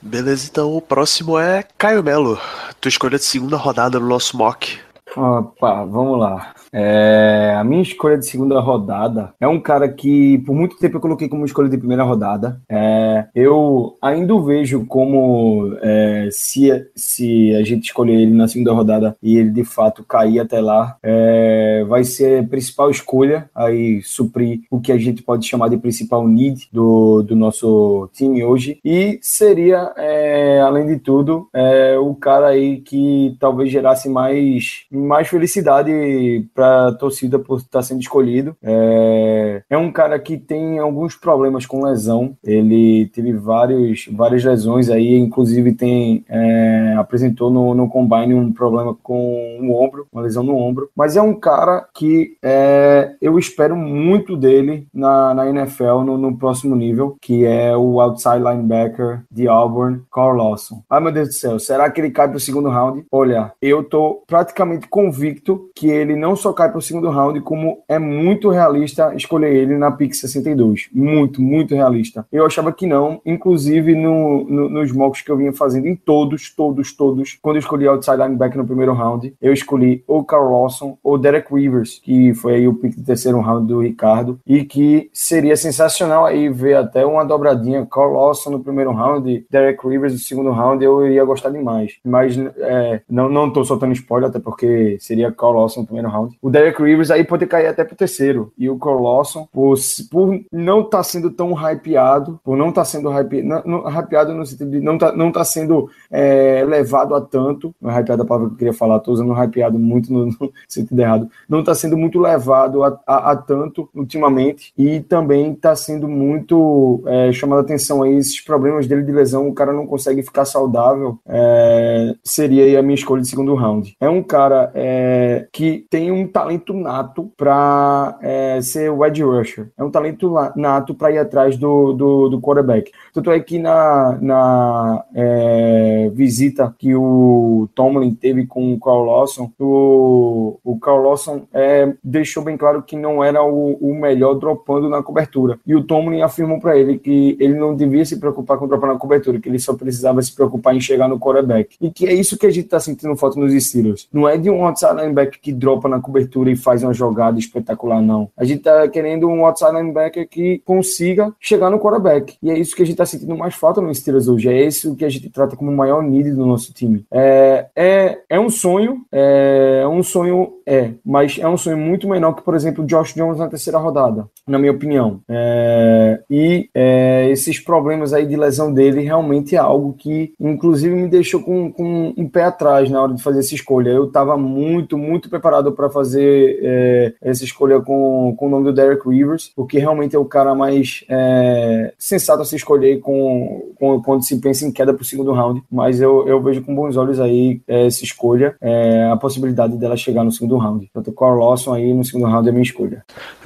Beleza, 0.00 0.48
então 0.48 0.76
o 0.76 0.80
próximo 0.80 1.38
é 1.38 1.64
Caio 1.76 2.04
Melo. 2.04 2.38
Tu 2.80 2.88
escolha 2.88 3.18
de 3.18 3.24
segunda 3.24 3.56
rodada 3.56 3.98
no 3.98 4.06
nosso 4.06 4.36
mock. 4.36 4.78
Opa, 5.16 5.84
vamos 5.84 6.18
lá. 6.18 6.54
É, 6.72 7.54
a 7.56 7.64
minha 7.64 7.82
escolha 7.82 8.18
de 8.18 8.26
segunda 8.26 8.60
rodada 8.60 9.32
é 9.40 9.48
um 9.48 9.60
cara 9.60 9.88
que 9.88 10.38
por 10.38 10.54
muito 10.54 10.76
tempo 10.76 10.96
eu 10.96 11.00
coloquei 11.00 11.28
como 11.28 11.44
escolha 11.44 11.68
de 11.68 11.78
primeira 11.78 12.02
rodada. 12.02 12.60
É, 12.68 13.26
eu 13.34 13.96
ainda 14.02 14.34
o 14.34 14.42
vejo 14.42 14.84
como 14.86 15.76
é, 15.80 16.28
se, 16.30 16.86
se 16.94 17.54
a 17.54 17.62
gente 17.62 17.86
escolher 17.86 18.14
ele 18.14 18.34
na 18.34 18.48
segunda 18.48 18.72
rodada 18.72 19.16
e 19.22 19.36
ele 19.38 19.50
de 19.50 19.64
fato 19.64 20.04
cair 20.04 20.40
até 20.40 20.60
lá, 20.60 20.96
é, 21.02 21.84
vai 21.88 22.04
ser 22.04 22.44
a 22.44 22.46
principal 22.46 22.90
escolha 22.90 23.48
aí 23.54 24.02
suprir 24.02 24.60
o 24.70 24.80
que 24.80 24.92
a 24.92 24.98
gente 24.98 25.22
pode 25.22 25.46
chamar 25.46 25.68
de 25.68 25.78
principal 25.78 26.26
need 26.28 26.68
do, 26.72 27.22
do 27.22 27.34
nosso 27.34 28.08
time 28.12 28.44
hoje 28.44 28.78
e 28.84 29.18
seria 29.22 29.92
é, 29.96 30.60
além 30.60 30.86
de 30.86 30.98
tudo 30.98 31.48
é, 31.54 31.98
o 31.98 32.14
cara 32.14 32.48
aí 32.48 32.80
que 32.80 33.36
talvez 33.40 33.70
gerasse 33.70 34.08
mais 34.08 34.86
mais 34.98 35.28
felicidade 35.28 36.48
para 36.54 36.88
a 36.88 36.92
torcida 36.92 37.38
por 37.38 37.58
estar 37.58 37.82
sendo 37.82 38.00
escolhido. 38.00 38.56
É, 38.62 39.62
é 39.70 39.78
um 39.78 39.90
cara 39.90 40.18
que 40.18 40.36
tem 40.36 40.78
alguns 40.78 41.14
problemas 41.14 41.66
com 41.66 41.84
lesão. 41.84 42.36
Ele 42.42 43.06
teve 43.14 43.32
vários, 43.32 44.08
várias 44.12 44.44
lesões 44.44 44.90
aí, 44.90 45.16
inclusive 45.16 45.72
tem 45.72 46.24
é, 46.28 46.94
apresentou 46.98 47.50
no, 47.50 47.74
no 47.74 47.88
combine 47.88 48.34
um 48.34 48.52
problema 48.52 48.94
com 49.02 49.58
o 49.60 49.72
ombro, 49.72 50.06
uma 50.12 50.22
lesão 50.22 50.42
no 50.42 50.56
ombro. 50.56 50.90
Mas 50.96 51.16
é 51.16 51.22
um 51.22 51.34
cara 51.34 51.86
que 51.94 52.36
é, 52.42 53.14
eu 53.20 53.38
espero 53.38 53.76
muito 53.76 54.36
dele 54.36 54.86
na, 54.92 55.34
na 55.34 55.48
NFL 55.48 56.02
no, 56.04 56.18
no, 56.18 56.36
próximo 56.36 56.76
nível, 56.76 57.16
que 57.20 57.44
é 57.44 57.76
o 57.76 58.00
outside 58.00 58.38
linebacker 58.38 59.22
de 59.30 59.48
Auburn, 59.48 60.02
Carl 60.12 60.36
Lawson. 60.36 60.82
Ai 60.88 61.00
meu 61.00 61.12
Deus 61.12 61.28
do 61.28 61.34
céu, 61.34 61.58
será 61.58 61.90
que 61.90 62.00
ele 62.00 62.10
cai 62.10 62.28
para 62.28 62.36
o 62.36 62.40
segundo 62.40 62.68
round? 62.68 63.04
Olha, 63.10 63.52
eu 63.60 63.82
tô 63.82 64.22
praticamente 64.26 64.87
convicto 64.88 65.70
que 65.74 65.88
ele 65.88 66.16
não 66.16 66.34
só 66.34 66.48
só 66.48 66.52
cai 66.52 66.70
para 66.70 66.78
o 66.78 66.82
segundo 66.82 67.10
round, 67.10 67.40
como 67.42 67.82
é 67.86 67.98
muito 67.98 68.48
realista 68.48 69.14
escolher 69.14 69.54
ele 69.54 69.76
na 69.76 69.90
pick 69.90 70.14
62. 70.14 70.88
Muito, 70.92 71.42
muito 71.42 71.74
realista. 71.74 72.26
Eu 72.32 72.46
achava 72.46 72.72
que 72.72 72.86
não, 72.86 73.20
inclusive 73.24 73.94
no, 73.94 74.44
no, 74.44 74.68
nos 74.68 74.90
mocks 74.92 75.22
que 75.22 75.30
eu 75.30 75.36
vinha 75.36 75.52
fazendo 75.52 75.86
em 75.86 75.94
todos, 75.94 76.54
todos, 76.54 76.96
todos, 76.96 77.38
quando 77.42 77.56
eu 77.56 77.60
escolhi 77.60 77.86
outside 77.86 78.16
linebacker 78.16 78.58
no 78.58 78.66
primeiro 78.66 78.94
round, 78.94 79.34
eu 79.40 79.52
escolhi 79.52 80.02
ou 80.06 80.24
Carl 80.24 80.50
Lawson 80.50 80.96
ou 81.02 81.18
Derek 81.18 81.52
Rivers, 81.52 82.00
que 82.02 82.32
foi 82.34 82.54
aí 82.54 82.68
o 82.68 82.74
pick 82.74 82.96
do 82.96 83.04
terceiro 83.04 83.40
round 83.40 83.66
do 83.66 83.80
Ricardo, 83.80 84.40
e 84.46 84.64
que 84.64 85.10
seria 85.12 85.56
sensacional 85.56 86.24
aí 86.24 86.48
ver 86.48 86.76
até 86.76 87.04
uma 87.04 87.24
dobradinha, 87.24 87.86
Carl 87.86 88.12
Lawson 88.12 88.50
no 88.50 88.60
primeiro 88.60 88.92
round, 88.92 89.46
Derek 89.50 89.86
Rivers 89.86 90.14
no 90.14 90.18
segundo 90.18 90.50
round, 90.50 90.82
eu 90.82 91.04
iria 91.04 91.24
gostar 91.24 91.50
demais. 91.50 91.96
Mas 92.04 92.38
é, 92.38 93.02
não, 93.08 93.28
não 93.28 93.50
tô 93.50 93.64
soltando 93.64 93.92
spoiler, 93.92 94.30
até 94.30 94.38
porque 94.38 94.66
seria 95.00 95.32
Carl 95.32 95.54
Lawson 95.54 95.80
no 95.80 95.86
primeiro 95.86 96.08
round. 96.08 96.36
O 96.40 96.50
Derek 96.50 96.82
Rivers 96.82 97.10
aí 97.10 97.24
pode 97.24 97.46
cair 97.46 97.66
até 97.66 97.84
pro 97.84 97.96
terceiro. 97.96 98.52
E 98.56 98.68
o 98.68 98.78
Cole 98.78 99.02
Lawson, 99.02 99.48
por, 99.52 99.76
por 100.10 100.40
não 100.52 100.80
estar 100.80 100.98
tá 100.98 101.02
sendo 101.02 101.30
tão 101.30 101.52
hypeado, 101.52 102.40
por 102.44 102.56
não 102.56 102.70
estar 102.70 102.82
tá 102.82 102.84
sendo 102.84 103.08
hype, 103.10 103.42
não, 103.42 103.62
não, 103.64 103.88
hypeado 103.88 104.34
no 104.34 104.46
sentido 104.46 104.70
de 104.70 104.80
não 104.80 104.98
tá, 104.98 105.12
não 105.12 105.30
tá 105.30 105.44
sendo 105.44 105.90
é, 106.10 106.64
levado 106.66 107.14
a 107.14 107.20
tanto, 107.20 107.74
não 107.80 107.90
é 107.90 108.00
hypeado 108.00 108.22
a 108.22 108.26
palavra 108.26 108.48
que 108.48 108.54
eu 108.54 108.58
queria 108.58 108.72
falar, 108.72 109.00
tô 109.00 109.12
usando 109.12 109.32
hypeado 109.32 109.78
muito 109.78 110.12
no, 110.12 110.26
no 110.26 110.52
sentido 110.68 111.00
errado, 111.00 111.28
não 111.48 111.62
tá 111.62 111.74
sendo 111.74 111.96
muito 111.96 112.18
levado 112.18 112.82
a, 112.82 112.98
a, 113.06 113.32
a 113.32 113.36
tanto 113.36 113.88
ultimamente. 113.94 114.72
E 114.76 115.00
também 115.00 115.54
tá 115.54 115.74
sendo 115.74 116.08
muito 116.08 117.02
é, 117.06 117.32
chamado 117.32 117.58
a 117.58 117.62
atenção 117.62 118.02
aí 118.02 118.16
esses 118.16 118.40
problemas 118.40 118.86
dele 118.86 119.02
de 119.02 119.12
lesão, 119.12 119.48
o 119.48 119.54
cara 119.54 119.72
não 119.72 119.86
consegue 119.86 120.22
ficar 120.22 120.44
saudável, 120.44 121.18
é, 121.26 122.14
seria 122.24 122.64
aí 122.64 122.76
a 122.76 122.82
minha 122.82 122.94
escolha 122.94 123.22
de 123.22 123.28
segundo 123.28 123.54
round. 123.54 123.96
É 124.00 124.08
um 124.08 124.22
cara 124.22 124.67
é, 124.74 125.46
que 125.52 125.86
tem 125.90 126.10
um 126.10 126.26
talento 126.26 126.72
nato 126.72 127.30
para 127.36 128.18
é, 128.22 128.60
ser 128.60 128.90
o 128.90 129.04
edge 129.04 129.22
rusher. 129.22 129.68
É 129.76 129.84
um 129.84 129.90
talento 129.90 130.34
nato 130.56 130.94
para 130.94 131.12
ir 131.12 131.18
atrás 131.18 131.56
do, 131.56 131.92
do, 131.92 132.28
do, 132.28 132.40
quarterback. 132.40 132.90
Tanto 133.12 133.30
é 133.30 133.40
que 133.40 133.58
na, 133.58 134.18
na 134.20 135.04
é, 135.14 136.10
visita 136.14 136.74
que 136.78 136.94
o 136.94 137.68
Tomlin 137.74 138.14
teve 138.14 138.46
com 138.46 138.72
o 138.72 138.80
Carl 138.80 139.04
Lawson, 139.04 139.50
o, 139.58 140.58
o 140.64 140.78
Carl 140.78 141.02
Lawson 141.02 141.42
é, 141.52 141.92
deixou 142.02 142.42
bem 142.42 142.56
claro 142.56 142.82
que 142.82 142.96
não 142.96 143.22
era 143.22 143.42
o, 143.42 143.72
o 143.80 143.94
melhor 143.94 144.34
dropando 144.34 144.88
na 144.88 145.02
cobertura. 145.02 145.58
E 145.66 145.74
o 145.74 145.82
Tomlin 145.82 146.22
afirmou 146.22 146.60
para 146.60 146.76
ele 146.76 146.98
que 146.98 147.36
ele 147.40 147.54
não 147.54 147.74
devia 147.74 148.04
se 148.04 148.18
preocupar 148.18 148.58
com 148.58 148.68
dropar 148.68 148.92
na 148.92 148.98
cobertura, 148.98 149.40
que 149.40 149.48
ele 149.48 149.58
só 149.58 149.74
precisava 149.74 150.22
se 150.22 150.34
preocupar 150.34 150.74
em 150.74 150.80
chegar 150.80 151.08
no 151.08 151.18
quarterback. 151.18 151.76
E 151.80 151.90
que 151.90 152.06
é 152.06 152.12
isso 152.12 152.38
que 152.38 152.46
a 152.46 152.50
gente 152.50 152.64
está 152.64 152.80
sentindo 152.80 153.16
falta 153.16 153.38
nos 153.38 153.52
Steelers. 153.52 154.08
Não 154.12 154.28
é 154.28 154.36
de 154.36 154.50
um 154.50 154.57
outside 154.64 154.94
linebacker 154.94 155.40
que 155.40 155.52
dropa 155.52 155.88
na 155.88 156.00
cobertura 156.00 156.50
e 156.50 156.56
faz 156.56 156.82
uma 156.82 156.92
jogada 156.92 157.38
espetacular, 157.38 158.00
não. 158.00 158.30
A 158.36 158.44
gente 158.44 158.62
tá 158.62 158.88
querendo 158.88 159.28
um 159.28 159.44
outside 159.44 159.72
linebacker 159.72 160.28
que 160.28 160.60
consiga 160.64 161.32
chegar 161.40 161.70
no 161.70 161.78
quarterback. 161.78 162.36
E 162.42 162.50
é 162.50 162.58
isso 162.58 162.74
que 162.74 162.82
a 162.82 162.86
gente 162.86 162.96
tá 162.96 163.06
sentindo 163.06 163.36
mais 163.36 163.54
falta 163.54 163.80
no 163.80 163.94
Steelers 163.94 164.28
hoje. 164.28 164.48
É 164.48 164.66
isso 164.66 164.96
que 164.96 165.04
a 165.04 165.08
gente 165.08 165.30
trata 165.30 165.56
como 165.56 165.70
o 165.70 165.76
maior 165.76 166.02
need 166.02 166.30
do 166.32 166.46
nosso 166.46 166.72
time. 166.72 167.04
É, 167.10 167.66
é, 167.74 168.18
é 168.28 168.40
um 168.40 168.50
sonho, 168.50 169.02
é 169.12 169.84
um 169.88 170.02
sonho, 170.02 170.54
é, 170.66 170.90
mas 171.04 171.38
é 171.38 171.48
um 171.48 171.56
sonho 171.56 171.76
muito 171.76 172.08
menor 172.08 172.32
que, 172.32 172.42
por 172.42 172.54
exemplo, 172.54 172.84
o 172.84 172.86
Josh 172.86 173.14
Jones 173.14 173.38
na 173.38 173.48
terceira 173.48 173.78
rodada, 173.78 174.26
na 174.46 174.58
minha 174.58 174.72
opinião. 174.72 175.20
É, 175.28 176.20
e 176.30 176.68
é, 176.74 177.28
esses 177.30 177.58
problemas 177.58 178.12
aí 178.12 178.26
de 178.26 178.36
lesão 178.36 178.72
dele 178.72 179.00
realmente 179.02 179.54
é 179.54 179.58
algo 179.58 179.94
que, 179.94 180.32
inclusive, 180.40 180.94
me 180.94 181.08
deixou 181.08 181.42
com, 181.42 181.72
com 181.72 182.14
um 182.16 182.28
pé 182.28 182.44
atrás 182.44 182.90
na 182.90 183.02
hora 183.02 183.14
de 183.14 183.22
fazer 183.22 183.40
essa 183.40 183.54
escolha. 183.54 183.90
Eu 183.90 184.10
tava 184.10 184.36
muito, 184.48 184.96
muito 184.96 185.28
preparado 185.28 185.72
para 185.72 185.90
fazer 185.90 186.58
é, 186.62 187.14
essa 187.20 187.44
escolha 187.44 187.80
com, 187.80 188.34
com 188.36 188.46
o 188.46 188.50
nome 188.50 188.64
do 188.64 188.72
Derek 188.72 189.08
Rivers, 189.08 189.52
porque 189.54 189.78
realmente 189.78 190.16
é 190.16 190.18
o 190.18 190.24
cara 190.24 190.54
mais 190.54 191.04
é, 191.08 191.92
sensato 191.98 192.42
a 192.42 192.44
se 192.44 192.56
escolher 192.56 193.00
com, 193.00 193.72
com, 193.76 194.02
quando 194.02 194.24
se 194.24 194.40
pensa 194.40 194.66
em 194.66 194.72
queda 194.72 194.94
para 194.94 195.02
o 195.02 195.06
segundo 195.06 195.32
round. 195.32 195.62
Mas 195.70 196.00
eu, 196.00 196.26
eu 196.26 196.42
vejo 196.42 196.62
com 196.62 196.74
bons 196.74 196.96
olhos 196.96 197.20
aí 197.20 197.60
é, 197.68 197.86
essa 197.86 198.04
escolha, 198.04 198.56
é, 198.60 199.08
a 199.12 199.16
possibilidade 199.16 199.76
dela 199.76 199.96
chegar 199.96 200.24
no 200.24 200.32
segundo 200.32 200.56
round. 200.56 200.88
Portanto, 200.92 201.12
o 201.12 201.18
Carl 201.18 201.38
Lawson 201.38 201.74
aí 201.74 201.92
no 201.92 202.04
segundo 202.04 202.26
round 202.26 202.48
é 202.48 202.52
minha 202.52 202.62
escolha. 202.62 203.04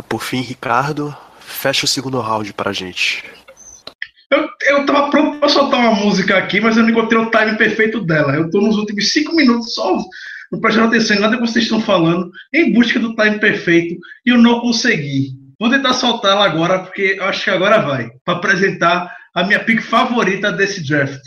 Por 0.08 0.22
fim, 0.22 0.40
Ricardo, 0.40 1.14
fecha 1.40 1.84
o 1.84 1.88
segundo 1.88 2.20
round 2.20 2.52
para 2.54 2.70
a 2.70 2.72
gente. 2.72 3.24
Eu, 4.30 4.48
eu 4.66 4.86
tava 4.86 5.10
pronto 5.10 5.38
pra 5.38 5.48
soltar 5.48 5.80
uma 5.80 5.94
música 5.94 6.38
aqui, 6.38 6.58
mas 6.58 6.76
eu 6.76 6.82
não 6.82 6.90
encontrei 6.90 7.20
o 7.20 7.30
time 7.30 7.56
perfeito 7.58 8.00
dela. 8.00 8.34
Eu 8.34 8.50
tô 8.50 8.60
nos 8.62 8.76
últimos 8.78 9.12
cinco 9.12 9.34
minutos 9.34 9.74
só 9.74 9.98
não 10.52 10.60
prestando 10.60 10.88
atenção 10.88 11.16
em 11.16 11.20
nada 11.20 11.36
que 11.36 11.40
vocês 11.40 11.64
estão 11.64 11.80
falando, 11.80 12.30
em 12.52 12.70
busca 12.72 13.00
do 13.00 13.16
time 13.16 13.38
perfeito, 13.38 13.96
e 14.26 14.30
eu 14.30 14.38
não 14.38 14.60
consegui. 14.60 15.30
Vou 15.58 15.70
tentar 15.70 15.94
soltar 15.94 16.32
ela 16.32 16.44
agora, 16.44 16.80
porque 16.80 17.16
eu 17.18 17.24
acho 17.24 17.44
que 17.44 17.50
agora 17.50 17.80
vai, 17.80 18.10
para 18.24 18.34
apresentar 18.34 19.10
a 19.34 19.44
minha 19.44 19.60
pick 19.60 19.80
favorita 19.80 20.52
desse 20.52 20.86
draft. 20.86 21.20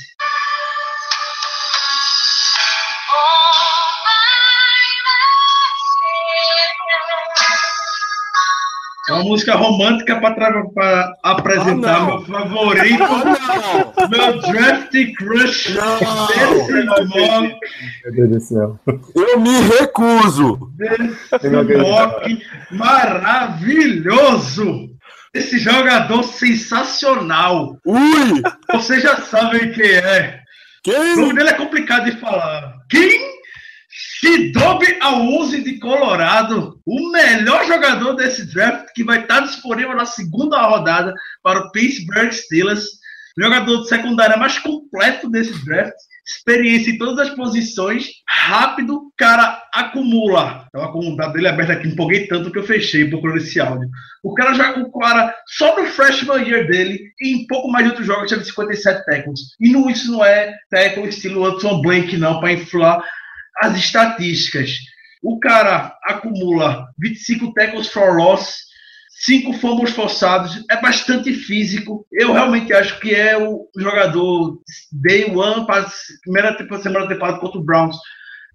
Uma 9.16 9.24
música 9.24 9.56
romântica 9.56 10.20
para 10.20 11.14
apresentar 11.24 11.98
ah, 11.98 12.06
meu 12.06 12.22
favorito, 12.26 13.04
ah, 13.04 14.08
meu 14.10 14.40
draft 14.42 14.92
crush 15.18 15.74
desse. 16.28 16.74
Meu 18.04 18.14
Deus 18.14 18.30
do 18.30 18.40
céu. 18.40 18.80
Eu 19.16 19.40
me 19.40 19.62
recuso. 19.62 20.70
Desse 20.76 21.50
mock 21.78 22.42
maravilhoso. 22.72 24.16
Esse 25.34 25.58
jogador 25.60 26.24
sensacional. 26.24 27.78
Ui! 27.86 28.42
Vocês 28.72 29.04
já 29.04 29.18
sabem 29.18 29.72
quem 29.74 29.92
é. 29.92 30.40
Quem? 30.82 31.14
O 31.14 31.22
nome 31.22 31.34
dele 31.34 31.50
é 31.50 31.54
complicado 31.54 32.06
de 32.06 32.18
falar. 32.20 32.76
Quem? 32.90 33.35
Shidobi 34.26 34.98
Awuzi 35.02 35.62
de 35.62 35.78
Colorado, 35.78 36.82
o 36.84 37.12
melhor 37.12 37.64
jogador 37.68 38.14
desse 38.14 38.52
draft, 38.52 38.88
que 38.96 39.04
vai 39.04 39.22
estar 39.22 39.42
disponível 39.42 39.96
na 39.96 40.08
segunda 40.08 40.60
rodada 40.64 41.14
para 41.44 41.60
o 41.60 41.72
Pittsburgh 41.72 42.32
Steelers. 42.32 42.88
Jogador 43.38 43.84
de 43.84 43.88
secundária 43.88 44.36
mais 44.36 44.58
completo 44.58 45.30
desse 45.30 45.64
draft. 45.64 45.94
Experiência 46.28 46.90
em 46.90 46.98
todas 46.98 47.28
as 47.28 47.36
posições. 47.36 48.08
Rápido, 48.28 49.12
cara 49.16 49.62
acumula. 49.72 50.66
Então, 50.70 50.82
a 50.82 51.16
dado 51.18 51.34
dele 51.34 51.48
aberto 51.48 51.74
aqui, 51.74 51.88
empolguei 51.88 52.26
tanto 52.26 52.50
que 52.52 52.58
eu 52.58 52.64
fechei 52.64 53.08
procurando 53.08 53.38
esse 53.38 53.60
áudio. 53.60 53.88
O 54.24 54.34
cara 54.34 54.56
já, 54.56 54.72
o 54.72 54.92
cara, 55.00 55.36
só 55.46 55.80
no 55.80 55.86
freshman 55.86 56.48
year 56.48 56.66
dele, 56.66 57.00
em 57.22 57.46
pouco 57.46 57.70
mais 57.70 57.86
de 57.86 57.92
outros 57.92 58.08
jogos, 58.08 58.32
teve 58.32 58.44
57 58.44 59.06
tackles. 59.06 59.40
E 59.60 59.70
não, 59.70 59.88
isso 59.88 60.12
não 60.12 60.26
é 60.26 60.52
tackle 60.72 61.10
estilo 61.10 61.44
Hudson 61.44 61.80
Blank, 61.80 62.18
não, 62.18 62.40
para 62.40 62.54
inflar 62.54 63.04
as 63.58 63.78
estatísticas. 63.78 64.78
O 65.22 65.40
cara 65.40 65.98
acumula 66.04 66.88
25 67.00 67.54
tackles 67.54 67.88
for 67.88 68.16
loss, 68.16 68.66
5 69.26 69.54
fumbles 69.54 69.92
forçados, 69.92 70.64
é 70.70 70.80
bastante 70.82 71.34
físico. 71.34 72.06
Eu 72.12 72.34
realmente 72.34 72.74
acho 72.74 73.00
que 73.00 73.16
é 73.16 73.38
o 73.38 73.68
jogador 73.78 74.60
day 74.92 75.26
one 75.26 75.66
para 75.66 75.90
primeira 76.24 76.56
semana 76.82 77.08
temporada 77.08 77.40
contra 77.40 77.60
o 77.60 77.64
Browns 77.64 77.98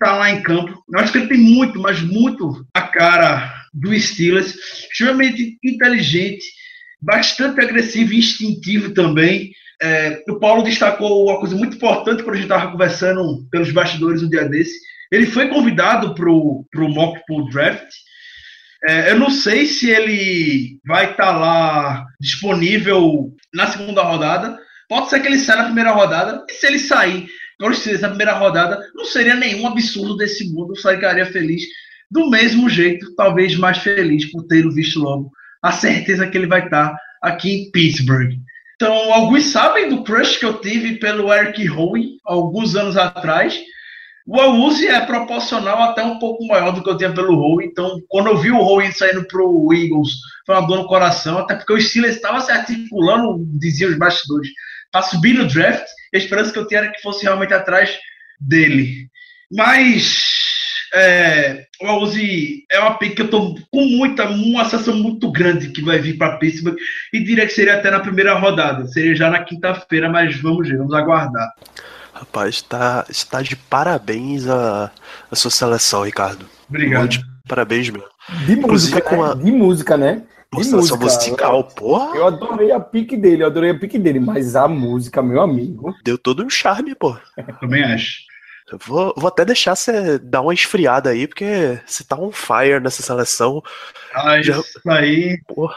tá 0.01 0.17
lá 0.17 0.31
em 0.31 0.43
campo. 0.43 0.83
Eu 0.93 0.99
acho 0.99 1.13
que 1.13 1.19
ele 1.19 1.29
tem 1.29 1.39
muito, 1.39 1.79
mas 1.79 2.01
muito 2.01 2.67
a 2.75 2.83
cara 2.83 3.53
do 3.73 3.97
Steelers, 3.97 4.55
extremamente 4.91 5.59
inteligente, 5.63 6.45
bastante 7.01 7.61
agressivo 7.61 8.15
e 8.15 8.19
instintivo 8.19 8.95
também. 8.95 9.53
É, 9.81 10.23
o 10.29 10.39
Paulo 10.39 10.63
destacou 10.63 11.27
uma 11.27 11.39
coisa 11.39 11.55
muito 11.55 11.77
importante 11.77 12.23
quando 12.23 12.35
a 12.35 12.39
gente 12.39 12.51
estava 12.51 12.73
conversando 12.73 13.47
pelos 13.51 13.71
bastidores 13.71 14.23
um 14.23 14.29
dia 14.29 14.49
desse. 14.49 14.79
Ele 15.11 15.27
foi 15.27 15.49
convidado 15.49 16.15
para 16.15 16.31
o 16.31 16.65
Mock 16.77 17.21
Pool 17.27 17.49
Draft. 17.51 17.89
É, 18.85 19.11
eu 19.11 19.19
não 19.19 19.31
sei 19.31 19.67
se 19.67 19.91
ele 19.91 20.79
vai 20.87 21.11
estar 21.11 21.33
tá 21.33 21.37
lá 21.37 22.07
disponível 22.21 23.33
na 23.53 23.67
segunda 23.67 24.03
rodada. 24.03 24.59
Pode 24.89 25.11
ser 25.11 25.21
que 25.21 25.27
ele 25.27 25.39
saia 25.39 25.59
na 25.59 25.65
primeira 25.67 25.93
rodada. 25.93 26.45
E 26.49 26.53
se 26.53 26.67
ele 26.67 26.79
sair 26.79 27.29
na 28.01 28.09
primeira 28.09 28.33
rodada, 28.33 28.81
não 28.95 29.05
seria 29.05 29.35
nenhum 29.35 29.67
absurdo 29.67 30.17
desse 30.17 30.51
mundo. 30.51 30.73
Eu 30.73 30.81
sairia 30.81 31.27
feliz. 31.27 31.63
Do 32.11 32.31
mesmo 32.31 32.69
jeito, 32.69 33.15
talvez 33.15 33.55
mais 33.57 33.79
feliz 33.79 34.31
por 34.33 34.45
ter 34.45 34.67
visto 34.71 34.99
logo 34.99 35.31
a 35.63 35.73
certeza 35.73 36.27
que 36.27 36.39
ele 36.39 36.47
vai 36.47 36.65
estar 36.65 36.91
tá 36.91 36.99
aqui 37.23 37.51
em 37.51 37.71
Pittsburgh. 37.71 38.33
Então, 38.75 39.13
alguns 39.13 39.45
sabem 39.45 39.91
do 39.91 40.03
crush 40.03 40.39
que 40.39 40.47
eu 40.47 40.59
tive 40.59 40.99
pelo 40.99 41.33
Eric 41.33 41.69
Howe 41.69 42.03
alguns 42.25 42.75
anos 42.75 42.97
atrás. 42.97 43.61
O 44.33 44.41
Awuzi 44.41 44.87
é 44.87 45.01
proporcional 45.01 45.83
até 45.83 46.05
um 46.05 46.21
pouco 46.21 46.47
maior 46.47 46.71
do 46.71 46.85
que 46.85 46.89
eu 46.89 46.97
tinha 46.97 47.13
pelo 47.13 47.35
Howe. 47.35 47.65
Então, 47.65 48.01
quando 48.07 48.29
eu 48.29 48.39
vi 48.39 48.53
o 48.53 48.61
Howe 48.61 48.93
saindo 48.93 49.27
para 49.27 49.43
o 49.43 49.75
Eagles, 49.75 50.13
foi 50.47 50.55
uma 50.55 50.69
dor 50.69 50.77
no 50.77 50.87
coração, 50.87 51.39
até 51.39 51.57
porque 51.57 51.73
o 51.73 51.81
Steelers 51.81 52.15
estava 52.15 52.41
se 52.41 52.53
articulando, 52.53 53.45
diziam 53.59 53.91
os 53.91 53.99
bastidores, 53.99 54.49
para 54.93 55.03
subir 55.03 55.33
no 55.33 55.49
draft. 55.49 55.85
A 56.15 56.17
esperança 56.17 56.53
que 56.53 56.61
eu 56.61 56.67
tinha 56.69 56.79
era 56.79 56.93
que 56.93 57.03
fosse 57.03 57.25
realmente 57.25 57.53
atrás 57.53 57.99
dele. 58.41 59.09
Mas 59.51 60.23
é, 60.95 61.67
o 61.83 61.89
Awuzi 61.89 62.65
é 62.71 62.79
uma 62.79 62.99
pick 62.99 63.17
que 63.17 63.23
eu 63.23 63.27
estou 63.27 63.57
com 63.69 63.85
muita, 63.85 64.29
uma 64.29 64.63
sensação 64.65 64.95
muito 64.95 65.33
grande 65.33 65.71
que 65.71 65.83
vai 65.83 65.99
vir 65.99 66.17
para 66.17 66.37
Pittsburgh 66.37 66.77
e 67.13 67.25
diria 67.25 67.47
que 67.47 67.53
seria 67.53 67.75
até 67.75 67.91
na 67.91 67.99
primeira 67.99 68.35
rodada, 68.35 68.87
seria 68.87 69.17
já 69.17 69.29
na 69.29 69.43
quinta-feira, 69.43 70.09
mas 70.09 70.41
vamos 70.41 70.69
ver, 70.69 70.79
vamos 70.79 70.95
aguardar. 70.95 71.49
Rapaz, 72.21 72.57
está, 72.57 73.07
está 73.09 73.41
de 73.41 73.57
parabéns 73.57 74.47
a, 74.47 74.93
a 75.31 75.35
sua 75.35 75.51
seleção, 75.51 76.05
Ricardo. 76.05 76.45
Obrigado. 76.69 77.09
De 77.09 77.25
parabéns 77.49 77.89
mesmo. 77.89 78.07
De 78.45 78.57
música, 78.57 79.01
com 79.01 79.25
a... 79.25 79.35
de 79.35 79.51
música, 79.51 79.97
né? 79.97 80.23
De 80.53 80.69
música, 80.69 80.99
musical, 80.99 81.65
porra. 81.65 82.15
Eu 82.15 82.27
adorei 82.27 82.73
a 82.73 82.79
pique 82.79 83.17
dele, 83.17 83.43
eu 83.43 83.47
adorei 83.47 83.71
a 83.71 83.79
pique 83.79 83.99
dele, 83.99 84.21
mas 84.21 84.55
a 84.55 84.69
música, 84.69 85.23
meu 85.23 85.41
amigo. 85.41 85.95
Deu 86.05 86.19
todo 86.19 86.45
um 86.45 86.51
charme, 86.51 86.95
pô. 86.95 87.17
Também 87.59 87.85
acho. 87.85 88.19
Eu 88.71 88.79
vou, 88.87 89.15
vou 89.17 89.29
até 89.29 89.43
deixar 89.43 89.75
você 89.75 90.19
dar 90.19 90.43
uma 90.43 90.53
esfriada 90.53 91.09
aí, 91.09 91.27
porque 91.27 91.81
você 91.87 92.05
tá 92.05 92.17
on 92.17 92.31
fire 92.31 92.81
nessa 92.81 93.03
seleção. 93.03 93.63
Ah, 94.15 94.39
isso 94.39 94.63
aí. 94.87 95.41
Pô, 95.49 95.73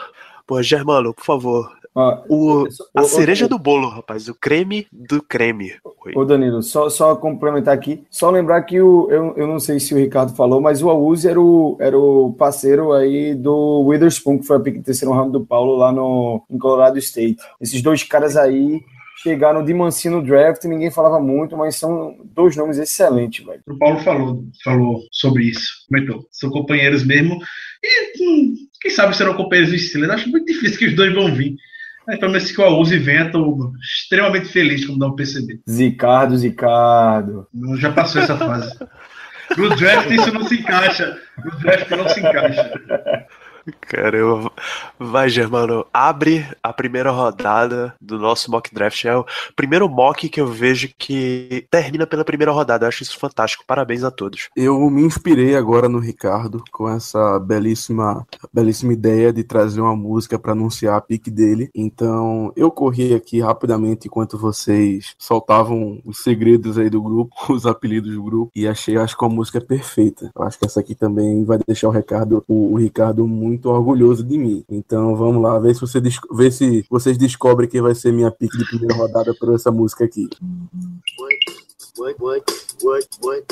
pô, 0.46 0.62
Germano, 0.62 1.14
por 1.14 1.24
favor. 1.24 1.72
Ah, 1.96 2.24
o, 2.28 2.66
a 2.94 3.04
cereja 3.04 3.46
do 3.46 3.56
bolo, 3.58 3.88
rapaz. 3.88 4.28
O 4.28 4.34
creme 4.34 4.86
do 4.92 5.22
creme. 5.22 5.74
Oi. 6.04 6.12
Ô, 6.16 6.24
Danilo, 6.24 6.60
só, 6.60 6.90
só 6.90 7.14
complementar 7.14 7.72
aqui. 7.72 8.02
Só 8.10 8.30
lembrar 8.30 8.62
que 8.62 8.80
o, 8.80 9.08
eu, 9.10 9.32
eu 9.36 9.46
não 9.46 9.60
sei 9.60 9.78
se 9.78 9.94
o 9.94 9.98
Ricardo 9.98 10.34
falou, 10.34 10.60
mas 10.60 10.82
o 10.82 10.90
Auzi 10.90 11.28
era 11.28 11.40
o, 11.40 11.76
era 11.80 11.96
o 11.96 12.32
parceiro 12.32 12.92
aí 12.92 13.34
do 13.34 13.82
Witherspoon, 13.82 14.38
que 14.38 14.46
foi 14.46 14.56
a 14.56 14.60
pique 14.60 14.80
terceiro 14.80 15.14
round 15.14 15.30
do 15.30 15.46
Paulo 15.46 15.76
lá 15.76 15.92
no, 15.92 16.44
em 16.50 16.58
Colorado 16.58 16.98
State. 16.98 17.36
Esses 17.60 17.80
dois 17.80 18.02
caras 18.02 18.36
aí 18.36 18.82
chegaram 19.22 19.64
de 19.64 19.72
mansinho 19.72 20.16
no 20.16 20.22
draft, 20.22 20.64
ninguém 20.64 20.90
falava 20.90 21.20
muito, 21.20 21.56
mas 21.56 21.76
são 21.76 22.16
dois 22.34 22.56
nomes 22.56 22.76
excelentes, 22.76 23.46
velho. 23.46 23.62
O 23.68 23.78
Paulo 23.78 24.00
falou, 24.00 24.44
falou 24.62 25.00
sobre 25.12 25.44
isso, 25.44 25.86
comentou. 25.88 26.26
São 26.32 26.50
companheiros 26.50 27.06
mesmo. 27.06 27.38
E 27.82 28.22
hum, 28.22 28.54
quem 28.80 28.90
sabe 28.90 29.16
serão 29.16 29.34
companheiros 29.34 29.70
de 29.70 29.78
estilo. 29.78 30.04
Eu 30.04 30.12
acho 30.12 30.28
muito 30.28 30.46
difícil 30.46 30.78
que 30.78 30.86
os 30.88 30.96
dois 30.96 31.14
vão 31.14 31.32
vir. 31.32 31.54
Mas 32.06 32.18
pelo 32.18 32.32
menos 32.32 32.50
que 32.50 32.60
o 32.60 32.64
Auzi 32.64 32.98
venha, 32.98 33.26
estou 33.26 33.72
extremamente 33.80 34.48
feliz, 34.48 34.84
como 34.84 34.98
dá 34.98 35.06
um 35.06 35.16
perceber. 35.16 35.60
Zicardo, 35.68 36.36
Zicardo. 36.36 37.46
Já 37.78 37.92
passou 37.92 38.20
essa 38.22 38.36
fase. 38.36 38.78
No 39.56 39.74
draft 39.76 40.10
isso 40.10 40.32
não 40.32 40.44
se 40.44 40.56
encaixa. 40.56 41.18
No 41.44 41.50
draft 41.58 41.90
não 41.90 42.08
se 42.08 42.20
encaixa. 42.20 42.72
Caramba. 43.80 44.52
Vai, 44.98 45.28
Germano. 45.28 45.86
Abre 45.92 46.46
a 46.62 46.72
primeira 46.72 47.10
rodada 47.10 47.94
do 48.00 48.18
nosso 48.18 48.50
mock 48.50 48.74
draft. 48.74 49.04
É 49.04 49.16
o 49.16 49.24
primeiro 49.56 49.88
mock 49.88 50.28
que 50.28 50.40
eu 50.40 50.46
vejo 50.46 50.88
que 50.98 51.66
termina 51.70 52.06
pela 52.06 52.24
primeira 52.24 52.52
rodada. 52.52 52.84
Eu 52.84 52.88
acho 52.88 53.02
isso 53.02 53.18
fantástico. 53.18 53.64
Parabéns 53.66 54.04
a 54.04 54.10
todos. 54.10 54.48
Eu 54.56 54.78
me 54.90 55.02
inspirei 55.02 55.56
agora 55.56 55.88
no 55.88 55.98
Ricardo 55.98 56.62
com 56.70 56.88
essa 56.88 57.38
belíssima, 57.38 58.26
belíssima 58.52 58.92
ideia 58.92 59.32
de 59.32 59.42
trazer 59.42 59.80
uma 59.80 59.96
música 59.96 60.38
para 60.38 60.52
anunciar 60.52 60.96
a 60.96 61.00
pique 61.00 61.30
dele. 61.30 61.70
Então, 61.74 62.52
eu 62.56 62.70
corri 62.70 63.14
aqui 63.14 63.40
rapidamente 63.40 64.08
enquanto 64.08 64.38
vocês 64.38 65.14
soltavam 65.18 66.00
os 66.04 66.22
segredos 66.22 66.78
aí 66.78 66.90
do 66.90 67.02
grupo, 67.02 67.34
os 67.52 67.66
apelidos 67.66 68.14
do 68.14 68.22
grupo, 68.22 68.52
e 68.54 68.66
achei, 68.66 68.96
acho 68.96 69.16
que 69.16 69.24
a 69.24 69.28
música 69.28 69.58
é 69.58 69.60
perfeita. 69.60 70.30
Eu 70.34 70.42
acho 70.42 70.58
que 70.58 70.66
essa 70.66 70.80
aqui 70.80 70.94
também 70.94 71.44
vai 71.44 71.58
deixar 71.66 71.88
o 71.88 71.92
Ricardo, 71.92 72.44
o, 72.48 72.72
o 72.72 72.76
Ricardo 72.76 73.26
muito 73.26 73.53
muito 73.54 73.68
orgulhoso 73.70 74.24
de 74.24 74.36
mim. 74.36 74.64
Então 74.68 75.14
vamos 75.16 75.42
lá, 75.42 75.58
ver 75.58 75.74
se, 75.74 75.80
você 75.80 76.00
ver 76.32 76.50
se 76.50 76.84
vocês 76.90 77.16
descobrem 77.16 77.68
quem 77.68 77.80
vai 77.80 77.94
ser 77.94 78.12
minha 78.12 78.30
pick 78.30 78.50
de 78.52 78.64
primeira 78.66 78.94
rodada 78.94 79.32
por 79.34 79.54
essa 79.54 79.70
música 79.70 80.04
aqui. 80.04 80.28
What, 81.96 82.20
what, 82.20 82.20
what, 82.20 82.44
what, 82.82 83.08
what? 83.22 83.46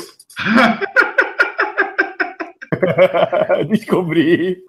Descobri. 3.69 4.61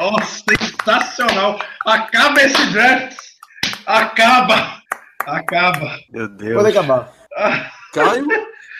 Oh, 0.00 0.20
sensacional. 0.22 1.60
Acaba 1.86 2.42
esse 2.42 2.66
draft. 2.72 3.16
Acaba. 3.86 4.82
Acaba. 5.26 5.98
Meu 6.10 6.28
Deus. 6.28 6.62
Pode 6.62 6.76
acabar. 6.76 7.12
Caio. 7.94 8.26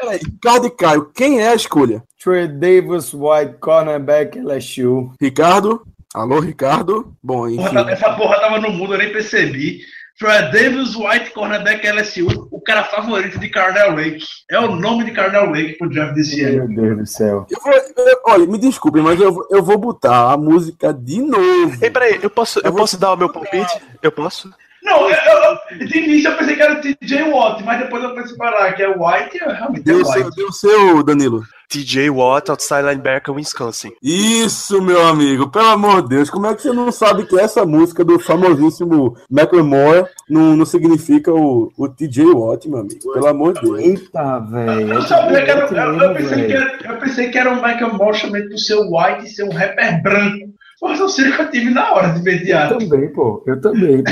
Peraí, 0.00 0.18
Ricardo 0.18 0.66
e 0.66 0.70
Caio, 0.70 1.10
quem 1.14 1.40
é 1.40 1.48
a 1.48 1.54
escolha? 1.54 2.02
Trey 2.22 2.48
Davis 2.48 3.12
White, 3.14 3.54
cornerback 3.60 4.38
LSU. 4.38 5.12
Ricardo? 5.20 5.82
Alô, 6.14 6.40
Ricardo? 6.40 7.12
Bom, 7.22 7.48
enfim. 7.48 7.56
porra, 7.64 7.90
essa 7.90 8.12
porra 8.14 8.40
tava 8.40 8.60
no 8.60 8.70
mundo, 8.70 8.94
eu 8.94 8.98
nem 8.98 9.12
percebi. 9.12 9.80
Fred 10.16 10.52
Davis 10.52 10.94
White, 10.94 11.30
cornerback 11.32 11.84
LSU, 11.88 12.46
o 12.52 12.60
cara 12.60 12.84
favorito 12.84 13.36
de 13.36 13.48
Carnell 13.48 13.96
Lake. 13.96 14.24
É 14.48 14.60
o 14.60 14.76
nome 14.76 15.04
de 15.04 15.10
Carnell 15.10 15.50
Lake 15.50 15.76
pro 15.76 15.88
draft 15.90 16.14
desse 16.14 16.40
ano. 16.44 16.68
Meu 16.68 16.82
Deus 16.82 16.98
do 16.98 17.06
céu. 17.06 17.46
Eu 17.50 17.58
vou- 17.60 17.72
eu- 18.06 18.20
olha, 18.28 18.46
me 18.46 18.56
desculpem, 18.56 19.02
mas 19.02 19.20
eu, 19.20 19.32
vou- 19.32 19.46
eu 19.50 19.60
vou 19.60 19.76
botar 19.76 20.30
a 20.32 20.36
música 20.36 20.94
de 20.94 21.20
novo. 21.20 21.76
Ei, 21.82 21.90
peraí, 21.90 22.20
eu 22.22 22.30
posso, 22.30 22.60
eu 22.60 22.70
vou- 22.70 22.82
posso 22.82 22.96
dar 22.96 23.12
o 23.12 23.16
meu 23.16 23.28
palpite? 23.28 23.76
Eu 24.00 24.12
posso? 24.12 24.48
Não, 24.84 25.10
eu, 25.10 25.16
eu, 25.16 25.53
de 25.78 25.98
início 25.98 26.30
eu 26.30 26.36
pensei 26.36 26.56
que 26.56 26.62
era 26.62 26.74
o 26.74 26.80
TJ 26.80 27.22
Watt, 27.30 27.62
mas 27.64 27.78
depois 27.78 28.02
eu 28.02 28.14
pensei 28.14 28.36
para 28.36 28.72
que 28.72 28.82
é 28.82 28.88
White, 28.88 29.42
é 29.42 29.52
realmente 29.52 29.80
é 29.80 29.82
Deu 29.84 30.00
o 30.00 30.04
seu, 30.04 30.24
White. 30.24 30.36
deu 30.36 30.48
o 30.48 30.52
seu, 30.52 31.02
Danilo. 31.02 31.44
TJ 31.68 32.10
Watt, 32.10 32.50
outside 32.50 32.82
linebacker, 32.82 33.34
Wisconsin. 33.34 33.92
Isso, 34.02 34.80
meu 34.80 35.04
amigo. 35.06 35.50
Pelo 35.50 35.68
amor 35.68 36.02
de 36.02 36.10
Deus, 36.10 36.30
como 36.30 36.46
é 36.46 36.54
que 36.54 36.62
você 36.62 36.72
não 36.72 36.92
sabe 36.92 37.26
que 37.26 37.38
essa 37.38 37.64
música 37.64 38.04
do 38.04 38.18
famosíssimo 38.18 39.16
Macklemore 39.30 40.06
não, 40.28 40.56
não 40.56 40.64
significa 40.64 41.32
o, 41.32 41.72
o 41.76 41.88
TJ 41.88 42.26
Watt, 42.26 42.68
meu 42.68 42.80
amigo? 42.80 43.12
Pelo 43.12 43.26
amor 43.26 43.54
de 43.54 43.62
Deus. 43.62 43.80
Eita, 43.80 44.38
velho. 44.40 44.92
Eu, 44.92 45.02
sabia 45.02 45.44
que 45.44 45.50
era, 45.50 45.68
eu, 45.68 46.00
eu 46.00 46.14
pensei 46.14 46.46
que 46.46 46.52
era, 46.52 46.78
eu 46.84 46.96
pensei 46.98 47.30
que 47.30 47.38
era 47.38 47.54
Michael 47.54 47.94
Moore 47.94 48.20
também 48.20 48.48
do 48.48 48.58
seu 48.58 48.80
White 48.82 49.30
ser 49.30 49.44
um 49.44 49.52
rapper 49.52 50.02
branco. 50.02 50.53
Mas 50.82 51.00
eu 51.00 51.08
sei 51.08 51.30
que 51.32 51.40
eu 51.42 51.50
tive 51.50 51.70
na 51.70 51.92
hora 51.92 52.08
de 52.08 52.16
Eu 52.18 52.20
imediato. 52.34 52.78
também, 52.78 53.08
pô. 53.12 53.42
Eu 53.46 53.60
também, 53.60 54.02
pô. 54.02 54.10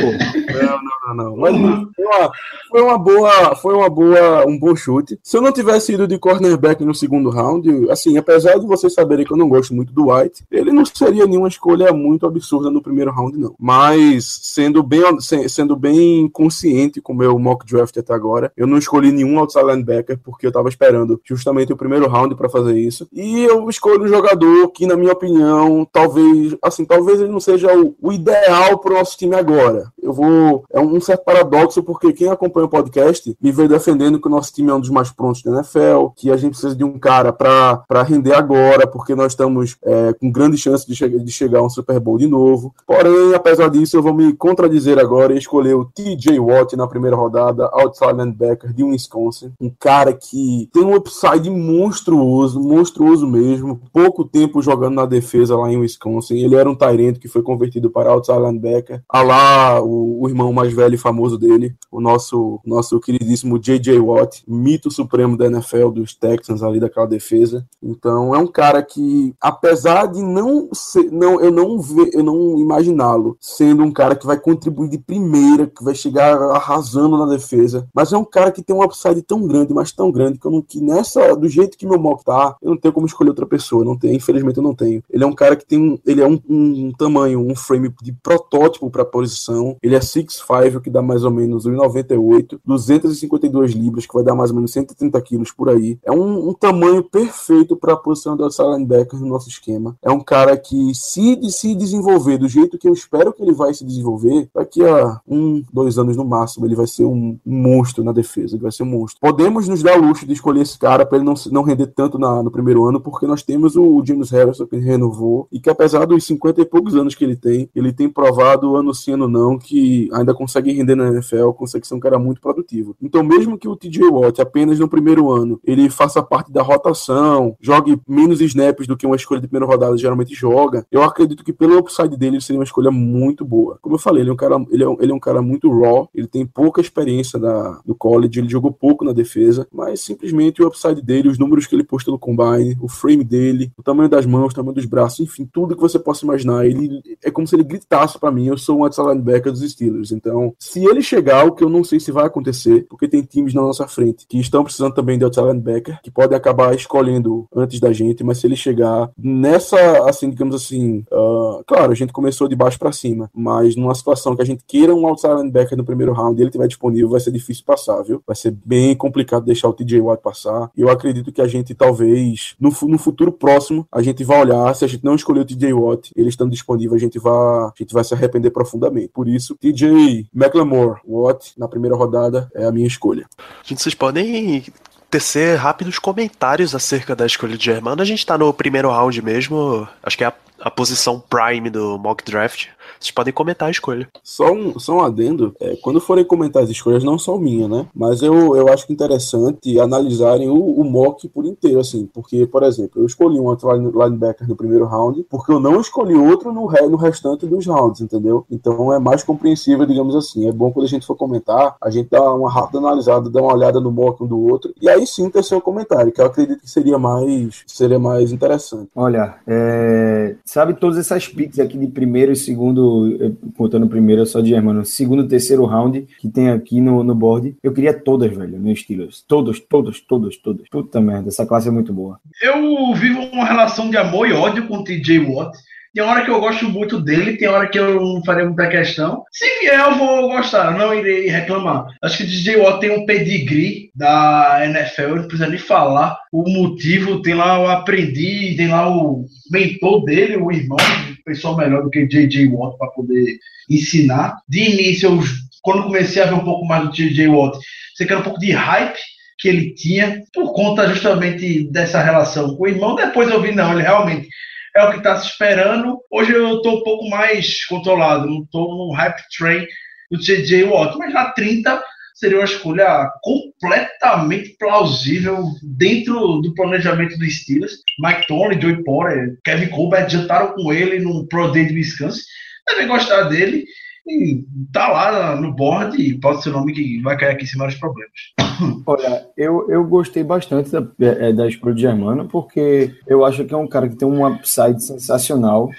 Não, 0.62 1.14
não, 1.14 1.24
não. 1.24 1.36
Mas 1.36 1.54
foi 1.94 2.04
uma, 2.04 2.30
foi 2.70 2.82
uma 2.82 2.98
boa, 2.98 3.56
foi 3.56 3.74
uma 3.74 3.90
boa, 3.90 4.46
um 4.46 4.58
bom 4.58 4.74
chute. 4.74 5.18
Se 5.22 5.36
eu 5.36 5.42
não 5.42 5.52
tivesse 5.52 5.92
ido 5.92 6.06
de 6.08 6.18
cornerback 6.18 6.84
no 6.84 6.94
segundo 6.94 7.30
round, 7.30 7.90
assim, 7.90 8.16
apesar 8.16 8.58
de 8.58 8.66
vocês 8.66 8.94
saberem 8.94 9.24
que 9.26 9.32
eu 9.32 9.36
não 9.36 9.48
gosto 9.48 9.74
muito 9.74 9.92
do 9.92 10.10
White, 10.10 10.44
ele 10.50 10.72
não 10.72 10.84
seria 10.84 11.26
nenhuma 11.26 11.48
escolha 11.48 11.92
muito 11.92 12.26
absurda 12.26 12.70
no 12.70 12.82
primeiro 12.82 13.10
round, 13.10 13.36
não. 13.38 13.54
Mas 13.58 14.24
sendo 14.42 14.82
bem, 14.82 15.02
se- 15.20 15.48
sendo 15.48 15.76
bem 15.76 16.28
consciente 16.28 17.00
com 17.00 17.12
o 17.12 17.16
meu 17.16 17.38
mock 17.38 17.66
draft 17.66 17.96
até 17.98 18.14
agora, 18.14 18.52
eu 18.56 18.66
não 18.66 18.78
escolhi 18.78 19.10
nenhum 19.12 19.38
outside 19.38 19.64
linebacker 19.66 20.18
porque 20.22 20.46
eu 20.46 20.52
tava 20.52 20.68
esperando 20.68 21.20
justamente 21.24 21.72
o 21.72 21.76
primeiro 21.76 22.08
round 22.08 22.34
para 22.34 22.48
fazer 22.48 22.78
isso. 22.78 23.06
E 23.12 23.42
eu 23.44 23.68
escolho 23.68 24.04
um 24.04 24.08
jogador 24.08 24.68
que, 24.70 24.86
na 24.86 24.96
minha 24.96 25.12
opinião, 25.12 25.86
talvez, 25.92 26.56
assim, 26.62 26.84
talvez 26.84 27.20
ele 27.20 27.32
não 27.32 27.40
seja 27.40 27.76
o, 27.76 27.94
o 28.00 28.12
ideal 28.12 28.78
pro 28.78 28.94
nosso 28.94 29.16
time 29.18 29.34
agora. 29.34 29.90
Eu 30.00 30.12
vou. 30.12 30.64
É 30.72 30.80
um 30.80 31.00
certo 31.00 31.24
paradoxo, 31.24 31.82
porque 31.82 32.12
quem 32.12 32.28
acompanha 32.28 32.66
o 32.66 32.70
podcast 32.70 33.36
me 33.40 33.50
veio 33.50 33.68
defendendo 33.68 34.20
que 34.20 34.28
o 34.28 34.30
nosso 34.30 34.52
time 34.52 34.70
é 34.70 34.74
um 34.74 34.80
dos 34.80 34.90
mais 34.90 35.10
prontos 35.10 35.42
da 35.42 35.52
NFL, 35.52 36.08
que 36.16 36.30
a 36.30 36.36
gente 36.36 36.52
precisa 36.52 36.74
de 36.74 36.84
um 36.84 36.98
cara 36.98 37.32
para 37.32 38.02
render 38.02 38.34
agora, 38.34 38.86
porque 38.86 39.14
nós 39.14 39.32
estamos 39.32 39.76
é, 39.84 40.12
com 40.12 40.30
grande 40.30 40.56
chance 40.56 40.86
de, 40.86 40.94
che 40.94 41.08
de 41.08 41.32
chegar 41.32 41.60
a 41.60 41.62
um 41.62 41.70
Super 41.70 41.98
Bowl 41.98 42.18
de 42.18 42.26
novo. 42.26 42.74
Porém, 42.86 43.34
apesar 43.34 43.68
disso, 43.68 43.96
eu 43.96 44.02
vou 44.02 44.14
me 44.14 44.32
contradizer 44.32 44.98
agora 44.98 45.34
e 45.34 45.38
escolher 45.38 45.74
o 45.74 45.84
TJ 45.84 46.38
Watt 46.38 46.76
na 46.76 46.86
primeira 46.86 47.16
rodada, 47.16 47.68
outside 47.72 48.12
linebacker 48.12 48.72
de 48.72 48.84
Wisconsin. 48.84 49.52
Um 49.60 49.70
cara 49.70 50.12
que 50.12 50.68
tem 50.72 50.84
um 50.84 50.94
upside 50.94 51.48
monstruoso, 51.50 52.60
monstruoso 52.60 53.26
mesmo. 53.26 53.80
Pouco 53.92 54.24
tempo 54.24 54.62
jogando 54.62 54.94
na 54.94 55.06
defesa 55.06 55.56
lá 55.56 55.70
em 55.70 55.78
Wisconsin. 55.78 56.41
Ele 56.42 56.56
era 56.56 56.68
um 56.68 56.74
Tyrant 56.74 57.18
que 57.18 57.28
foi 57.28 57.42
convertido 57.42 57.90
para 57.90 58.10
outside 58.10 58.38
linebacker. 58.38 59.02
A 59.08 59.22
lá 59.22 59.82
o, 59.82 60.22
o 60.22 60.28
irmão 60.28 60.52
mais 60.52 60.72
velho 60.72 60.94
e 60.94 60.98
famoso 60.98 61.38
dele, 61.38 61.74
o 61.90 62.00
nosso, 62.00 62.60
nosso 62.64 62.98
queridíssimo 63.00 63.58
J.J. 63.58 63.98
Watt, 63.98 64.42
mito 64.46 64.90
supremo 64.90 65.36
da 65.36 65.46
NFL, 65.46 65.88
dos 65.88 66.14
Texans 66.14 66.62
ali 66.62 66.80
daquela 66.80 67.06
defesa. 67.06 67.66
Então 67.82 68.34
é 68.34 68.38
um 68.38 68.46
cara 68.46 68.82
que, 68.82 69.34
apesar 69.40 70.06
de 70.06 70.22
não 70.22 70.68
ser, 70.72 71.10
não, 71.10 71.40
eu 71.40 71.50
não 71.50 71.80
eu 72.12 72.22
não 72.22 72.58
imaginá-lo 72.58 73.36
sendo 73.40 73.82
um 73.82 73.92
cara 73.92 74.14
que 74.14 74.26
vai 74.26 74.38
contribuir 74.38 74.88
de 74.88 74.98
primeira, 74.98 75.66
que 75.66 75.82
vai 75.82 75.94
chegar 75.94 76.40
arrasando 76.52 77.16
na 77.16 77.26
defesa, 77.26 77.86
mas 77.94 78.12
é 78.12 78.16
um 78.16 78.24
cara 78.24 78.50
que 78.50 78.62
tem 78.62 78.74
um 78.74 78.82
upside 78.82 79.22
tão 79.22 79.46
grande, 79.46 79.74
mas 79.74 79.92
tão 79.92 80.10
grande 80.10 80.38
que 80.38 80.46
eu 80.46 80.50
não 80.50 80.62
que 80.62 80.80
nessa 80.80 81.34
do 81.34 81.48
jeito 81.48 81.76
que 81.76 81.86
meu 81.86 81.98
mock 81.98 82.24
tá, 82.24 82.56
eu 82.62 82.70
não 82.70 82.76
tenho 82.76 82.94
como 82.94 83.06
escolher 83.06 83.30
outra 83.30 83.46
pessoa, 83.46 83.84
não 83.84 83.98
tenho, 83.98 84.14
infelizmente 84.14 84.56
eu 84.56 84.62
não 84.62 84.74
tenho. 84.74 85.02
Ele 85.10 85.24
é 85.24 85.26
um 85.26 85.34
cara 85.34 85.56
que 85.56 85.66
tem 85.66 85.78
um, 85.78 85.98
ele 86.06 86.20
é 86.20 86.26
um, 86.26 86.31
um 86.48 86.92
tamanho, 86.92 87.40
um 87.40 87.54
frame 87.54 87.92
de 88.02 88.12
protótipo 88.12 88.90
para 88.90 89.04
posição. 89.04 89.76
Ele 89.82 89.94
é 89.96 90.00
6'5", 90.00 90.76
o 90.76 90.80
que 90.80 90.90
dá 90.90 91.02
mais 91.02 91.24
ou 91.24 91.30
menos 91.30 91.66
1,98, 91.66 92.58
252 92.64 93.72
libras, 93.72 94.06
que 94.06 94.14
vai 94.14 94.22
dar 94.24 94.34
mais 94.34 94.50
ou 94.50 94.56
menos 94.56 94.72
130 94.72 95.20
quilos 95.22 95.50
por 95.52 95.68
aí. 95.68 95.98
É 96.04 96.12
um, 96.12 96.50
um 96.50 96.54
tamanho 96.54 97.02
perfeito 97.02 97.76
para 97.76 97.94
a 97.94 97.96
posição 97.96 98.36
do 98.36 98.44
outside 98.44 98.68
linebacker 98.68 99.18
no 99.20 99.26
nosso 99.26 99.48
esquema. 99.48 99.96
É 100.02 100.10
um 100.10 100.20
cara 100.20 100.56
que 100.56 100.94
se, 100.94 101.38
se 101.50 101.74
desenvolver 101.74 102.38
do 102.38 102.48
jeito 102.48 102.78
que 102.78 102.88
eu 102.88 102.92
espero 102.92 103.32
que 103.32 103.42
ele 103.42 103.52
vai 103.52 103.74
se 103.74 103.84
desenvolver, 103.84 104.48
daqui 104.54 104.84
a 104.84 105.20
um, 105.26 105.62
dois 105.72 105.98
anos 105.98 106.16
no 106.16 106.24
máximo, 106.24 106.66
ele 106.66 106.74
vai 106.74 106.86
ser 106.86 107.04
um, 107.04 107.38
um 107.46 107.62
monstro 107.62 108.04
na 108.04 108.12
defesa, 108.12 108.54
ele 108.54 108.62
vai 108.62 108.72
ser 108.72 108.82
um 108.82 108.86
monstro. 108.86 109.20
Podemos 109.20 109.68
nos 109.68 109.82
dar 109.82 109.96
luxo 109.96 110.26
de 110.26 110.32
escolher 110.32 110.62
esse 110.62 110.78
cara 110.78 111.04
para 111.04 111.18
ele 111.18 111.24
não, 111.24 111.34
não 111.50 111.62
render 111.62 111.86
tanto 111.88 112.18
na- 112.18 112.42
no 112.42 112.50
primeiro 112.50 112.84
ano, 112.86 113.00
porque 113.00 113.26
nós 113.26 113.42
temos 113.42 113.76
o, 113.76 113.82
o 113.82 114.04
James 114.06 114.30
Harrison 114.30 114.66
que 114.66 114.76
renovou 114.76 115.46
e 115.50 115.60
que 115.60 115.70
apesar 115.70 116.06
dos 116.06 116.21
50 116.24 116.60
e 116.60 116.64
poucos 116.64 116.94
anos 116.94 117.14
que 117.14 117.24
ele 117.24 117.36
tem, 117.36 117.68
ele 117.74 117.92
tem 117.92 118.08
provado 118.08 118.76
ano 118.76 118.94
sim, 118.94 119.12
ano 119.12 119.28
não, 119.28 119.58
que 119.58 120.08
ainda 120.12 120.34
consegue 120.34 120.72
render 120.72 120.94
na 120.94 121.08
NFL, 121.08 121.50
consegue 121.50 121.86
ser 121.86 121.94
um 121.94 122.00
cara 122.00 122.18
muito 122.18 122.40
produtivo. 122.40 122.96
Então, 123.00 123.22
mesmo 123.22 123.58
que 123.58 123.68
o 123.68 123.76
TJ 123.76 124.04
Watt 124.08 124.40
apenas 124.40 124.78
no 124.78 124.88
primeiro 124.88 125.30
ano 125.30 125.60
ele 125.64 125.88
faça 125.90 126.22
parte 126.22 126.52
da 126.52 126.62
rotação, 126.62 127.56
jogue 127.60 128.00
menos 128.06 128.40
snaps 128.40 128.86
do 128.86 128.96
que 128.96 129.06
uma 129.06 129.16
escolha 129.16 129.40
de 129.40 129.48
primeira 129.48 129.70
rodada 129.70 129.96
geralmente 129.96 130.34
joga, 130.34 130.86
eu 130.90 131.02
acredito 131.02 131.44
que 131.44 131.52
pelo 131.52 131.78
upside 131.78 132.16
dele 132.16 132.36
ele 132.36 132.42
seria 132.42 132.58
uma 132.58 132.64
escolha 132.64 132.90
muito 132.90 133.44
boa. 133.44 133.78
Como 133.80 133.94
eu 133.94 133.98
falei, 133.98 134.22
ele 134.22 134.30
é 134.30 134.32
um 134.32 134.36
cara, 134.36 134.56
ele 134.70 134.82
é 134.82 134.88
um, 134.88 134.96
ele 135.00 135.12
é 135.12 135.14
um 135.14 135.20
cara 135.20 135.42
muito 135.42 135.70
raw, 135.70 136.08
ele 136.14 136.26
tem 136.26 136.46
pouca 136.46 136.80
experiência 136.80 137.38
da, 137.38 137.80
do 137.84 137.94
college, 137.94 138.38
ele 138.38 138.48
jogou 138.48 138.72
pouco 138.72 139.04
na 139.04 139.12
defesa, 139.12 139.66
mas 139.72 140.00
simplesmente 140.00 140.62
o 140.62 140.66
upside 140.66 141.00
dele, 141.02 141.28
os 141.28 141.38
números 141.38 141.66
que 141.66 141.74
ele 141.74 141.84
postou 141.84 142.12
no 142.12 142.18
combine, 142.18 142.76
o 142.80 142.88
frame 142.88 143.24
dele, 143.24 143.72
o 143.76 143.82
tamanho 143.82 144.08
das 144.08 144.26
mãos, 144.26 144.52
o 144.52 144.54
tamanho 144.54 144.74
dos 144.74 144.86
braços, 144.86 145.20
enfim, 145.20 145.48
tudo 145.50 145.74
que 145.74 145.80
você 145.80 145.98
possa 146.12 146.24
imaginar, 146.24 146.66
ele 146.66 147.02
é 147.24 147.30
como 147.30 147.46
se 147.46 147.56
ele 147.56 147.64
gritasse 147.64 148.18
pra 148.18 148.30
mim, 148.30 148.46
eu 148.46 148.58
sou 148.58 148.78
um 148.78 148.84
outside 148.84 149.08
linebacker 149.08 149.50
dos 149.50 149.68
Steelers. 149.70 150.12
Então, 150.12 150.54
se 150.58 150.84
ele 150.84 151.02
chegar, 151.02 151.46
o 151.46 151.52
que 151.52 151.64
eu 151.64 151.68
não 151.68 151.82
sei 151.82 151.98
se 151.98 152.12
vai 152.12 152.26
acontecer, 152.26 152.86
porque 152.88 153.08
tem 153.08 153.22
times 153.22 153.54
na 153.54 153.62
nossa 153.62 153.86
frente 153.86 154.26
que 154.28 154.38
estão 154.38 154.62
precisando 154.62 154.94
também 154.94 155.18
de 155.18 155.24
outside 155.24 155.46
linebacker, 155.46 156.00
que 156.02 156.10
podem 156.10 156.36
acabar 156.36 156.74
escolhendo 156.74 157.46
antes 157.54 157.80
da 157.80 157.92
gente, 157.92 158.22
mas 158.22 158.38
se 158.38 158.46
ele 158.46 158.56
chegar 158.56 159.10
nessa, 159.16 160.08
assim, 160.08 160.28
digamos 160.28 160.54
assim, 160.54 161.04
ah, 161.10 161.62
claro, 161.66 161.92
a 161.92 161.94
gente 161.94 162.12
começou 162.12 162.48
de 162.48 162.56
baixo 162.56 162.78
pra 162.78 162.92
cima, 162.92 163.30
mas 163.34 163.76
numa 163.76 163.94
situação 163.94 164.36
que 164.36 164.42
a 164.42 164.46
gente 164.46 164.62
queira 164.66 164.94
um 164.94 165.06
outside 165.06 165.34
linebacker 165.34 165.78
no 165.78 165.84
primeiro 165.84 166.12
round 166.12 166.38
e 166.38 166.42
ele 166.42 166.50
estiver 166.50 166.68
disponível, 166.68 167.08
vai 167.08 167.20
ser 167.20 167.32
difícil 167.32 167.64
passar, 167.64 168.02
viu? 168.02 168.22
Vai 168.26 168.36
ser 168.36 168.50
bem 168.64 168.94
complicado 168.94 169.44
deixar 169.44 169.68
o 169.68 169.72
TJ 169.72 170.00
Watt 170.00 170.22
passar. 170.22 170.70
Eu 170.76 170.90
acredito 170.90 171.32
que 171.32 171.40
a 171.40 171.48
gente 171.48 171.74
talvez, 171.74 172.54
no, 172.60 172.70
no 172.82 172.98
futuro 172.98 173.32
próximo, 173.32 173.86
a 173.90 174.02
gente 174.02 174.24
vai 174.24 174.40
olhar, 174.40 174.74
se 174.74 174.84
a 174.84 174.88
gente 174.88 175.04
não 175.04 175.14
escolher 175.14 175.40
o 175.40 175.44
TJ 175.44 175.72
Watt, 175.72 176.01
ele 176.16 176.28
estando 176.28 176.52
a 176.94 176.98
gente 176.98 177.18
vai, 177.18 177.32
a 177.32 177.72
gente 177.76 177.92
vai 177.92 178.04
se 178.04 178.14
arrepender 178.14 178.50
profundamente. 178.50 179.08
Por 179.08 179.28
isso, 179.28 179.56
TJ 179.56 180.28
McLemore 180.34 181.00
Watt, 181.06 181.52
na 181.58 181.68
primeira 181.68 181.96
rodada, 181.96 182.50
é 182.54 182.64
a 182.64 182.72
minha 182.72 182.86
escolha. 182.86 183.26
Gente, 183.62 183.82
vocês 183.82 183.94
podem 183.94 184.64
tecer 185.10 185.58
rápidos 185.58 185.98
comentários 185.98 186.74
acerca 186.74 187.14
da 187.14 187.26
escolha 187.26 187.56
de 187.56 187.64
Germano. 187.64 188.00
A 188.00 188.04
gente 188.04 188.24
tá 188.24 188.38
no 188.38 188.52
primeiro 188.52 188.88
round 188.88 189.20
mesmo, 189.20 189.86
acho 190.02 190.16
que 190.16 190.24
é 190.24 190.28
a, 190.28 190.34
a 190.60 190.70
posição 190.70 191.20
prime 191.20 191.68
do 191.68 191.98
mock 191.98 192.24
draft. 192.24 192.68
Vocês 192.98 193.10
podem 193.10 193.32
comentar 193.32 193.68
a 193.68 193.70
escolha. 193.70 194.08
Só 194.22 194.52
um, 194.52 194.78
só 194.78 194.96
um 194.96 195.00
adendo, 195.00 195.54
é, 195.60 195.76
quando 195.82 196.00
forem 196.00 196.24
comentar 196.24 196.62
as 196.62 196.70
escolhas, 196.70 197.04
não 197.04 197.18
são 197.18 197.38
minhas, 197.38 197.68
né? 197.68 197.86
Mas 197.94 198.22
eu, 198.22 198.56
eu 198.56 198.68
acho 198.68 198.86
que 198.86 198.92
interessante 198.92 199.78
analisarem 199.78 200.48
o, 200.48 200.54
o 200.56 200.84
mock 200.84 201.28
por 201.28 201.44
inteiro, 201.44 201.80
assim, 201.80 202.08
porque, 202.12 202.46
por 202.46 202.62
exemplo, 202.62 203.02
eu 203.02 203.06
escolhi 203.06 203.38
um 203.38 203.44
outro 203.44 203.72
line- 203.72 203.90
linebacker 203.92 204.48
no 204.48 204.56
primeiro 204.56 204.84
round, 204.86 205.24
porque 205.28 205.52
eu 205.52 205.60
não 205.60 205.80
escolhi 205.80 206.14
outro 206.14 206.52
no, 206.52 206.66
re- 206.66 206.88
no 206.88 206.96
restante 206.96 207.46
dos 207.46 207.66
rounds, 207.66 208.00
entendeu? 208.00 208.44
Então 208.50 208.92
é 208.92 208.98
mais 208.98 209.22
compreensível, 209.22 209.86
digamos 209.86 210.14
assim. 210.14 210.48
É 210.48 210.52
bom 210.52 210.70
quando 210.70 210.86
a 210.86 210.88
gente 210.88 211.06
for 211.06 211.16
comentar, 211.16 211.76
a 211.80 211.90
gente 211.90 212.08
dá 212.10 212.22
uma 212.32 212.50
rápida 212.50 212.78
analisada, 212.78 213.28
dá 213.30 213.40
uma 213.40 213.54
olhada 213.54 213.80
no 213.80 213.90
mock 213.90 214.22
um 214.22 214.26
do 214.26 214.40
outro, 214.40 214.72
e 214.80 214.88
aí 214.88 215.06
sim 215.06 215.28
ter 215.30 215.42
seu 215.42 215.60
comentário, 215.60 216.12
que 216.12 216.20
eu 216.20 216.26
acredito 216.26 216.60
que 216.60 216.70
seria 216.70 216.98
mais, 216.98 217.62
seria 217.66 217.98
mais 217.98 218.32
interessante. 218.32 218.88
Olha, 218.94 219.36
é, 219.46 220.36
sabe 220.44 220.74
todas 220.74 220.98
essas 220.98 221.26
picks 221.28 221.58
aqui 221.58 221.76
de 221.78 221.86
primeiro 221.86 222.32
e 222.32 222.36
segundo 222.36 222.81
segundo, 222.82 223.24
eh, 223.24 223.32
contando 223.56 223.88
primeiro, 223.88 224.26
só 224.26 224.40
de 224.40 224.50
Germano, 224.50 224.84
segundo, 224.84 225.28
terceiro 225.28 225.64
round 225.64 226.06
que 226.18 226.28
tem 226.28 226.50
aqui 226.50 226.80
no, 226.80 227.04
no 227.04 227.14
board, 227.14 227.56
eu 227.62 227.72
queria 227.72 227.92
todas, 227.92 228.34
velho, 228.34 228.58
no 228.58 228.74
Steelers. 228.74 229.24
Todos, 229.26 229.60
todos, 229.60 230.00
todos, 230.00 230.36
todos. 230.36 230.68
Puta 230.68 231.00
merda, 231.00 231.28
essa 231.28 231.46
classe 231.46 231.68
é 231.68 231.70
muito 231.70 231.92
boa. 231.92 232.18
Eu 232.42 232.92
vivo 232.94 233.20
uma 233.32 233.44
relação 233.44 233.90
de 233.90 233.96
amor 233.96 234.28
e 234.28 234.32
ódio 234.32 234.66
com 234.66 234.78
o 234.78 234.84
TJ 234.84 235.20
Watt. 235.20 235.56
Tem 235.94 236.02
hora 236.02 236.24
que 236.24 236.30
eu 236.30 236.40
gosto 236.40 236.66
muito 236.70 236.98
dele, 236.98 237.36
tem 237.36 237.46
hora 237.46 237.68
que 237.68 237.78
eu 237.78 238.00
não 238.00 238.24
farei 238.24 238.46
muita 238.46 238.66
questão. 238.66 239.24
Se 239.30 239.44
vier, 239.60 239.78
eu 239.78 239.98
vou 239.98 240.30
gostar, 240.30 240.70
não 240.70 240.94
irei 240.94 241.28
reclamar. 241.28 241.84
Acho 242.02 242.16
que 242.16 242.22
o 242.22 242.26
DJ 242.26 242.56
Watt 242.56 242.80
tem 242.80 242.90
um 242.90 243.04
pedigree 243.04 243.90
da 243.94 244.60
NFL, 244.64 245.16
não 245.16 245.28
precisa 245.28 245.48
nem 245.48 245.58
falar 245.58 246.18
o 246.32 246.48
motivo. 246.48 247.20
Tem 247.20 247.34
lá 247.34 247.60
o 247.60 247.68
aprendi, 247.68 248.54
tem 248.56 248.68
lá 248.68 248.88
o 248.88 249.26
mentor 249.50 250.02
dele, 250.06 250.38
o 250.38 250.50
irmão, 250.50 250.78
pessoa 251.24 251.56
melhor 251.56 251.82
do 251.82 251.90
que 251.90 252.06
DJ 252.06 252.48
Watt 252.48 252.76
para 252.78 252.90
poder 252.90 253.38
ensinar. 253.68 254.38
De 254.48 254.60
início, 254.60 255.10
eu, 255.10 255.20
quando 255.62 255.84
comecei 255.84 256.22
a 256.22 256.26
ver 256.26 256.34
um 256.34 256.44
pouco 256.44 256.66
mais 256.66 256.84
do 256.84 256.92
DJ 256.92 257.28
Watt, 257.28 257.58
você 257.94 258.06
quer 258.06 258.16
um 258.16 258.22
pouco 258.22 258.40
de 258.40 258.52
hype 258.52 258.98
que 259.38 259.48
ele 259.48 259.74
tinha 259.74 260.22
por 260.32 260.52
conta 260.52 260.88
justamente 260.88 261.68
dessa 261.70 262.02
relação 262.02 262.56
com 262.56 262.64
o 262.64 262.68
irmão. 262.68 262.94
Depois 262.94 263.28
eu 263.28 263.42
vi, 263.42 263.52
não, 263.52 263.72
ele 263.72 263.82
realmente 263.82 264.28
é 264.74 264.84
o 264.84 264.90
que 264.90 264.98
está 264.98 265.18
se 265.18 265.28
esperando. 265.28 265.98
Hoje 266.10 266.32
eu 266.32 266.56
estou 266.56 266.78
um 266.78 266.82
pouco 266.82 267.08
mais 267.08 267.64
controlado, 267.66 268.28
não 268.28 268.42
estou 268.42 268.76
no 268.76 268.92
hype 268.92 269.20
train 269.36 269.66
do 270.10 270.18
J.J. 270.18 270.64
Watt, 270.64 270.96
mas 270.98 271.12
na 271.12 271.30
30 271.32 271.82
seria 272.22 272.38
uma 272.38 272.44
escolha 272.44 273.10
completamente 273.20 274.56
plausível 274.56 275.44
dentro 275.60 276.40
do 276.40 276.54
planejamento 276.54 277.18
dos 277.18 277.40
Steelers. 277.40 277.78
Mike 277.98 278.28
Tony, 278.28 278.60
Joey 278.60 278.84
Porter, 278.84 279.36
Kevin 279.44 279.68
Colbert 279.70 280.08
jantaram 280.08 280.54
com 280.54 280.72
ele 280.72 281.00
no 281.00 281.26
Pro 281.26 281.50
Day 281.50 281.66
de 281.66 281.74
Wisconsin. 281.74 282.20
Devem 282.68 282.86
gostar 282.86 283.24
dele. 283.24 283.64
E 284.06 284.44
tá 284.72 284.88
lá 284.88 285.36
no 285.40 285.54
board 285.54 286.00
e 286.00 286.18
pode 286.18 286.42
ser 286.42 286.50
o 286.50 286.52
nome 286.52 286.72
que 286.72 287.00
vai 287.02 287.16
cair 287.16 287.32
aqui 287.32 287.44
em 287.44 287.46
cima 287.46 287.66
dos 287.66 287.76
problemas. 287.76 288.12
Olha, 288.86 289.26
eu, 289.36 289.68
eu 289.68 289.84
gostei 289.84 290.22
bastante 290.24 290.70
da, 290.70 290.84
é, 291.00 291.32
da 291.32 291.46
escolha 291.48 291.74
de 291.74 291.82
Germano, 291.82 292.28
porque 292.28 292.92
eu 293.06 293.24
acho 293.24 293.44
que 293.44 293.54
é 293.54 293.56
um 293.56 293.68
cara 293.68 293.88
que 293.88 293.96
tem 293.96 294.06
um 294.06 294.26
upside 294.26 294.82
sensacional. 294.84 295.70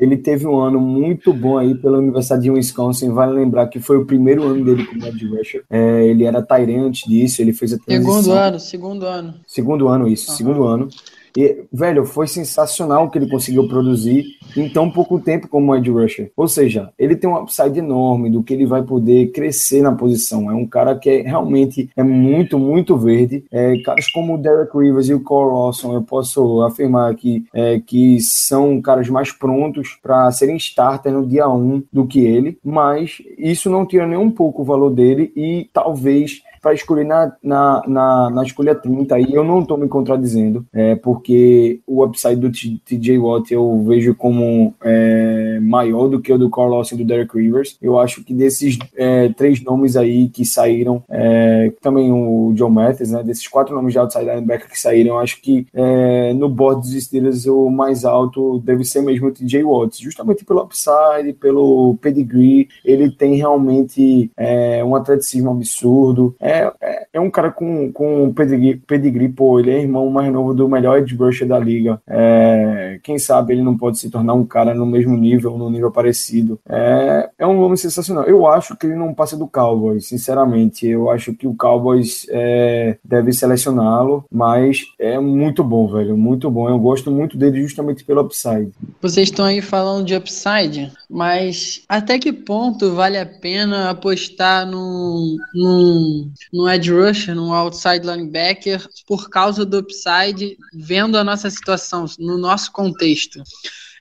Ele 0.00 0.16
teve 0.16 0.46
um 0.46 0.58
ano 0.58 0.80
muito 0.80 1.32
bom 1.32 1.58
aí 1.58 1.74
pela 1.74 1.98
Universidade 1.98 2.42
de 2.42 2.50
Wisconsin. 2.50 3.10
Vale 3.10 3.32
lembrar 3.32 3.66
que 3.68 3.78
foi 3.78 3.98
o 3.98 4.06
primeiro 4.06 4.44
ano 4.44 4.64
dele 4.64 4.86
como 4.86 5.04
Ed 5.06 5.26
Rusher. 5.26 5.62
É, 5.68 6.06
ele 6.06 6.24
era 6.24 6.42
Tyrant 6.42 6.86
antes 6.86 7.08
disso, 7.08 7.42
ele 7.42 7.52
fez 7.52 7.74
a 7.74 7.78
transição. 7.78 8.14
Segundo 8.14 8.32
ano, 8.32 8.60
segundo 8.60 9.06
ano. 9.06 9.34
Segundo 9.46 9.88
ano, 9.88 10.08
isso, 10.08 10.30
uhum. 10.30 10.36
segundo 10.36 10.64
ano. 10.64 10.88
E, 11.36 11.64
velho, 11.72 12.04
foi 12.04 12.26
sensacional 12.26 13.04
o 13.04 13.10
que 13.10 13.18
ele 13.18 13.30
conseguiu 13.30 13.68
produzir 13.68 14.24
em 14.56 14.68
tão 14.68 14.90
pouco 14.90 15.18
tempo 15.18 15.48
como 15.48 15.74
Ed 15.74 15.90
Rusher. 15.90 16.30
Ou 16.36 16.48
seja, 16.48 16.90
ele 16.98 17.16
tem 17.16 17.28
um 17.28 17.36
upside 17.36 17.78
enorme 17.78 18.30
do 18.30 18.42
que 18.42 18.54
ele 18.54 18.66
vai 18.66 18.82
poder 18.82 19.30
crescer 19.32 19.82
na 19.82 19.92
posição. 19.92 20.50
É 20.50 20.54
um 20.54 20.66
cara 20.66 20.94
que 20.96 21.08
é, 21.08 21.22
realmente 21.22 21.90
é 21.96 22.02
muito, 22.02 22.58
muito 22.58 22.96
verde. 22.96 23.44
É, 23.50 23.76
caras 23.78 24.10
como 24.10 24.34
o 24.34 24.38
Derek 24.38 24.76
Rivers 24.76 25.08
e 25.08 25.14
o 25.14 25.22
Cole 25.22 25.52
Lawson, 25.52 25.94
eu 25.94 26.02
posso 26.02 26.62
afirmar 26.62 27.10
aqui 27.10 27.44
é, 27.54 27.80
que 27.80 28.20
são 28.20 28.80
caras 28.80 29.08
mais 29.08 29.32
prontos 29.32 29.98
para 30.02 30.30
serem 30.32 30.56
starter 30.56 31.12
no 31.12 31.26
dia 31.26 31.48
1 31.48 31.84
do 31.92 32.06
que 32.06 32.20
ele, 32.20 32.58
mas 32.64 33.22
isso 33.38 33.70
não 33.70 33.86
tira 33.86 34.06
nem 34.06 34.18
um 34.18 34.30
pouco 34.30 34.62
o 34.62 34.64
valor 34.64 34.90
dele 34.90 35.32
e 35.36 35.68
talvez 35.72 36.42
para 36.60 36.74
escolher 36.74 37.04
na, 37.04 37.32
na, 37.42 37.82
na, 37.86 38.30
na, 38.30 38.42
escolha 38.42 38.74
30, 38.74 39.14
aí 39.14 39.32
eu 39.32 39.42
não 39.42 39.60
estou 39.60 39.78
me 39.78 39.88
contradizendo, 39.88 40.66
é, 40.72 40.94
porque 40.94 41.80
o 41.86 42.04
upside 42.04 42.36
do 42.36 42.50
TJ 42.50 43.18
Watt 43.18 43.52
eu 43.52 43.82
vejo 43.86 44.14
como 44.14 44.74
é, 44.82 45.58
maior 45.60 46.08
do 46.08 46.20
que 46.20 46.32
o 46.32 46.38
do 46.38 46.50
Carlos 46.50 46.92
e 46.92 46.96
do 46.96 47.04
Derek 47.04 47.36
Rivers. 47.36 47.78
Eu 47.80 47.98
acho 47.98 48.22
que 48.22 48.34
desses 48.34 48.78
é, 48.96 49.28
três 49.30 49.62
nomes 49.62 49.96
aí 49.96 50.28
que 50.28 50.44
saíram, 50.44 51.02
é, 51.08 51.72
também 51.80 52.12
o 52.12 52.52
John 52.54 52.70
Mathis, 52.70 53.10
né, 53.10 53.22
desses 53.22 53.48
quatro 53.48 53.74
nomes 53.74 53.92
de 53.92 53.98
outside 53.98 54.24
linebacker 54.24 54.68
que 54.68 54.78
saíram, 54.78 55.18
acho 55.18 55.40
que 55.40 55.66
é, 55.72 56.34
no 56.34 56.48
board 56.48 56.82
dos 56.82 57.02
Steelers 57.02 57.46
o 57.46 57.70
mais 57.70 58.04
alto 58.04 58.60
deve 58.60 58.84
ser 58.84 59.02
mesmo 59.02 59.28
o 59.28 59.32
TJ 59.32 59.64
Watt, 59.64 60.02
justamente 60.02 60.44
pelo 60.44 60.62
upside, 60.62 61.32
pelo 61.40 61.96
pedigree, 62.00 62.68
ele 62.84 63.10
tem 63.10 63.36
realmente 63.36 64.30
é, 64.36 64.84
um 64.84 64.94
atleticismo 64.94 65.50
absurdo, 65.50 66.34
é, 66.38 66.49
é, 66.50 67.06
é, 67.12 67.20
um 67.20 67.30
cara 67.30 67.50
com, 67.50 67.92
com 67.92 68.32
pedigree, 68.32 68.76
pedigree, 68.76 69.28
pô, 69.28 69.60
ele 69.60 69.70
é 69.70 69.80
irmão 69.80 70.10
mais 70.10 70.32
novo 70.32 70.54
do 70.54 70.68
melhor 70.68 70.98
edge 70.98 71.14
rusher 71.14 71.46
da 71.46 71.58
liga. 71.58 72.00
É, 72.08 72.98
quem 73.02 73.18
sabe 73.18 73.54
ele 73.54 73.62
não 73.62 73.76
pode 73.76 73.98
se 73.98 74.10
tornar 74.10 74.34
um 74.34 74.44
cara 74.44 74.74
no 74.74 74.86
mesmo 74.86 75.16
nível, 75.16 75.56
no 75.56 75.70
nível 75.70 75.90
parecido. 75.90 76.58
É, 76.68 77.28
é 77.38 77.46
um 77.46 77.58
nome 77.60 77.76
sensacional. 77.76 78.24
Eu 78.24 78.46
acho 78.46 78.76
que 78.76 78.86
ele 78.86 78.96
não 78.96 79.14
passa 79.14 79.36
do 79.36 79.46
Cowboys, 79.46 80.06
sinceramente. 80.06 80.86
Eu 80.86 81.10
acho 81.10 81.34
que 81.34 81.46
o 81.46 81.54
Cowboys 81.54 82.26
é, 82.30 82.96
deve 83.04 83.32
selecioná-lo, 83.32 84.24
mas 84.30 84.86
é 84.98 85.18
muito 85.18 85.62
bom, 85.62 85.86
velho, 85.88 86.16
muito 86.16 86.50
bom. 86.50 86.68
Eu 86.68 86.78
gosto 86.78 87.10
muito 87.10 87.36
dele 87.36 87.62
justamente 87.62 88.04
pelo 88.04 88.22
upside. 88.22 88.72
Vocês 89.00 89.28
estão 89.28 89.44
aí 89.44 89.60
falando 89.60 90.04
de 90.04 90.14
upside, 90.14 90.92
mas 91.08 91.84
até 91.88 92.18
que 92.18 92.32
ponto 92.32 92.94
vale 92.94 93.18
a 93.18 93.26
pena 93.26 93.90
apostar 93.90 94.66
num, 94.66 95.36
num 95.54 96.30
no 96.52 96.68
edge 96.68 96.90
rusher, 96.90 97.34
no 97.34 97.52
outside 97.52 98.06
linebacker, 98.06 98.86
por 99.06 99.28
causa 99.28 99.64
do 99.64 99.78
upside, 99.78 100.56
vendo 100.72 101.16
a 101.16 101.24
nossa 101.24 101.50
situação, 101.50 102.06
no 102.18 102.38
nosso 102.38 102.72
contexto. 102.72 103.42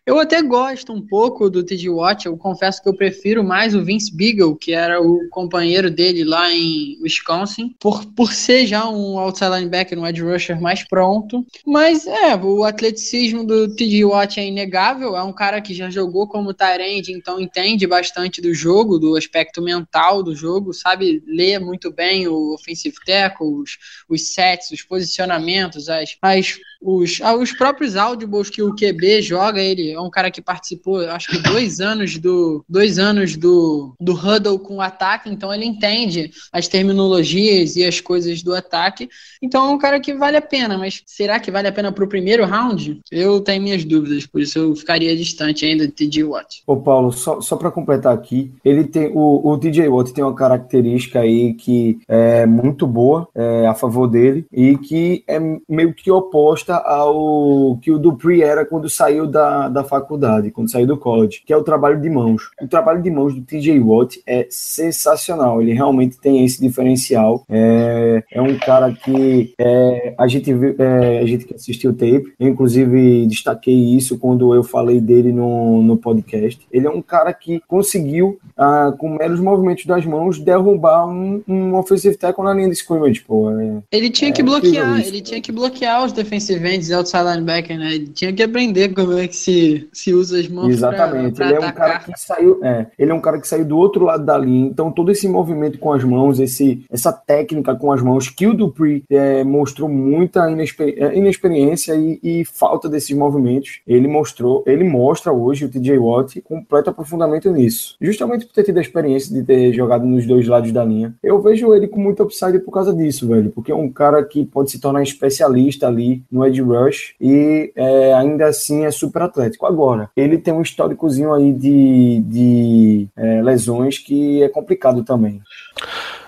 Eu 0.10 0.18
até 0.18 0.42
gosto 0.42 0.92
um 0.92 1.06
pouco 1.06 1.52
do 1.52 1.64
TJ 1.64 1.88
Watt, 1.88 2.26
eu 2.26 2.36
confesso 2.36 2.82
que 2.82 2.90
eu 2.90 2.96
prefiro 2.96 3.44
mais 3.44 3.76
o 3.76 3.86
Vince 3.86 4.12
Beagle, 4.12 4.56
que 4.56 4.72
era 4.74 5.00
o 5.00 5.30
companheiro 5.30 5.92
dele 5.92 6.24
lá 6.24 6.52
em 6.52 6.98
Wisconsin, 7.00 7.76
por, 7.80 8.04
por 8.16 8.34
ser 8.34 8.66
já 8.66 8.90
um 8.90 9.20
outside 9.20 9.52
linebacker, 9.52 10.00
um 10.00 10.08
edge 10.08 10.24
rusher 10.24 10.60
mais 10.60 10.82
pronto. 10.82 11.46
Mas 11.64 12.08
é, 12.08 12.36
o 12.36 12.64
atleticismo 12.64 13.46
do 13.46 13.68
TJ 13.76 14.04
Watt 14.04 14.40
é 14.40 14.48
inegável, 14.48 15.16
é 15.16 15.22
um 15.22 15.32
cara 15.32 15.62
que 15.62 15.76
já 15.76 15.92
jogou 15.92 16.28
como 16.28 16.56
Tyrande, 16.56 17.14
então 17.14 17.40
entende 17.40 17.86
bastante 17.86 18.42
do 18.42 18.52
jogo, 18.52 18.98
do 18.98 19.16
aspecto 19.16 19.62
mental 19.62 20.24
do 20.24 20.36
jogo, 20.36 20.74
sabe 20.74 21.22
ler 21.28 21.60
muito 21.60 21.94
bem 21.94 22.28
o 22.28 22.56
offensive 22.56 22.96
tackle, 23.06 23.62
os, 23.62 23.78
os 24.10 24.34
sets, 24.34 24.72
os 24.72 24.82
posicionamentos, 24.82 25.88
as, 25.88 26.18
as 26.20 26.58
os, 26.82 27.20
ah, 27.22 27.36
os 27.36 27.52
próprios 27.52 27.96
audibles 27.96 28.50
que 28.50 28.62
o 28.62 28.74
QB 28.74 29.22
joga, 29.22 29.62
ele 29.62 29.92
é 29.92 30.00
um 30.00 30.10
cara 30.10 30.32
que 30.32 30.42
participou, 30.42 31.02
acho 31.10 31.30
que 31.30 31.40
dois 31.40 31.80
anos 31.82 32.18
do 32.18 32.64
dois 32.68 32.98
anos 32.98 33.36
do, 33.36 33.94
do 34.00 34.14
huddle 34.14 34.60
com 34.60 34.78
o 34.78 34.82
ataque, 34.82 35.30
então 35.30 35.54
ele 35.54 35.66
entende 35.66 36.32
as 36.52 36.68
terminologias 36.68 37.76
e 37.76 37.84
as 37.84 38.00
coisas 38.00 38.42
do 38.42 38.54
ataque. 38.54 39.10
Então 39.42 39.66
é 39.66 39.70
um 39.70 39.78
cara 39.78 40.00
que 40.00 40.14
vale 40.14 40.38
a 40.38 40.42
pena, 40.42 40.78
mas 40.78 41.04
será 41.06 41.40
que 41.40 41.52
vale 41.52 41.68
a 41.68 41.72
pena 41.72 41.92
para 41.92 42.04
o 42.04 42.08
primeiro 42.08 42.46
round? 42.46 43.02
Eu 43.12 43.42
tenho 43.42 43.62
minhas 43.62 43.84
dúvidas, 43.84 44.26
por 44.26 44.42
isso 44.42 44.60
eu 44.60 44.76
ficaria 44.76 45.16
distante 45.16 45.66
ainda 45.66 45.86
de 45.86 45.94
TJ 45.94 46.24
Watt. 46.24 46.64
Ô 46.66 46.78
Paulo, 46.78 47.12
só, 47.12 47.42
só 47.42 47.56
para 47.56 47.72
completar 47.72 48.14
aqui, 48.14 48.52
ele 48.64 48.84
tem 48.84 49.12
o, 49.14 49.50
o 49.50 49.58
TJ 49.58 49.88
Watt 49.88 50.14
tem 50.14 50.24
uma 50.24 50.36
característica 50.36 51.20
aí 51.20 51.54
que 51.54 52.00
é 52.08 52.46
muito 52.46 52.88
boa 52.88 53.28
é, 53.36 53.68
a 53.68 53.74
favor 53.74 54.08
dele 54.08 54.46
e 54.52 54.78
que 54.78 55.24
é 55.28 55.40
meio 55.68 55.94
que 55.94 56.12
oposta 56.12 56.69
ao 56.78 57.78
que 57.82 57.92
o 57.92 58.00
Dupree 58.00 58.42
era 58.42 58.66
quando 58.66 58.90
saiu 58.90 59.28
da, 59.28 59.70
da 59.70 59.84
faculdade, 59.84 60.52
quando 60.52 60.72
saiu 60.72 60.88
do 60.88 60.98
college, 60.98 61.42
que 61.46 61.54
é 61.54 61.58
o 61.58 61.64
trabalho 61.64 62.00
de 62.00 62.10
mãos. 62.10 62.50
O 62.62 62.68
trabalho 62.68 63.02
de 63.02 63.10
mãos 63.10 63.34
do 63.34 63.42
TJ 63.42 63.80
Watt 63.80 64.22
é 64.26 64.48
sensacional, 64.50 65.62
ele 65.62 65.74
realmente 65.74 66.18
tem 66.18 66.44
esse 66.44 66.62
diferencial. 66.62 67.44
É, 67.50 68.24
é 68.32 68.42
um 68.42 68.58
cara 68.58 68.92
que 68.92 69.54
é, 69.58 70.14
a, 70.18 70.28
gente, 70.28 70.52
é, 70.78 71.20
a 71.20 71.26
gente 71.26 71.46
que 71.46 71.56
assistiu 71.56 71.92
o 71.92 71.94
tape, 71.94 72.34
eu, 72.40 72.48
inclusive 72.48 73.26
destaquei 73.28 73.74
isso 73.96 74.18
quando 74.18 74.54
eu 74.54 74.64
falei 74.64 75.00
dele 75.00 75.32
no, 75.32 75.82
no 75.82 75.98
podcast. 75.98 76.60
Ele 76.72 76.88
é 76.88 76.90
um 76.90 77.02
cara 77.02 77.34
que 77.34 77.62
conseguiu, 77.68 78.40
ah, 78.58 78.94
com 78.98 79.10
meros 79.10 79.40
movimentos 79.40 79.86
das 79.86 80.06
mãos, 80.06 80.40
derrubar 80.40 81.08
um, 81.08 81.42
um 81.48 81.76
offensive 81.76 82.16
tackle 82.16 82.44
na 82.44 82.54
linha 82.54 82.70
de 82.70 82.76
scrimmage. 82.76 83.22
Pô, 83.22 83.52
é, 83.52 83.78
ele 83.92 84.10
tinha 84.10 84.32
que 84.32 84.44
bloquear, 84.44 85.00
ele 85.00 85.22
tinha 85.22 85.42
que 85.42 85.52
bloquear 85.52 86.06
os 86.06 86.12
defensivos 86.12 86.59
defendes 86.60 86.92
outside 86.92 87.24
linebacker, 87.24 87.78
né? 87.78 87.96
Ele 87.96 88.08
tinha 88.08 88.34
que 88.34 88.44
aprender 88.44 88.94
como 88.94 89.18
é 89.18 89.28
que 89.28 89.36
se, 89.36 89.88
se 89.92 90.14
usa 90.14 90.40
as 90.40 90.48
mãos 90.48 90.70
Exatamente. 90.70 91.36
Pra, 91.36 91.48
pra 91.48 91.56
ele 91.56 91.66
atacar. 91.66 91.90
é 91.90 91.92
um 91.92 91.94
cara 91.94 92.00
que 92.00 92.20
saiu, 92.20 92.60
é, 92.64 92.88
ele 92.98 93.12
é 93.12 93.14
um 93.14 93.22
cara 93.22 93.40
que 93.40 93.48
saiu 93.48 93.66
do 93.66 93.78
outro 93.78 94.06
lado 94.06 94.26
da 94.26 94.38
linha, 94.38 94.68
então 94.68 94.92
todo 94.92 95.12
esse 95.12 95.28
movimento 95.28 95.80
com 95.80 95.92
as 95.92 96.04
mãos, 96.04 96.40
esse, 96.40 96.84
essa 96.92 97.12
técnica 97.12 97.76
com 97.76 97.92
as 97.92 98.02
mãos 98.02 98.30
que 98.30 98.46
o 98.48 98.54
Dupree 98.54 99.04
é, 99.10 99.44
mostrou 99.44 99.90
muita 99.90 100.50
inexperi 100.50 100.96
é, 100.98 101.18
inexperiência 101.18 101.96
e, 101.96 102.20
e, 102.22 102.46
falta 102.46 102.90
desses 102.90 103.16
movimentos. 103.16 103.82
Ele 103.88 104.08
mostrou, 104.08 104.64
ele 104.66 104.84
mostra 104.84 105.32
hoje 105.32 105.66
o 105.66 105.70
TJ 105.70 105.98
Watt 105.98 106.42
completo 106.42 106.90
aprofundamento 106.90 107.52
nisso. 107.52 107.96
Justamente 108.02 108.46
por 108.46 108.54
ter 108.54 108.64
tido 108.64 108.78
a 108.78 108.82
experiência 108.82 109.34
de 109.34 109.44
ter 109.44 109.72
jogado 109.74 110.06
nos 110.06 110.26
dois 110.26 110.48
lados 110.48 110.72
da 110.72 110.84
linha. 110.84 111.16
Eu 111.24 111.42
vejo 111.42 111.74
ele 111.74 111.88
com 111.88 112.00
muito 112.00 112.24
upside 112.24 112.60
por 112.60 112.72
causa 112.72 112.94
disso, 112.94 113.28
velho, 113.28 113.52
porque 113.52 113.72
é 113.72 113.76
um 113.76 113.90
cara 113.90 114.24
que 114.24 114.46
pode 114.46 114.72
se 114.72 114.80
tornar 114.80 115.04
especialista 115.04 115.88
ali 115.88 116.24
no 116.32 116.44
edge 116.50 116.62
rush 116.62 117.14
e 117.20 117.72
é, 117.76 118.14
ainda 118.14 118.48
assim 118.48 118.86
é 118.86 118.92
super 118.92 119.24
atlético. 119.24 119.66
Agora, 119.66 120.10
ele 120.16 120.38
tem 120.38 120.54
um 120.54 120.62
históricozinho 120.62 121.34
aí 121.34 121.54
de, 121.54 122.22
de 122.26 123.08
é, 123.16 123.42
lesões 123.42 123.98
que 123.98 124.44
é 124.44 124.50
complicado 124.50 125.04
também. 125.04 125.42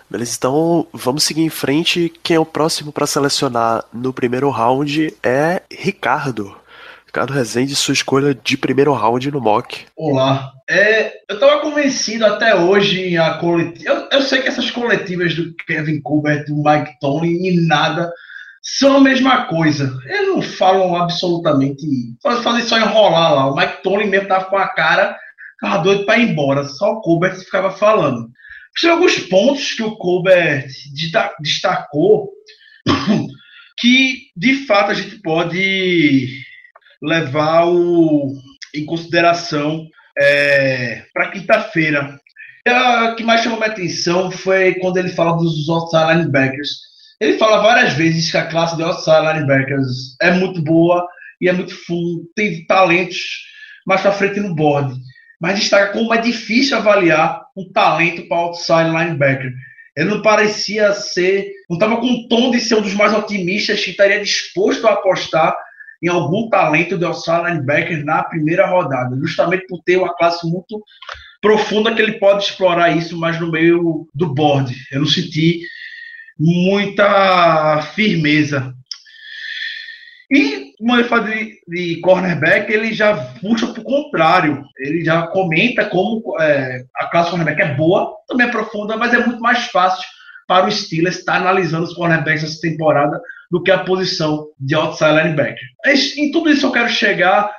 Beleza, 0.10 0.36
então 0.38 0.86
vamos 0.92 1.24
seguir 1.24 1.42
em 1.42 1.50
frente. 1.50 2.12
Quem 2.22 2.36
é 2.36 2.40
o 2.40 2.46
próximo 2.46 2.92
para 2.92 3.08
selecionar 3.08 3.86
no 3.94 4.12
primeiro 4.12 4.50
round 4.50 5.14
é 5.24 5.62
Ricardo. 5.72 6.54
Ricardo 7.12 7.34
Rezende, 7.34 7.76
sua 7.76 7.94
escolha 7.94 8.34
de 8.34 8.58
primeiro 8.58 8.94
round 8.94 9.30
no 9.32 9.42
mock. 9.42 9.86
Olá. 9.98 10.54
É, 10.70 11.14
eu 11.30 11.36
estava 11.36 11.62
convencido 11.62 12.26
até 12.26 12.56
hoje 12.56 13.18
a 13.18 13.34
coletiva. 13.34 13.90
Eu, 13.90 14.08
eu, 14.12 14.22
sei 14.22 14.42
que 14.42 14.48
essas 14.48 14.72
coletivas 14.72 15.36
do 15.36 15.54
Kevin 15.66 16.00
Colbert, 16.02 16.46
do 16.46 16.56
Mike 16.56 17.00
Tony 17.02 17.50
e 17.50 17.68
nada 17.68 18.12
são 18.62 18.98
a 18.98 19.02
mesma 19.02 19.46
coisa. 19.46 19.98
Eles 20.06 20.28
não 20.28 20.42
falam 20.42 20.96
absolutamente. 20.96 21.84
Fazem 22.22 22.64
só 22.64 22.78
enrolar 22.78 23.34
lá. 23.34 23.52
O 23.52 23.56
Mike 23.56 23.82
Tony 23.82 24.06
mesmo 24.06 24.28
tava 24.28 24.46
com 24.46 24.58
a 24.58 24.68
cara, 24.68 25.18
tava 25.60 25.84
doido 25.84 26.06
para 26.06 26.20
ir 26.20 26.30
embora. 26.30 26.64
Só 26.66 26.92
o 26.92 27.02
Colbert 27.02 27.36
ficava 27.36 27.72
falando. 27.72 28.30
Tem 28.80 28.90
alguns 28.90 29.18
pontos 29.20 29.74
que 29.74 29.84
o 29.84 29.96
Colbert 29.98 30.68
destacou 31.40 32.30
que, 33.78 34.30
de 34.38 34.66
fato, 34.66 34.92
a 34.92 34.94
gente 34.94 35.20
pode 35.22 36.30
levar 37.02 37.68
o, 37.68 38.34
em 38.74 38.86
consideração 38.86 39.88
é, 40.18 41.04
para 41.14 41.32
quinta-feira. 41.32 42.20
O 43.12 43.16
que 43.16 43.24
mais 43.24 43.42
chamou 43.42 43.58
minha 43.58 43.72
atenção 43.72 44.30
foi 44.30 44.76
quando 44.76 44.98
ele 44.98 45.10
fala 45.10 45.36
dos 45.36 45.68
outside 45.68 46.14
linebackers. 46.14 46.91
Ele 47.22 47.38
fala 47.38 47.62
várias 47.62 47.94
vezes 47.94 48.30
que 48.30 48.38
a 48.38 48.48
classe 48.48 48.76
de 48.76 48.84
outside 48.84 49.22
linebackers 49.22 50.18
é 50.22 50.32
muito 50.32 50.62
boa 50.62 51.08
e 51.40 51.48
é 51.48 51.54
muito 51.54 51.74
fundo, 51.86 52.28
tem 52.36 52.66
talentos 52.66 53.18
mais 53.86 54.02
para 54.02 54.12
frente 54.12 54.40
no 54.42 54.54
board 54.54 55.00
mas 55.42 55.58
destaca 55.58 55.92
como 55.92 56.14
é 56.14 56.22
difícil 56.22 56.78
avaliar 56.78 57.42
um 57.58 57.68
talento 57.74 58.28
para 58.28 58.38
outside 58.38 58.92
linebacker. 58.92 59.52
Ele 59.98 60.10
não 60.12 60.22
parecia 60.22 60.94
ser, 60.94 61.52
não 61.68 61.78
estava 61.78 61.98
com 61.98 62.06
o 62.06 62.28
tom 62.28 62.52
de 62.52 62.60
ser 62.60 62.76
um 62.76 62.82
dos 62.82 62.94
mais 62.94 63.12
otimistas 63.12 63.84
que 63.84 63.90
estaria 63.90 64.22
disposto 64.22 64.88
a 64.88 64.94
apostar 64.94 65.58
em 66.02 66.08
algum 66.08 66.48
talento 66.48 66.96
de 66.98 67.04
outside 67.04 67.44
linebacker 67.44 68.06
na 68.06 68.24
primeira 68.24 68.68
rodada, 68.68 69.18
justamente 69.18 69.66
por 69.68 69.82
ter 69.84 69.98
uma 69.98 70.16
classe 70.16 70.48
muito 70.48 70.84
profunda 71.42 71.94
que 71.94 72.02
ele 72.02 72.20
pode 72.20 72.44
explorar 72.44 72.96
isso 72.96 73.18
mais 73.18 73.40
no 73.40 73.52
meio 73.52 74.08
do 74.14 74.34
board. 74.34 74.76
Eu 74.92 75.00
não 75.00 75.08
senti 75.08 75.62
muita 76.42 77.82
firmeza. 77.94 78.74
E 80.32 80.72
quando 80.80 81.00
ele 81.00 81.08
fala 81.08 81.24
de, 81.24 81.60
de, 81.68 82.00
cornerback, 82.02 82.72
ele 82.72 82.94
já 82.94 83.16
puxa 83.40 83.68
para 83.68 83.82
o 83.82 83.84
contrário. 83.86 84.64
Ele 84.80 85.04
já 85.04 85.28
comenta 85.28 85.86
como 85.86 86.36
é, 86.40 86.84
a 86.96 87.08
classe 87.08 87.30
cornerback 87.30 87.62
é 87.62 87.76
boa, 87.76 88.16
também 88.28 88.48
é 88.48 88.52
profunda, 88.52 88.98
mas 88.98 89.14
é 89.14 89.24
muito 89.24 89.42
mais 89.42 89.66
fácil 89.66 90.08
para 90.48 90.66
o 90.66 90.72
Steelers 90.72 91.20
estar 91.20 91.36
analisando 91.36 91.84
os 91.84 91.94
cornerbacks 91.94 92.44
essa 92.44 92.60
temporada 92.60 93.22
do 93.52 93.62
que 93.62 93.70
a 93.70 93.84
posição 93.84 94.48
de 94.60 94.74
outside 94.74 95.12
linebacker. 95.12 95.68
Em 96.18 96.32
tudo 96.32 96.50
isso 96.50 96.66
eu 96.66 96.72
quero 96.72 96.90
chegar 96.90 97.52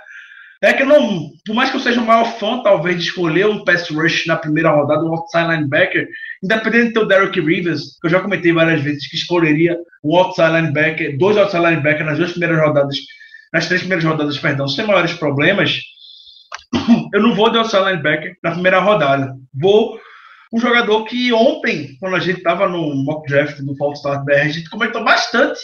é 0.62 0.72
que 0.72 0.84
não, 0.84 1.30
por 1.44 1.54
mais 1.54 1.70
que 1.70 1.76
eu 1.76 1.80
seja 1.80 2.00
o 2.00 2.06
maior 2.06 2.24
fã, 2.38 2.62
talvez, 2.62 2.96
de 2.96 3.02
escolher 3.02 3.46
um 3.46 3.64
pass 3.64 3.88
rush 3.90 4.26
na 4.26 4.36
primeira 4.36 4.70
rodada, 4.70 5.04
um 5.04 5.12
outside 5.12 5.48
linebacker, 5.48 6.08
independente 6.42 6.88
de 6.88 6.92
ter 6.92 7.00
o 7.00 7.06
Derek 7.06 7.40
Rivers, 7.40 7.98
que 8.00 8.06
eu 8.06 8.10
já 8.10 8.20
comentei 8.20 8.52
várias 8.52 8.80
vezes 8.80 9.08
que 9.08 9.16
escolheria 9.16 9.76
um 10.04 10.16
outside 10.16 10.52
linebacker, 10.52 11.18
dois 11.18 11.36
outside 11.36 11.64
linebackers 11.64 12.06
nas 12.06 12.18
duas 12.18 12.30
primeiras 12.30 12.64
rodadas, 12.64 12.96
nas 13.52 13.66
três 13.66 13.80
primeiras 13.80 14.04
rodadas, 14.04 14.38
perdão, 14.38 14.68
sem 14.68 14.86
maiores 14.86 15.12
problemas, 15.14 15.80
eu 17.12 17.20
não 17.20 17.34
vou 17.34 17.50
de 17.50 17.58
outside 17.58 17.84
linebacker 17.84 18.36
na 18.42 18.52
primeira 18.52 18.78
rodada. 18.78 19.34
Vou 19.52 20.00
um 20.52 20.60
jogador 20.60 21.04
que 21.04 21.32
ontem, 21.32 21.96
quando 21.98 22.14
a 22.14 22.20
gente 22.20 22.38
estava 22.38 22.68
no 22.68 22.94
mock 23.04 23.26
draft 23.26 23.58
do 23.60 23.74
Fall 23.76 23.94
Start 23.94 24.24
BR, 24.24 24.32
a 24.32 24.48
gente 24.48 24.68
comentou 24.68 25.02
bastante 25.02 25.58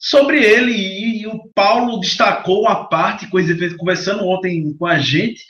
sobre 0.00 0.42
ele 0.42 0.72
e, 0.72 1.22
e 1.22 1.26
o 1.26 1.38
Paulo 1.54 2.00
destacou 2.00 2.62
uma 2.62 2.86
parte, 2.86 3.28
conversando 3.76 4.26
ontem 4.26 4.74
com 4.78 4.86
a 4.86 4.98
gente 4.98 5.44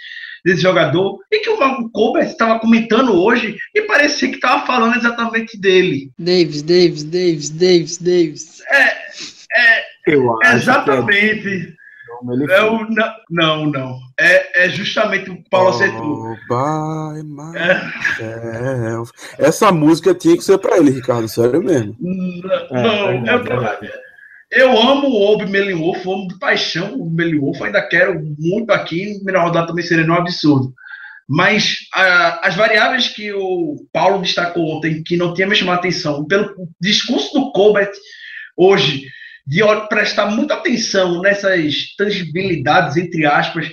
desse 0.45 0.63
jogador 0.63 1.19
e 1.31 1.39
que 1.39 1.51
o 1.51 1.91
Colbert 1.91 2.27
estava 2.27 2.59
comentando 2.59 3.13
hoje 3.13 3.57
e 3.75 3.83
parecia 3.83 4.29
que 4.29 4.37
estava 4.37 4.67
falando 4.67 4.97
exatamente 4.97 5.59
dele. 5.59 6.11
Davis, 6.19 6.63
Davis, 6.63 7.05
Davis, 7.05 7.51
Davis, 7.51 7.99
Davis. 7.99 8.61
É, 8.69 8.87
é 9.57 9.85
Eu 10.07 10.41
acho 10.41 10.57
exatamente. 10.57 11.43
Que 11.43 11.77
é... 11.77 11.81
É 12.51 12.63
o, 12.63 12.87
não, 12.91 13.15
não, 13.31 13.67
não. 13.67 13.99
É, 14.19 14.65
é 14.67 14.69
justamente 14.69 15.31
o 15.31 15.43
Paulo 15.49 15.75
oh, 15.75 15.83
é. 17.57 19.47
Essa 19.47 19.73
música 19.73 20.15
tinha 20.15 20.37
que 20.37 20.45
ser 20.45 20.59
para 20.59 20.77
ele, 20.77 20.91
Ricardo, 20.91 21.27
sério 21.29 21.63
mesmo. 21.63 21.97
Não, 21.99 23.09
é, 23.09 23.21
não 23.21 23.67
é, 23.67 24.10
eu 24.51 24.77
amo 24.77 25.09
o 25.09 25.33
Obi 25.33 25.47
Melinwolf, 25.47 26.05
amo 26.07 26.27
de 26.29 26.39
paixão 26.39 26.95
o 26.95 27.11
Melinwolf, 27.11 27.63
ainda 27.63 27.83
quero 27.83 28.21
muito 28.39 28.71
aqui, 28.71 29.15
primeira 29.17 29.43
rodada 29.43 29.69
também 29.69 29.85
seria 29.85 30.05
um 30.05 30.15
absurdo. 30.15 30.75
Mas 31.29 31.79
a, 31.95 32.49
as 32.49 32.57
variáveis 32.57 33.09
que 33.09 33.33
o 33.33 33.87
Paulo 33.93 34.21
destacou 34.21 34.77
ontem, 34.77 35.03
que 35.05 35.17
não 35.17 35.33
tinha 35.33 35.47
me 35.47 35.55
chamado 35.55 35.77
a 35.77 35.79
atenção, 35.79 36.27
pelo 36.27 36.53
discurso 36.81 37.33
do 37.33 37.53
Colbert 37.53 37.93
hoje, 38.57 39.07
de 39.47 39.61
prestar 39.89 40.27
muita 40.27 40.55
atenção 40.55 41.21
nessas 41.23 41.95
tangibilidades, 41.97 42.97
entre 42.97 43.25
aspas, 43.27 43.71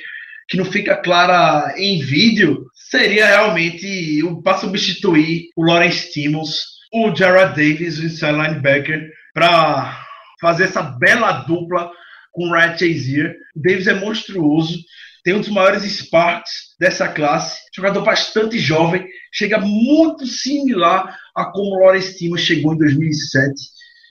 que 0.48 0.56
não 0.56 0.66
fica 0.66 0.96
clara 0.96 1.74
em 1.78 2.00
vídeo, 2.00 2.66
seria 2.74 3.26
realmente 3.26 4.22
para 4.44 4.60
substituir 4.60 5.50
o 5.56 5.66
Lawrence 5.66 6.12
Timmons, 6.12 6.78
o 6.94 7.14
Jared 7.14 7.56
Davis, 7.56 7.98
o 7.98 8.06
inside 8.06 8.32
linebacker, 8.32 9.12
para 9.34 10.07
fazer 10.40 10.66
essa 10.66 10.82
bela 10.82 11.32
dupla 11.44 11.92
com 12.32 12.48
o 12.48 12.54
Ryan 12.54 12.78
Chazier. 12.78 13.36
Davis 13.56 13.88
é 13.88 13.94
monstruoso, 13.94 14.78
tem 15.24 15.34
um 15.34 15.40
dos 15.40 15.50
maiores 15.50 15.84
sparks 15.84 16.76
dessa 16.80 17.08
classe, 17.08 17.60
jogador 17.76 18.02
bastante 18.02 18.58
jovem, 18.58 19.06
chega 19.34 19.60
muito 19.60 20.26
similar 20.26 21.18
a 21.36 21.46
como 21.52 21.80
Lawrence 21.80 22.18
Timo 22.18 22.38
chegou 22.38 22.74
em 22.74 22.78
2007, 22.78 23.54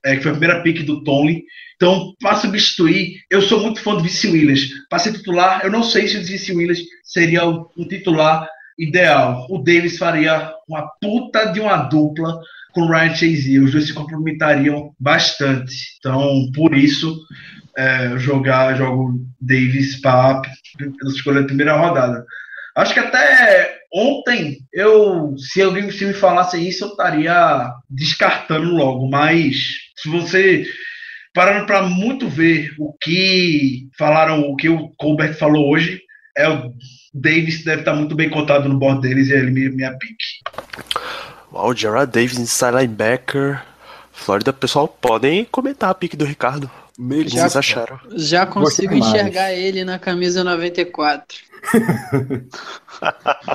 é, 0.05 0.17
que 0.17 0.23
foi 0.23 0.33
a 0.33 0.35
primeira 0.35 0.63
pick 0.63 0.85
do 0.85 1.03
Tony. 1.03 1.43
Então, 1.77 2.15
para 2.21 2.37
substituir, 2.37 3.21
eu 3.31 3.43
sou 3.43 3.61
muito 3.61 3.81
fã 3.81 3.95
do 3.95 4.03
Vice 4.03 4.27
Williams. 4.27 4.69
Para 4.89 4.99
ser 4.99 5.13
titular, 5.13 5.63
eu 5.65 5.71
não 5.71 5.83
sei 5.83 6.09
se 6.09 6.17
o 6.17 6.25
Vice 6.25 6.53
Williams 6.53 6.81
seria 7.03 7.47
um 7.47 7.89
titular 7.89 8.49
ideal. 8.79 9.47
O 9.51 9.59
Davis 9.59 9.99
faria 9.99 10.53
uma 10.69 10.89
puta 11.01 11.47
de 11.47 11.61
uma 11.61 11.77
dupla 11.77 12.39
com 12.77 12.87
Ryan 12.87 13.15
Chase. 13.15 13.59
Os 13.59 13.73
dois 13.73 13.87
se 13.87 13.95
complementariam 13.95 14.95
bastante. 15.01 15.75
Então, 15.99 16.51
por 16.55 16.77
isso, 16.77 17.19
é, 17.75 18.19
jogar, 18.19 18.77
jogo 18.77 19.19
Davis 19.41 19.99
para 19.99 20.43
escolher 21.07 21.41
a 21.41 21.47
primeira 21.47 21.75
rodada. 21.75 22.23
Acho 22.77 22.93
que 22.93 23.01
até 23.01 23.79
ontem, 23.91 24.59
eu, 24.75 25.35
se 25.39 25.63
alguém 25.63 25.91
se 25.91 26.05
me 26.05 26.13
falasse 26.13 26.59
isso, 26.69 26.85
eu 26.85 26.89
estaria 26.91 27.71
descartando 27.89 28.75
logo. 28.75 29.09
Mas 29.09 29.57
se 29.97 30.11
você 30.11 30.67
parando 31.33 31.65
para 31.65 31.83
muito 31.83 32.29
ver 32.29 32.75
o 32.79 32.93
que 33.03 33.89
falaram, 33.99 34.43
o 34.43 34.55
que 34.55 34.69
o 34.69 34.91
Colbert 34.99 35.35
falou 35.35 35.71
hoje, 35.71 36.03
é 36.37 36.47
o 36.47 36.75
Davis 37.15 37.65
deve 37.65 37.81
estar 37.81 37.95
muito 37.95 38.15
bem 38.15 38.29
cotado 38.29 38.69
no 38.69 38.79
board 38.79 39.01
deles 39.01 39.29
e 39.29 39.33
ele 39.33 39.51
minha, 39.51 39.71
minha 39.71 39.97
pick. 39.97 40.19
Uau, 41.53 41.75
Gerard 41.75 42.11
Davis, 42.13 42.39
inside 42.39 42.73
linebacker. 42.77 43.63
Flórida, 44.13 44.53
pessoal, 44.53 44.89
podem 44.89 45.45
comentar 45.45 45.91
a 45.91 45.95
pique 45.95 46.17
do 46.17 46.25
Ricardo. 46.25 46.71
O 46.99 47.09
que 47.09 47.29
já, 47.29 47.43
vocês 47.43 47.57
acharam? 47.57 48.01
Já 48.15 48.47
consigo 48.47 48.95
enxergar 48.95 49.53
ele 49.53 49.85
na 49.85 49.99
camisa 49.99 50.43
94. 50.43 51.39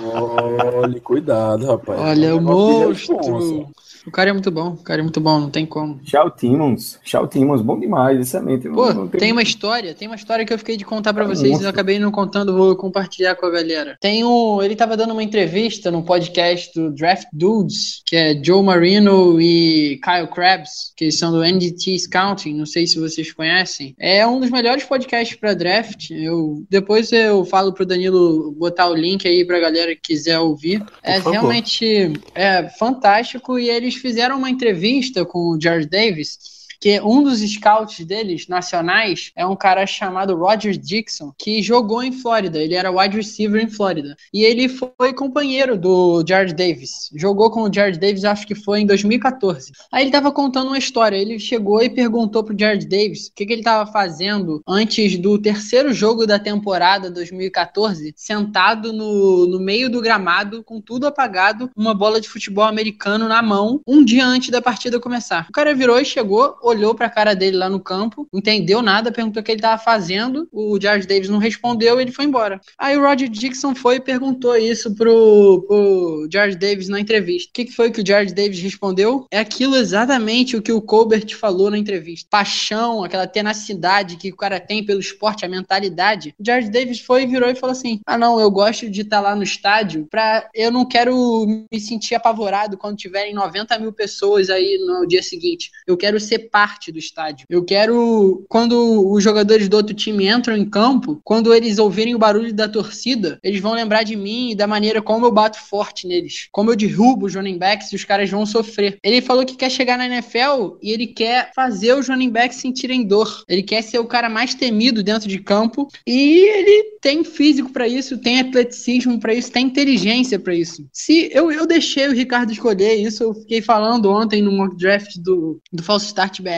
Olha, 0.01 0.99
cuidado, 1.01 1.65
rapaz. 1.65 1.99
Olha, 1.99 2.35
o 2.35 2.41
monstro. 2.41 3.71
O 4.05 4.11
cara 4.11 4.29
é 4.29 4.33
muito 4.33 4.49
bom, 4.49 4.69
o 4.69 4.77
cara 4.77 5.01
é 5.01 5.03
muito 5.03 5.19
bom, 5.21 5.39
não 5.39 5.49
tem 5.49 5.65
como. 5.65 5.99
Shao 6.03 6.29
Timmons, 6.31 6.99
Shao 7.03 7.27
Timmons, 7.27 7.61
bom 7.61 7.79
demais, 7.79 8.19
excelente. 8.19 8.67
Pô, 8.69 8.87
não, 8.87 9.01
não 9.01 9.07
tem... 9.07 9.19
tem... 9.19 9.31
uma 9.31 9.41
história, 9.41 9.93
tem 9.93 10.07
uma 10.07 10.15
história 10.15 10.45
que 10.45 10.53
eu 10.53 10.57
fiquei 10.57 10.75
de 10.75 10.85
contar 10.85 11.13
para 11.13 11.25
vocês 11.25 11.59
e 11.59 11.63
eu 11.63 11.69
acabei 11.69 11.99
não 11.99 12.11
contando, 12.11 12.55
vou 12.55 12.75
compartilhar 12.75 13.35
com 13.35 13.45
a 13.45 13.51
galera. 13.51 13.97
Tem 13.99 14.23
um, 14.23 14.61
ele 14.61 14.75
tava 14.75 14.97
dando 14.97 15.11
uma 15.11 15.23
entrevista 15.23 15.91
no 15.91 16.03
podcast 16.03 16.71
do 16.73 16.91
Draft 16.91 17.27
Dudes, 17.31 18.01
que 18.05 18.15
é 18.15 18.41
Joe 18.43 18.63
Marino 18.63 19.39
e 19.39 19.99
Kyle 20.03 20.27
Krabs, 20.27 20.93
que 20.95 21.11
são 21.11 21.31
do 21.31 21.43
NDT 21.43 21.99
Scouting, 21.99 22.53
não 22.55 22.65
sei 22.65 22.87
se 22.87 22.99
vocês 22.99 23.31
conhecem. 23.31 23.95
É 23.99 24.25
um 24.25 24.39
dos 24.39 24.49
melhores 24.49 24.83
podcasts 24.83 25.37
para 25.37 25.53
draft. 25.53 26.09
Eu 26.11 26.63
depois 26.69 27.11
eu 27.11 27.45
falo 27.45 27.73
pro 27.73 27.85
Danilo 27.85 28.51
botar 28.53 28.87
o 28.87 28.95
link 28.95 29.27
aí 29.27 29.45
pra 29.45 29.59
galera 29.59 29.95
que 29.95 30.01
quiser 30.01 30.39
ouvir. 30.39 30.83
É 31.03 31.19
realmente 31.19 32.13
é 32.33 32.69
fantástico 32.69 33.59
e 33.59 33.69
eles 33.69 33.90
fizeram 33.95 34.37
uma 34.37 34.49
entrevista 34.49 35.25
com 35.25 35.49
o 35.49 35.59
George 35.61 35.87
Davis 35.87 36.37
que 36.81 36.99
um 36.99 37.21
dos 37.21 37.39
scouts 37.41 38.03
deles, 38.03 38.47
nacionais, 38.47 39.31
é 39.35 39.45
um 39.45 39.55
cara 39.55 39.85
chamado 39.85 40.35
Roger 40.35 40.75
Dixon, 40.75 41.31
que 41.37 41.61
jogou 41.61 42.01
em 42.01 42.11
Flórida. 42.11 42.57
Ele 42.57 42.73
era 42.73 42.91
wide 42.91 43.15
receiver 43.15 43.63
em 43.63 43.69
Flórida. 43.69 44.15
E 44.33 44.43
ele 44.43 44.67
foi 44.67 45.13
companheiro 45.13 45.77
do 45.77 46.23
Jared 46.27 46.55
Davis. 46.55 47.11
Jogou 47.15 47.51
com 47.51 47.61
o 47.61 47.73
Jared 47.73 47.99
Davis, 47.99 48.25
acho 48.25 48.47
que 48.47 48.55
foi 48.55 48.79
em 48.79 48.87
2014. 48.87 49.71
Aí 49.91 50.03
ele 50.03 50.11
tava 50.11 50.31
contando 50.31 50.67
uma 50.67 50.77
história. 50.77 51.15
Ele 51.15 51.37
chegou 51.37 51.83
e 51.83 51.89
perguntou 51.89 52.43
pro 52.43 52.57
Jared 52.57 52.87
Davis 52.87 53.27
o 53.27 53.33
que, 53.35 53.45
que 53.45 53.53
ele 53.53 53.61
tava 53.61 53.91
fazendo 53.91 54.63
antes 54.67 55.17
do 55.19 55.37
terceiro 55.37 55.93
jogo 55.93 56.25
da 56.25 56.39
temporada 56.39 57.11
2014, 57.11 58.13
sentado 58.17 58.91
no, 58.91 59.45
no 59.45 59.59
meio 59.59 59.87
do 59.87 60.01
gramado, 60.01 60.63
com 60.63 60.81
tudo 60.81 61.05
apagado, 61.05 61.69
uma 61.75 61.93
bola 61.93 62.19
de 62.19 62.27
futebol 62.27 62.65
americano 62.65 63.27
na 63.27 63.41
mão, 63.43 63.81
um 63.85 64.03
dia 64.03 64.25
antes 64.25 64.49
da 64.49 64.61
partida 64.61 64.99
começar. 64.99 65.45
O 65.47 65.51
cara 65.51 65.75
virou 65.75 65.99
e 65.99 66.05
chegou, 66.05 66.57
olhou 66.71 66.95
pra 66.95 67.09
cara 67.09 67.33
dele 67.33 67.57
lá 67.57 67.69
no 67.69 67.79
campo, 67.79 68.27
entendeu 68.33 68.81
nada, 68.81 69.11
perguntou 69.11 69.41
o 69.41 69.43
que 69.43 69.51
ele 69.51 69.61
tava 69.61 69.81
fazendo. 69.81 70.47
O 70.51 70.79
Jared 70.81 71.07
Davis 71.07 71.29
não 71.29 71.37
respondeu 71.37 71.99
e 71.99 72.03
ele 72.03 72.11
foi 72.11 72.25
embora. 72.25 72.59
Aí 72.77 72.97
o 72.97 73.01
Roger 73.01 73.29
Dixon 73.29 73.75
foi 73.75 73.95
e 73.95 74.01
perguntou 74.01 74.55
isso 74.55 74.95
pro, 74.95 75.63
pro 75.67 76.27
Jared 76.31 76.57
Davis 76.57 76.87
na 76.87 76.99
entrevista. 76.99 77.49
O 77.49 77.53
que, 77.53 77.65
que 77.65 77.71
foi 77.71 77.91
que 77.91 78.01
o 78.01 78.05
Jared 78.05 78.33
Davis 78.33 78.59
respondeu? 78.59 79.25
É 79.31 79.39
aquilo 79.39 79.75
exatamente 79.75 80.55
o 80.55 80.61
que 80.61 80.71
o 80.71 80.81
Colbert 80.81 81.35
falou 81.35 81.69
na 81.69 81.77
entrevista. 81.77 82.27
Paixão, 82.29 83.03
aquela 83.03 83.27
tenacidade 83.27 84.17
que 84.17 84.31
o 84.31 84.35
cara 84.35 84.59
tem 84.59 84.83
pelo 84.85 84.99
esporte, 84.99 85.45
a 85.45 85.49
mentalidade. 85.49 86.33
O 86.39 86.45
Jared 86.45 86.69
Davis 86.69 86.99
foi, 86.99 87.25
virou 87.25 87.49
e 87.49 87.55
falou 87.55 87.71
assim: 87.71 87.99
Ah, 88.05 88.17
não, 88.17 88.39
eu 88.39 88.49
gosto 88.49 88.89
de 88.89 89.01
estar 89.01 89.17
tá 89.17 89.29
lá 89.29 89.35
no 89.35 89.43
estádio 89.43 90.07
pra. 90.09 90.49
Eu 90.53 90.71
não 90.71 90.85
quero 90.85 91.65
me 91.71 91.79
sentir 91.79 92.15
apavorado 92.15 92.77
quando 92.77 92.97
tiverem 92.97 93.33
90 93.33 93.77
mil 93.79 93.93
pessoas 93.93 94.49
aí 94.49 94.77
no 94.85 95.05
dia 95.07 95.23
seguinte. 95.23 95.71
Eu 95.87 95.97
quero 95.97 96.19
ser 96.19 96.49
do 96.91 96.99
estádio. 96.99 97.45
Eu 97.49 97.63
quero. 97.63 98.45
Quando 98.47 99.11
os 99.11 99.23
jogadores 99.23 99.67
do 99.67 99.77
outro 99.77 99.95
time 99.95 100.27
entram 100.27 100.55
em 100.55 100.69
campo, 100.69 101.19
quando 101.23 101.53
eles 101.53 101.77
ouvirem 101.79 102.15
o 102.15 102.19
barulho 102.19 102.53
da 102.53 102.67
torcida, 102.67 103.39
eles 103.43 103.59
vão 103.59 103.73
lembrar 103.73 104.03
de 104.03 104.15
mim 104.15 104.51
e 104.51 104.55
da 104.55 104.67
maneira 104.67 105.01
como 105.01 105.25
eu 105.25 105.31
bato 105.31 105.59
forte 105.59 106.07
neles. 106.07 106.47
Como 106.51 106.71
eu 106.71 106.75
derrubo 106.75 107.25
os 107.25 107.35
running 107.35 107.57
backs 107.57 107.91
e 107.91 107.95
os 107.95 108.03
caras 108.03 108.29
vão 108.29 108.45
sofrer. 108.45 108.97
Ele 109.03 109.21
falou 109.21 109.45
que 109.45 109.55
quer 109.55 109.69
chegar 109.69 109.97
na 109.97 110.05
NFL 110.05 110.77
e 110.81 110.91
ele 110.91 111.07
quer 111.07 111.51
fazer 111.55 111.93
os 111.93 112.07
running 112.07 112.29
backs 112.29 112.57
sentirem 112.57 113.05
dor. 113.05 113.43
Ele 113.47 113.63
quer 113.63 113.81
ser 113.81 113.99
o 113.99 114.05
cara 114.05 114.29
mais 114.29 114.53
temido 114.53 115.03
dentro 115.03 115.27
de 115.27 115.39
campo 115.39 115.87
e 116.05 116.47
ele 116.47 116.97
tem 117.01 117.23
físico 117.23 117.71
para 117.71 117.87
isso, 117.87 118.17
tem 118.17 118.39
atleticismo 118.39 119.19
para 119.19 119.33
isso, 119.33 119.51
tem 119.51 119.65
inteligência 119.65 120.37
para 120.39 120.53
isso. 120.53 120.87
Se 120.93 121.29
eu, 121.33 121.51
eu 121.51 121.65
deixei 121.65 122.07
o 122.07 122.13
Ricardo 122.13 122.51
escolher 122.51 122.95
isso, 122.95 123.23
eu 123.23 123.33
fiquei 123.33 123.61
falando 123.61 124.11
ontem 124.11 124.41
no 124.41 124.51
mock 124.51 124.75
draft 124.77 125.17
do, 125.17 125.59
do 125.71 125.83
Falso 125.83 126.05
Start 126.05 126.41
BR 126.41 126.50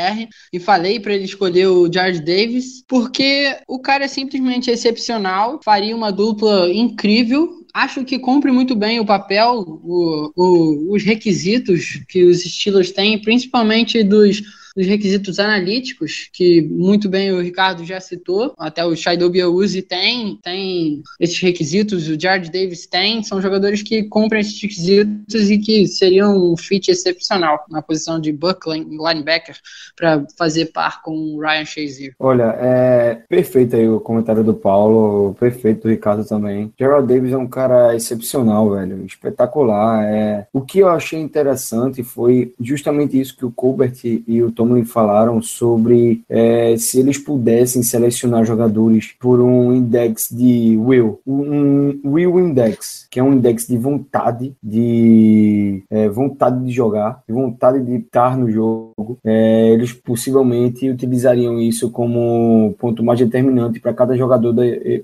e 0.52 0.60
falei 0.60 1.00
para 1.00 1.14
ele 1.14 1.26
escolher 1.26 1.68
o 1.68 1.92
Jared 1.92 2.22
Davis, 2.22 2.84
porque 2.88 3.56
o 3.68 3.80
cara 3.80 4.06
é 4.06 4.08
simplesmente 4.08 4.70
excepcional, 4.70 5.60
faria 5.64 5.96
uma 5.96 6.12
dupla 6.12 6.72
incrível. 6.72 7.50
Acho 7.74 8.04
que 8.04 8.20
cumpre 8.20 8.52
muito 8.52 8.76
bem 8.76 9.00
o 9.00 9.06
papel, 9.06 9.60
o, 9.60 10.32
o, 10.36 10.94
os 10.94 11.04
requisitos 11.04 12.04
que 12.08 12.24
os 12.24 12.44
Steelers 12.44 12.92
têm, 12.92 13.22
principalmente 13.22 14.04
dos 14.04 14.42
dos 14.76 14.88
requisitos 14.88 15.40
analíticos, 15.40 16.30
que 16.34 16.62
muito 16.62 17.08
bem 17.08 17.32
o 17.32 17.42
Ricardo 17.42 17.86
já 17.86 18.00
citou, 18.00 18.54
até 18.58 18.86
o 18.86 18.96
Shaido 18.96 19.30
Biauzi 19.30 19.82
tem, 19.82 20.38
tem 20.42 21.04
esses 21.20 21.40
requisitos, 21.40 22.08
o 22.08 22.20
Jared 22.20 22.52
Davis 22.52 22.88
tem, 22.88 23.24
são 23.24 23.42
jogadores 23.42 23.84
que 23.84 24.04
cumprem 24.04 24.42
esses 24.42 24.62
requisitos 24.62 25.50
e 25.50 25.58
que 25.58 25.88
seriam 25.88 26.52
um 26.52 26.58
fit 26.58 26.90
excepcional 26.90 27.64
na 27.70 27.82
posição 27.82 28.20
de 28.20 28.32
Buckland, 28.32 28.90
linebacker, 28.90 29.56
para 29.96 30.26
fazer 30.38 30.68
par 30.68 31.02
com 31.02 31.12
o 31.12 31.40
Ryan 31.40 31.66
Shazier. 31.66 32.16
Olha, 32.20 32.56
é 32.60 33.22
perfeito 33.30 33.76
aí 33.76 33.88
o 33.88 34.00
comentário 34.00 34.44
do 34.44 34.54
Paulo, 34.54 35.36
perfeito 35.40 35.84
do 35.84 35.90
Ricardo 35.90 36.26
também. 36.26 36.74
Gerald 36.80 37.08
Davis 37.08 37.32
é 37.32 37.38
um 37.38 37.48
cara 37.48 37.96
excepcional, 37.96 38.72
velho, 38.72 39.06
espetacular. 39.06 40.04
É... 40.06 40.48
O 40.52 40.62
que 40.62 40.80
eu 40.80 40.90
achei 40.90 41.20
interessante 41.20 42.04
foi 42.04 42.54
justamente 42.60 43.20
isso 43.20 43.38
que 43.38 43.46
o 43.46 43.52
Colbert 43.52 43.94
e 44.04 44.42
o 44.42 44.52
Tom 44.52 44.63
Tomlin 44.64 44.86
falaram 44.86 45.42
sobre 45.42 46.24
é, 46.30 46.76
se 46.78 47.00
eles 47.00 47.18
pudessem 47.18 47.84
selecionar 47.84 48.46
jogadores 48.46 49.14
por 49.20 49.42
um 49.42 49.74
index 49.74 50.30
de 50.32 50.78
will, 50.78 51.20
um 51.28 52.00
will 52.06 52.40
index, 52.40 53.08
que 53.12 53.20
é 53.20 53.24
um 53.24 53.34
index 53.34 53.68
de 53.68 53.78
vontade, 53.78 54.54
de 54.64 55.84
é, 55.90 56.08
vontade 56.08 56.64
de 56.64 56.72
jogar, 56.72 57.22
de 57.28 57.34
vontade 57.34 57.84
de 57.84 57.96
estar 57.96 58.38
no 58.38 58.50
jogo, 58.50 59.18
é, 59.24 59.70
eles 59.72 59.92
possivelmente 59.92 60.90
utilizariam 60.90 61.60
isso 61.60 61.92
como 61.92 62.74
ponto 62.80 63.04
mais 63.04 63.20
determinante 63.20 63.80
para 63.80 63.94
cada 63.94 64.16
jogador 64.16 64.54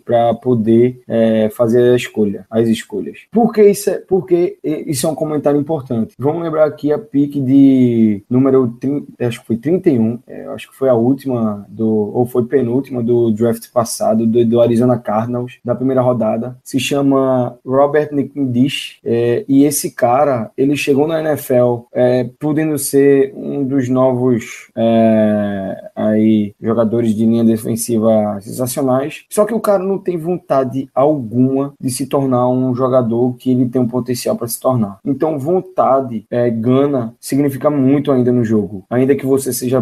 para 0.06 0.34
poder 0.36 1.02
é, 1.07 1.49
fazer 1.49 1.91
a 1.91 1.95
escolha, 1.95 2.45
as 2.49 2.68
escolhas. 2.69 3.19
Por 3.31 3.52
que 3.52 3.64
isso 3.64 3.90
é, 3.90 3.98
porque 3.98 4.57
isso 4.64 5.06
é 5.06 5.10
um 5.10 5.15
comentário 5.15 5.60
importante? 5.60 6.14
Vamos 6.18 6.44
lembrar 6.44 6.65
aqui 6.65 6.94
a 6.94 6.99
pique 6.99 7.41
de 7.41 8.23
número 8.30 8.68
30, 8.80 9.07
acho 9.19 9.41
que 9.41 9.48
foi 9.49 9.57
31, 9.57 10.19
é, 10.27 10.45
acho 10.49 10.69
que 10.69 10.77
foi 10.77 10.89
a 10.89 10.93
última 10.93 11.65
do, 11.67 11.88
ou 11.88 12.23
foi 12.27 12.45
penúltima 12.45 13.01
do 13.01 13.31
draft 13.31 13.71
passado, 13.71 14.27
do, 14.27 14.45
do 14.45 14.61
Arizona 14.61 14.95
Cardinals, 14.95 15.57
da 15.65 15.73
primeira 15.73 16.03
rodada. 16.03 16.55
Se 16.63 16.80
chama 16.80 17.57
Robert 17.65 18.09
Nickindish, 18.11 18.99
é, 19.03 19.43
e 19.49 19.65
esse 19.65 19.89
cara, 19.89 20.51
ele 20.55 20.77
chegou 20.77 21.07
na 21.07 21.19
NFL 21.19 21.88
é, 21.91 22.30
podendo 22.39 22.77
ser 22.77 23.34
um 23.35 23.63
dos 23.63 23.89
novos 23.89 24.69
é, 24.76 25.89
aí, 25.95 26.53
jogadores 26.61 27.15
de 27.15 27.26
linha 27.26 27.43
defensiva 27.43 28.38
sensacionais, 28.41 29.26
só 29.31 29.45
que 29.45 29.53
o 29.55 29.59
cara 29.59 29.84
não 29.84 29.97
tem 29.97 30.15
vontade 30.15 30.88
alguma 30.93 31.73
de 31.81 31.89
se 31.89 32.05
tornar 32.05 32.47
um 32.49 32.76
jogador 32.76 33.34
que 33.34 33.49
ele 33.49 33.67
tem 33.67 33.81
um 33.81 33.88
potencial 33.88 34.35
para 34.35 34.47
se 34.47 34.59
tornar. 34.59 34.99
Então, 35.03 35.39
vontade, 35.39 36.23
é, 36.30 36.51
gana, 36.51 37.15
significa 37.19 37.71
muito 37.71 38.11
ainda 38.11 38.31
no 38.31 38.45
jogo. 38.45 38.85
Ainda 38.91 39.15
que 39.15 39.26
você 39.26 39.39
você 39.40 39.53
seja 39.53 39.82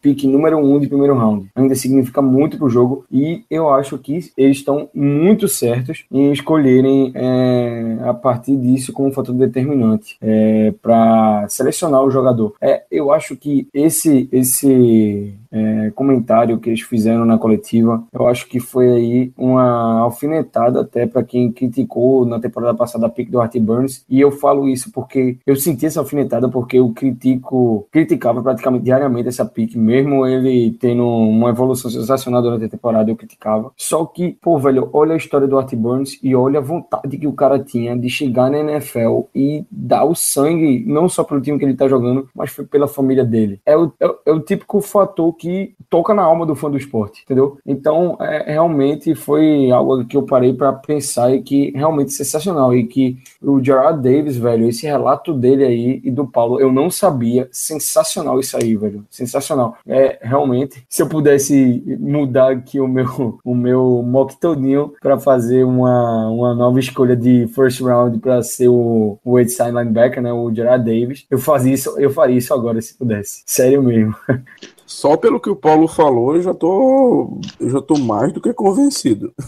pique 0.00 0.26
número 0.26 0.58
um 0.58 0.78
de 0.78 0.86
primeiro 0.86 1.16
round. 1.16 1.48
Ainda 1.54 1.74
significa 1.74 2.22
muito 2.22 2.56
para 2.56 2.66
o 2.66 2.70
jogo 2.70 3.04
e 3.10 3.44
eu 3.50 3.70
acho 3.70 3.98
que 3.98 4.20
eles 4.36 4.58
estão 4.58 4.88
muito 4.94 5.48
certos 5.48 6.04
em 6.10 6.32
escolherem 6.32 7.12
é, 7.14 7.98
a 8.04 8.14
partir 8.14 8.56
disso 8.56 8.92
como 8.92 9.12
fator 9.12 9.34
determinante 9.34 10.16
é, 10.20 10.72
para 10.80 11.46
selecionar 11.48 12.02
o 12.02 12.10
jogador. 12.10 12.54
É, 12.60 12.82
eu 12.90 13.12
acho 13.12 13.36
que 13.36 13.68
esse 13.72 14.28
esse 14.32 15.34
é, 15.52 15.90
comentário 15.94 16.58
que 16.58 16.70
eles 16.70 16.80
fizeram 16.80 17.24
na 17.24 17.38
coletiva, 17.38 18.02
eu 18.12 18.26
acho 18.26 18.48
que 18.48 18.58
foi 18.58 18.88
aí 18.88 19.32
uma 19.36 20.00
alfinetada 20.00 20.80
até 20.80 21.06
para 21.06 21.22
quem 21.22 21.52
criticou 21.52 22.24
na 22.24 22.40
temporada 22.40 22.76
passada 22.76 23.06
a 23.06 23.10
pick 23.10 23.30
do 23.30 23.40
Art 23.40 23.56
Burns, 23.58 24.04
e 24.08 24.20
eu 24.20 24.30
falo 24.30 24.68
isso 24.68 24.90
porque 24.90 25.36
eu 25.46 25.54
senti 25.54 25.86
essa 25.86 26.00
alfinetada 26.00 26.48
porque 26.48 26.78
eu 26.78 26.88
critico, 26.90 27.86
criticava 27.90 28.42
praticamente 28.42 28.84
diariamente 28.92 29.28
essa 29.28 29.44
pick, 29.44 29.74
mesmo 29.74 30.26
ele 30.26 30.76
tendo 30.78 31.06
uma 31.06 31.48
evolução 31.48 31.90
sensacional 31.90 32.42
durante 32.42 32.66
a 32.66 32.68
temporada, 32.68 33.10
eu 33.10 33.16
criticava. 33.16 33.72
Só 33.76 34.04
que, 34.04 34.36
pô, 34.40 34.58
velho, 34.58 34.90
olha 34.92 35.14
a 35.14 35.16
história 35.16 35.48
do 35.48 35.58
Art 35.58 35.74
Burns 35.74 36.18
e 36.22 36.34
olha 36.34 36.58
a 36.58 36.62
vontade 36.62 37.16
que 37.16 37.26
o 37.26 37.32
cara 37.32 37.58
tinha 37.58 37.96
de 37.96 38.08
chegar 38.10 38.50
na 38.50 38.58
NFL 38.58 39.22
e 39.34 39.64
dar 39.70 40.04
o 40.04 40.14
sangue, 40.14 40.84
não 40.86 41.08
só 41.08 41.24
pelo 41.24 41.40
time 41.40 41.58
que 41.58 41.64
ele 41.64 41.74
tá 41.74 41.88
jogando, 41.88 42.28
mas 42.34 42.52
pela 42.70 42.86
família 42.86 43.24
dele. 43.24 43.60
É 43.64 43.76
o, 43.76 43.92
é, 43.98 44.14
é 44.26 44.32
o 44.32 44.40
típico 44.40 44.80
fator 44.80 45.32
que 45.34 45.74
toca 45.88 46.12
na 46.12 46.22
alma 46.22 46.44
do 46.44 46.54
fã 46.54 46.70
do 46.70 46.76
esporte, 46.76 47.22
entendeu? 47.24 47.58
Então, 47.66 48.16
é, 48.20 48.52
realmente 48.52 49.14
foi 49.14 49.70
algo 49.70 50.04
que 50.04 50.16
eu 50.16 50.22
parei 50.22 50.52
para 50.52 50.72
pensar 50.72 51.34
e 51.34 51.42
que 51.42 51.70
realmente 51.74 52.12
sensacional. 52.12 52.74
E 52.74 52.84
que 52.84 53.18
o 53.40 53.62
Gerard 53.62 54.02
Davis, 54.02 54.36
velho, 54.36 54.68
esse 54.68 54.86
relato 54.86 55.32
dele 55.32 55.64
aí 55.64 56.00
e 56.04 56.10
do 56.10 56.26
Paulo, 56.26 56.60
eu 56.60 56.70
não 56.70 56.90
sabia. 56.90 57.48
Sensacional 57.50 58.38
isso 58.40 58.56
aí, 58.56 58.76
velho. 58.82 59.04
Sensacional. 59.10 59.76
É, 59.86 60.18
realmente, 60.22 60.84
se 60.88 61.02
eu 61.02 61.08
pudesse 61.08 61.82
mudar 62.00 62.52
aqui 62.52 62.80
o 62.80 62.88
meu, 62.88 63.38
o 63.44 63.54
meu 63.54 64.02
mock 64.04 64.36
todinho 64.36 64.92
para 65.00 65.18
fazer 65.18 65.64
uma, 65.64 66.28
uma 66.28 66.54
nova 66.54 66.78
escolha 66.78 67.16
de 67.16 67.46
first 67.48 67.80
round 67.80 68.18
para 68.18 68.42
ser 68.42 68.68
o, 68.68 69.18
o 69.24 69.38
outside 69.38 69.70
linebacker, 69.70 70.22
né, 70.22 70.32
o 70.32 70.52
Gerard 70.52 70.84
Davis, 70.84 71.26
eu 71.30 71.38
fazia 71.38 71.72
isso, 71.72 71.98
eu 71.98 72.10
faria 72.10 72.36
isso 72.36 72.52
agora 72.52 72.80
se 72.80 72.94
pudesse. 72.94 73.42
Sério 73.46 73.82
mesmo. 73.82 74.14
Só 74.86 75.16
pelo 75.16 75.40
que 75.40 75.50
o 75.50 75.56
Paulo 75.56 75.88
falou, 75.88 76.36
eu 76.36 76.42
já 76.42 76.54
tô, 76.54 77.38
eu 77.58 77.70
já 77.70 77.80
tô 77.80 77.98
mais 77.98 78.32
do 78.32 78.40
que 78.40 78.52
convencido. 78.52 79.32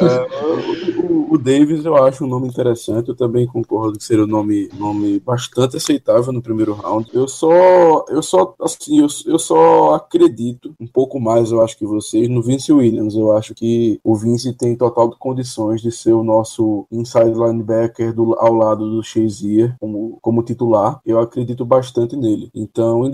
É, 0.00 1.00
o, 1.00 1.34
o, 1.34 1.38
Davis 1.38 1.84
eu 1.84 1.96
acho 1.96 2.24
um 2.24 2.28
nome 2.28 2.48
interessante, 2.48 3.08
eu 3.08 3.16
também 3.16 3.46
concordo 3.46 3.96
que 3.96 4.04
seria 4.04 4.24
um 4.24 4.26
nome, 4.26 4.68
nome 4.74 5.18
bastante 5.20 5.76
aceitável 5.76 6.32
no 6.32 6.42
primeiro 6.42 6.74
round. 6.74 7.08
Eu 7.14 7.26
só, 7.26 8.04
eu 8.08 8.22
só, 8.22 8.54
assim, 8.60 9.00
eu, 9.00 9.06
eu 9.26 9.38
só 9.38 9.94
acredito 9.94 10.74
um 10.78 10.86
pouco 10.86 11.18
mais, 11.18 11.50
eu 11.50 11.62
acho 11.62 11.78
que 11.78 11.86
vocês, 11.86 12.28
no 12.28 12.42
Vince 12.42 12.72
Williams. 12.72 13.14
Eu 13.14 13.32
acho 13.32 13.54
que 13.54 13.98
o 14.04 14.14
Vince 14.14 14.52
tem 14.52 14.76
total 14.76 15.10
condições 15.18 15.80
de 15.80 15.90
ser 15.90 16.12
o 16.12 16.24
nosso 16.24 16.86
inside 16.90 17.32
linebacker 17.32 18.12
do, 18.12 18.34
ao 18.38 18.52
lado 18.52 18.90
do 18.90 19.02
Shazier 19.02 19.74
como, 19.80 20.18
como 20.20 20.42
titular. 20.42 21.00
Eu 21.06 21.18
acredito 21.18 21.64
bastante 21.64 22.16
nele. 22.16 22.50
Então, 22.54 23.06
em 23.06 23.10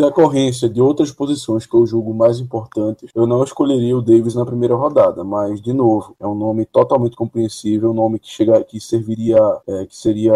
de 0.68 0.80
outras 0.80 1.12
posições 1.12 1.66
que 1.66 1.74
eu 1.74 1.86
julgo 1.86 2.14
mais 2.14 2.40
importantes, 2.40 3.10
eu 3.14 3.26
não 3.26 3.44
escolheria 3.44 3.96
o 3.96 4.02
Davis 4.02 4.34
na 4.34 4.44
primeira 4.44 4.74
rodada, 4.74 5.22
mas 5.22 5.60
de 5.60 5.72
novo, 5.72 6.16
é 6.18 6.26
um 6.26 6.34
nome 6.34 6.64
totalmente 6.64 7.16
compreensível, 7.16 7.90
um 7.90 7.94
nome 7.94 8.18
que 8.18 8.28
chega 8.28 8.62
que 8.64 8.80
serviria 8.80 9.38
é, 9.66 9.86
que 9.86 9.96
seria 9.96 10.34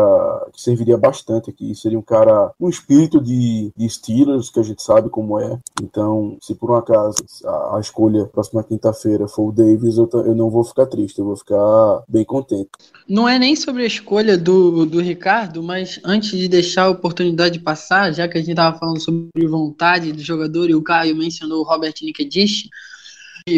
que 0.53 0.61
serviria 0.61 0.97
bastante 0.97 1.51
aqui, 1.51 1.75
seria 1.75 1.99
um 1.99 2.03
cara 2.03 2.53
um 2.61 2.69
espírito 2.69 3.21
de, 3.21 3.73
de 3.77 3.89
Steelers 3.89 4.51
que 4.51 4.61
a 4.61 4.63
gente 4.63 4.83
sabe 4.83 5.09
como 5.09 5.39
é. 5.39 5.59
Então, 5.83 6.37
se 6.41 6.55
por 6.55 6.71
um 6.71 6.77
acaso 6.77 7.17
a, 7.45 7.77
a 7.77 7.81
escolha 7.81 8.27
próxima 8.27 8.63
quinta-feira 8.63 9.29
for 9.29 9.49
o 9.49 9.53
Davis, 9.53 9.97
eu, 9.97 10.09
eu 10.13 10.35
não 10.35 10.51
vou 10.51 10.65
ficar 10.65 10.87
triste, 10.87 11.19
eu 11.19 11.25
vou 11.25 11.37
ficar 11.37 12.03
bem 12.09 12.25
contente. 12.25 12.71
Não 13.09 13.29
é 13.29 13.39
nem 13.39 13.55
sobre 13.55 13.83
a 13.83 13.87
escolha 13.87 14.37
do, 14.37 14.85
do 14.85 15.01
Ricardo, 15.01 15.63
mas 15.63 16.01
antes 16.05 16.31
de 16.31 16.49
deixar 16.49 16.85
a 16.85 16.91
oportunidade 16.91 17.59
passar, 17.61 18.13
já 18.13 18.29
que 18.29 18.37
a 18.37 18.41
gente 18.41 18.51
estava 18.51 18.79
falando 18.79 19.01
sobre 19.01 19.47
vontade 19.47 19.86
do 20.13 20.23
jogador 20.23 20.69
e 20.69 20.75
o 20.75 20.83
Caio 20.83 21.15
mencionou 21.15 21.61
o 21.61 21.65
Robert 21.65 21.95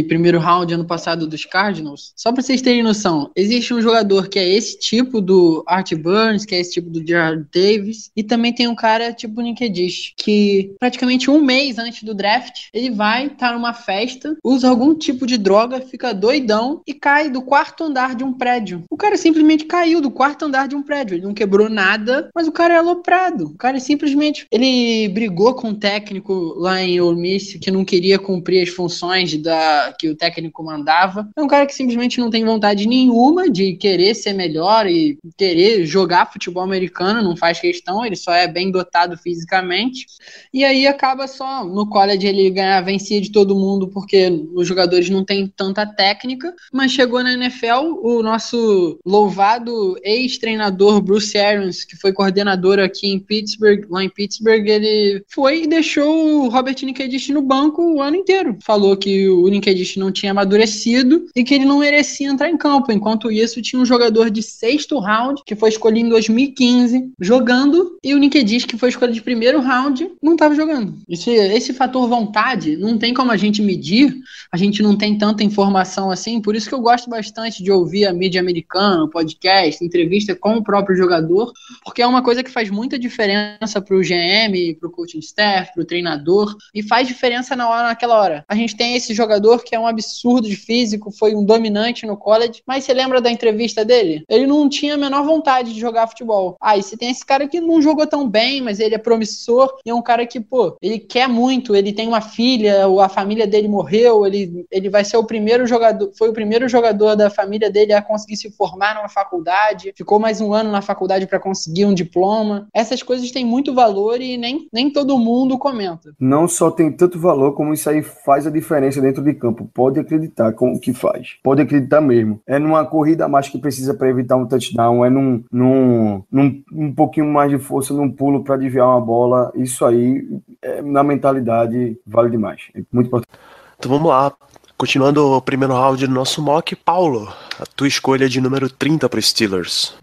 Primeiro 0.06 0.38
round 0.38 0.74
ano 0.74 0.84
passado 0.84 1.26
dos 1.26 1.46
Cardinals, 1.46 2.12
só 2.14 2.30
para 2.30 2.42
vocês 2.42 2.60
terem 2.60 2.82
noção, 2.82 3.30
existe 3.34 3.72
um 3.72 3.80
jogador 3.80 4.28
que 4.28 4.38
é 4.38 4.46
esse 4.46 4.78
tipo 4.78 5.18
do 5.18 5.64
Art 5.66 5.94
Burns, 5.94 6.44
que 6.44 6.54
é 6.54 6.60
esse 6.60 6.72
tipo 6.72 6.90
do 6.90 7.06
Gerard 7.06 7.46
Davis, 7.50 8.10
e 8.14 8.22
também 8.22 8.52
tem 8.52 8.68
um 8.68 8.74
cara 8.74 9.14
tipo 9.14 9.40
o 9.40 9.42
Ninkedish, 9.42 10.12
que 10.14 10.74
praticamente 10.78 11.30
um 11.30 11.40
mês 11.40 11.78
antes 11.78 12.02
do 12.02 12.12
draft, 12.12 12.66
ele 12.74 12.90
vai 12.90 13.28
estar 13.28 13.48
tá 13.48 13.54
numa 13.54 13.72
festa, 13.72 14.36
usa 14.44 14.68
algum 14.68 14.94
tipo 14.94 15.26
de 15.26 15.38
droga, 15.38 15.80
fica 15.80 16.12
doidão 16.12 16.82
e 16.86 16.92
cai 16.92 17.30
do 17.30 17.40
quarto 17.40 17.84
andar 17.84 18.14
de 18.14 18.22
um 18.22 18.34
prédio. 18.34 18.84
O 18.90 18.96
cara 18.96 19.16
simplesmente 19.16 19.64
caiu 19.64 20.02
do 20.02 20.10
quarto 20.10 20.44
andar 20.44 20.68
de 20.68 20.76
um 20.76 20.82
prédio, 20.82 21.14
ele 21.14 21.24
não 21.24 21.32
quebrou 21.32 21.70
nada, 21.70 22.28
mas 22.34 22.46
o 22.46 22.52
cara 22.52 22.74
é 22.74 22.76
aloprado. 22.76 23.46
O 23.46 23.56
cara 23.56 23.80
simplesmente, 23.80 24.46
ele 24.52 25.08
brigou 25.08 25.54
com 25.54 25.70
o 25.70 25.74
técnico 25.74 26.54
lá 26.58 26.82
em 26.82 27.00
Ole 27.00 27.18
Miss 27.18 27.54
que 27.54 27.70
não 27.70 27.86
queria 27.86 28.18
cumprir 28.18 28.62
as 28.62 28.68
funções 28.68 29.34
da 29.38 29.77
que 29.98 30.08
o 30.08 30.16
técnico 30.16 30.62
mandava. 30.62 31.28
É 31.36 31.42
um 31.42 31.48
cara 31.48 31.66
que 31.66 31.74
simplesmente 31.74 32.18
não 32.18 32.30
tem 32.30 32.44
vontade 32.44 32.86
nenhuma 32.86 33.50
de 33.50 33.74
querer 33.74 34.14
ser 34.14 34.32
melhor 34.32 34.86
e 34.86 35.18
querer 35.36 35.86
jogar 35.86 36.30
futebol 36.32 36.62
americano, 36.62 37.22
não 37.22 37.36
faz 37.36 37.60
questão, 37.60 38.04
ele 38.04 38.16
só 38.16 38.32
é 38.32 38.46
bem 38.46 38.70
dotado 38.70 39.16
fisicamente. 39.16 40.06
E 40.52 40.64
aí 40.64 40.86
acaba 40.86 41.26
só 41.26 41.64
no 41.64 41.88
college 41.88 42.26
ele 42.26 42.50
ganhar 42.50 42.80
vencia 42.80 43.20
de 43.20 43.30
todo 43.30 43.54
mundo 43.54 43.88
porque 43.88 44.28
os 44.54 44.66
jogadores 44.66 45.08
não 45.10 45.24
têm 45.24 45.46
tanta 45.46 45.86
técnica, 45.86 46.54
mas 46.72 46.92
chegou 46.92 47.22
na 47.22 47.32
NFL 47.32 47.98
o 48.02 48.22
nosso 48.22 48.98
louvado 49.04 49.98
ex-treinador 50.02 51.00
Bruce 51.00 51.36
Arians, 51.36 51.84
que 51.84 51.96
foi 51.96 52.12
coordenador 52.12 52.78
aqui 52.78 53.08
em 53.08 53.18
Pittsburgh, 53.18 53.84
lá 53.90 54.02
em 54.02 54.08
Pittsburgh, 54.08 54.66
ele 54.66 55.22
foi 55.28 55.62
e 55.62 55.66
deixou 55.66 56.44
o 56.44 56.48
Robert 56.48 56.76
Nikedich 56.82 57.32
no 57.32 57.42
banco 57.42 57.82
o 57.82 58.02
ano 58.02 58.16
inteiro. 58.16 58.56
Falou 58.62 58.96
que 58.96 59.28
o 59.28 59.48
Nikedich 59.48 59.67
Kedist 59.68 59.98
não 59.98 60.10
tinha 60.10 60.32
amadurecido 60.32 61.26
e 61.34 61.44
que 61.44 61.54
ele 61.54 61.64
não 61.64 61.78
merecia 61.78 62.28
entrar 62.28 62.48
em 62.48 62.56
campo. 62.56 62.90
Enquanto 62.90 63.30
isso, 63.30 63.60
tinha 63.60 63.80
um 63.80 63.84
jogador 63.84 64.30
de 64.30 64.42
sexto 64.42 64.98
round, 64.98 65.42
que 65.44 65.54
foi 65.54 65.68
escolhido 65.68 66.06
em 66.06 66.10
2015, 66.10 67.12
jogando, 67.20 67.98
e 68.02 68.14
o 68.14 68.18
Nikedis, 68.18 68.64
que 68.64 68.78
foi 68.78 68.88
escolhido 68.88 69.14
de 69.14 69.22
primeiro 69.22 69.60
round, 69.60 70.10
não 70.22 70.32
estava 70.32 70.54
jogando. 70.54 70.94
Esse, 71.08 71.30
esse 71.30 71.74
fator 71.74 72.08
vontade 72.08 72.76
não 72.76 72.96
tem 72.96 73.12
como 73.12 73.30
a 73.30 73.36
gente 73.36 73.60
medir, 73.60 74.16
a 74.50 74.56
gente 74.56 74.82
não 74.82 74.96
tem 74.96 75.18
tanta 75.18 75.44
informação 75.44 76.10
assim, 76.10 76.40
por 76.40 76.56
isso 76.56 76.68
que 76.68 76.74
eu 76.74 76.80
gosto 76.80 77.10
bastante 77.10 77.62
de 77.62 77.70
ouvir 77.70 78.06
a 78.06 78.12
mídia 78.12 78.40
americana, 78.40 79.08
podcast, 79.08 79.84
entrevista 79.84 80.34
com 80.34 80.56
o 80.56 80.62
próprio 80.62 80.96
jogador, 80.96 81.52
porque 81.84 82.02
é 82.02 82.06
uma 82.06 82.22
coisa 82.22 82.42
que 82.42 82.50
faz 82.50 82.70
muita 82.70 82.98
diferença 82.98 83.80
para 83.80 83.96
o 83.96 84.00
GM, 84.00 84.74
para 84.78 84.88
o 84.88 84.92
coaching 84.92 85.18
staff, 85.18 85.72
para 85.74 85.82
o 85.82 85.86
treinador, 85.86 86.56
e 86.74 86.82
faz 86.82 87.06
diferença 87.06 87.54
na 87.54 87.68
hora, 87.68 87.88
naquela 87.88 88.18
hora. 88.18 88.44
A 88.48 88.54
gente 88.54 88.76
tem 88.76 88.96
esse 88.96 89.12
jogador 89.14 89.57
jogador 89.58 89.64
que 89.64 89.74
é 89.74 89.80
um 89.80 89.86
absurdo 89.86 90.48
de 90.48 90.56
físico, 90.56 91.10
foi 91.10 91.34
um 91.34 91.44
dominante 91.44 92.06
no 92.06 92.16
college, 92.16 92.62
mas 92.66 92.84
você 92.84 92.94
lembra 92.94 93.20
da 93.20 93.30
entrevista 93.30 93.84
dele? 93.84 94.22
Ele 94.28 94.46
não 94.46 94.68
tinha 94.68 94.94
a 94.94 94.98
menor 94.98 95.24
vontade 95.24 95.74
de 95.74 95.80
jogar 95.80 96.06
futebol. 96.06 96.56
Ah, 96.60 96.76
e 96.76 96.82
você 96.82 96.96
tem 96.96 97.10
esse 97.10 97.24
cara 97.24 97.46
que 97.48 97.60
não 97.60 97.82
jogou 97.82 98.06
tão 98.06 98.28
bem, 98.28 98.60
mas 98.60 98.80
ele 98.80 98.94
é 98.94 98.98
promissor 98.98 99.76
e 99.84 99.90
é 99.90 99.94
um 99.94 100.02
cara 100.02 100.26
que, 100.26 100.40
pô, 100.40 100.76
ele 100.80 100.98
quer 100.98 101.28
muito, 101.28 101.74
ele 101.74 101.92
tem 101.92 102.06
uma 102.06 102.20
filha, 102.20 102.86
a 103.02 103.08
família 103.08 103.46
dele 103.46 103.68
morreu, 103.68 104.26
ele, 104.26 104.66
ele 104.70 104.88
vai 104.88 105.04
ser 105.04 105.16
o 105.16 105.24
primeiro 105.24 105.66
jogador, 105.66 106.10
foi 106.16 106.28
o 106.28 106.32
primeiro 106.32 106.68
jogador 106.68 107.14
da 107.14 107.30
família 107.30 107.70
dele 107.70 107.92
a 107.92 108.02
conseguir 108.02 108.36
se 108.36 108.50
formar 108.50 108.94
numa 108.94 109.08
faculdade, 109.08 109.92
ficou 109.96 110.18
mais 110.18 110.40
um 110.40 110.52
ano 110.52 110.70
na 110.70 110.82
faculdade 110.82 111.26
para 111.26 111.40
conseguir 111.40 111.84
um 111.84 111.94
diploma. 111.94 112.68
Essas 112.74 113.02
coisas 113.02 113.30
têm 113.30 113.44
muito 113.44 113.74
valor 113.74 114.20
e 114.20 114.36
nem, 114.36 114.68
nem 114.72 114.90
todo 114.90 115.18
mundo 115.18 115.58
comenta. 115.58 116.12
Não 116.18 116.46
só 116.46 116.70
tem 116.70 116.92
tanto 116.92 117.18
valor, 117.18 117.54
como 117.54 117.72
isso 117.72 117.88
aí 117.88 118.02
faz 118.02 118.46
a 118.46 118.50
diferença 118.50 119.00
dentro 119.00 119.22
de 119.22 119.34
campo. 119.38 119.70
Pode 119.72 120.00
acreditar 120.00 120.52
com 120.52 120.72
o 120.72 120.80
que 120.80 120.92
faz. 120.92 121.36
Pode 121.42 121.62
acreditar 121.62 122.00
mesmo. 122.00 122.40
É 122.46 122.58
numa 122.58 122.84
corrida 122.84 123.24
a 123.24 123.28
mais 123.28 123.48
que 123.48 123.58
precisa 123.58 123.94
para 123.94 124.08
evitar 124.08 124.36
um 124.36 124.46
touchdown, 124.46 125.04
é 125.04 125.10
num, 125.10 125.42
num, 125.50 126.22
num 126.30 126.62
um 126.72 126.94
pouquinho 126.94 127.26
mais 127.26 127.50
de 127.50 127.58
força 127.58 127.94
num 127.94 128.10
pulo 128.10 128.44
para 128.44 128.56
desviar 128.56 128.86
uma 128.86 129.00
bola. 129.00 129.52
Isso 129.54 129.84
aí, 129.84 130.26
é, 130.62 130.82
na 130.82 131.02
mentalidade, 131.02 131.98
vale 132.06 132.30
demais. 132.30 132.62
É 132.74 132.82
muito 132.92 133.06
importante. 133.06 133.38
Então 133.78 133.90
vamos 133.90 134.08
lá. 134.08 134.32
Continuando 134.76 135.32
o 135.32 135.42
primeiro 135.42 135.74
round 135.74 136.06
do 136.06 136.12
nosso 136.12 136.40
mock, 136.40 136.76
Paulo, 136.76 137.28
a 137.58 137.66
tua 137.66 137.88
escolha 137.88 138.28
de 138.28 138.40
número 138.40 138.70
30 138.70 139.08
para 139.08 139.18
os 139.18 139.28
Steelers. 139.28 139.94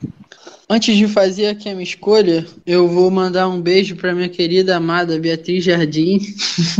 Antes 0.68 0.98
de 0.98 1.08
fazer 1.08 1.48
aqui 1.48 1.70
a 1.70 1.74
minha 1.74 1.84
escolha, 1.84 2.44
eu 2.66 2.88
vou 2.88 3.12
mandar 3.12 3.48
um 3.48 3.62
beijo 3.62 3.96
para 3.96 4.16
minha 4.16 4.28
querida 4.28 4.76
amada 4.76 5.20
Beatriz 5.20 5.64
Jardim, 5.64 6.20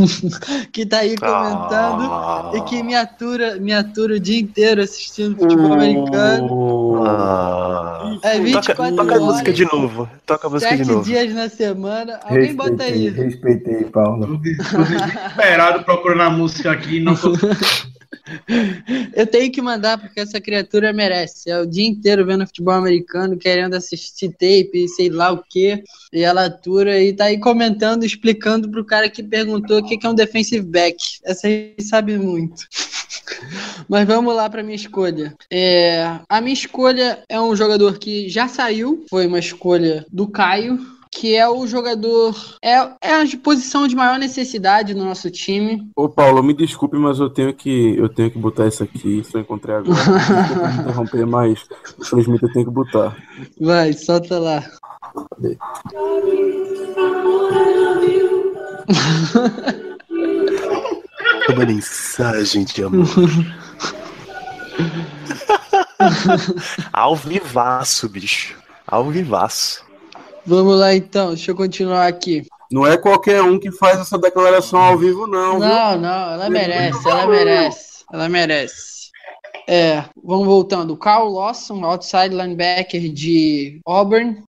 que 0.72 0.84
tá 0.84 0.98
aí 0.98 1.16
comentando 1.16 2.02
ah. 2.02 2.50
e 2.56 2.60
que 2.62 2.82
me 2.82 2.96
atura, 2.96 3.56
me 3.60 3.72
atura 3.72 4.16
o 4.16 4.20
dia 4.20 4.40
inteiro 4.40 4.82
assistindo 4.82 5.38
futebol 5.38 5.74
americano. 5.74 7.04
Ah. 7.04 8.18
É 8.24 8.40
24 8.40 8.96
toca, 8.96 9.08
toca 9.08 9.22
a 9.22 9.24
música 9.24 9.52
de 9.52 9.64
novo. 9.64 10.10
Toca 10.26 10.46
a 10.48 10.50
música 10.50 10.76
de 10.76 10.84
novo. 10.84 11.04
dias 11.04 11.32
na 11.32 11.48
semana. 11.48 12.18
Alguém 12.24 12.46
respeitei, 12.46 12.70
bota 12.70 12.82
aí. 12.82 13.08
Respeitei, 13.08 13.84
Paulo. 13.84 14.40
Esperado 14.44 15.84
procurando 15.84 16.22
a 16.22 16.30
música 16.30 16.72
aqui 16.72 16.98
não 16.98 17.14
Eu 19.14 19.26
tenho 19.26 19.50
que 19.50 19.62
mandar 19.62 19.98
porque 19.98 20.20
essa 20.20 20.40
criatura 20.40 20.92
merece. 20.92 21.50
É 21.50 21.58
o 21.58 21.66
dia 21.66 21.86
inteiro 21.86 22.24
vendo 22.24 22.46
futebol 22.46 22.74
americano, 22.74 23.36
querendo 23.36 23.74
assistir 23.74 24.30
tape, 24.30 24.88
sei 24.88 25.08
lá 25.08 25.32
o 25.32 25.42
que. 25.42 25.82
E 26.12 26.22
ela 26.22 26.46
atura 26.46 27.00
e 27.00 27.12
tá 27.12 27.24
aí 27.24 27.38
comentando, 27.38 28.04
explicando 28.04 28.70
pro 28.70 28.84
cara 28.84 29.08
que 29.08 29.22
perguntou 29.22 29.78
o 29.78 29.84
que 29.86 30.04
é 30.04 30.08
um 30.08 30.14
defensive 30.14 30.64
back. 30.64 30.96
Essa 31.24 31.46
aí 31.46 31.74
sabe 31.80 32.18
muito. 32.18 32.64
Mas 33.88 34.06
vamos 34.06 34.34
lá 34.34 34.48
para 34.48 34.62
minha 34.62 34.76
escolha. 34.76 35.34
É, 35.50 36.18
a 36.28 36.40
minha 36.40 36.54
escolha 36.54 37.22
é 37.28 37.40
um 37.40 37.54
jogador 37.54 37.98
que 37.98 38.28
já 38.28 38.48
saiu, 38.48 39.04
foi 39.08 39.26
uma 39.26 39.38
escolha 39.38 40.04
do 40.10 40.28
Caio 40.28 40.95
que 41.16 41.34
é 41.34 41.48
o 41.48 41.66
jogador. 41.66 42.36
É, 42.62 42.74
é 43.00 43.14
a 43.14 43.24
posição 43.42 43.88
de 43.88 43.96
maior 43.96 44.18
necessidade 44.18 44.94
no 44.94 45.04
nosso 45.04 45.30
time. 45.30 45.90
Ô, 45.96 46.08
Paulo, 46.08 46.42
me 46.42 46.52
desculpe, 46.52 46.98
mas 46.98 47.18
eu 47.18 47.30
tenho 47.30 47.54
que, 47.54 47.96
eu 47.96 48.08
tenho 48.08 48.30
que 48.30 48.38
botar 48.38 48.68
isso 48.68 48.82
aqui. 48.82 49.24
Só 49.24 49.38
encontrei 49.38 49.76
agora. 49.76 49.94
Desculpa 49.94 50.68
me 50.68 50.80
interromper, 50.80 51.26
mas 51.26 51.64
infelizmente 51.98 52.42
eu 52.42 52.52
tenho 52.52 52.66
que 52.66 52.70
botar. 52.70 53.16
Vai, 53.58 53.94
solta 53.94 54.38
lá. 54.38 54.62
Cadê? 55.30 55.56
Uma 61.48 61.64
mensagem 61.64 62.64
de 62.64 62.84
amor. 62.84 63.06
Ao 66.92 67.16
vivaço, 67.16 68.08
bicho. 68.08 68.54
Ao 68.86 69.10
vivaço. 69.10 69.85
Vamos 70.46 70.78
lá 70.78 70.94
então, 70.94 71.28
deixa 71.28 71.50
eu 71.50 71.56
continuar 71.56 72.06
aqui. 72.06 72.46
Não 72.70 72.86
é 72.86 72.96
qualquer 72.96 73.42
um 73.42 73.58
que 73.58 73.70
faz 73.72 73.98
essa 73.98 74.16
declaração 74.18 74.80
ao 74.80 74.98
vivo, 74.98 75.26
não. 75.26 75.58
Não, 75.58 75.92
viu? 75.92 76.00
não, 76.00 76.32
ela 76.32 76.50
merece, 76.50 77.08
ela 77.08 77.26
merece, 77.26 78.04
ela 78.12 78.28
merece. 78.28 78.96
É, 79.68 80.04
vamos 80.22 80.46
voltando. 80.46 80.96
Carl 80.96 81.28
Lawson, 81.28 81.84
outside 81.84 82.28
linebacker 82.28 83.12
de 83.12 83.80
Auburn. 83.84 84.44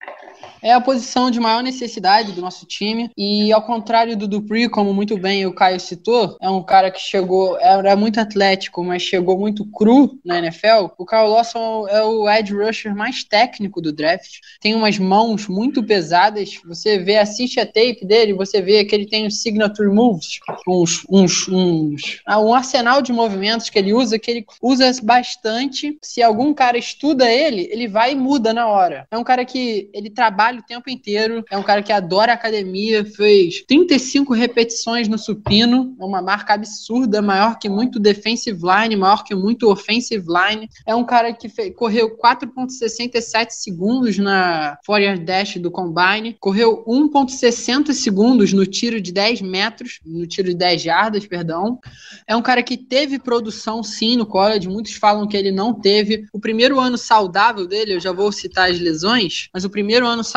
É 0.62 0.74
a 0.74 0.82
posição 0.82 1.30
de 1.30 1.40
maior 1.40 1.62
necessidade 1.62 2.32
do 2.32 2.42
nosso 2.42 2.66
time. 2.66 3.10
E 3.18 3.52
ao 3.52 3.62
contrário 3.62 4.18
do 4.18 4.28
Dupree, 4.28 4.70
como 4.70 4.94
muito 4.94 5.18
bem 5.18 5.46
o 5.46 5.54
Caio 5.54 5.80
citou, 5.80 6.38
é 6.42 6.50
um 6.50 6.64
cara 6.64 6.92
que 6.92 7.00
chegou, 7.00 7.58
era 7.60 7.96
muito 7.96 8.20
atlético, 8.20 8.84
mas 8.84 9.02
chegou 9.02 9.38
muito 9.38 9.66
cru 9.66 10.20
na 10.26 10.40
NFL. 10.40 10.88
O 10.98 11.06
Kyle 11.06 11.28
Lawson 11.28 11.88
é 11.88 12.04
o 12.04 12.30
edge 12.30 12.54
rusher 12.54 12.96
mais 12.96 13.24
técnico 13.24 13.82
do 13.82 13.92
draft. 13.92 14.40
Tem 14.60 14.76
umas 14.76 14.98
mãos 14.98 15.48
muito 15.48 15.84
pesadas. 15.84 16.60
Você 16.66 16.98
vê, 17.00 17.18
assiste 17.18 17.60
a 17.60 17.66
tape 17.66 18.06
dele, 18.06 18.34
você 18.34 18.62
vê 18.62 18.84
que 18.84 18.96
ele 18.96 19.06
tem 19.06 19.28
os 19.28 19.42
signature 19.42 19.90
moves, 19.90 20.40
uns, 20.68 21.06
uns, 21.10 21.48
uns 21.48 22.22
ah, 22.26 22.40
um 22.40 22.54
arsenal 22.54 23.02
de 23.02 23.14
movimentos 23.14 23.70
que 23.70 23.78
ele 23.78 23.94
usa, 23.94 24.20
que 24.20 24.32
ele 24.32 24.46
usa 24.62 24.92
bastante. 25.04 25.98
Se 26.02 26.22
algum 26.24 26.54
cara 26.54 26.78
estuda 26.78 27.30
ele, 27.30 27.68
ele 27.72 27.88
vai 27.88 28.14
e 28.14 28.16
muda 28.16 28.54
na 28.54 28.68
hora. 28.68 29.08
É 29.12 29.18
um 29.18 29.24
cara 29.24 29.46
que 29.46 29.90
ele 29.94 30.10
trabalha 30.10 30.47
o 30.56 30.62
tempo 30.62 30.90
inteiro, 30.90 31.44
é 31.50 31.58
um 31.58 31.64
cara 31.64 31.82
que 31.84 31.92
adora 31.92 32.34
academia, 32.34 33.04
fez 33.04 33.64
35 33.68 34.34
repetições 34.34 35.08
no 35.08 35.18
supino, 35.18 35.96
é 36.00 36.04
uma 36.04 36.22
marca 36.22 36.54
absurda, 36.54 37.22
maior 37.22 37.60
que 37.60 37.70
muito 37.70 38.00
defensive 38.00 38.60
line, 38.62 38.96
maior 38.96 39.24
que 39.24 39.36
muito 39.36 39.70
offensive 39.70 40.26
line. 40.28 40.70
É 40.86 40.96
um 40.96 41.04
cara 41.04 41.34
que 41.34 41.50
fez, 41.50 41.76
correu 41.76 42.18
4.67 42.18 43.50
segundos 43.52 44.18
na 44.18 44.78
4 44.86 45.20
dash 45.24 45.58
do 45.58 45.70
combine, 45.70 46.36
correu 46.40 46.84
1.60 46.86 47.94
segundos 47.94 48.54
no 48.54 48.66
tiro 48.66 49.02
de 49.02 49.12
10 49.12 49.42
metros, 49.42 50.00
no 50.06 50.26
tiro 50.26 50.50
de 50.50 50.56
10 50.56 50.82
jardas, 50.82 51.26
perdão. 51.26 51.80
É 52.26 52.36
um 52.36 52.42
cara 52.42 52.64
que 52.64 52.78
teve 52.78 53.20
produção 53.20 53.84
sim 53.84 54.16
no 54.16 54.26
college, 54.26 54.68
muitos 54.68 54.94
falam 54.94 55.28
que 55.28 55.36
ele 55.36 55.52
não 55.52 55.74
teve. 55.74 56.26
O 56.32 56.40
primeiro 56.40 56.80
ano 56.80 56.98
saudável 56.98 57.68
dele, 57.68 57.96
eu 57.96 58.00
já 58.00 58.12
vou 58.12 58.32
citar 58.32 58.72
as 58.72 58.80
lesões, 58.80 59.50
mas 59.54 59.66
o 59.66 59.70
primeiro 59.70 60.06
ano 60.06 60.24
saudável 60.24 60.37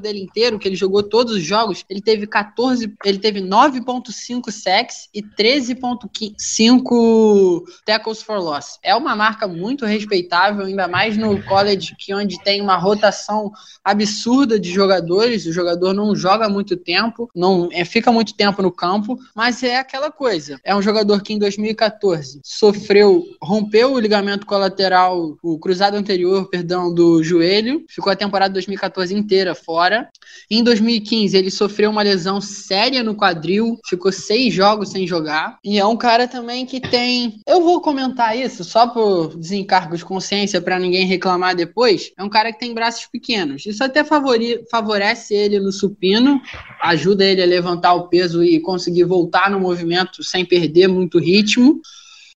dele 0.00 0.20
inteiro, 0.20 0.58
que 0.58 0.66
ele 0.68 0.76
jogou 0.76 1.02
todos 1.02 1.34
os 1.34 1.42
jogos, 1.42 1.84
ele 1.88 2.00
teve 2.00 2.26
14, 2.26 2.94
ele 3.04 3.18
teve 3.18 3.40
9.5 3.40 4.50
sacks 4.50 5.08
e 5.14 5.22
13.5 5.22 7.64
tackles 7.84 8.22
for 8.22 8.38
loss. 8.38 8.78
É 8.82 8.94
uma 8.94 9.16
marca 9.16 9.48
muito 9.48 9.86
respeitável, 9.86 10.66
ainda 10.66 10.88
mais 10.88 11.16
no 11.16 11.42
college 11.44 11.94
que 11.98 12.14
onde 12.14 12.38
tem 12.42 12.60
uma 12.60 12.76
rotação 12.76 13.50
absurda 13.84 14.58
de 14.58 14.70
jogadores, 14.70 15.46
o 15.46 15.52
jogador 15.52 15.94
não 15.94 16.14
joga 16.14 16.48
muito 16.48 16.76
tempo, 16.76 17.30
não 17.34 17.68
é, 17.72 17.84
fica 17.84 18.12
muito 18.12 18.34
tempo 18.34 18.62
no 18.62 18.72
campo, 18.72 19.18
mas 19.34 19.62
é 19.62 19.78
aquela 19.78 20.10
coisa. 20.10 20.58
É 20.64 20.74
um 20.74 20.82
jogador 20.82 21.22
que 21.22 21.32
em 21.32 21.38
2014 21.38 22.40
sofreu, 22.44 23.24
rompeu 23.40 23.92
o 23.92 24.00
ligamento 24.00 24.46
colateral, 24.46 25.38
o 25.42 25.58
cruzado 25.58 25.96
anterior, 25.96 26.48
perdão, 26.48 26.92
do 26.92 27.22
joelho, 27.22 27.84
ficou 27.88 28.12
a 28.12 28.16
temporada 28.16 28.52
2014 28.52 29.14
inteira 29.14 29.37
fora. 29.54 30.08
Em 30.50 30.62
2015 30.62 31.36
ele 31.36 31.50
sofreu 31.50 31.90
uma 31.90 32.02
lesão 32.02 32.40
séria 32.40 33.02
no 33.02 33.14
quadril, 33.14 33.78
ficou 33.88 34.10
seis 34.12 34.52
jogos 34.52 34.90
sem 34.90 35.06
jogar. 35.06 35.58
E 35.64 35.78
é 35.78 35.84
um 35.84 35.96
cara 35.96 36.26
também 36.26 36.64
que 36.64 36.80
tem, 36.80 37.40
eu 37.46 37.62
vou 37.62 37.80
comentar 37.80 38.36
isso 38.36 38.64
só 38.64 38.86
por 38.86 39.36
desencargo 39.36 39.96
de 39.96 40.04
consciência 40.04 40.60
para 40.60 40.78
ninguém 40.78 41.06
reclamar 41.06 41.54
depois. 41.54 42.12
É 42.16 42.22
um 42.22 42.28
cara 42.28 42.52
que 42.52 42.58
tem 42.58 42.74
braços 42.74 43.06
pequenos. 43.06 43.66
Isso 43.66 43.82
até 43.84 44.04
favorece 44.04 45.34
ele 45.34 45.60
no 45.60 45.72
supino, 45.72 46.40
ajuda 46.80 47.24
ele 47.24 47.42
a 47.42 47.46
levantar 47.46 47.94
o 47.94 48.08
peso 48.08 48.42
e 48.42 48.60
conseguir 48.60 49.04
voltar 49.04 49.50
no 49.50 49.60
movimento 49.60 50.22
sem 50.22 50.44
perder 50.44 50.88
muito 50.88 51.18
ritmo. 51.18 51.80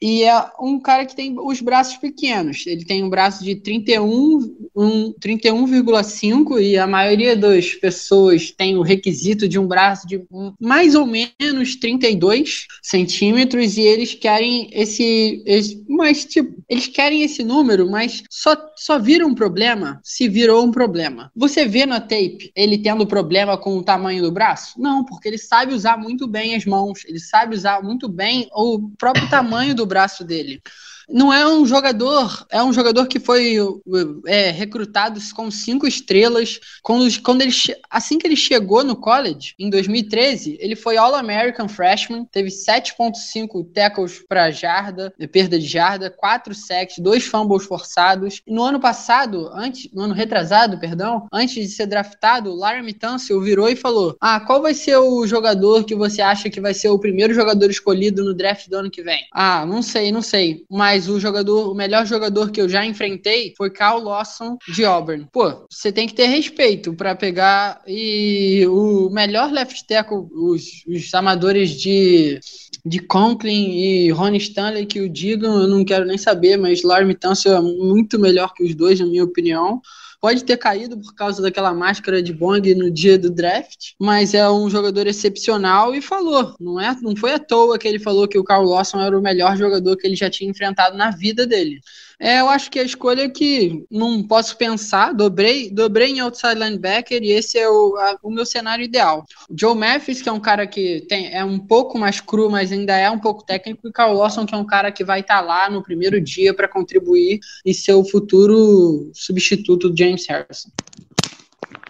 E 0.03 0.25
é 0.25 0.47
um 0.61 0.81
cara 0.81 1.07
que 1.07 1.15
tem 1.15 1.37
os 1.39 1.61
braços 1.61 1.97
pequenos. 1.97 2.67
Ele 2.67 2.85
tem 2.85 3.05
um 3.05 3.09
braço 3.09 3.45
de 3.45 3.55
31, 3.55 4.53
um, 4.75 5.13
31,5 5.13 6.61
e 6.61 6.77
a 6.77 6.89
maioria 6.89 7.37
das 7.37 7.73
pessoas 7.75 8.51
tem 8.51 8.77
o 8.77 8.83
requisito 8.83 9.47
de 9.47 9.61
um 9.61 9.67
braço 9.67 10.09
de 10.09 10.21
mais 10.61 10.97
ou 10.97 11.07
menos 11.07 11.77
32 11.77 12.67
centímetros 12.83 13.77
e 13.77 13.83
eles 13.83 14.13
querem 14.13 14.69
esse, 14.73 15.41
esse 15.47 15.85
mas 15.89 16.25
tipo, 16.25 16.61
eles 16.69 16.89
querem 16.89 17.23
esse 17.23 17.45
número, 17.45 17.89
mas 17.89 18.25
só, 18.29 18.57
só 18.75 18.99
vira 18.99 19.25
um 19.25 19.37
problema 19.37 20.01
se 20.03 20.29
virou 20.29 20.65
um 20.65 20.73
problema. 20.73 21.31
Você 21.37 21.65
vê 21.65 21.87
na 21.87 22.01
tape 22.01 22.51
ele 22.57 22.79
tendo 22.79 23.07
problema 23.07 23.57
com 23.57 23.79
o 23.79 23.85
tamanho 23.85 24.23
do 24.23 24.33
braço? 24.33 24.81
Não, 24.81 25.05
porque 25.05 25.29
ele 25.29 25.39
sabe 25.39 25.73
usar 25.73 25.97
muito 25.97 26.27
bem 26.27 26.57
as 26.57 26.65
mãos, 26.65 27.05
ele 27.07 27.21
sabe 27.21 27.55
usar 27.55 27.81
muito 27.85 28.09
bem 28.09 28.49
o 28.53 28.91
próprio 28.99 29.31
tamanho 29.31 29.77
do 29.77 29.92
braço 29.93 30.25
dele 30.25 30.63
não 31.13 31.33
é 31.33 31.47
um 31.47 31.67
jogador, 31.67 32.47
é 32.51 32.63
um 32.63 32.73
jogador 32.73 33.07
que 33.07 33.21
foi 33.21 33.57
é, 34.27 34.51
recrutado 34.51 35.21
com 35.35 35.51
cinco 35.51 35.87
estrelas. 35.87 36.59
Quando, 36.83 37.23
quando 37.23 37.43
ele, 37.43 37.53
assim 37.91 38.19
que 38.19 38.27
ele 38.27 38.37
chegou 38.37 38.83
no 38.83 38.97
college, 38.97 39.55
em 39.59 39.69
2013, 39.69 40.57
ele 40.59 40.75
foi 40.75 40.97
All-American 40.97 41.69
Freshman, 41.69 42.25
teve 42.25 42.49
7,5 42.49 43.67
tackles 43.73 44.25
para 44.27 44.51
jarda, 44.51 45.13
perda 45.31 45.59
de 45.59 45.67
jarda, 45.67 46.11
4 46.11 46.55
sacks, 46.55 46.99
2 46.99 47.25
fumbles 47.27 47.67
forçados. 47.67 48.41
E 48.47 48.53
no 48.53 48.63
ano 48.63 48.81
passado, 48.81 49.51
antes, 49.53 49.91
no 49.93 50.03
ano 50.03 50.15
retrasado, 50.15 50.79
perdão, 50.79 51.27
antes 51.33 51.55
de 51.55 51.69
ser 51.69 51.87
draftado, 51.87 52.55
Laramie 52.55 52.95
Tunsil 52.95 53.41
virou 53.41 53.69
e 53.69 53.77
falou: 53.77 54.17
Ah, 54.21 54.41
qual 54.41 54.63
vai 54.63 54.73
ser 54.73 54.97
o 54.97 55.27
jogador 55.27 55.85
que 55.85 55.95
você 55.95 56.23
acha 56.23 56.49
que 56.49 56.61
vai 56.61 56.73
ser 56.73 56.89
o 56.89 56.99
primeiro 56.99 57.35
jogador 57.35 57.71
escolhido 57.71 58.25
no 58.25 58.35
draft 58.35 58.69
do 58.69 58.77
ano 58.77 58.91
que 58.91 59.03
vem? 59.03 59.21
Ah, 59.33 59.67
não 59.67 59.83
sei, 59.83 60.11
não 60.11 60.23
sei. 60.23 60.65
Mas 60.71 61.02
mas 61.03 61.09
o 61.09 61.19
jogador, 61.19 61.71
o 61.71 61.75
melhor 61.75 62.07
jogador 62.07 62.51
que 62.53 62.61
eu 62.61 62.69
já 62.69 62.87
enfrentei 62.87 63.55
foi 63.57 63.71
Carl 63.71 64.01
Lawson 64.01 64.57
de 64.73 64.85
Auburn. 64.85 65.27
Pô, 65.33 65.67
você 65.69 65.91
tem 65.91 66.07
que 66.07 66.15
ter 66.15 66.27
respeito 66.27 66.95
para 66.95 67.17
pegar 67.17 67.83
e 67.87 68.65
o 68.69 69.11
melhor 69.11 69.51
left 69.51 69.85
tackle, 69.87 70.29
os, 70.33 70.85
os 70.87 71.13
amadores 71.15 71.71
de 71.71 72.39
de 72.85 72.99
Conklin 72.99 73.71
e 73.71 74.11
Ronnie 74.11 74.41
Stanley 74.41 74.87
que 74.87 75.01
o 75.01 75.09
digam, 75.09 75.61
eu 75.61 75.69
não 75.69 75.85
quero 75.85 76.05
nem 76.05 76.19
saber, 76.19 76.57
mas 76.57 76.83
Larry 76.83 77.15
Tunsil 77.15 77.55
é 77.55 77.61
muito 77.61 78.19
melhor 78.19 78.53
que 78.53 78.65
os 78.65 78.75
dois, 78.75 78.99
na 78.99 79.07
minha 79.07 79.23
opinião 79.23 79.81
pode 80.23 80.45
ter 80.45 80.57
caído 80.57 80.97
por 80.97 81.17
causa 81.17 81.43
daquela 81.43 81.75
máscara 81.75 82.23
de 82.23 82.33
Bong 82.33 82.73
no 82.77 82.89
dia 82.89 83.19
do 83.19 83.29
draft, 83.29 83.95
mas 83.99 84.35
é 84.35 84.49
um 84.49 84.71
jogador 84.71 85.09
excepcional 85.09 85.97
e 85.97 86.01
falou, 86.01 86.55
não 86.61 86.81
é, 86.81 86.97
não 87.03 87.17
foi 87.17 87.33
à 87.33 87.41
toa 87.41 87.77
que 87.77 87.89
ele 87.89 87.99
falou 87.99 88.29
que 88.29 88.39
o 88.39 88.45
Carl 88.45 88.65
Lawson 88.65 89.01
era 89.01 89.19
o 89.19 89.21
melhor 89.21 89.57
jogador 89.57 89.97
que 89.97 90.07
ele 90.07 90.15
já 90.15 90.31
tinha 90.31 90.49
enfrentado 90.49 90.97
na 90.97 91.11
vida 91.11 91.45
dele. 91.45 91.81
É, 92.25 92.39
eu 92.39 92.49
acho 92.49 92.71
que 92.71 92.79
a 92.79 92.85
escolha 92.85 93.29
que 93.29 93.85
não 93.91 94.23
posso 94.23 94.57
pensar, 94.57 95.13
dobrei, 95.13 95.69
dobrei 95.69 96.13
em 96.13 96.21
outside 96.21 96.55
linebacker 96.55 97.21
e 97.21 97.33
esse 97.33 97.59
é 97.59 97.69
o, 97.69 97.97
a, 97.97 98.17
o 98.23 98.31
meu 98.31 98.47
cenário 98.47 98.85
ideal. 98.85 99.27
Joe 99.53 99.75
Mathis, 99.75 100.23
que 100.23 100.29
é 100.29 100.33
um 100.33 100.39
cara 100.39 100.65
que 100.65 101.05
tem, 101.09 101.35
é 101.35 101.45
um 101.45 101.59
pouco 101.59 101.99
mais 101.99 102.21
cru, 102.21 102.49
mas 102.49 102.71
ainda 102.71 102.97
é 102.97 103.11
um 103.11 103.19
pouco 103.19 103.45
técnico, 103.45 103.89
e 103.89 103.93
Carl 103.93 104.15
Lawson, 104.15 104.47
que 104.47 104.55
é 104.55 104.57
um 104.57 104.65
cara 104.65 104.93
que 104.93 105.03
vai 105.03 105.19
estar 105.19 105.41
tá 105.41 105.41
lá 105.41 105.69
no 105.69 105.83
primeiro 105.83 106.21
dia 106.21 106.55
para 106.55 106.69
contribuir 106.69 107.41
e 107.67 107.75
ser 107.75 107.95
o 107.95 108.05
futuro 108.05 109.11
substituto 109.13 109.91
do 109.91 109.99
James 109.99 110.25
Harrison. 110.29 110.71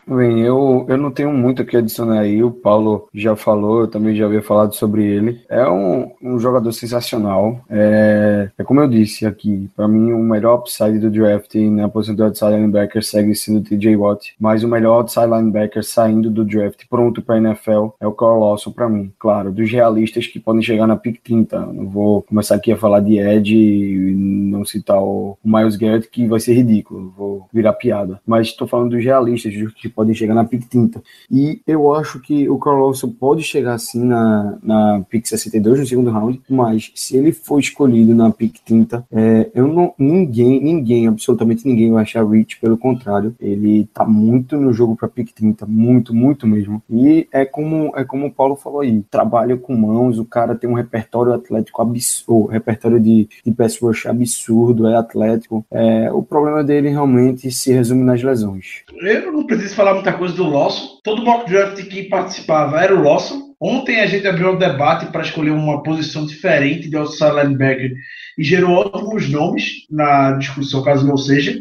Bem, 0.07 0.41
eu, 0.41 0.85
eu 0.89 0.97
não 0.97 1.13
tenho 1.13 1.33
muito 1.33 1.63
o 1.63 1.65
que 1.65 1.77
adicionar 1.77 2.21
aí, 2.21 2.43
o 2.43 2.51
Paulo 2.51 3.09
já 3.15 3.37
falou, 3.37 3.83
eu 3.83 3.89
também 3.89 4.17
já 4.17 4.27
havia 4.27 4.43
falado 4.43 4.75
sobre 4.75 5.05
ele. 5.05 5.41
É 5.49 5.69
um, 5.69 6.11
um 6.21 6.39
jogador 6.41 6.73
sensacional. 6.73 7.61
É, 7.71 8.51
é 8.59 8.65
como 8.65 8.81
eu 8.81 8.89
disse 8.89 9.25
aqui, 9.25 9.71
para 9.77 9.87
mim 9.87 10.13
o 10.13 10.19
melhor 10.19 10.59
upside 10.59 10.99
do 10.99 11.11
draft 11.11 11.55
na 11.55 11.89
posição 11.89 12.17
de 12.17 12.23
outside 12.23 12.53
linebacker 12.53 13.03
segue 13.03 13.35
sendo 13.35 13.61
o 13.61 13.63
TJ 13.63 13.97
Watt, 13.97 14.35
mas 14.41 14.65
o 14.65 14.69
melhor 14.69 14.99
outside 14.99 15.27
linebacker 15.27 15.85
saindo 15.85 16.31
do 16.31 16.45
draft 16.45 16.83
pronto 16.91 17.23
para 17.23 17.39
NFL 17.39 17.91
é 18.01 18.07
o 18.07 18.13
Carl 18.13 18.41
Lawson 18.41 18.73
para 18.73 18.89
mim. 18.89 19.13
Claro, 19.19 19.53
dos 19.53 19.71
realistas 19.71 20.27
que 20.27 20.41
podem 20.41 20.63
chegar 20.63 20.87
na 20.87 20.97
pick 20.97 21.23
30. 21.23 21.61
Não 21.67 21.89
vou 21.89 22.23
começar 22.23 22.57
aqui 22.57 22.73
a 22.73 22.77
falar 22.77 23.01
de 23.01 23.19
Ed 23.19 23.55
e 23.55 24.15
não 24.15 24.65
citar 24.65 25.01
o 25.01 25.39
Miles 25.45 25.77
Garrett, 25.77 26.09
que 26.09 26.27
vai 26.27 26.41
ser 26.41 26.55
ridículo, 26.55 27.15
vou 27.17 27.47
virar 27.53 27.75
piada. 27.75 28.21
Mas 28.27 28.49
estou 28.49 28.67
falando 28.67 28.91
dos 28.91 29.05
realistas, 29.05 29.55
dos 29.55 29.73
podem 29.93 30.15
chegar 30.15 30.35
na 30.35 30.45
pick 30.45 30.67
30. 30.69 31.03
E 31.31 31.61
eu 31.67 31.95
acho 31.95 32.21
que 32.21 32.49
o 32.49 32.59
Carl 32.59 32.81
Lawson 32.81 33.11
pode 33.11 33.43
chegar 33.43 33.75
assim 33.75 34.05
na, 34.05 34.59
na 34.63 35.05
pick 35.09 35.27
62 35.27 35.81
no 35.81 35.87
segundo 35.87 36.11
round, 36.11 36.41
mas 36.49 36.91
se 36.95 37.17
ele 37.17 37.33
for 37.33 37.59
escolhido 37.59 38.15
na 38.15 38.31
pick 38.31 38.59
30, 38.65 39.07
é, 39.13 39.51
eu 39.55 39.67
não, 39.67 39.95
ninguém, 39.99 40.61
ninguém, 40.61 41.07
absolutamente 41.07 41.67
ninguém 41.67 41.91
vai 41.91 42.03
achar 42.03 42.27
Rich, 42.27 42.59
pelo 42.61 42.79
contrário, 42.79 43.35
ele 43.41 43.89
tá 43.93 44.05
muito 44.05 44.57
no 44.57 44.73
jogo 44.73 44.97
para 44.97 45.09
pick 45.09 45.33
30, 45.33 45.67
muito, 45.67 46.15
muito 46.15 46.47
mesmo. 46.47 46.83
E 46.89 47.27
é 47.33 47.45
como, 47.45 47.93
é 47.97 48.05
como 48.05 48.27
o 48.27 48.33
Paulo 48.33 48.57
falou 48.57 48.81
aí, 48.81 49.03
trabalha 49.11 49.57
com 49.57 49.75
mãos, 49.77 50.19
o 50.19 50.25
cara 50.25 50.55
tem 50.55 50.69
um 50.69 50.75
repertório 50.75 51.33
atlético 51.33 51.83
absurdo, 51.83 52.47
repertório 52.47 53.01
de, 53.01 53.29
de 53.45 53.53
pass 53.53 53.79
rush 53.79 54.07
absurdo, 54.07 54.87
é 54.89 54.97
atlético. 54.97 55.65
É, 55.71 56.11
o 56.13 56.23
problema 56.23 56.63
dele 56.65 56.89
realmente 56.89 57.51
se 57.51 57.73
resume 57.73 58.05
nas 58.05 58.23
lesões. 58.23 58.83
Eu 58.93 59.33
não 59.33 59.45
preciso 59.45 59.75
falar 59.83 59.95
muita 59.95 60.13
coisa 60.13 60.35
do 60.35 60.49
Lawson. 60.49 61.01
Todo 61.03 61.25
mock 61.25 61.51
draft 61.51 61.83
que 61.89 62.05
participava 62.05 62.81
era 62.81 62.95
o 62.95 63.03
Lawson. 63.03 63.53
Ontem 63.61 64.01
a 64.01 64.07
gente 64.07 64.29
abriu 64.29 64.53
um 64.53 64.59
debate 64.59 65.07
para 65.07 65.23
escolher 65.23 65.51
uma 65.51 65.83
posição 65.83 66.25
diferente 66.25 66.89
de 66.89 66.97
outside 66.97 67.33
linebacker 67.33 67.93
e 68.39 68.45
gerou 68.45 68.77
ótimos 68.77 69.29
nomes 69.29 69.87
na 69.91 70.33
discussão, 70.33 70.85
caso 70.85 71.05
não 71.05 71.17
seja. 71.17 71.61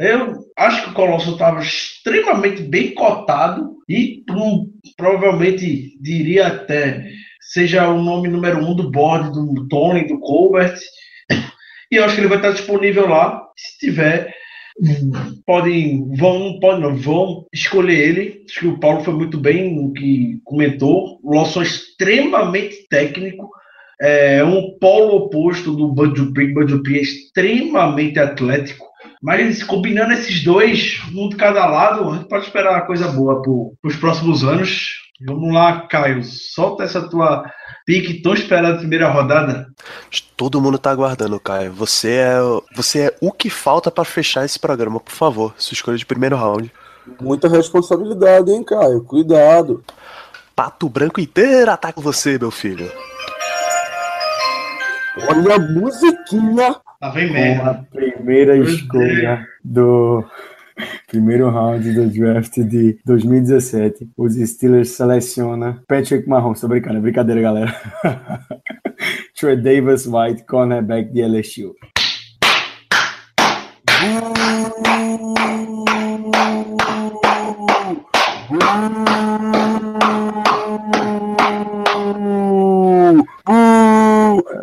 Eu 0.00 0.44
acho 0.58 0.82
que 0.82 0.90
o 0.90 0.94
Colosso 0.94 1.32
estava 1.32 1.60
extremamente 1.60 2.60
bem 2.62 2.92
cotado 2.92 3.76
e 3.88 4.24
um, 4.30 4.68
provavelmente 4.96 5.96
diria 6.00 6.48
até 6.48 7.08
seja 7.40 7.88
o 7.88 8.02
nome 8.02 8.28
número 8.28 8.58
um 8.58 8.74
do 8.74 8.90
board 8.90 9.30
do 9.30 9.68
Tony, 9.68 10.08
do 10.08 10.18
Colbert. 10.18 10.76
E 11.92 11.96
eu 11.96 12.04
acho 12.04 12.14
que 12.14 12.22
ele 12.22 12.28
vai 12.28 12.38
estar 12.38 12.50
disponível 12.50 13.06
lá. 13.06 13.40
Se 13.56 13.78
tiver, 13.78 14.34
podem, 15.46 16.08
vão, 16.16 16.58
podem 16.60 16.94
vão 16.96 17.46
escolher 17.52 17.98
ele. 17.98 18.44
Acho 18.48 18.60
que 18.60 18.66
o 18.66 18.78
Paulo 18.78 19.04
foi 19.04 19.14
muito 19.14 19.38
bem 19.38 19.74
no 19.74 19.92
que 19.92 20.40
comentou. 20.44 21.18
O 21.22 21.34
Lawson 21.34 21.60
é 21.60 21.64
extremamente 21.64 22.86
técnico. 22.88 23.50
É 24.00 24.44
um 24.44 24.76
polo 24.80 25.16
oposto 25.16 25.72
do. 25.72 25.88
Bud 25.88 26.14
Dupree 26.14 26.98
é 26.98 27.02
extremamente 27.02 28.18
atlético. 28.18 28.84
Mas 29.22 29.62
combinando 29.62 30.12
esses 30.12 30.42
dois, 30.42 31.00
um 31.14 31.28
de 31.28 31.36
cada 31.36 31.64
lado, 31.66 32.10
a 32.10 32.16
gente 32.16 32.28
pode 32.28 32.44
esperar 32.44 32.86
coisa 32.86 33.08
boa 33.08 33.40
para 33.40 33.88
os 33.88 33.96
próximos 33.96 34.44
anos. 34.44 35.03
Vamos 35.20 35.54
lá, 35.54 35.86
Caio. 35.86 36.22
Solta 36.24 36.82
essa 36.82 37.08
tua 37.08 37.44
pique 37.86 38.20
tão 38.22 38.34
esperada 38.34 38.78
primeira 38.78 39.08
rodada. 39.08 39.68
Todo 40.36 40.60
mundo 40.60 40.78
tá 40.78 40.90
aguardando, 40.90 41.38
Caio. 41.38 41.72
Você 41.72 42.12
é, 42.12 42.36
você 42.74 43.00
é 43.06 43.16
o 43.20 43.30
que 43.30 43.48
falta 43.48 43.90
para 43.90 44.04
fechar 44.04 44.44
esse 44.44 44.58
programa, 44.58 44.98
por 44.98 45.12
favor. 45.12 45.54
Sua 45.56 45.74
escolha 45.74 45.96
de 45.96 46.06
primeiro 46.06 46.36
round. 46.36 46.72
Muita 47.20 47.48
responsabilidade, 47.48 48.50
hein, 48.50 48.64
Caio? 48.64 49.04
Cuidado. 49.04 49.84
Pato 50.56 50.88
Branco 50.88 51.20
inteiro 51.20 51.70
ataca 51.70 52.00
você, 52.00 52.38
meu 52.38 52.50
filho. 52.50 52.90
Olha 55.28 55.54
a 55.54 55.58
musiquinha. 55.58 56.76
Tá 57.00 57.10
vem 57.10 57.32
mesmo. 57.32 57.68
A 57.68 57.74
primeira 57.74 58.56
escolha 58.56 59.46
do 59.62 60.24
primeiro 61.06 61.48
round 61.50 61.92
do 61.92 62.08
draft 62.08 62.54
de 62.60 62.98
2017. 63.04 64.10
Os 64.16 64.34
Steelers 64.34 64.90
seleciona 64.90 65.82
Patrick 65.86 66.28
Mahomes. 66.28 66.60
Tô 66.60 66.68
brincando, 66.68 66.98
é 66.98 67.00
brincadeira, 67.00 67.40
galera. 67.40 67.74
Trey 69.38 69.56
Davis 69.56 70.06
White, 70.06 70.44
cornerback 70.44 71.12
de 71.12 71.22
LSU. 71.22 71.74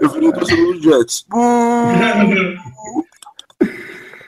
Eu 0.01 0.09
vi 0.09 0.27
o 0.27 0.33
torcedor 0.33 0.73
do 0.73 0.81
Jets. 0.81 1.25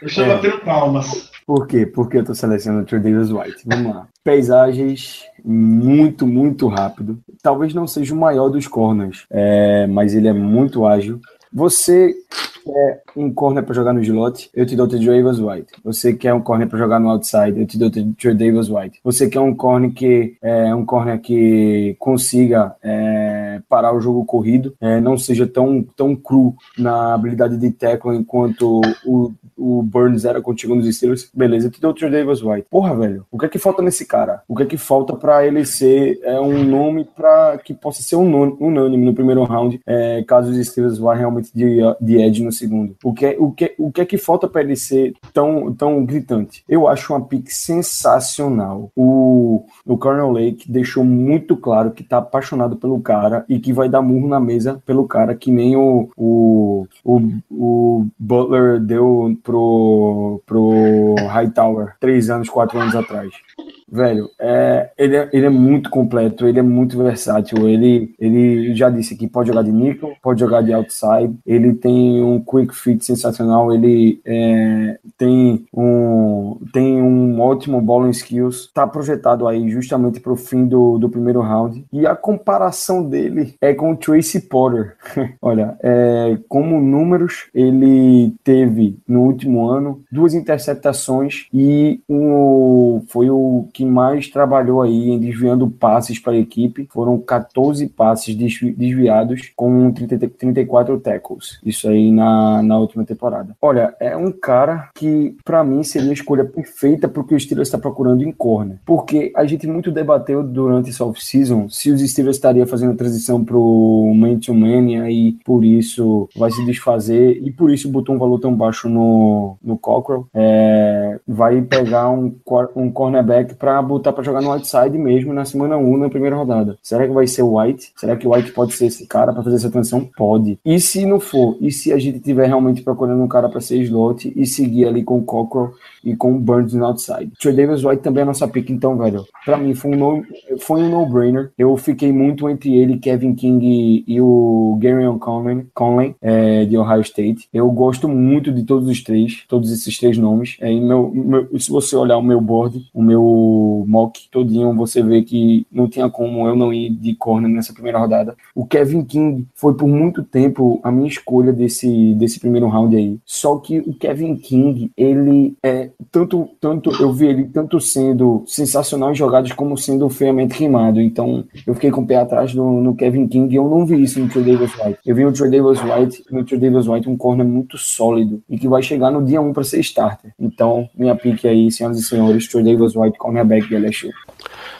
Eu 0.03 0.07
estou 0.07 0.27
batendo 0.27 0.59
palmas. 0.59 1.32
Por 1.45 1.67
quê? 1.67 1.85
Porque 1.85 2.17
eu 2.17 2.23
tô 2.23 2.33
selecionando 2.33 2.85
Trey 2.85 3.01
Davis 3.01 3.31
White. 3.31 3.63
Vamos 3.65 3.93
lá. 3.93 4.07
Paisagens 4.23 5.23
muito, 5.43 6.25
muito 6.25 6.67
rápido. 6.67 7.19
Talvez 7.41 7.73
não 7.73 7.85
seja 7.85 8.13
o 8.13 8.17
maior 8.17 8.49
dos 8.49 8.67
corners, 8.67 9.25
é, 9.29 9.85
mas 9.87 10.13
ele 10.13 10.27
é 10.27 10.33
muito 10.33 10.85
ágil. 10.85 11.19
Você 11.51 12.15
quer 12.63 13.03
um 13.15 13.31
corner 13.33 13.63
para 13.63 13.75
jogar 13.75 13.93
no 13.93 14.01
slot, 14.01 14.49
eu 14.53 14.65
te 14.65 14.75
dou 14.75 14.85
o 14.85 14.89
Davis 14.89 15.39
White. 15.39 15.73
Você 15.83 16.13
quer 16.13 16.33
um 16.33 16.41
corner 16.41 16.67
para 16.67 16.79
jogar 16.79 16.99
no 16.99 17.09
outside, 17.09 17.59
eu 17.59 17.67
te 17.67 17.77
dou 17.77 17.89
o 17.89 18.35
Davis 18.35 18.69
White. 18.69 18.99
Você 19.03 19.27
quer 19.29 19.39
um 19.39 19.53
corner 19.53 19.91
que 19.93 20.37
é 20.41 20.73
um 20.73 20.85
corner 20.85 21.19
que 21.19 21.95
consiga 21.99 22.75
é, 22.83 23.61
parar 23.67 23.95
o 23.95 24.01
jogo 24.01 24.25
corrido, 24.25 24.75
é, 24.79 24.99
não 24.99 25.17
seja 25.17 25.45
tão, 25.45 25.83
tão 25.95 26.15
cru 26.15 26.55
na 26.77 27.13
habilidade 27.13 27.57
de 27.57 27.71
tackle 27.71 28.15
enquanto 28.15 28.81
o, 29.05 29.31
o 29.57 29.83
Burns 29.83 30.25
era 30.25 30.41
contigo 30.41 30.75
nos 30.75 30.93
Steelers. 30.95 31.29
Beleza, 31.33 31.67
eu 31.67 31.71
te 31.71 31.81
dou 31.81 31.91
o 31.91 32.11
Davis 32.11 32.41
White. 32.41 32.67
Porra, 32.69 32.95
velho, 32.95 33.25
o 33.31 33.37
que 33.37 33.45
é 33.45 33.49
que 33.49 33.59
falta 33.59 33.81
nesse 33.81 34.05
cara? 34.05 34.41
O 34.47 34.55
que 34.55 34.63
é 34.63 34.65
que 34.65 34.77
falta 34.77 35.15
para 35.15 35.45
ele 35.45 35.65
ser 35.65 36.19
é, 36.23 36.39
um 36.39 36.63
nome 36.63 37.05
para 37.15 37.57
que 37.57 37.73
possa 37.73 38.01
ser 38.01 38.15
um 38.15 38.57
unânime 38.59 39.05
no 39.05 39.13
primeiro 39.13 39.43
round, 39.43 39.79
é, 39.85 40.23
caso 40.23 40.51
os 40.51 40.67
Steelers 40.67 40.97
vá 40.97 41.13
realmente 41.13 41.51
de, 41.53 41.79
de 41.99 42.17
edge 42.17 42.43
no 42.43 42.51
segundo? 42.53 42.95
O 43.03 43.13
que, 43.13 43.25
é, 43.25 43.35
o 43.37 43.51
que, 43.51 43.75
o 43.77 43.91
que 43.91 44.01
é 44.01 44.05
que 44.05 44.17
falta 44.17 44.47
para 44.47 44.61
ele 44.61 44.75
ser 44.75 45.13
tão, 45.33 45.73
tão 45.73 46.05
gritante? 46.05 46.63
Eu 46.67 46.87
acho 46.87 47.13
uma 47.13 47.25
pick 47.25 47.49
sensacional. 47.49 48.91
O, 48.95 49.65
o 49.85 49.97
Colonel 49.97 50.31
Lake 50.31 50.71
deixou 50.71 51.03
muito 51.03 51.57
claro 51.57 51.91
que 51.91 52.03
tá 52.03 52.17
apaixonado 52.19 52.77
pelo 52.77 53.01
cara 53.01 53.45
e 53.49 53.59
que 53.59 53.73
vai 53.73 53.89
dar 53.89 54.01
murro 54.01 54.27
na 54.27 54.39
mesa 54.39 54.81
pelo 54.85 55.07
cara, 55.07 55.35
que 55.35 55.51
nem 55.51 55.75
o, 55.75 56.09
o, 56.15 56.87
o, 57.03 57.21
o 57.51 58.07
Butler 58.17 58.79
deu 58.79 59.37
pro, 59.43 60.41
pro 60.45 61.15
Hightower 61.27 61.95
três 61.99 62.29
anos, 62.29 62.49
quatro 62.49 62.79
anos 62.79 62.95
atrás. 62.95 63.31
Velho, 63.89 64.29
é, 64.39 64.89
ele, 64.97 65.15
é, 65.15 65.29
ele 65.31 65.45
é 65.45 65.49
muito 65.49 65.89
completo, 65.89 66.47
ele 66.47 66.59
é 66.59 66.63
muito 66.63 66.97
versátil. 66.97 67.67
Ele, 67.67 68.13
ele 68.19 68.73
já 68.75 68.89
disse 68.89 69.15
que 69.15 69.27
pode 69.27 69.49
jogar 69.49 69.63
de 69.63 69.71
nickel, 69.71 70.13
pode 70.21 70.39
jogar 70.39 70.61
de 70.61 70.73
outside. 70.73 71.35
Ele 71.45 71.73
tem 71.73 72.21
um 72.21 72.39
quick 72.39 72.73
fit 72.75 73.03
sensacional. 73.05 73.73
Ele 73.73 74.21
é, 74.25 74.97
tem 75.17 75.65
um 75.73 76.57
tem 76.71 77.01
um 77.01 77.39
ótimo 77.39 77.81
ball 77.81 78.09
skills. 78.09 78.69
Tá 78.73 78.85
projetado 78.87 79.47
aí 79.47 79.69
justamente 79.69 80.19
para 80.19 80.33
o 80.33 80.37
fim 80.37 80.65
do, 80.65 80.97
do 80.97 81.09
primeiro 81.09 81.41
round. 81.41 81.85
E 81.91 82.05
a 82.05 82.15
comparação 82.15 83.03
dele 83.03 83.55
é 83.61 83.73
com 83.73 83.91
o 83.91 83.97
Tracy 83.97 84.41
Potter. 84.41 84.95
Olha, 85.41 85.77
é, 85.81 86.37
como 86.47 86.81
números, 86.81 87.47
ele 87.53 88.33
teve 88.43 88.97
no 89.07 89.21
último 89.21 89.67
ano 89.67 90.01
duas 90.11 90.33
interceptações 90.33 91.47
e 91.53 92.01
um, 92.09 93.03
foi 93.07 93.29
o 93.29 93.67
que 93.73 93.85
mais 93.85 94.29
trabalhou 94.29 94.81
aí 94.81 95.09
em 95.09 95.19
desviando 95.19 95.69
passes 95.69 96.19
para 96.19 96.33
a 96.33 96.37
equipe. 96.37 96.87
Foram 96.91 97.17
14 97.19 97.87
passes 97.87 98.35
desviados 98.35 99.51
com 99.55 99.91
30, 99.91 100.29
34 100.29 100.99
tackles. 100.99 101.59
Isso 101.65 101.89
aí 101.89 102.11
na, 102.11 102.61
na 102.61 102.77
última 102.77 103.03
temporada. 103.03 103.55
Olha, 103.61 103.95
é 103.99 104.15
um 104.15 104.31
cara 104.31 104.89
que 104.93 105.35
para 105.43 105.63
mim 105.63 105.83
seria 105.83 106.11
a 106.11 106.13
escolha 106.13 106.45
perfeita 106.45 107.07
para 107.07 107.21
o 107.21 107.25
que 107.25 107.35
o 107.35 107.39
Steelers 107.39 107.67
está 107.67 107.77
procurando 107.77 108.23
em 108.23 108.31
corner. 108.31 108.77
Porque 108.85 109.31
a 109.35 109.45
gente 109.45 109.67
muito 109.67 109.91
debateu 109.91 110.43
durante 110.43 110.89
essa 110.89 111.05
off-season 111.05 111.67
se 111.69 111.91
os 111.91 112.01
Steelers 112.01 112.37
estariam 112.37 112.67
fazendo 112.67 112.93
a 112.93 112.97
transição 112.97 113.43
para 113.43 113.57
o 113.57 114.13
man-to-man 114.15 114.89
e 114.89 114.97
aí 114.97 115.37
por 115.43 115.63
isso 115.63 116.29
vai 116.37 116.51
se 116.51 116.63
desfazer 116.65 117.41
e 117.41 117.51
por 117.51 117.71
isso 117.71 117.89
botou 117.89 118.15
um 118.15 118.19
valor 118.19 118.39
tão 118.39 118.53
baixo 118.53 118.87
no, 118.89 119.57
no 119.63 119.77
Cockrell. 119.77 120.27
É, 120.33 121.19
vai 121.27 121.61
pegar 121.61 122.09
um, 122.09 122.35
um 122.75 122.91
cornerback 122.91 123.55
para 123.63 123.81
botar 123.81 124.11
para 124.11 124.25
jogar 124.25 124.41
no 124.41 124.51
outside 124.51 124.97
mesmo 124.97 125.31
na 125.31 125.45
semana 125.45 125.77
1, 125.77 125.95
na 125.95 126.09
primeira 126.09 126.35
rodada. 126.35 126.77
Será 126.83 127.07
que 127.07 127.13
vai 127.13 127.25
ser 127.25 127.43
o 127.43 127.57
White? 127.57 127.93
Será 127.95 128.17
que 128.17 128.27
o 128.27 128.33
White 128.33 128.51
pode 128.51 128.73
ser 128.73 128.87
esse 128.87 129.07
cara 129.07 129.31
para 129.31 129.41
fazer 129.41 129.55
essa 129.55 129.71
transição? 129.71 130.03
Pode. 130.17 130.59
E 130.65 130.81
se 130.81 131.05
não 131.05 131.17
for? 131.17 131.55
E 131.61 131.71
se 131.71 131.93
a 131.93 131.97
gente 131.97 132.19
tiver 132.19 132.45
realmente 132.45 132.81
procurando 132.81 133.23
um 133.23 133.27
cara 133.27 133.47
para 133.47 133.61
ser 133.61 133.77
slot 133.83 134.33
e 134.35 134.45
seguir 134.45 134.85
ali 134.85 135.01
com 135.01 135.17
o 135.17 135.23
Cockrell 135.23 135.71
e 136.03 136.13
com 136.13 136.35
o 136.35 136.39
Burns 136.41 136.73
no 136.73 136.83
outside? 136.83 137.31
Trey 137.39 137.55
Davis 137.55 137.85
White 137.85 138.03
também 138.03 138.19
é 138.19 138.23
a 138.23 138.25
nossa 138.25 138.45
pick, 138.49 138.69
então, 138.69 138.97
velho. 138.97 139.23
Para 139.45 139.55
mim 139.55 139.73
foi 139.73 139.91
um 139.91 139.95
no, 139.95 140.23
foi 140.59 140.81
um 140.81 140.89
no-brainer. 140.89 141.53
Eu 141.57 141.77
fiquei 141.77 142.11
muito 142.11 142.49
entre 142.49 142.75
ele, 142.75 142.97
Kevin 142.97 143.33
King 143.33 143.65
e, 143.65 144.03
e 144.05 144.19
o 144.19 144.77
Gary 144.81 145.05
Conley, 145.19 145.67
Conley 145.73 146.15
é, 146.21 146.65
de 146.65 146.77
Ohio 146.77 147.01
State. 147.01 147.47
Eu 147.53 147.71
gosto 147.71 148.09
muito 148.09 148.51
de 148.51 148.63
todos 148.63 148.89
os 148.89 149.01
três, 149.01 149.45
todos 149.47 149.71
esses 149.71 149.97
três 149.97 150.17
nomes. 150.17 150.57
É, 150.59 150.69
meu, 150.69 151.09
meu, 151.15 151.47
se 151.57 151.71
você 151.71 151.95
olhar 151.95 152.17
o 152.17 152.21
meu 152.21 152.41
board, 152.41 152.85
o 152.93 153.01
meu 153.01 153.52
mock 153.87 154.29
todinho, 154.29 154.73
você 154.73 155.01
vê 155.01 155.21
que 155.21 155.65
não 155.71 155.87
tinha 155.87 156.09
como 156.09 156.47
eu 156.47 156.55
não 156.55 156.73
ir 156.73 156.89
de 156.89 157.15
corner 157.15 157.49
nessa 157.49 157.73
primeira 157.73 157.99
rodada. 157.99 158.35
O 158.55 158.65
Kevin 158.65 159.03
King 159.03 159.47
foi 159.55 159.73
por 159.73 159.87
muito 159.87 160.23
tempo 160.23 160.79
a 160.83 160.91
minha 160.91 161.07
escolha 161.07 161.51
desse, 161.51 162.13
desse 162.15 162.39
primeiro 162.39 162.67
round 162.67 162.95
aí. 162.95 163.17
Só 163.25 163.57
que 163.57 163.79
o 163.79 163.93
Kevin 163.93 164.35
King, 164.35 164.91
ele 164.97 165.55
é 165.63 165.89
tanto, 166.11 166.49
tanto 166.59 166.91
eu 167.01 167.11
vi 167.11 167.27
ele 167.27 167.45
tanto 167.45 167.79
sendo 167.79 168.43
sensacional 168.45 169.11
em 169.11 169.15
jogadas 169.15 169.51
como 169.51 169.77
sendo 169.77 170.09
feiamente 170.09 170.57
rimado. 170.57 171.01
Então 171.01 171.43
eu 171.65 171.73
fiquei 171.73 171.91
com 171.91 172.01
o 172.01 172.07
pé 172.07 172.17
atrás 172.17 172.53
no, 172.53 172.81
no 172.81 172.95
Kevin 172.95 173.27
King 173.27 173.53
e 173.53 173.57
eu 173.57 173.69
não 173.69 173.85
vi 173.85 174.01
isso 174.01 174.19
no 174.19 174.29
Trey 174.29 174.43
Davis 174.43 174.73
White. 174.79 174.99
Eu 175.05 175.15
vi 175.15 175.25
o 175.25 175.31
Trey 175.31 175.49
Davis 175.49 175.79
White, 175.81 176.23
no 176.31 176.43
Trey 176.43 176.59
Davis 176.59 176.87
White 176.87 177.09
um 177.09 177.17
corner 177.17 177.45
muito 177.45 177.77
sólido 177.77 178.41
e 178.49 178.57
que 178.57 178.67
vai 178.67 178.81
chegar 178.81 179.11
no 179.11 179.23
dia 179.23 179.41
1 179.41 179.53
para 179.53 179.63
ser 179.63 179.79
starter. 179.79 180.33
Então, 180.39 180.89
minha 180.95 181.15
pique 181.15 181.47
aí, 181.47 181.71
senhoras 181.71 181.97
e 181.97 182.03
senhores, 182.03 182.47
Trey 182.47 182.63
Davis 182.63 182.95
White, 182.95 183.17
corner 183.17 183.42
cornerback 183.43 183.67
de 183.67 183.75
LSU. 183.77 184.09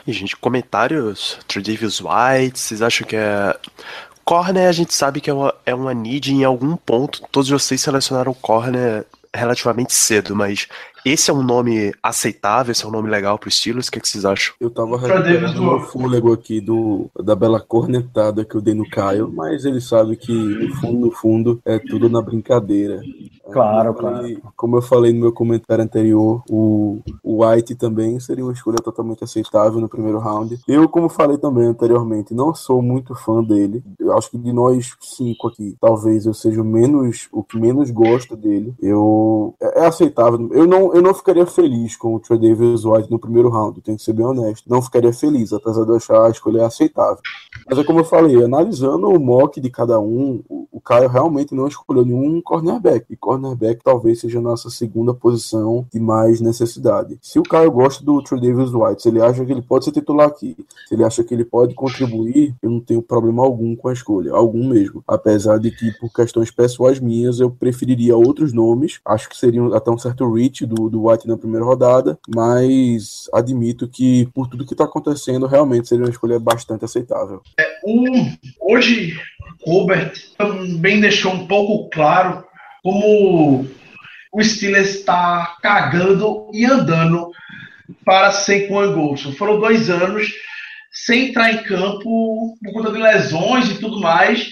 E, 0.07 0.11
gente, 0.11 0.35
comentários. 0.35 1.39
Davis 1.61 2.01
White, 2.01 2.59
vocês 2.59 2.81
acham 2.81 3.07
que 3.07 3.15
é. 3.15 3.55
Corner, 4.23 4.69
a 4.69 4.71
gente 4.71 4.93
sabe 4.93 5.19
que 5.19 5.29
é 5.29 5.33
uma, 5.33 5.53
é 5.65 5.75
uma 5.75 5.93
need 5.93 6.33
em 6.33 6.43
algum 6.45 6.77
ponto. 6.77 7.21
Todos 7.29 7.49
vocês 7.49 7.81
selecionaram 7.81 8.33
corner 8.33 9.05
relativamente 9.35 9.93
cedo, 9.93 10.33
mas 10.33 10.67
esse 11.05 11.29
é 11.29 11.33
um 11.33 11.43
nome 11.43 11.93
aceitável, 12.01 12.71
esse 12.71 12.85
é 12.85 12.87
um 12.87 12.91
nome 12.91 13.09
legal 13.09 13.37
para 13.37 13.47
os 13.47 13.55
Steelers, 13.55 13.87
o 13.87 13.91
que, 13.91 13.99
é 13.99 14.01
que, 14.01 14.07
vocês 14.07 14.25
acham? 14.25 14.55
Eu 14.59 14.69
tava 14.69 14.97
recuperando 14.97 15.57
o 15.57 15.63
meu 15.63 15.79
fôlego 15.81 16.33
aqui 16.33 16.61
do, 16.61 17.09
da 17.21 17.35
bela 17.35 17.59
cornetada 17.59 18.45
que 18.45 18.55
eu 18.55 18.61
dei 18.61 18.73
no 18.73 18.89
Caio, 18.89 19.31
mas 19.33 19.65
ele 19.65 19.81
sabe 19.81 20.15
que 20.15 20.31
no 20.31 20.75
fundo, 20.75 20.99
no 20.99 21.11
fundo, 21.11 21.61
é 21.65 21.79
tudo 21.79 22.09
na 22.09 22.21
brincadeira. 22.21 23.01
Claro, 23.51 23.93
como 23.93 24.07
eu 24.07 24.13
falei, 24.13 24.35
claro. 24.35 24.53
Como 24.55 24.77
eu 24.77 24.81
falei 24.81 25.13
no 25.13 25.19
meu 25.19 25.33
comentário 25.33 25.83
anterior, 25.83 26.43
o, 26.49 26.99
o 27.21 27.45
White 27.45 27.75
também 27.75 28.19
seria 28.19 28.43
uma 28.43 28.53
escolha 28.53 28.77
totalmente 28.77 29.23
aceitável 29.23 29.79
no 29.79 29.89
primeiro 29.89 30.19
round. 30.19 30.59
Eu, 30.67 30.87
como 30.87 31.09
falei 31.09 31.37
também 31.37 31.67
anteriormente, 31.67 32.33
não 32.33 32.55
sou 32.55 32.81
muito 32.81 33.13
fã 33.13 33.43
dele. 33.43 33.83
Eu 33.99 34.17
acho 34.17 34.31
que 34.31 34.37
de 34.37 34.53
nós 34.53 34.95
cinco 35.01 35.47
aqui, 35.47 35.75
talvez 35.79 36.25
eu 36.25 36.33
seja 36.33 36.61
o 36.61 36.65
menos 36.65 37.27
o 37.31 37.43
que 37.43 37.59
menos 37.59 37.91
gosta 37.91 38.35
dele. 38.35 38.73
Eu 38.81 39.53
é, 39.61 39.81
é 39.81 39.85
aceitável. 39.85 40.49
Eu 40.51 40.65
não, 40.65 40.92
eu 40.93 41.01
não 41.01 41.13
ficaria 41.13 41.45
feliz 41.47 41.95
com 41.95 42.13
o 42.13 42.19
Trey 42.19 42.37
Davis 42.37 42.85
White 42.85 43.09
no 43.09 43.17
primeiro 43.17 43.49
round, 43.49 43.81
tenho 43.81 43.97
que 43.97 44.03
ser 44.03 44.13
bem 44.13 44.25
honesto. 44.25 44.69
Não 44.69 44.79
ficaria 44.79 45.11
feliz, 45.11 45.51
apesar 45.51 45.83
de 45.83 45.89
eu 45.89 45.95
achar 45.95 46.23
a 46.23 46.29
escolha 46.29 46.67
aceitável. 46.67 47.17
Mas 47.67 47.79
é 47.79 47.83
como 47.83 48.01
eu 48.01 48.05
falei, 48.05 48.43
analisando 48.43 49.09
o 49.09 49.19
mock 49.19 49.59
de 49.59 49.71
cada 49.71 49.99
um, 49.99 50.43
o, 50.47 50.63
Caio 50.83 51.07
realmente 51.07 51.55
não 51.55 51.67
escolheu 51.67 52.05
nenhum 52.05 52.41
cornerback. 52.41 53.05
E 53.09 53.15
cornerback 53.15 53.81
talvez 53.83 54.19
seja 54.19 54.39
a 54.39 54.41
nossa 54.41 54.69
segunda 54.69 55.13
posição 55.13 55.87
de 55.91 55.99
mais 55.99 56.41
necessidade. 56.41 57.17
Se 57.21 57.39
o 57.39 57.43
Caio 57.43 57.71
gosta 57.71 58.03
do 58.03 58.21
Trey 58.21 58.41
Davis 58.41 58.73
White, 58.73 59.01
se 59.01 59.07
ele 59.07 59.21
acha 59.21 59.45
que 59.45 59.51
ele 59.51 59.61
pode 59.61 59.85
ser 59.85 59.91
titular 59.91 60.27
aqui, 60.27 60.55
se 60.87 60.93
ele 60.93 61.03
acha 61.03 61.23
que 61.23 61.33
ele 61.33 61.45
pode 61.45 61.73
contribuir, 61.73 62.53
eu 62.61 62.69
não 62.69 62.81
tenho 62.81 63.01
problema 63.01 63.43
algum 63.43 63.75
com 63.75 63.87
a 63.87 63.93
escolha, 63.93 64.33
algum 64.33 64.67
mesmo. 64.67 65.03
Apesar 65.07 65.57
de 65.57 65.71
que, 65.71 65.91
por 65.99 66.11
questões 66.11 66.51
pessoais 66.51 66.99
minhas, 66.99 67.39
eu 67.39 67.49
preferiria 67.49 68.17
outros 68.17 68.51
nomes. 68.51 68.99
Acho 69.05 69.29
que 69.29 69.37
seria 69.37 69.63
até 69.75 69.89
um 69.89 69.97
certo 69.97 70.31
reach 70.31 70.65
do, 70.65 70.82
do 70.89 71.07
White 71.07 71.27
na 71.27 71.37
primeira 71.37 71.65
rodada, 71.65 72.17
mas 72.27 73.29
admito 73.33 73.87
que, 73.87 74.27
por 74.33 74.47
tudo 74.47 74.65
que 74.65 74.73
está 74.73 74.85
acontecendo, 74.85 75.47
realmente 75.47 75.87
seria 75.87 76.05
uma 76.05 76.11
escolha 76.11 76.39
bastante 76.39 76.85
aceitável. 76.85 77.41
Um, 77.85 78.35
hoje, 78.61 79.17
Robert 79.65 80.13
também 80.37 80.99
deixou 80.99 81.33
um 81.33 81.47
pouco 81.47 81.89
claro 81.89 82.43
como 82.83 83.65
o 84.33 84.43
Steelers 84.43 84.95
está 84.95 85.57
cagando 85.61 86.49
e 86.51 86.65
andando 86.65 87.31
para 88.03 88.31
Saquon 88.31 88.93
Golson. 88.93 89.31
Foram 89.33 89.59
dois 89.59 89.89
anos 89.89 90.33
sem 90.91 91.29
entrar 91.29 91.51
em 91.51 91.63
campo 91.63 92.55
por 92.63 92.73
conta 92.73 92.91
de 92.91 92.99
lesões 92.99 93.69
e 93.69 93.79
tudo 93.79 93.99
mais, 93.99 94.51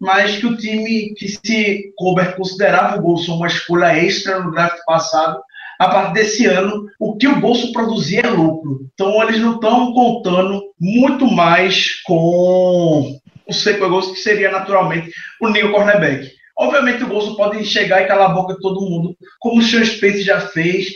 mas 0.00 0.38
que 0.38 0.46
o 0.46 0.56
time 0.56 1.14
que 1.14 1.28
se 1.28 1.92
Colbert 1.96 2.36
considerava 2.36 2.96
o 2.96 3.02
Golson 3.02 3.36
uma 3.36 3.46
escolha 3.46 3.96
extra 3.96 4.40
no 4.40 4.50
draft 4.50 4.78
passado, 4.84 5.40
a 5.82 5.88
partir 5.88 6.12
desse 6.14 6.46
ano, 6.46 6.86
o 7.00 7.16
que 7.16 7.26
o 7.26 7.40
Bolso 7.40 7.72
produzia 7.72 8.20
é 8.20 8.30
lucro. 8.30 8.86
Então 8.94 9.20
eles 9.22 9.40
não 9.40 9.56
estão 9.56 9.92
contando 9.92 10.62
muito 10.80 11.26
mais 11.26 12.00
com 12.02 13.18
o 13.44 13.52
Seco 13.52 14.12
que 14.12 14.20
seria 14.20 14.52
naturalmente 14.52 15.10
o 15.40 15.48
Neil 15.48 15.72
Cornerback. 15.72 16.30
Obviamente 16.56 17.02
o 17.02 17.08
Bolso 17.08 17.36
pode 17.36 17.64
chegar 17.64 18.00
e 18.00 18.06
calar 18.06 18.30
a 18.30 18.34
boca 18.34 18.54
de 18.54 18.60
todo 18.60 18.88
mundo, 18.88 19.16
como 19.40 19.58
o 19.58 19.62
Sean 19.62 19.84
Space 19.84 20.22
já 20.22 20.40
fez 20.40 20.92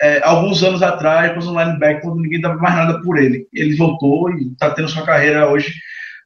é, 0.00 0.20
alguns 0.22 0.62
anos 0.62 0.84
atrás, 0.84 1.32
com 1.34 1.50
o 1.50 1.60
linebacker, 1.60 2.02
quando 2.02 2.20
ninguém 2.20 2.40
dava 2.40 2.54
mais 2.58 2.76
nada 2.76 3.00
por 3.02 3.18
ele. 3.18 3.48
Ele 3.52 3.74
voltou 3.74 4.30
e 4.30 4.52
está 4.52 4.70
tendo 4.70 4.88
sua 4.88 5.04
carreira 5.04 5.50
hoje 5.50 5.74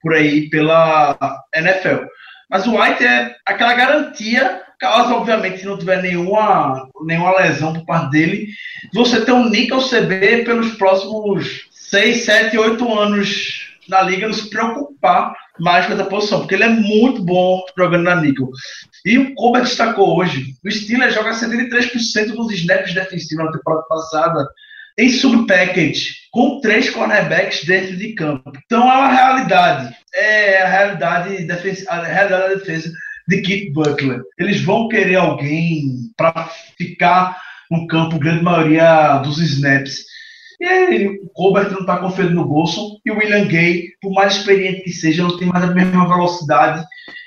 por 0.03 0.13
aí 0.13 0.51
pela 0.51 1.17
NFL. 1.55 2.05
Mas 2.51 2.67
o 2.67 2.79
White 2.79 3.03
é 3.03 3.35
aquela 3.47 3.73
garantia, 3.73 4.66
caso, 4.79 5.15
obviamente, 5.15 5.61
se 5.61 5.67
não 5.67 5.79
tiver 5.79 6.03
nenhuma, 6.03 6.89
nenhuma 7.05 7.39
lesão 7.39 7.73
por 7.73 7.85
parte 7.85 8.11
dele, 8.11 8.49
você 8.95 9.25
ter 9.25 9.33
um 9.33 9.49
níquel 9.49 9.81
CB 9.81 10.45
pelos 10.45 10.75
próximos 10.75 11.69
6, 11.71 12.25
7, 12.25 12.59
8 12.59 12.99
anos 12.99 13.67
na 13.89 14.03
liga, 14.03 14.27
não 14.27 14.35
se 14.35 14.51
preocupar 14.51 15.33
mais 15.59 15.87
com 15.87 15.93
essa 15.93 16.05
posição, 16.05 16.41
porque 16.41 16.55
ele 16.55 16.65
é 16.65 16.69
muito 16.69 17.23
bom 17.23 17.65
jogando 17.77 18.03
na 18.03 18.17
níquel. 18.17 18.51
E 19.05 19.19
o 19.19 19.35
Colbert 19.35 19.65
destacou 19.65 20.19
hoje, 20.19 20.55
o 20.65 20.71
Steelers 20.71 21.15
joga 21.15 21.31
73% 21.31 22.33
dos 22.33 22.53
snaps 22.53 22.93
defensivos 22.93 23.45
na 23.45 23.53
temporada 23.53 23.85
passada, 23.89 24.49
em 24.99 25.11
sub-package, 25.11 26.15
com 26.33 26.61
três 26.61 26.91
cornerbacks 26.91 27.65
dentro 27.65 27.97
de 27.97 28.15
campo. 28.15 28.51
Então 28.65 28.91
é 28.91 28.97
uma 28.97 29.13
realidade. 29.13 29.95
É 30.15 30.63
a 30.63 30.69
realidade, 30.69 31.47
a 31.89 32.03
realidade 32.03 32.49
da 32.49 32.55
defesa 32.55 32.91
de 33.29 33.41
Keith 33.43 33.73
Butler. 33.73 34.23
Eles 34.39 34.61
vão 34.61 34.89
querer 34.89 35.17
alguém 35.17 36.11
para 36.17 36.49
ficar 36.77 37.41
no 37.71 37.87
campo, 37.87 38.19
grande 38.19 38.45
maioria 38.45 39.19
dos 39.19 39.39
snaps. 39.39 40.05
E 40.61 40.65
aí, 40.65 41.07
o 41.09 41.29
Colbert 41.35 41.71
não 41.71 41.81
está 41.81 41.99
confiando 41.99 42.35
no 42.35 42.47
Golson 42.47 42.99
e 43.05 43.11
o 43.11 43.19
William 43.19 43.47
Gay, 43.47 43.89
por 44.01 44.13
mais 44.13 44.37
experiente 44.37 44.83
que 44.83 44.93
seja, 44.93 45.23
não 45.23 45.37
tem 45.37 45.49
mais 45.49 45.65
a 45.65 45.75
mesma 45.75 46.09
velocidade 46.09 46.85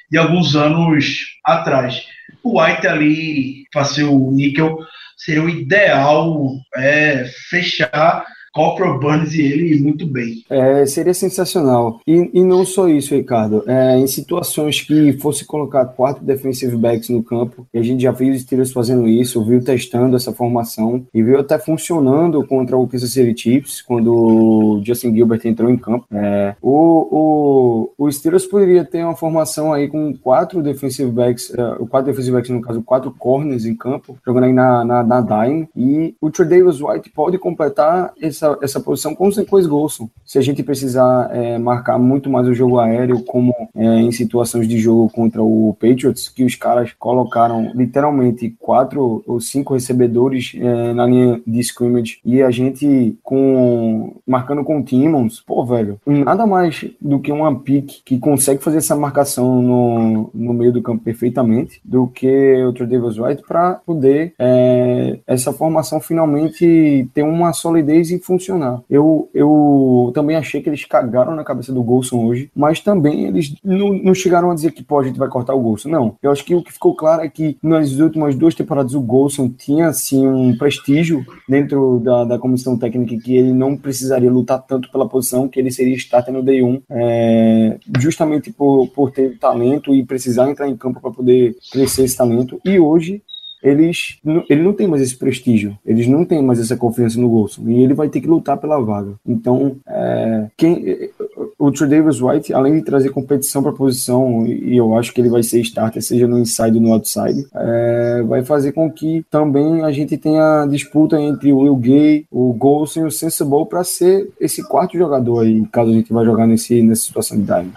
de 0.10 0.18
alguns 0.18 0.56
anos 0.56 1.06
atrás. 1.46 2.04
O 2.44 2.60
White 2.60 2.88
ali, 2.88 3.66
fazer 3.72 4.06
o 4.06 4.32
níquel, 4.32 4.80
seria 5.18 5.44
o 5.44 5.50
ideal 5.50 6.56
é, 6.76 7.26
fechar 7.50 8.26
Corporal 8.60 9.00
Burns 9.00 9.34
e 9.34 9.42
ele 9.42 9.82
muito 9.82 10.06
bem. 10.06 10.44
É, 10.50 10.86
seria 10.86 11.14
sensacional. 11.14 12.02
E, 12.06 12.30
e, 12.34 12.44
não 12.44 12.66
só 12.66 12.90
isso, 12.90 13.16
Ricardo. 13.16 13.64
É, 13.66 13.98
em 13.98 14.06
situações 14.06 14.82
que 14.82 15.14
fosse 15.14 15.46
colocar 15.46 15.86
quatro 15.86 16.26
defensive 16.26 16.76
backs 16.76 17.08
no 17.08 17.24
campo, 17.24 17.66
e 17.74 17.80
a 17.80 17.82
gente 17.82 18.04
já 18.04 18.12
viu 18.12 18.34
os 18.34 18.42
Steelers 18.42 18.74
fazendo 18.74 19.08
isso, 19.08 19.46
viu 19.46 19.64
testando 19.64 20.18
essa 20.18 20.34
formação, 20.34 21.06
e 21.14 21.24
viu 21.24 21.40
até 21.40 21.58
funcionando 21.58 22.46
contra 22.46 22.76
o 22.76 22.86
Kansas 22.86 23.14
City 23.14 23.42
Chiefs, 23.42 23.82
quando 23.82 24.14
o 24.14 24.82
Justin 24.84 25.16
Gilbert 25.16 25.40
entrou 25.46 25.70
em 25.70 25.78
campo. 25.78 26.06
É, 26.12 26.54
o, 26.62 27.88
o, 27.98 28.06
o 28.06 28.12
Steelers 28.12 28.46
poderia 28.46 28.84
ter 28.84 29.06
uma 29.06 29.16
formação 29.16 29.72
aí 29.72 29.88
com 29.88 30.14
quatro 30.18 30.62
defensive 30.62 31.10
backs, 31.10 31.50
uh, 31.52 31.88
quatro 31.88 32.12
defensive 32.12 32.36
backs, 32.36 32.50
no 32.50 32.60
caso, 32.60 32.82
quatro 32.82 33.10
corners 33.18 33.66
em 33.66 33.74
campo, 33.74 34.18
jogando 34.26 34.44
aí 34.44 34.54
na, 34.54 34.84
na, 34.84 35.02
na 35.02 35.22
dime, 35.22 35.70
e 35.74 36.14
o 36.20 36.30
Trey 36.30 36.50
Davis 36.50 36.82
White 36.82 37.10
pode 37.12 37.38
completar 37.38 38.12
esse 38.22 38.49
essa, 38.62 38.80
posição 38.80 39.14
com 39.16 39.28
o 39.28 39.32
Sequoia 39.32 39.68
Golson. 39.68 40.10
Se 40.26 40.38
a 40.38 40.42
gente 40.42 40.64
precisar 40.64 41.30
é, 41.34 41.58
marcar 41.58 41.98
muito 41.98 42.30
mais 42.30 42.48
o 42.48 42.54
jogo 42.54 42.80
aéreo, 42.80 43.24
como 43.24 43.54
é, 43.76 43.86
em 44.02 44.12
situações 44.12 44.68
de 44.68 44.78
jogo 44.78 45.10
contra 45.10 45.42
o 45.42 45.76
Patriots, 45.80 46.30
que 46.30 46.44
os 46.44 46.56
caras 46.56 46.94
colocaram 46.98 47.72
literalmente 47.74 48.56
quatro 48.60 49.24
ou 49.26 49.40
cinco 49.40 49.74
recebedores 49.74 50.54
é, 50.56 50.94
na 50.94 51.06
linha 51.06 51.42
de 51.46 51.60
scrimmage 51.60 52.20
e 52.24 52.42
a 52.42 52.52
gente 52.52 53.18
com 53.24 54.16
marcando 54.26 54.64
com 54.64 54.84
Timmons, 54.84 55.42
pô, 55.46 55.66
velho, 55.66 56.00
nada 56.06 56.46
mais 56.46 56.86
do 57.00 57.20
que 57.20 57.32
uma 57.32 57.60
pick 57.60 58.02
que 58.04 58.20
consegue 58.20 58.64
fazer 58.64 58.78
essa 58.78 58.96
marcação 58.96 59.62
no, 59.62 60.30
no 60.34 60.54
meio 60.54 60.72
do 60.72 60.82
campo 60.82 61.04
perfeitamente 61.04 61.82
do 61.84 62.08
que 62.08 62.64
o 62.64 62.74
Trey 62.74 62.88
Davis 62.88 63.18
White 63.18 63.44
para 63.48 63.76
poder 63.86 64.34
é, 64.40 65.20
essa 65.26 65.52
formação 65.52 66.00
finalmente 66.00 67.08
ter 67.14 67.24
uma 67.24 67.54
solidez 67.54 68.12
e 68.12 68.20
funcionar. 68.30 68.82
Eu, 68.88 69.30
eu 69.34 70.12
também 70.14 70.36
achei 70.36 70.62
que 70.62 70.70
eles 70.70 70.86
cagaram 70.86 71.36
na 71.36 71.44
cabeça 71.44 71.74
do 71.74 71.84
Golson 71.84 72.26
hoje, 72.26 72.52
mas 72.56 72.80
também 72.80 73.26
eles 73.26 73.56
não, 73.64 73.94
não 73.94 74.14
chegaram 74.14 74.52
a 74.52 74.56
dizer 74.56 74.72
que, 74.72 74.84
pô, 74.84 75.00
a 75.00 75.04
gente 75.04 75.18
vai 75.18 75.28
cortar 75.28 75.56
o 75.56 75.60
Golson. 75.60 75.90
Não. 75.90 76.16
Eu 76.22 76.32
acho 76.32 76.46
que 76.46 76.54
o 76.54 76.62
que 76.62 76.72
ficou 76.72 76.96
claro 76.96 77.24
é 77.24 77.30
que 77.30 77.58
nas 77.64 77.94
últimas 77.94 78.36
duas 78.36 78.54
temporadas 78.54 78.94
o 78.94 79.02
Golson 79.02 79.50
tinha, 79.50 79.88
assim, 79.88 80.28
um 80.28 80.56
prestígio 80.56 81.26
dentro 81.48 82.00
da, 82.00 82.24
da 82.24 82.40
comissão 82.40 82.78
técnica 82.78 83.18
que 83.24 83.36
ele 83.36 83.52
não 83.52 83.76
precisaria 83.76 84.32
lutar 84.32 84.62
tanto 84.62 84.92
pela 84.92 85.10
posição, 85.10 85.48
que 85.48 85.60
ele 85.60 85.72
seria 85.72 85.96
starter 85.96 86.34
no 86.34 86.44
Day 86.44 86.62
1, 86.62 86.82
é, 86.92 87.78
justamente 88.00 88.52
por, 88.52 88.88
por 88.90 89.12
ter 89.12 89.38
talento 89.40 89.96
e 89.96 90.06
precisar 90.06 90.50
entrar 90.50 90.70
em 90.70 90.78
campo 90.78 91.02
para 91.02 91.12
poder 91.12 91.56
crescer 91.72 92.04
esse 92.04 92.16
talento. 92.16 92.62
E 92.64 92.80
hoje 92.80 93.24
eles 93.62 94.18
ele 94.50 94.64
não 94.64 94.74
tem 94.74 94.88
mais 94.88 95.02
esse 95.02 95.18
prestígio, 95.18 95.78
eles 95.86 96.08
não 96.08 96.26
têm 96.26 96.42
mais 96.42 96.60
essa 96.60 96.78
confiança 96.78 97.20
no 97.20 97.30
Golson 97.30 97.64
e 97.68 97.84
ele 97.84 97.94
vai 97.94 98.10
ter 98.10 98.22
que 98.22 98.28
lutar 98.28 98.58
pela 98.58 98.80
vaga. 98.80 99.14
Então, 99.26 99.76
é, 99.88 100.48
quem 100.58 101.10
o 101.58 101.72
Trey 101.72 101.90
Davis 101.90 102.22
White, 102.22 102.54
além 102.54 102.76
de 102.76 102.82
trazer 102.84 103.10
competição 103.10 103.62
para 103.62 103.72
a 103.72 103.76
posição, 103.76 104.48
e 104.48 104.78
eu 104.78 104.98
acho 104.98 105.14
que 105.14 105.20
ele 105.20 105.30
vai 105.30 105.44
ser 105.44 105.60
starter, 105.60 106.02
seja 106.02 106.26
no 106.26 106.40
inside 106.40 106.78
ou 106.78 106.82
no 106.82 106.94
outside, 106.94 107.46
é, 107.54 108.24
vai 108.26 108.44
fazer 108.44 108.72
com 108.72 108.90
que 108.90 109.26
também 109.30 109.84
a 109.84 109.92
gente 109.92 110.18
tenha 110.18 110.66
disputa 110.66 111.20
entre 111.20 111.52
o 111.52 111.60
Will 111.60 111.76
Gay, 111.76 112.26
o 112.32 112.54
Golson 112.54 113.02
e 113.02 113.04
o 113.04 113.12
Sensible 113.12 113.66
para 113.70 113.84
ser 113.84 114.30
esse 114.40 114.64
quarto 114.64 114.98
jogador 114.98 115.42
aí, 115.42 115.66
caso 115.68 115.92
a 115.92 115.94
gente 115.94 116.14
vai 116.14 116.24
jogar 116.24 116.48
nesse, 116.48 116.82
nessa 116.82 117.04
situação 117.04 117.38
de 117.38 117.44
dime. 117.44 117.74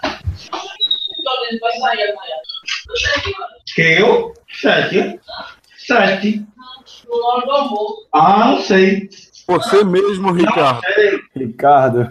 Quem 3.74 3.94
eu? 3.94 4.32
Sete. 4.60 5.18
Sete. 5.86 6.46
Ah, 8.12 8.38
não 8.46 8.62
sei. 8.62 9.08
Você 9.46 9.84
mesmo, 9.84 10.32
Ricardo. 10.32 10.80
Ricardo. 11.34 12.08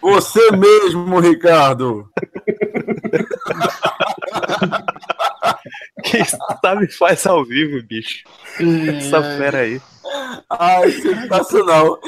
Você 0.00 0.50
mesmo, 0.56 1.20
Ricardo. 1.20 2.10
Quem 6.04 6.24
sabe 6.24 6.88
faz 6.92 7.26
ao 7.26 7.44
vivo, 7.44 7.80
bicho. 7.86 8.24
Essa 8.96 9.22
fera 9.22 9.58
aí. 9.58 9.80
Ai, 10.50 10.90
sensacional. 10.90 12.00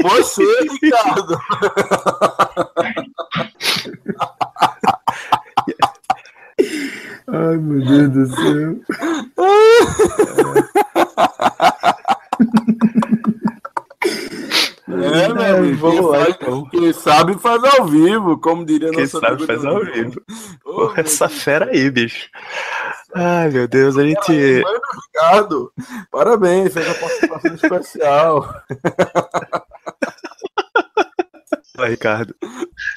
Você, 0.00 0.44
Ricardo. 0.80 1.38
Ai, 7.32 7.56
meu 7.56 7.80
Deus 7.82 8.10
do 8.10 8.26
céu. 8.36 8.76
É, 14.88 15.32
meu 15.32 15.56
amigo. 15.56 15.76
vamos 15.78 16.10
lá, 16.10 16.28
então. 16.28 16.68
Quem 16.68 16.92
sabe 16.92 17.38
faz 17.38 17.64
ao 17.64 17.86
vivo, 17.86 18.38
como 18.38 18.66
diria 18.66 18.90
Quem 18.90 19.00
nosso 19.00 19.18
sabe 19.18 19.46
faz 19.46 19.64
ao 19.64 19.82
vivo. 19.82 20.20
Pô, 20.62 20.88
meu 20.88 20.92
essa 20.96 21.26
Deus. 21.26 21.42
fera 21.42 21.70
aí, 21.70 21.90
bicho. 21.90 22.28
Ai, 23.14 23.48
meu 23.50 23.66
Deus, 23.66 23.96
a 23.96 24.02
gente. 24.02 24.62
Mano, 24.62 24.80
Ricardo, 25.06 25.72
parabéns, 26.10 26.74
fez 26.74 26.88
a 26.88 26.94
participação 26.94 27.54
especial. 27.54 28.54
Vai, 31.76 31.90
Ricardo. 31.90 32.34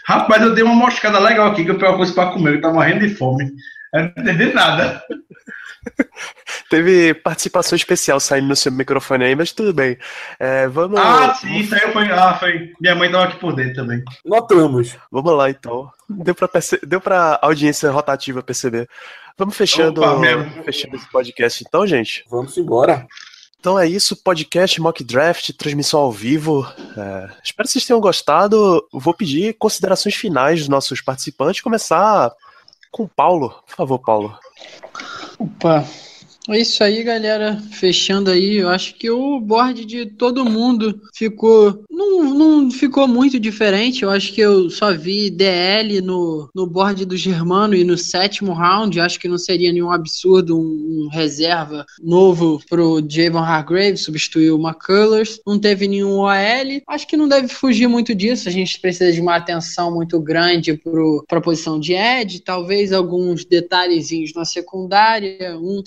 Rapaz, 0.06 0.42
eu 0.42 0.54
dei 0.54 0.64
uma 0.64 0.76
moscada 0.76 1.20
legal 1.20 1.48
aqui, 1.48 1.64
que 1.64 1.72
eu 1.72 1.76
peguei 1.76 1.90
uma 1.90 1.98
coisa 1.98 2.14
pra 2.14 2.32
comer, 2.32 2.56
eu 2.56 2.62
tava 2.62 2.74
morrendo 2.74 3.08
de 3.08 3.16
fome. 3.16 3.52
Eu 3.94 4.02
não 4.04 4.08
entendi 4.18 4.54
nada. 4.54 5.04
Teve 6.70 7.14
participação 7.14 7.76
especial 7.76 8.20
saindo 8.20 8.48
no 8.48 8.56
seu 8.56 8.72
microfone 8.72 9.24
aí, 9.26 9.36
mas 9.36 9.52
tudo 9.52 9.72
bem. 9.74 9.98
É, 10.40 10.68
vamos, 10.68 11.00
Ah, 11.00 11.34
sim, 11.36 11.58
isso 11.58 11.76
aí 11.76 11.92
foi. 11.94 12.10
Ah, 12.10 12.36
foi. 12.40 12.74
Minha 12.82 12.96
mãe 12.96 13.12
tava 13.12 13.26
aqui 13.26 13.40
por 13.40 13.54
dentro 13.54 13.76
também. 13.76 14.04
Notamos. 14.26 14.98
vamos 15.12 15.34
lá 15.38 15.50
então. 15.50 15.90
Deu 16.10 16.34
pra, 16.34 16.48
perce- 16.48 16.80
Deu 16.84 17.02
audiência 17.42 17.92
rotativa 17.92 18.42
perceber. 18.42 18.90
Vamos 19.38 19.56
fechando, 19.56 20.02
Opa, 20.02 20.64
fechando 20.64 20.96
esse 20.96 21.10
podcast 21.12 21.64
então, 21.68 21.86
gente. 21.86 22.24
Vamos 22.30 22.58
embora. 22.58 23.06
Então 23.60 23.78
é 23.78 23.88
isso, 23.88 24.16
podcast 24.16 24.80
Mock 24.80 25.04
Draft, 25.04 25.52
transmissão 25.58 26.00
ao 26.00 26.12
vivo. 26.12 26.66
É, 26.98 27.30
espero 27.44 27.68
que 27.68 27.74
vocês 27.74 27.86
tenham 27.86 28.00
gostado. 28.00 28.88
Vou 28.94 29.14
pedir 29.14 29.54
considerações 29.56 30.16
finais 30.16 30.60
dos 30.60 30.70
nossos 30.70 31.02
participantes. 31.02 31.62
Começar 31.62 32.32
com 32.96 33.06
Paulo. 33.08 33.50
Por 33.68 33.76
favor, 33.76 34.00
Paulo. 34.00 34.40
Opa, 35.38 35.84
é 36.50 36.60
isso 36.60 36.84
aí, 36.84 37.02
galera. 37.04 37.58
Fechando 37.72 38.30
aí, 38.30 38.58
eu 38.58 38.70
acho 38.70 38.96
que 38.96 39.10
o 39.10 39.40
board 39.40 39.84
de 39.86 40.06
todo 40.06 40.46
mundo 40.46 41.02
ficou. 41.16 41.84
Não, 41.90 42.34
não 42.34 42.72
ficou 42.72 43.08
muito 43.08 43.40
diferente. 43.40 44.04
Eu 44.04 44.12
acho 44.12 44.32
que 44.32 44.42
eu 44.42 44.70
só 44.70 44.94
vi 44.94 45.32
DL 45.32 46.02
no, 46.02 46.50
no 46.54 46.68
board 46.68 47.04
do 47.06 47.18
Germano 47.18 47.74
e 47.74 47.84
no 47.84 47.98
sétimo 47.98 48.54
round. 48.54 49.00
Acho 49.00 49.20
que 49.20 49.28
não 49.28 49.38
seria 49.38 49.72
nenhum 49.72 49.92
absurdo 49.92 50.60
um, 50.60 51.06
um 51.06 51.10
reserva 51.12 51.86
novo 52.02 52.62
pro 52.70 53.04
Javon 53.08 53.40
Hargrave, 53.40 53.98
substituir 53.98 54.52
o 54.52 54.62
McCullers. 54.62 55.40
Não 55.48 55.58
teve 55.58 55.88
nenhum 55.88 56.20
OL. 56.20 56.82
Acho 56.88 57.08
que 57.08 57.18
não 57.18 57.28
deve 57.28 57.48
fugir 57.48 57.88
muito 57.88 58.14
disso. 58.14 58.48
A 58.48 58.52
gente 58.52 58.80
precisa 58.80 59.12
de 59.12 59.20
uma 59.20 59.36
atenção 59.36 59.92
muito 59.94 60.20
grande 60.20 60.80
para 61.28 61.40
a 61.40 61.42
posição 61.42 61.80
de 61.80 61.94
Ed. 61.94 62.42
Talvez 62.42 62.94
alguns 62.94 63.46
detalhezinhos 63.46 64.32
na 64.34 64.46
secundária. 64.46 65.58
Um 65.58 65.82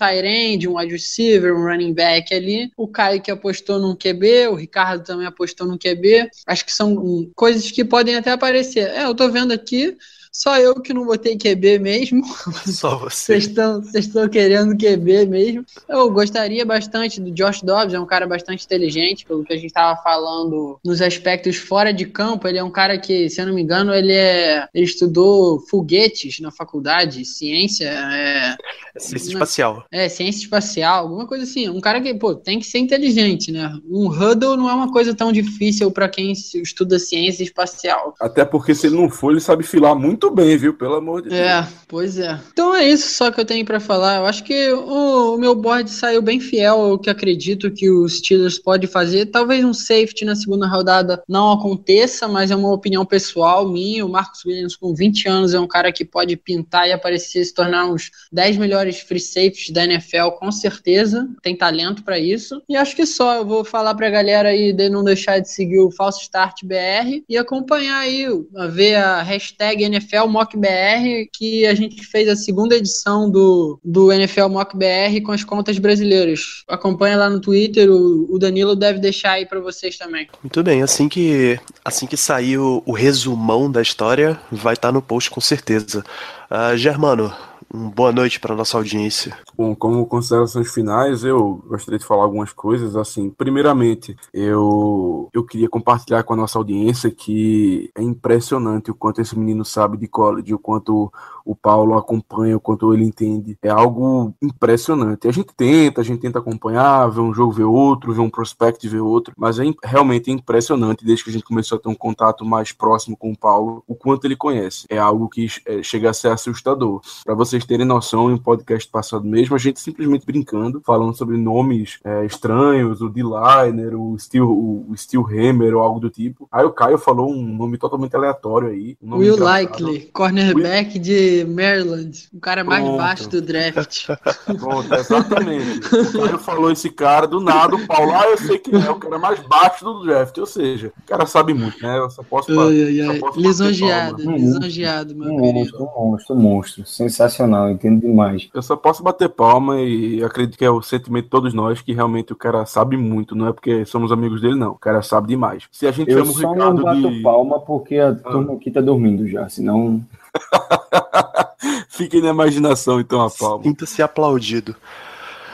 Tyrande, 0.49 0.69
um 0.69 0.77
wide 0.77 0.93
receiver, 0.93 1.55
um 1.55 1.65
running 1.65 1.93
back 1.93 2.33
ali. 2.35 2.71
O 2.77 2.89
Caio 2.89 3.21
que 3.21 3.31
apostou 3.31 3.79
num 3.79 3.95
QB, 3.95 4.49
o 4.49 4.55
Ricardo 4.55 5.05
também 5.05 5.27
apostou 5.27 5.67
num 5.67 5.77
QB. 5.77 6.31
Acho 6.47 6.65
que 6.65 6.73
são 6.73 7.31
coisas 7.35 7.71
que 7.71 7.85
podem 7.85 8.17
até 8.17 8.31
aparecer. 8.31 8.89
É, 8.91 9.05
eu 9.05 9.15
tô 9.15 9.31
vendo 9.31 9.53
aqui. 9.53 9.97
Só 10.33 10.59
eu 10.59 10.81
que 10.81 10.93
não 10.93 11.07
botei 11.07 11.37
QB 11.37 11.79
mesmo. 11.79 12.23
Só 12.67 12.97
você. 12.99 13.35
Vocês 13.35 13.47
estão 13.47 13.83
vocês 13.83 14.07
estão 14.07 14.29
querendo 14.29 14.77
QB 14.77 15.27
mesmo. 15.27 15.65
Eu 15.89 16.11
gostaria 16.11 16.65
bastante 16.65 17.21
do 17.21 17.31
Josh 17.31 17.63
Dobbs, 17.63 17.95
é 17.95 18.01
um 18.01 18.07
cara 18.07 18.27
bastante 18.27 18.65
inteligente, 18.65 19.25
pelo 19.27 19.45
que 19.45 19.53
a 19.53 19.57
gente 19.57 19.67
estava 19.67 20.01
falando 20.03 20.79
nos 20.85 21.01
aspectos 21.01 21.57
fora 21.57 21.93
de 21.93 22.07
campo. 22.07 22.47
Ele 22.49 22.59
é 22.59 22.65
um 22.65 22.71
cara 22.71 22.99
que, 22.99 23.29
se 23.29 23.41
eu 23.41 23.47
não 23.47 23.55
me 23.55 23.63
engano, 23.63 23.95
ele 23.95 24.13
é. 24.13 24.67
Ele 24.75 24.85
estudou 24.85 25.61
foguetes 25.69 26.41
na 26.41 26.51
faculdade, 26.51 27.25
ciência, 27.25 27.89
é, 27.89 28.57
Ciência 28.99 29.29
Não. 29.29 29.33
espacial. 29.35 29.85
é, 29.93 30.09
ciência 30.09 30.43
espacial, 30.43 31.05
alguma 31.05 31.27
coisa 31.27 31.45
assim. 31.45 31.69
Um 31.69 31.81
cara 31.81 32.01
que, 32.01 32.13
pô, 32.15 32.35
tem 32.35 32.59
que 32.59 32.67
ser 32.67 32.79
inteligente, 32.79 33.53
né? 33.53 33.73
Um 33.89 34.09
Hudl 34.09 34.57
não 34.57 34.69
é 34.69 34.75
uma 34.75 34.93
coisa 34.93 35.15
tão 35.15 35.33
difícil 35.33 35.91
para 35.91 36.09
quem 36.09 36.33
estuda 36.33 36.99
ciência 36.99 37.43
espacial. 37.43 38.15
Até 38.21 38.45
porque 38.45 38.75
se 38.75 38.87
ele 38.87 38.97
não 38.97 39.09
for, 39.09 39.31
ele 39.31 39.41
sabe 39.41 39.65
filar 39.65 39.95
muito 39.95 40.18
bem, 40.31 40.57
viu? 40.57 40.75
Pelo 40.75 40.95
amor 40.95 41.23
de 41.23 41.31
Deus. 41.31 41.41
É, 41.41 41.67
pois 41.87 42.19
é. 42.19 42.39
Então 42.53 42.75
é 42.75 42.89
isso 42.89 43.09
só 43.15 43.31
que 43.31 43.41
eu 43.41 43.45
tenho 43.45 43.65
pra 43.65 43.81
falar. 43.81 44.17
Eu 44.17 44.27
acho 44.27 44.43
que 44.45 44.73
o, 44.73 45.35
o 45.35 45.39
meu 45.39 45.55
board 45.55 45.91
saiu 45.91 46.21
bem 46.21 46.41
fiel 46.41 46.81
ao 46.81 46.99
que 46.99 47.09
acredito 47.09 47.71
que 47.71 47.89
os 47.91 48.19
Steelers 48.19 48.59
pode 48.59 48.87
fazer. 48.87 49.27
Talvez 49.27 49.65
um 49.65 49.73
safety 49.73 50.25
na 50.25 50.35
segunda 50.35 50.67
rodada 50.67 51.23
não 51.29 51.53
aconteça, 51.53 52.27
mas 52.27 52.51
é 52.51 52.57
uma 52.57 52.73
opinião 52.73 53.05
pessoal 53.05 53.69
minha. 53.69 54.05
O 54.05 54.09
Marcos 54.09 54.45
Williams, 54.45 54.77
com 54.77 54.95
20 54.95 55.29
anos, 55.29 55.55
é 55.55 55.61
um 55.61 55.69
cara 55.69 55.93
que 55.93 56.05
pode 56.05 56.37
pintar 56.37 56.89
e 56.89 56.93
aparecer 56.93 57.45
se 57.45 57.55
tornar 57.55 57.87
uns 57.87 58.11
10 58.33 58.57
melhores 58.57 59.01
free 59.01 59.21
safeties 59.21 59.71
da 59.71 59.85
NFL, 59.85 60.31
com 60.39 60.51
certeza. 60.51 61.29
Tem 61.43 61.57
talento 61.57 62.03
pra 62.03 62.19
isso. 62.19 62.63
E 62.69 62.77
acho 62.77 62.97
que 62.97 63.07
só. 63.07 63.37
Eu 63.37 63.47
vou 63.47 63.65
falar 63.65 63.95
pra 63.95 64.11
galera 64.11 64.49
aí 64.49 64.73
de 64.73 64.89
não 64.89 65.05
deixar 65.05 65.39
de 65.39 65.51
seguir 65.51 65.81
o 65.81 65.91
Falso 65.91 66.23
Start 66.23 66.65
BR 66.65 67.23
e 67.29 67.37
acompanhar 67.37 67.99
aí, 67.99 68.27
ver 68.71 68.97
a 68.97 69.23
hashtag 69.23 69.85
NFL 69.85 70.08
MockBR, 70.27 71.29
que 71.33 71.67
a 71.67 71.75
gente 71.75 72.05
fez 72.05 72.29
a 72.29 72.37
segunda 72.37 72.77
edição 72.77 73.31
do, 73.31 73.79
do 73.85 74.13
NFL 74.13 74.49
MockBR 74.49 75.21
com 75.23 75.33
as 75.33 75.45
contas 75.45 75.79
brasileiras. 75.79 76.65
Acompanha 76.69 77.17
lá 77.17 77.31
no 77.31 77.41
Twitter, 77.41 77.91
o, 77.91 78.27
o 78.31 78.39
Danilo 78.39 78.75
deve 78.75 78.99
deixar 78.99 79.33
aí 79.33 79.47
pra 79.47 79.61
vocês 79.61 79.97
também. 79.97 80.29
Muito 80.43 80.63
bem, 80.63 80.83
assim 80.83 81.09
que 81.09 81.59
assim 81.85 82.07
que 82.07 82.17
sair 82.17 82.59
o, 82.59 82.83
o 82.87 82.93
resumão 82.93 83.71
da 83.71 83.83
história, 83.83 84.39
vai 84.51 84.75
estar 84.75 84.93
no 84.93 85.03
post 85.03 85.31
com 85.31 85.41
certeza. 85.41 86.05
Ah, 86.51 86.77
Germano, 86.77 87.33
um 87.73 87.91
boa 87.91 88.13
noite 88.13 88.41
para 88.41 88.55
nossa 88.55 88.77
audiência. 88.77 89.37
Bom, 89.57 89.75
como 89.75 90.07
considerações 90.07 90.73
finais, 90.73 91.23
eu 91.23 91.63
gostaria 91.67 91.99
de 91.99 92.05
falar 92.05 92.23
algumas 92.23 92.53
coisas. 92.53 92.97
Assim, 92.97 93.31
primeiramente, 93.31 94.17
eu, 94.33 95.29
eu 95.33 95.45
queria 95.45 95.69
compartilhar 95.69 96.23
com 96.23 96.35
a 96.35 96.37
nossa 96.37 96.59
audiência 96.59 97.11
que 97.11 97.91
é 97.95 98.03
impressionante 98.03 98.91
o 98.91 98.95
quanto 98.95 99.21
esse 99.21 99.39
menino 99.39 99.65
sabe 99.65 99.97
de 99.99 100.09
college, 100.09 100.55
o 100.55 100.59
quanto 100.59 101.13
o 101.49 101.57
Paulo 101.57 101.97
acompanha, 101.97 102.59
o 102.59 102.61
quanto 102.61 102.93
ele 102.93 103.05
entende. 103.05 103.57
É 103.63 103.71
algo 103.71 104.35
impressionante. 104.43 105.27
A 105.27 105.33
gente 105.33 105.49
tenta, 105.57 106.03
a 106.03 106.05
gente 106.05 106.21
tenta 106.21 106.39
acompanhar, 106.39 107.09
ver 107.09 107.21
um 107.21 107.33
jogo, 107.33 107.53
ver 107.53 107.65
outro, 107.65 108.13
ver 108.13 108.21
um 108.21 108.29
prospect, 108.29 108.87
ver 108.87 109.01
outro, 109.01 109.33
mas 109.35 109.59
é 109.59 109.65
realmente 109.83 110.31
impressionante 110.31 111.07
desde 111.07 111.25
que 111.25 111.31
a 111.31 111.33
gente 111.33 111.47
começou 111.47 111.79
a 111.79 111.81
ter 111.81 111.89
um 111.89 111.95
contato 111.95 112.45
mais 112.45 112.71
próximo 112.71 113.17
com 113.17 113.33
o 113.33 113.39
Paulo, 113.39 113.83
o 113.87 113.95
quanto 113.95 114.27
ele 114.27 114.37
conhece. 114.37 114.85
É 114.91 114.99
algo 114.99 115.27
que 115.27 115.47
é, 115.65 115.83
chega 115.83 116.11
a 116.11 116.13
ser 116.13 116.29
assustador. 116.29 117.01
Para 117.25 117.35
vocês 117.35 117.65
terem 117.65 117.87
noção, 117.87 118.31
em 118.31 118.35
um 118.35 118.39
podcast 118.39 118.87
passado 118.91 119.25
mesmo, 119.25 119.57
a 119.57 119.59
gente 119.59 119.81
simplesmente 119.81 120.27
brincando, 120.27 120.83
falando 120.85 121.17
sobre 121.17 121.39
nomes 121.39 121.99
é, 122.05 122.27
estranhos, 122.27 123.01
o 123.01 123.09
D-Liner, 123.09 123.99
o 123.99 124.19
Steel, 124.19 124.51
o, 124.51 124.95
Steel 124.95 125.27
Hammer 125.27 125.75
ou 125.75 125.83
algo 125.83 125.99
do 125.99 126.11
tipo. 126.11 126.47
Aí 126.53 126.67
o 126.67 126.73
Caio 126.73 126.99
falou 126.99 127.33
um 127.33 127.57
nome 127.57 127.79
totalmente 127.79 128.15
aleatório 128.15 128.69
aí. 128.69 128.99
Um 129.03 129.17
Will. 129.17 129.39
Likely, 129.39 130.11
cornerback 130.13 130.99
de 130.99 131.38
Maryland, 131.45 132.29
o 132.33 132.41
cara 132.41 132.63
mais 132.65 132.83
Pronto. 132.85 132.99
baixo 132.99 133.29
do 133.29 133.41
draft. 133.43 134.07
Pronto, 134.59 134.95
exatamente. 134.95 135.79
O 135.87 136.23
Caio 136.23 136.39
falou 136.39 136.71
esse 136.71 136.91
cara 136.91 137.27
do 137.27 137.41
nada, 137.41 137.75
o 137.77 137.87
Paulo, 137.87 138.13
ah, 138.13 138.27
eu 138.29 138.39
sei 138.39 138.59
que 138.59 138.75
é 138.75 138.91
o 138.91 138.97
cara 138.97 139.19
mais 139.19 139.41
baixo 139.41 139.85
do 139.85 140.03
draft. 140.05 140.37
Ou 140.39 140.47
seja, 140.47 140.93
o 140.99 141.07
cara 141.09 141.27
sabe 141.27 141.53
muito, 141.55 141.81
né? 141.83 141.99
Eu 141.99 142.11
só 142.11 142.23
posso 142.23 142.51
Ai, 142.51 143.19
posso 143.19 143.41
Lisonjeado, 143.41 144.23
palma. 144.25 144.39
lisonjeado, 144.39 145.15
meu 145.17 145.33
Um 145.33 145.37
querido. 145.41 145.55
monstro, 145.55 145.83
um 145.85 146.11
monstro, 146.11 146.35
um 146.37 146.39
monstro. 146.41 146.87
Sensacional, 146.87 147.71
entendo 147.71 148.01
demais. 148.01 148.49
Eu 148.55 148.63
só 148.63 148.77
posso 148.77 149.03
bater 149.03 149.29
palma 149.29 149.81
e 149.81 150.23
acredito 150.23 150.57
que 150.59 150.65
é 150.65 150.71
o 150.71 150.83
sentimento 150.83 151.25
de 151.25 151.31
todos 151.31 151.55
nós 151.55 151.81
que 151.81 151.93
realmente 151.93 152.33
o 152.33 152.37
cara 152.37 152.65
sabe 152.67 152.97
muito, 152.97 153.35
não 153.35 153.49
é 153.49 153.53
porque 153.53 153.85
somos 153.85 154.13
amigos 154.13 154.41
dele, 154.41 154.55
não. 154.57 154.73
O 154.73 154.79
cara 154.79 155.03
sabe 155.03 155.29
demais. 155.29 155.65
Se 155.73 155.87
a 155.87 155.91
gente 155.93 156.11
Eu 156.11 156.19
chama 156.19 156.31
o 156.31 156.35
só 156.35 156.55
não 156.55 156.77
Ricardo 156.77 156.83
bato 156.83 157.11
de. 157.11 157.23
palma 157.23 157.61
porque 157.61 157.97
a 157.97 158.15
turma 158.15 158.55
aqui 158.55 158.71
tá 158.71 158.81
dormindo 158.81 159.27
já, 159.29 159.49
senão. 159.49 160.01
Fique 161.89 162.21
na 162.21 162.29
imaginação, 162.31 163.01
então, 163.01 163.21
a 163.21 163.31
palma. 163.31 163.65
Sinta-se 163.65 164.03
aplaudido. 164.03 164.77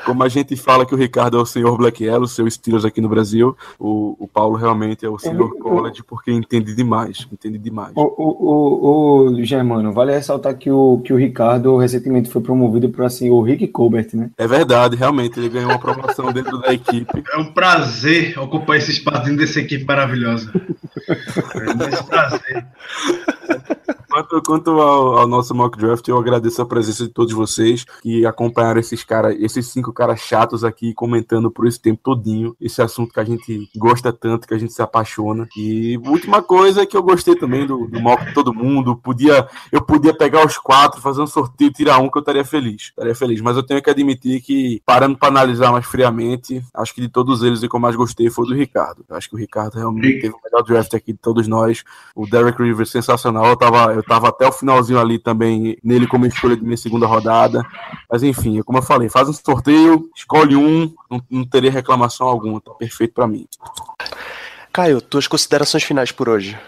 Como 0.05 0.23
a 0.23 0.29
gente 0.29 0.55
fala 0.55 0.85
que 0.85 0.95
o 0.95 0.99
Ricardo 0.99 1.39
é 1.39 1.41
o 1.41 1.47
senhor 1.47 1.79
Black 1.79 2.05
Yellow, 2.05 2.25
o 2.25 2.29
seu 2.29 2.49
Steelers 2.51 2.85
aqui 2.85 3.01
no 3.01 3.09
Brasil, 3.09 3.57
o, 3.79 4.15
o 4.19 4.29
Paulo 4.29 4.55
realmente 4.55 5.07
é 5.07 5.09
o 5.09 5.19
senhor 5.19 5.51
Ele- 5.51 5.63
College 5.63 6.03
porque 6.07 6.31
entende 6.31 6.75
demais. 6.75 7.27
Entende 7.33 7.57
demais. 7.57 7.93
O, 7.97 8.03
o, 8.03 9.29
o, 9.29 9.31
o 9.31 9.43
Germano, 9.45 9.95
vale 9.95 10.13
ressaltar 10.13 10.59
que 10.59 10.71
o, 10.71 11.01
que 11.03 11.11
o 11.11 11.17
Ricardo 11.17 11.75
recentemente 11.79 12.29
foi 12.29 12.43
promovido 12.43 12.91
para 12.91 13.07
assim, 13.07 13.31
o 13.31 13.41
Rick 13.41 13.67
Colbert, 13.69 14.09
né? 14.13 14.29
É 14.37 14.47
verdade, 14.47 14.95
realmente, 14.95 15.41
ele 15.41 15.49
ganhou 15.49 15.71
uma 15.71 15.79
promoção 15.79 16.31
dentro 16.31 16.59
da 16.59 16.75
equipe. 16.75 17.25
É 17.33 17.39
um 17.39 17.51
prazer 17.51 18.39
ocupar 18.39 18.77
esse 18.77 18.91
espaço 18.91 19.23
dentro 19.25 19.39
dessa 19.39 19.61
equipe 19.61 19.85
maravilhosa. 19.87 20.53
É 21.55 22.01
um 22.01 22.05
prazer. 22.05 22.67
Quanto, 24.15 24.43
quanto 24.43 24.71
ao, 24.81 25.19
ao, 25.19 25.27
nosso 25.27 25.53
mock 25.53 25.77
draft, 25.77 26.07
eu 26.07 26.17
agradeço 26.17 26.63
a 26.63 26.65
presença 26.65 27.03
de 27.03 27.11
todos 27.11 27.33
vocês 27.33 27.85
que 28.01 28.25
acompanharam 28.25 28.79
esses 28.79 29.03
caras, 29.03 29.35
esses 29.41 29.67
cinco 29.67 29.93
caras 29.93 30.21
chatos 30.21 30.63
aqui 30.63 30.95
comentando 30.95 31.51
por 31.51 31.67
esse 31.67 31.81
tempo 31.81 31.99
todinho, 32.01 32.55
esse 32.61 32.81
assunto 32.81 33.13
que 33.13 33.19
a 33.19 33.25
gente 33.25 33.69
gosta 33.77 34.13
tanto, 34.13 34.47
que 34.47 34.55
a 34.55 34.59
gente 34.59 34.73
se 34.73 34.81
apaixona. 34.81 35.49
E 35.57 35.99
última 36.07 36.41
coisa 36.41 36.87
que 36.87 36.97
eu 36.97 37.03
gostei 37.03 37.35
também 37.35 37.67
do, 37.67 37.89
do 37.89 38.01
mock 38.01 38.25
de 38.25 38.33
todo 38.33 38.55
mundo. 38.55 38.97
Podia, 38.97 39.49
eu 39.73 39.83
podia 39.83 40.17
pegar 40.17 40.47
os 40.47 40.59
quatro, 40.59 41.01
fazer 41.01 41.21
um 41.21 41.27
sorteio, 41.27 41.73
tirar 41.73 41.99
um 41.99 42.09
que 42.09 42.17
eu 42.17 42.21
estaria 42.21 42.45
feliz. 42.45 42.83
Estaria 42.83 43.17
feliz. 43.17 43.41
Mas 43.41 43.57
eu 43.57 43.65
tenho 43.65 43.83
que 43.83 43.91
admitir 43.91 44.41
que, 44.43 44.81
parando 44.87 45.19
para 45.19 45.27
analisar 45.27 45.73
mais 45.73 45.87
friamente, 45.87 46.63
acho 46.73 46.95
que 46.95 47.01
de 47.01 47.09
todos 47.09 47.43
eles 47.43 47.65
o 47.65 47.69
que 47.69 47.75
eu 47.75 47.81
mais 47.81 47.97
gostei 47.97 48.31
foi 48.31 48.45
o 48.45 48.49
do 48.49 48.55
Ricardo. 48.55 49.05
Eu 49.09 49.17
acho 49.17 49.29
que 49.29 49.35
o 49.35 49.39
Ricardo 49.39 49.75
realmente 49.75 50.21
teve 50.21 50.35
o 50.35 50.41
melhor 50.45 50.63
draft 50.63 50.95
aqui 50.95 51.13
de 51.13 51.19
todos 51.19 51.49
nós. 51.49 51.83
O 52.15 52.29
Derek 52.29 52.63
Rivers 52.63 52.93
sensacional. 52.93 53.47
Eu 53.47 53.57
tava, 53.57 53.93
eu 53.93 54.04
tava 54.05 54.29
até 54.29 54.47
o 54.47 54.53
finalzinho 54.53 54.99
ali 54.99 55.19
também 55.19 55.77
nele 55.83 56.07
como 56.07 56.27
escolha 56.27 56.57
de 56.57 56.63
minha 56.63 56.77
segunda 56.77 57.07
rodada. 57.07 57.63
Mas 58.11 58.23
enfim, 58.23 58.63
como 58.63 58.79
eu 58.79 58.83
falei, 58.83 59.09
faz 59.09 59.29
um 59.29 59.33
sorteio, 59.33 60.09
escolhe 60.15 60.57
um, 60.57 60.93
não, 61.11 61.23
não 61.31 61.45
teria 61.45 61.71
reclamação 61.71 62.27
alguma, 62.27 62.61
tá 62.61 62.73
perfeito 62.73 63.15
para 63.15 63.27
mim. 63.27 63.47
Caio, 64.73 65.01
tuas 65.01 65.27
considerações 65.27 65.85
finais 65.85 66.11
por 66.11 66.29
hoje. 66.29 66.59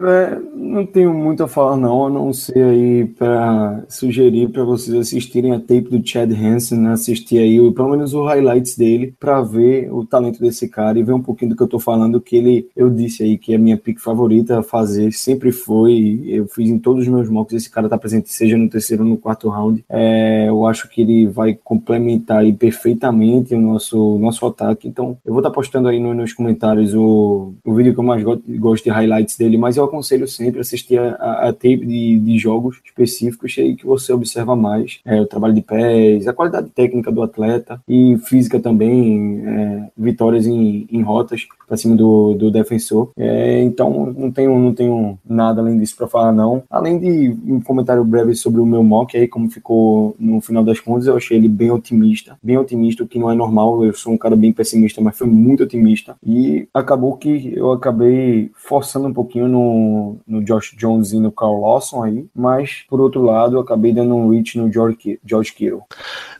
É, 0.00 0.38
não 0.54 0.86
tenho 0.86 1.12
muito 1.12 1.42
a 1.42 1.48
falar 1.48 1.76
não, 1.76 2.06
a 2.06 2.10
não 2.10 2.32
ser 2.32 2.62
aí 2.62 3.04
para 3.04 3.84
sugerir 3.88 4.48
para 4.48 4.64
vocês 4.64 4.96
assistirem 4.96 5.52
a 5.52 5.60
tape 5.60 5.88
do 5.90 6.06
Chad 6.06 6.32
Hansen, 6.32 6.78
né? 6.78 6.92
assistir 6.92 7.38
aí 7.38 7.58
pelo 7.72 7.90
menos 7.90 8.14
os 8.14 8.26
highlights 8.26 8.76
dele 8.76 9.14
para 9.20 9.42
ver 9.42 9.92
o 9.92 10.04
talento 10.06 10.40
desse 10.40 10.68
cara 10.68 10.98
e 10.98 11.02
ver 11.02 11.12
um 11.12 11.22
pouquinho 11.22 11.50
do 11.50 11.56
que 11.56 11.62
eu 11.62 11.68
tô 11.68 11.78
falando, 11.78 12.20
que 12.20 12.36
ele 12.36 12.68
eu 12.74 12.88
disse 12.88 13.22
aí 13.22 13.36
que 13.36 13.52
é 13.52 13.56
a 13.56 13.58
minha 13.58 13.76
pick 13.76 13.98
favorita 13.98 14.60
a 14.60 14.62
fazer, 14.62 15.12
sempre 15.12 15.52
foi, 15.52 16.22
eu 16.26 16.46
fiz 16.46 16.70
em 16.70 16.78
todos 16.78 17.02
os 17.02 17.08
meus 17.08 17.28
mocks, 17.28 17.54
esse 17.54 17.70
cara 17.70 17.88
tá 17.88 17.98
presente 17.98 18.32
seja 18.32 18.56
no 18.56 18.68
terceiro 18.68 19.02
ou 19.02 19.08
no 19.08 19.16
quarto 19.16 19.48
round. 19.48 19.84
É, 19.88 20.48
eu 20.48 20.66
acho 20.66 20.88
que 20.88 21.02
ele 21.02 21.26
vai 21.26 21.58
complementar 21.62 22.38
aí 22.38 22.52
perfeitamente 22.52 23.54
o 23.54 23.60
nosso 23.60 24.18
nosso 24.18 24.46
ataque. 24.46 24.88
Então, 24.88 25.18
eu 25.24 25.32
vou 25.32 25.40
estar 25.40 25.50
tá 25.50 25.54
postando 25.54 25.88
aí 25.88 26.00
no, 26.00 26.14
nos 26.14 26.32
comentários 26.32 26.94
o, 26.94 27.52
o 27.64 27.74
vídeo 27.74 27.92
que 27.92 28.00
eu 28.00 28.04
mais 28.04 28.22
gosto, 28.22 28.42
gosto 28.58 28.84
de 28.84 28.90
highlights 28.90 29.36
dele, 29.36 29.58
mas 29.58 29.76
eu 29.76 29.89
aconselho 29.90 30.26
sempre 30.26 30.60
assistir 30.60 30.98
a, 30.98 31.14
a, 31.14 31.48
a 31.48 31.52
tape 31.52 31.84
de, 31.84 32.18
de, 32.18 32.38
jogos 32.38 32.80
específicos 32.84 33.54
aí 33.58 33.76
que 33.76 33.84
você 33.84 34.12
observa 34.12 34.56
mais 34.56 35.00
é, 35.04 35.20
o 35.20 35.26
trabalho 35.26 35.54
de 35.54 35.62
pés, 35.62 36.26
a 36.26 36.32
qualidade 36.32 36.70
técnica 36.70 37.12
do 37.12 37.22
atleta 37.22 37.80
e 37.88 38.16
física 38.24 38.58
também, 38.58 39.42
é, 39.46 39.88
vitórias 39.96 40.46
em, 40.46 40.86
em 40.90 41.02
rotas 41.02 41.46
para 41.66 41.76
cima 41.76 41.94
do, 41.94 42.34
do 42.34 42.50
defensor. 42.50 43.10
É, 43.16 43.62
então 43.62 44.12
não 44.16 44.30
tenho, 44.30 44.58
não 44.58 44.74
tenho 44.74 45.18
nada 45.24 45.60
além 45.60 45.78
disso 45.78 45.96
para 45.96 46.08
falar 46.08 46.32
não. 46.32 46.64
Além 46.68 46.98
de 46.98 47.30
um 47.46 47.60
comentário 47.60 48.04
breve 48.04 48.34
sobre 48.34 48.60
o 48.60 48.66
meu 48.66 48.82
mock 48.82 49.16
aí 49.16 49.28
como 49.28 49.50
ficou 49.50 50.16
no 50.18 50.40
final 50.40 50.64
das 50.64 50.80
contas, 50.80 51.06
eu 51.06 51.16
achei 51.16 51.36
ele 51.36 51.48
bem 51.48 51.70
otimista, 51.70 52.36
bem 52.42 52.58
otimista, 52.58 53.04
o 53.04 53.06
que 53.06 53.18
não 53.18 53.30
é 53.30 53.34
normal. 53.34 53.84
Eu 53.84 53.94
sou 53.94 54.12
um 54.12 54.18
cara 54.18 54.34
bem 54.34 54.52
pessimista, 54.52 55.00
mas 55.00 55.16
foi 55.16 55.26
muito 55.26 55.62
otimista 55.62 56.16
e 56.26 56.68
acabou 56.74 57.16
que 57.16 57.52
eu 57.54 57.70
acabei 57.72 58.50
forçando 58.54 59.06
um 59.06 59.12
pouquinho 59.12 59.48
no 59.48 59.79
no, 60.26 60.44
Josh 60.44 60.74
Jones 60.76 61.12
e 61.12 61.20
no 61.20 61.32
Carl 61.32 61.60
Lawson 61.60 62.02
aí, 62.02 62.26
mas 62.34 62.84
por 62.88 63.00
outro 63.00 63.22
lado 63.22 63.56
eu 63.56 63.60
acabei 63.60 63.92
dando 63.92 64.14
um 64.14 64.30
reach 64.30 64.58
no 64.58 64.72
George, 64.72 65.18
George 65.24 65.52
Kittle. 65.52 65.82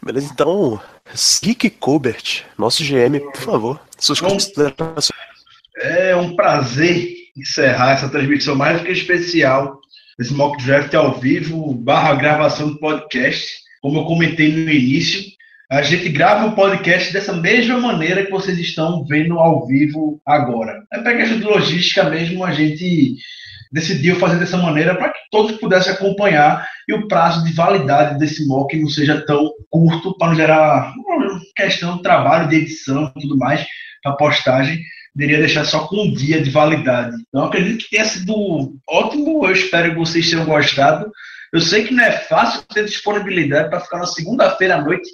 Beleza, 0.03 0.31
então, 0.33 0.81
Rick 1.43 1.71
Colbert, 1.71 2.45
nosso 2.59 2.83
GM, 2.83 3.21
por 3.33 3.41
favor, 3.41 3.81
suas 3.99 4.21
considerações. 4.21 5.11
É 5.83 6.15
um 6.15 6.37
prazer 6.37 7.15
encerrar 7.37 7.93
essa 7.93 8.09
transmissão 8.09 8.55
mais 8.55 8.79
do 8.79 8.85
que 8.85 8.93
especial, 8.93 9.81
esse 10.19 10.35
mock 10.35 10.63
draft 10.63 10.93
ao 10.95 11.19
vivo, 11.19 11.73
barra 11.75 12.15
gravação 12.15 12.71
do 12.71 12.79
podcast. 12.79 13.47
Como 13.81 14.01
eu 14.01 14.05
comentei 14.05 14.53
no 14.53 14.71
início, 14.71 15.25
a 15.71 15.83
gente 15.83 16.09
grava 16.09 16.47
o 16.47 16.55
podcast 16.57 17.13
dessa 17.13 17.33
mesma 17.33 17.79
maneira 17.79 18.25
que 18.25 18.31
vocês 18.33 18.59
estão 18.59 19.05
vendo 19.05 19.39
ao 19.39 19.69
vivo 19.69 20.21
agora. 20.27 20.83
É 20.93 20.99
para 20.99 21.17
questão 21.17 21.39
de 21.39 21.45
logística 21.45 22.11
mesmo, 22.11 22.45
a 22.45 22.51
gente 22.51 23.17
decidiu 23.73 24.17
fazer 24.17 24.41
dessa 24.41 24.57
maneira 24.57 24.97
para 24.97 25.11
que 25.11 25.21
todos 25.31 25.57
pudessem 25.59 25.93
acompanhar 25.93 26.67
e 26.89 26.93
o 26.93 27.07
prazo 27.07 27.45
de 27.45 27.53
validade 27.53 28.19
desse 28.19 28.45
mock 28.49 28.77
não 28.77 28.89
seja 28.89 29.25
tão 29.25 29.49
curto 29.71 30.19
para 30.19 30.31
não 30.31 30.35
gerar 30.35 30.93
questão 31.55 31.97
de 31.97 32.03
trabalho, 32.03 32.49
de 32.49 32.57
edição 32.57 33.13
e 33.17 33.21
tudo 33.21 33.39
mais, 33.39 33.65
para 34.03 34.17
postagem. 34.17 34.83
Deveria 35.15 35.39
deixar 35.39 35.65
só 35.65 35.87
com 35.87 36.03
um 36.03 36.13
dia 36.13 36.43
de 36.43 36.51
validade. 36.51 37.15
Então, 37.29 37.45
acredito 37.45 37.85
que 37.85 37.91
tenha 37.91 38.05
sido 38.05 38.75
ótimo. 38.89 39.47
Eu 39.47 39.53
espero 39.53 39.91
que 39.91 39.99
vocês 39.99 40.29
tenham 40.29 40.45
gostado. 40.45 41.13
Eu 41.53 41.61
sei 41.61 41.85
que 41.85 41.95
não 41.95 42.05
é 42.05 42.13
fácil 42.13 42.63
ter 42.63 42.85
disponibilidade 42.85 43.71
para 43.71 43.81
ficar 43.81 43.99
na 43.99 44.07
segunda-feira 44.07 44.77
à 44.77 44.83
noite 44.83 45.09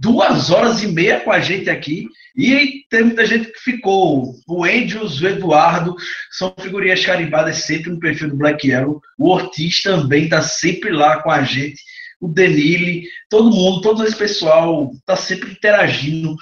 duas 0.00 0.50
horas 0.50 0.82
e 0.82 0.86
meia 0.86 1.20
com 1.20 1.30
a 1.30 1.40
gente 1.40 1.68
aqui. 1.68 2.08
E 2.34 2.84
tem 2.88 3.04
muita 3.04 3.26
gente 3.26 3.52
que 3.52 3.60
ficou. 3.60 4.34
O 4.48 4.64
Andrews, 4.64 5.20
o 5.20 5.28
Eduardo, 5.28 5.94
são 6.30 6.54
figurinhas 6.58 7.04
carimbadas 7.04 7.58
sempre 7.58 7.90
no 7.90 8.00
perfil 8.00 8.30
do 8.30 8.36
Black 8.36 8.66
Yellow. 8.66 9.02
O 9.18 9.28
Ortiz 9.28 9.82
também 9.82 10.24
está 10.24 10.40
sempre 10.40 10.90
lá 10.90 11.22
com 11.22 11.30
a 11.30 11.42
gente. 11.42 11.82
O 12.20 12.28
Denile, 12.28 13.06
todo 13.28 13.54
mundo, 13.54 13.82
todo 13.82 14.04
esse 14.06 14.16
pessoal 14.16 14.90
está 14.94 15.16
sempre 15.16 15.50
interagindo 15.50 16.34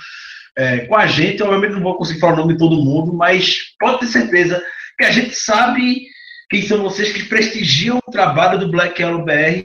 é, 0.56 0.80
com 0.80 0.94
a 0.94 1.06
gente. 1.06 1.42
Obviamente 1.42 1.72
não 1.72 1.82
vou 1.82 1.96
conseguir 1.96 2.20
falar 2.20 2.34
o 2.34 2.36
nome 2.36 2.52
de 2.52 2.58
todo 2.58 2.84
mundo, 2.84 3.12
mas 3.12 3.74
pode 3.80 4.00
ter 4.00 4.06
certeza 4.06 4.62
que 4.96 5.04
a 5.04 5.10
gente 5.10 5.34
sabe 5.34 6.06
quem 6.48 6.62
são 6.62 6.82
vocês 6.82 7.12
que 7.12 7.24
prestigiam 7.24 7.98
o 7.98 8.12
trabalho 8.12 8.58
do 8.60 8.70
Black 8.70 9.00
Yellow 9.00 9.24
BR 9.24 9.64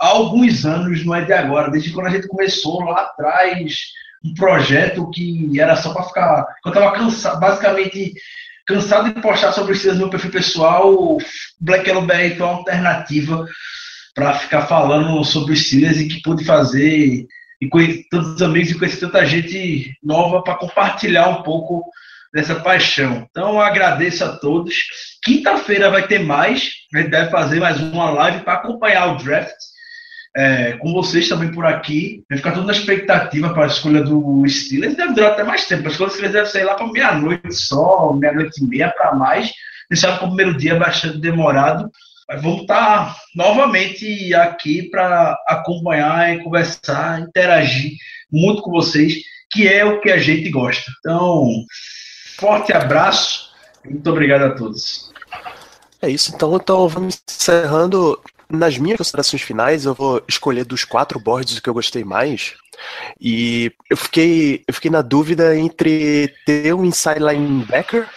há 0.00 0.08
alguns 0.08 0.64
anos, 0.64 1.04
não 1.04 1.14
é 1.14 1.24
de 1.24 1.32
agora, 1.32 1.70
desde 1.70 1.92
quando 1.92 2.06
a 2.06 2.10
gente 2.10 2.28
começou 2.28 2.84
lá 2.84 3.02
atrás, 3.02 3.78
um 4.24 4.34
projeto 4.34 5.10
que 5.10 5.60
era 5.60 5.76
só 5.76 5.92
para 5.92 6.04
ficar. 6.04 6.46
Eu 6.64 6.70
estava 6.70 6.92
cansado, 6.92 7.40
basicamente 7.40 8.14
cansado 8.66 9.12
de 9.12 9.20
postar 9.20 9.52
sobre 9.52 9.72
os 9.72 9.84
no 9.84 9.96
meu 9.96 10.10
perfil 10.10 10.30
pessoal, 10.30 11.18
Black 11.60 11.86
Yellow 11.86 12.06
BR 12.06 12.36
foi 12.36 12.46
uma 12.46 12.56
alternativa 12.56 13.46
para 14.14 14.34
ficar 14.34 14.66
falando 14.66 15.22
sobre 15.24 15.52
os 15.52 15.66
Steelers 15.66 15.98
e 15.98 16.08
que 16.08 16.22
pude 16.22 16.44
fazer 16.44 17.26
e 17.60 17.68
conhecer 17.68 18.06
tantos 18.10 18.40
amigos 18.40 18.70
e 18.70 18.78
conhecer 18.78 19.00
tanta 19.00 19.26
gente 19.26 19.96
nova 20.02 20.42
para 20.42 20.54
compartilhar 20.54 21.28
um 21.28 21.42
pouco 21.42 21.84
dessa 22.32 22.54
paixão. 22.56 23.26
Então, 23.30 23.60
agradeço 23.60 24.24
a 24.24 24.36
todos. 24.36 24.74
Quinta-feira 25.22 25.90
vai 25.90 26.06
ter 26.06 26.20
mais, 26.20 26.70
a 26.94 26.98
gente 26.98 27.10
deve 27.10 27.30
fazer 27.30 27.60
mais 27.60 27.80
uma 27.80 28.10
live 28.10 28.44
para 28.44 28.54
acompanhar 28.54 29.12
o 29.12 29.18
draft 29.22 29.54
é, 30.36 30.72
com 30.72 30.92
vocês 30.92 31.28
também 31.28 31.50
por 31.52 31.64
aqui. 31.64 32.22
Vai 32.28 32.38
ficar 32.38 32.52
tudo 32.52 32.66
na 32.66 32.72
expectativa 32.72 33.52
para 33.52 33.64
a 33.64 33.68
escolha 33.68 34.02
do 34.02 34.44
Steelers. 34.48 34.96
Deve 34.96 35.14
durar 35.14 35.32
até 35.32 35.44
mais 35.44 35.66
tempo. 35.66 35.86
A 35.86 35.90
escolha 35.90 36.08
do 36.08 36.14
Steelers 36.14 36.34
deve 36.34 36.50
sair 36.50 36.64
lá 36.64 36.74
para 36.74 36.86
meia-noite 36.86 37.52
só, 37.52 38.12
meia-noite 38.12 38.62
e 38.62 38.66
meia 38.66 38.90
para 38.90 39.14
mais. 39.14 39.50
Quem 39.88 39.96
sabe 39.96 40.18
que 40.18 40.24
o 40.24 40.28
primeiro 40.28 40.56
dia 40.56 40.72
é 40.72 40.78
bastante 40.78 41.18
demorado. 41.18 41.90
Mas 42.28 42.42
vamos 42.42 42.62
estar 42.62 43.16
novamente 43.36 44.34
aqui 44.34 44.84
para 44.84 45.36
acompanhar 45.46 46.38
conversar, 46.42 47.20
interagir 47.20 47.92
muito 48.32 48.62
com 48.62 48.70
vocês, 48.70 49.14
que 49.50 49.68
é 49.68 49.84
o 49.84 50.00
que 50.00 50.10
a 50.10 50.16
gente 50.16 50.48
gosta. 50.50 50.90
Então, 51.00 51.46
forte 52.38 52.72
abraço 52.72 53.44
muito 53.84 54.10
obrigado 54.10 54.42
a 54.44 54.54
todos. 54.54 55.10
É 56.00 56.08
isso, 56.08 56.32
então, 56.34 56.56
então 56.56 56.88
vamos 56.88 57.20
encerrando 57.28 58.18
nas 58.54 58.78
minhas 58.78 58.98
considerações 58.98 59.42
finais, 59.42 59.84
eu 59.84 59.94
vou 59.94 60.22
escolher 60.28 60.64
dos 60.64 60.84
quatro 60.84 61.18
boards 61.18 61.56
o 61.56 61.62
que 61.62 61.68
eu 61.68 61.74
gostei 61.74 62.04
mais. 62.04 62.54
E 63.20 63.72
eu 63.88 63.96
fiquei, 63.96 64.64
eu 64.66 64.74
fiquei 64.74 64.90
na 64.90 65.02
dúvida 65.02 65.56
entre 65.56 66.34
ter 66.44 66.74
um 66.74 66.84
inside 66.84 67.20
linebacker, 67.20 68.08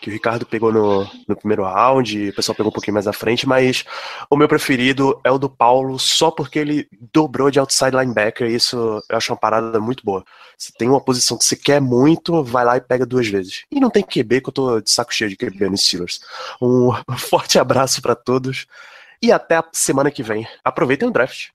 que 0.00 0.08
o 0.08 0.12
Ricardo 0.12 0.46
pegou 0.46 0.72
no, 0.72 1.08
no 1.26 1.36
primeiro 1.36 1.64
round, 1.64 2.28
o 2.28 2.34
pessoal 2.34 2.54
pegou 2.54 2.70
um 2.70 2.72
pouquinho 2.72 2.94
mais 2.94 3.06
à 3.06 3.12
frente, 3.12 3.48
mas 3.48 3.84
o 4.30 4.36
meu 4.36 4.48
preferido 4.48 5.20
é 5.24 5.30
o 5.30 5.38
do 5.38 5.50
Paulo, 5.50 5.98
só 5.98 6.30
porque 6.30 6.58
ele 6.58 6.88
dobrou 7.12 7.50
de 7.50 7.58
outside 7.58 7.96
linebacker, 7.96 8.48
e 8.48 8.54
isso 8.54 8.76
eu 9.08 9.16
acho 9.16 9.32
uma 9.32 9.38
parada 9.38 9.80
muito 9.80 10.04
boa. 10.04 10.24
Se 10.56 10.72
tem 10.72 10.88
uma 10.88 11.00
posição 11.00 11.36
que 11.36 11.44
você 11.44 11.56
quer 11.56 11.80
muito, 11.80 12.42
vai 12.42 12.64
lá 12.64 12.76
e 12.76 12.80
pega 12.80 13.06
duas 13.06 13.28
vezes. 13.28 13.64
E 13.70 13.80
não 13.80 13.90
tem 13.90 14.02
QB, 14.02 14.40
que 14.40 14.48
eu 14.48 14.52
tô 14.52 14.80
de 14.80 14.90
saco 14.90 15.14
cheio 15.14 15.30
de 15.30 15.36
QB 15.36 15.68
nos 15.68 15.82
Steelers. 15.82 16.20
Um 16.60 16.90
forte 17.16 17.58
abraço 17.58 18.00
para 18.00 18.14
todos 18.14 18.66
e 19.22 19.32
até 19.32 19.56
a 19.56 19.64
semana 19.72 20.10
que 20.10 20.22
vem. 20.22 20.46
Aproveitem 20.64 21.08
o 21.08 21.12
draft. 21.12 21.50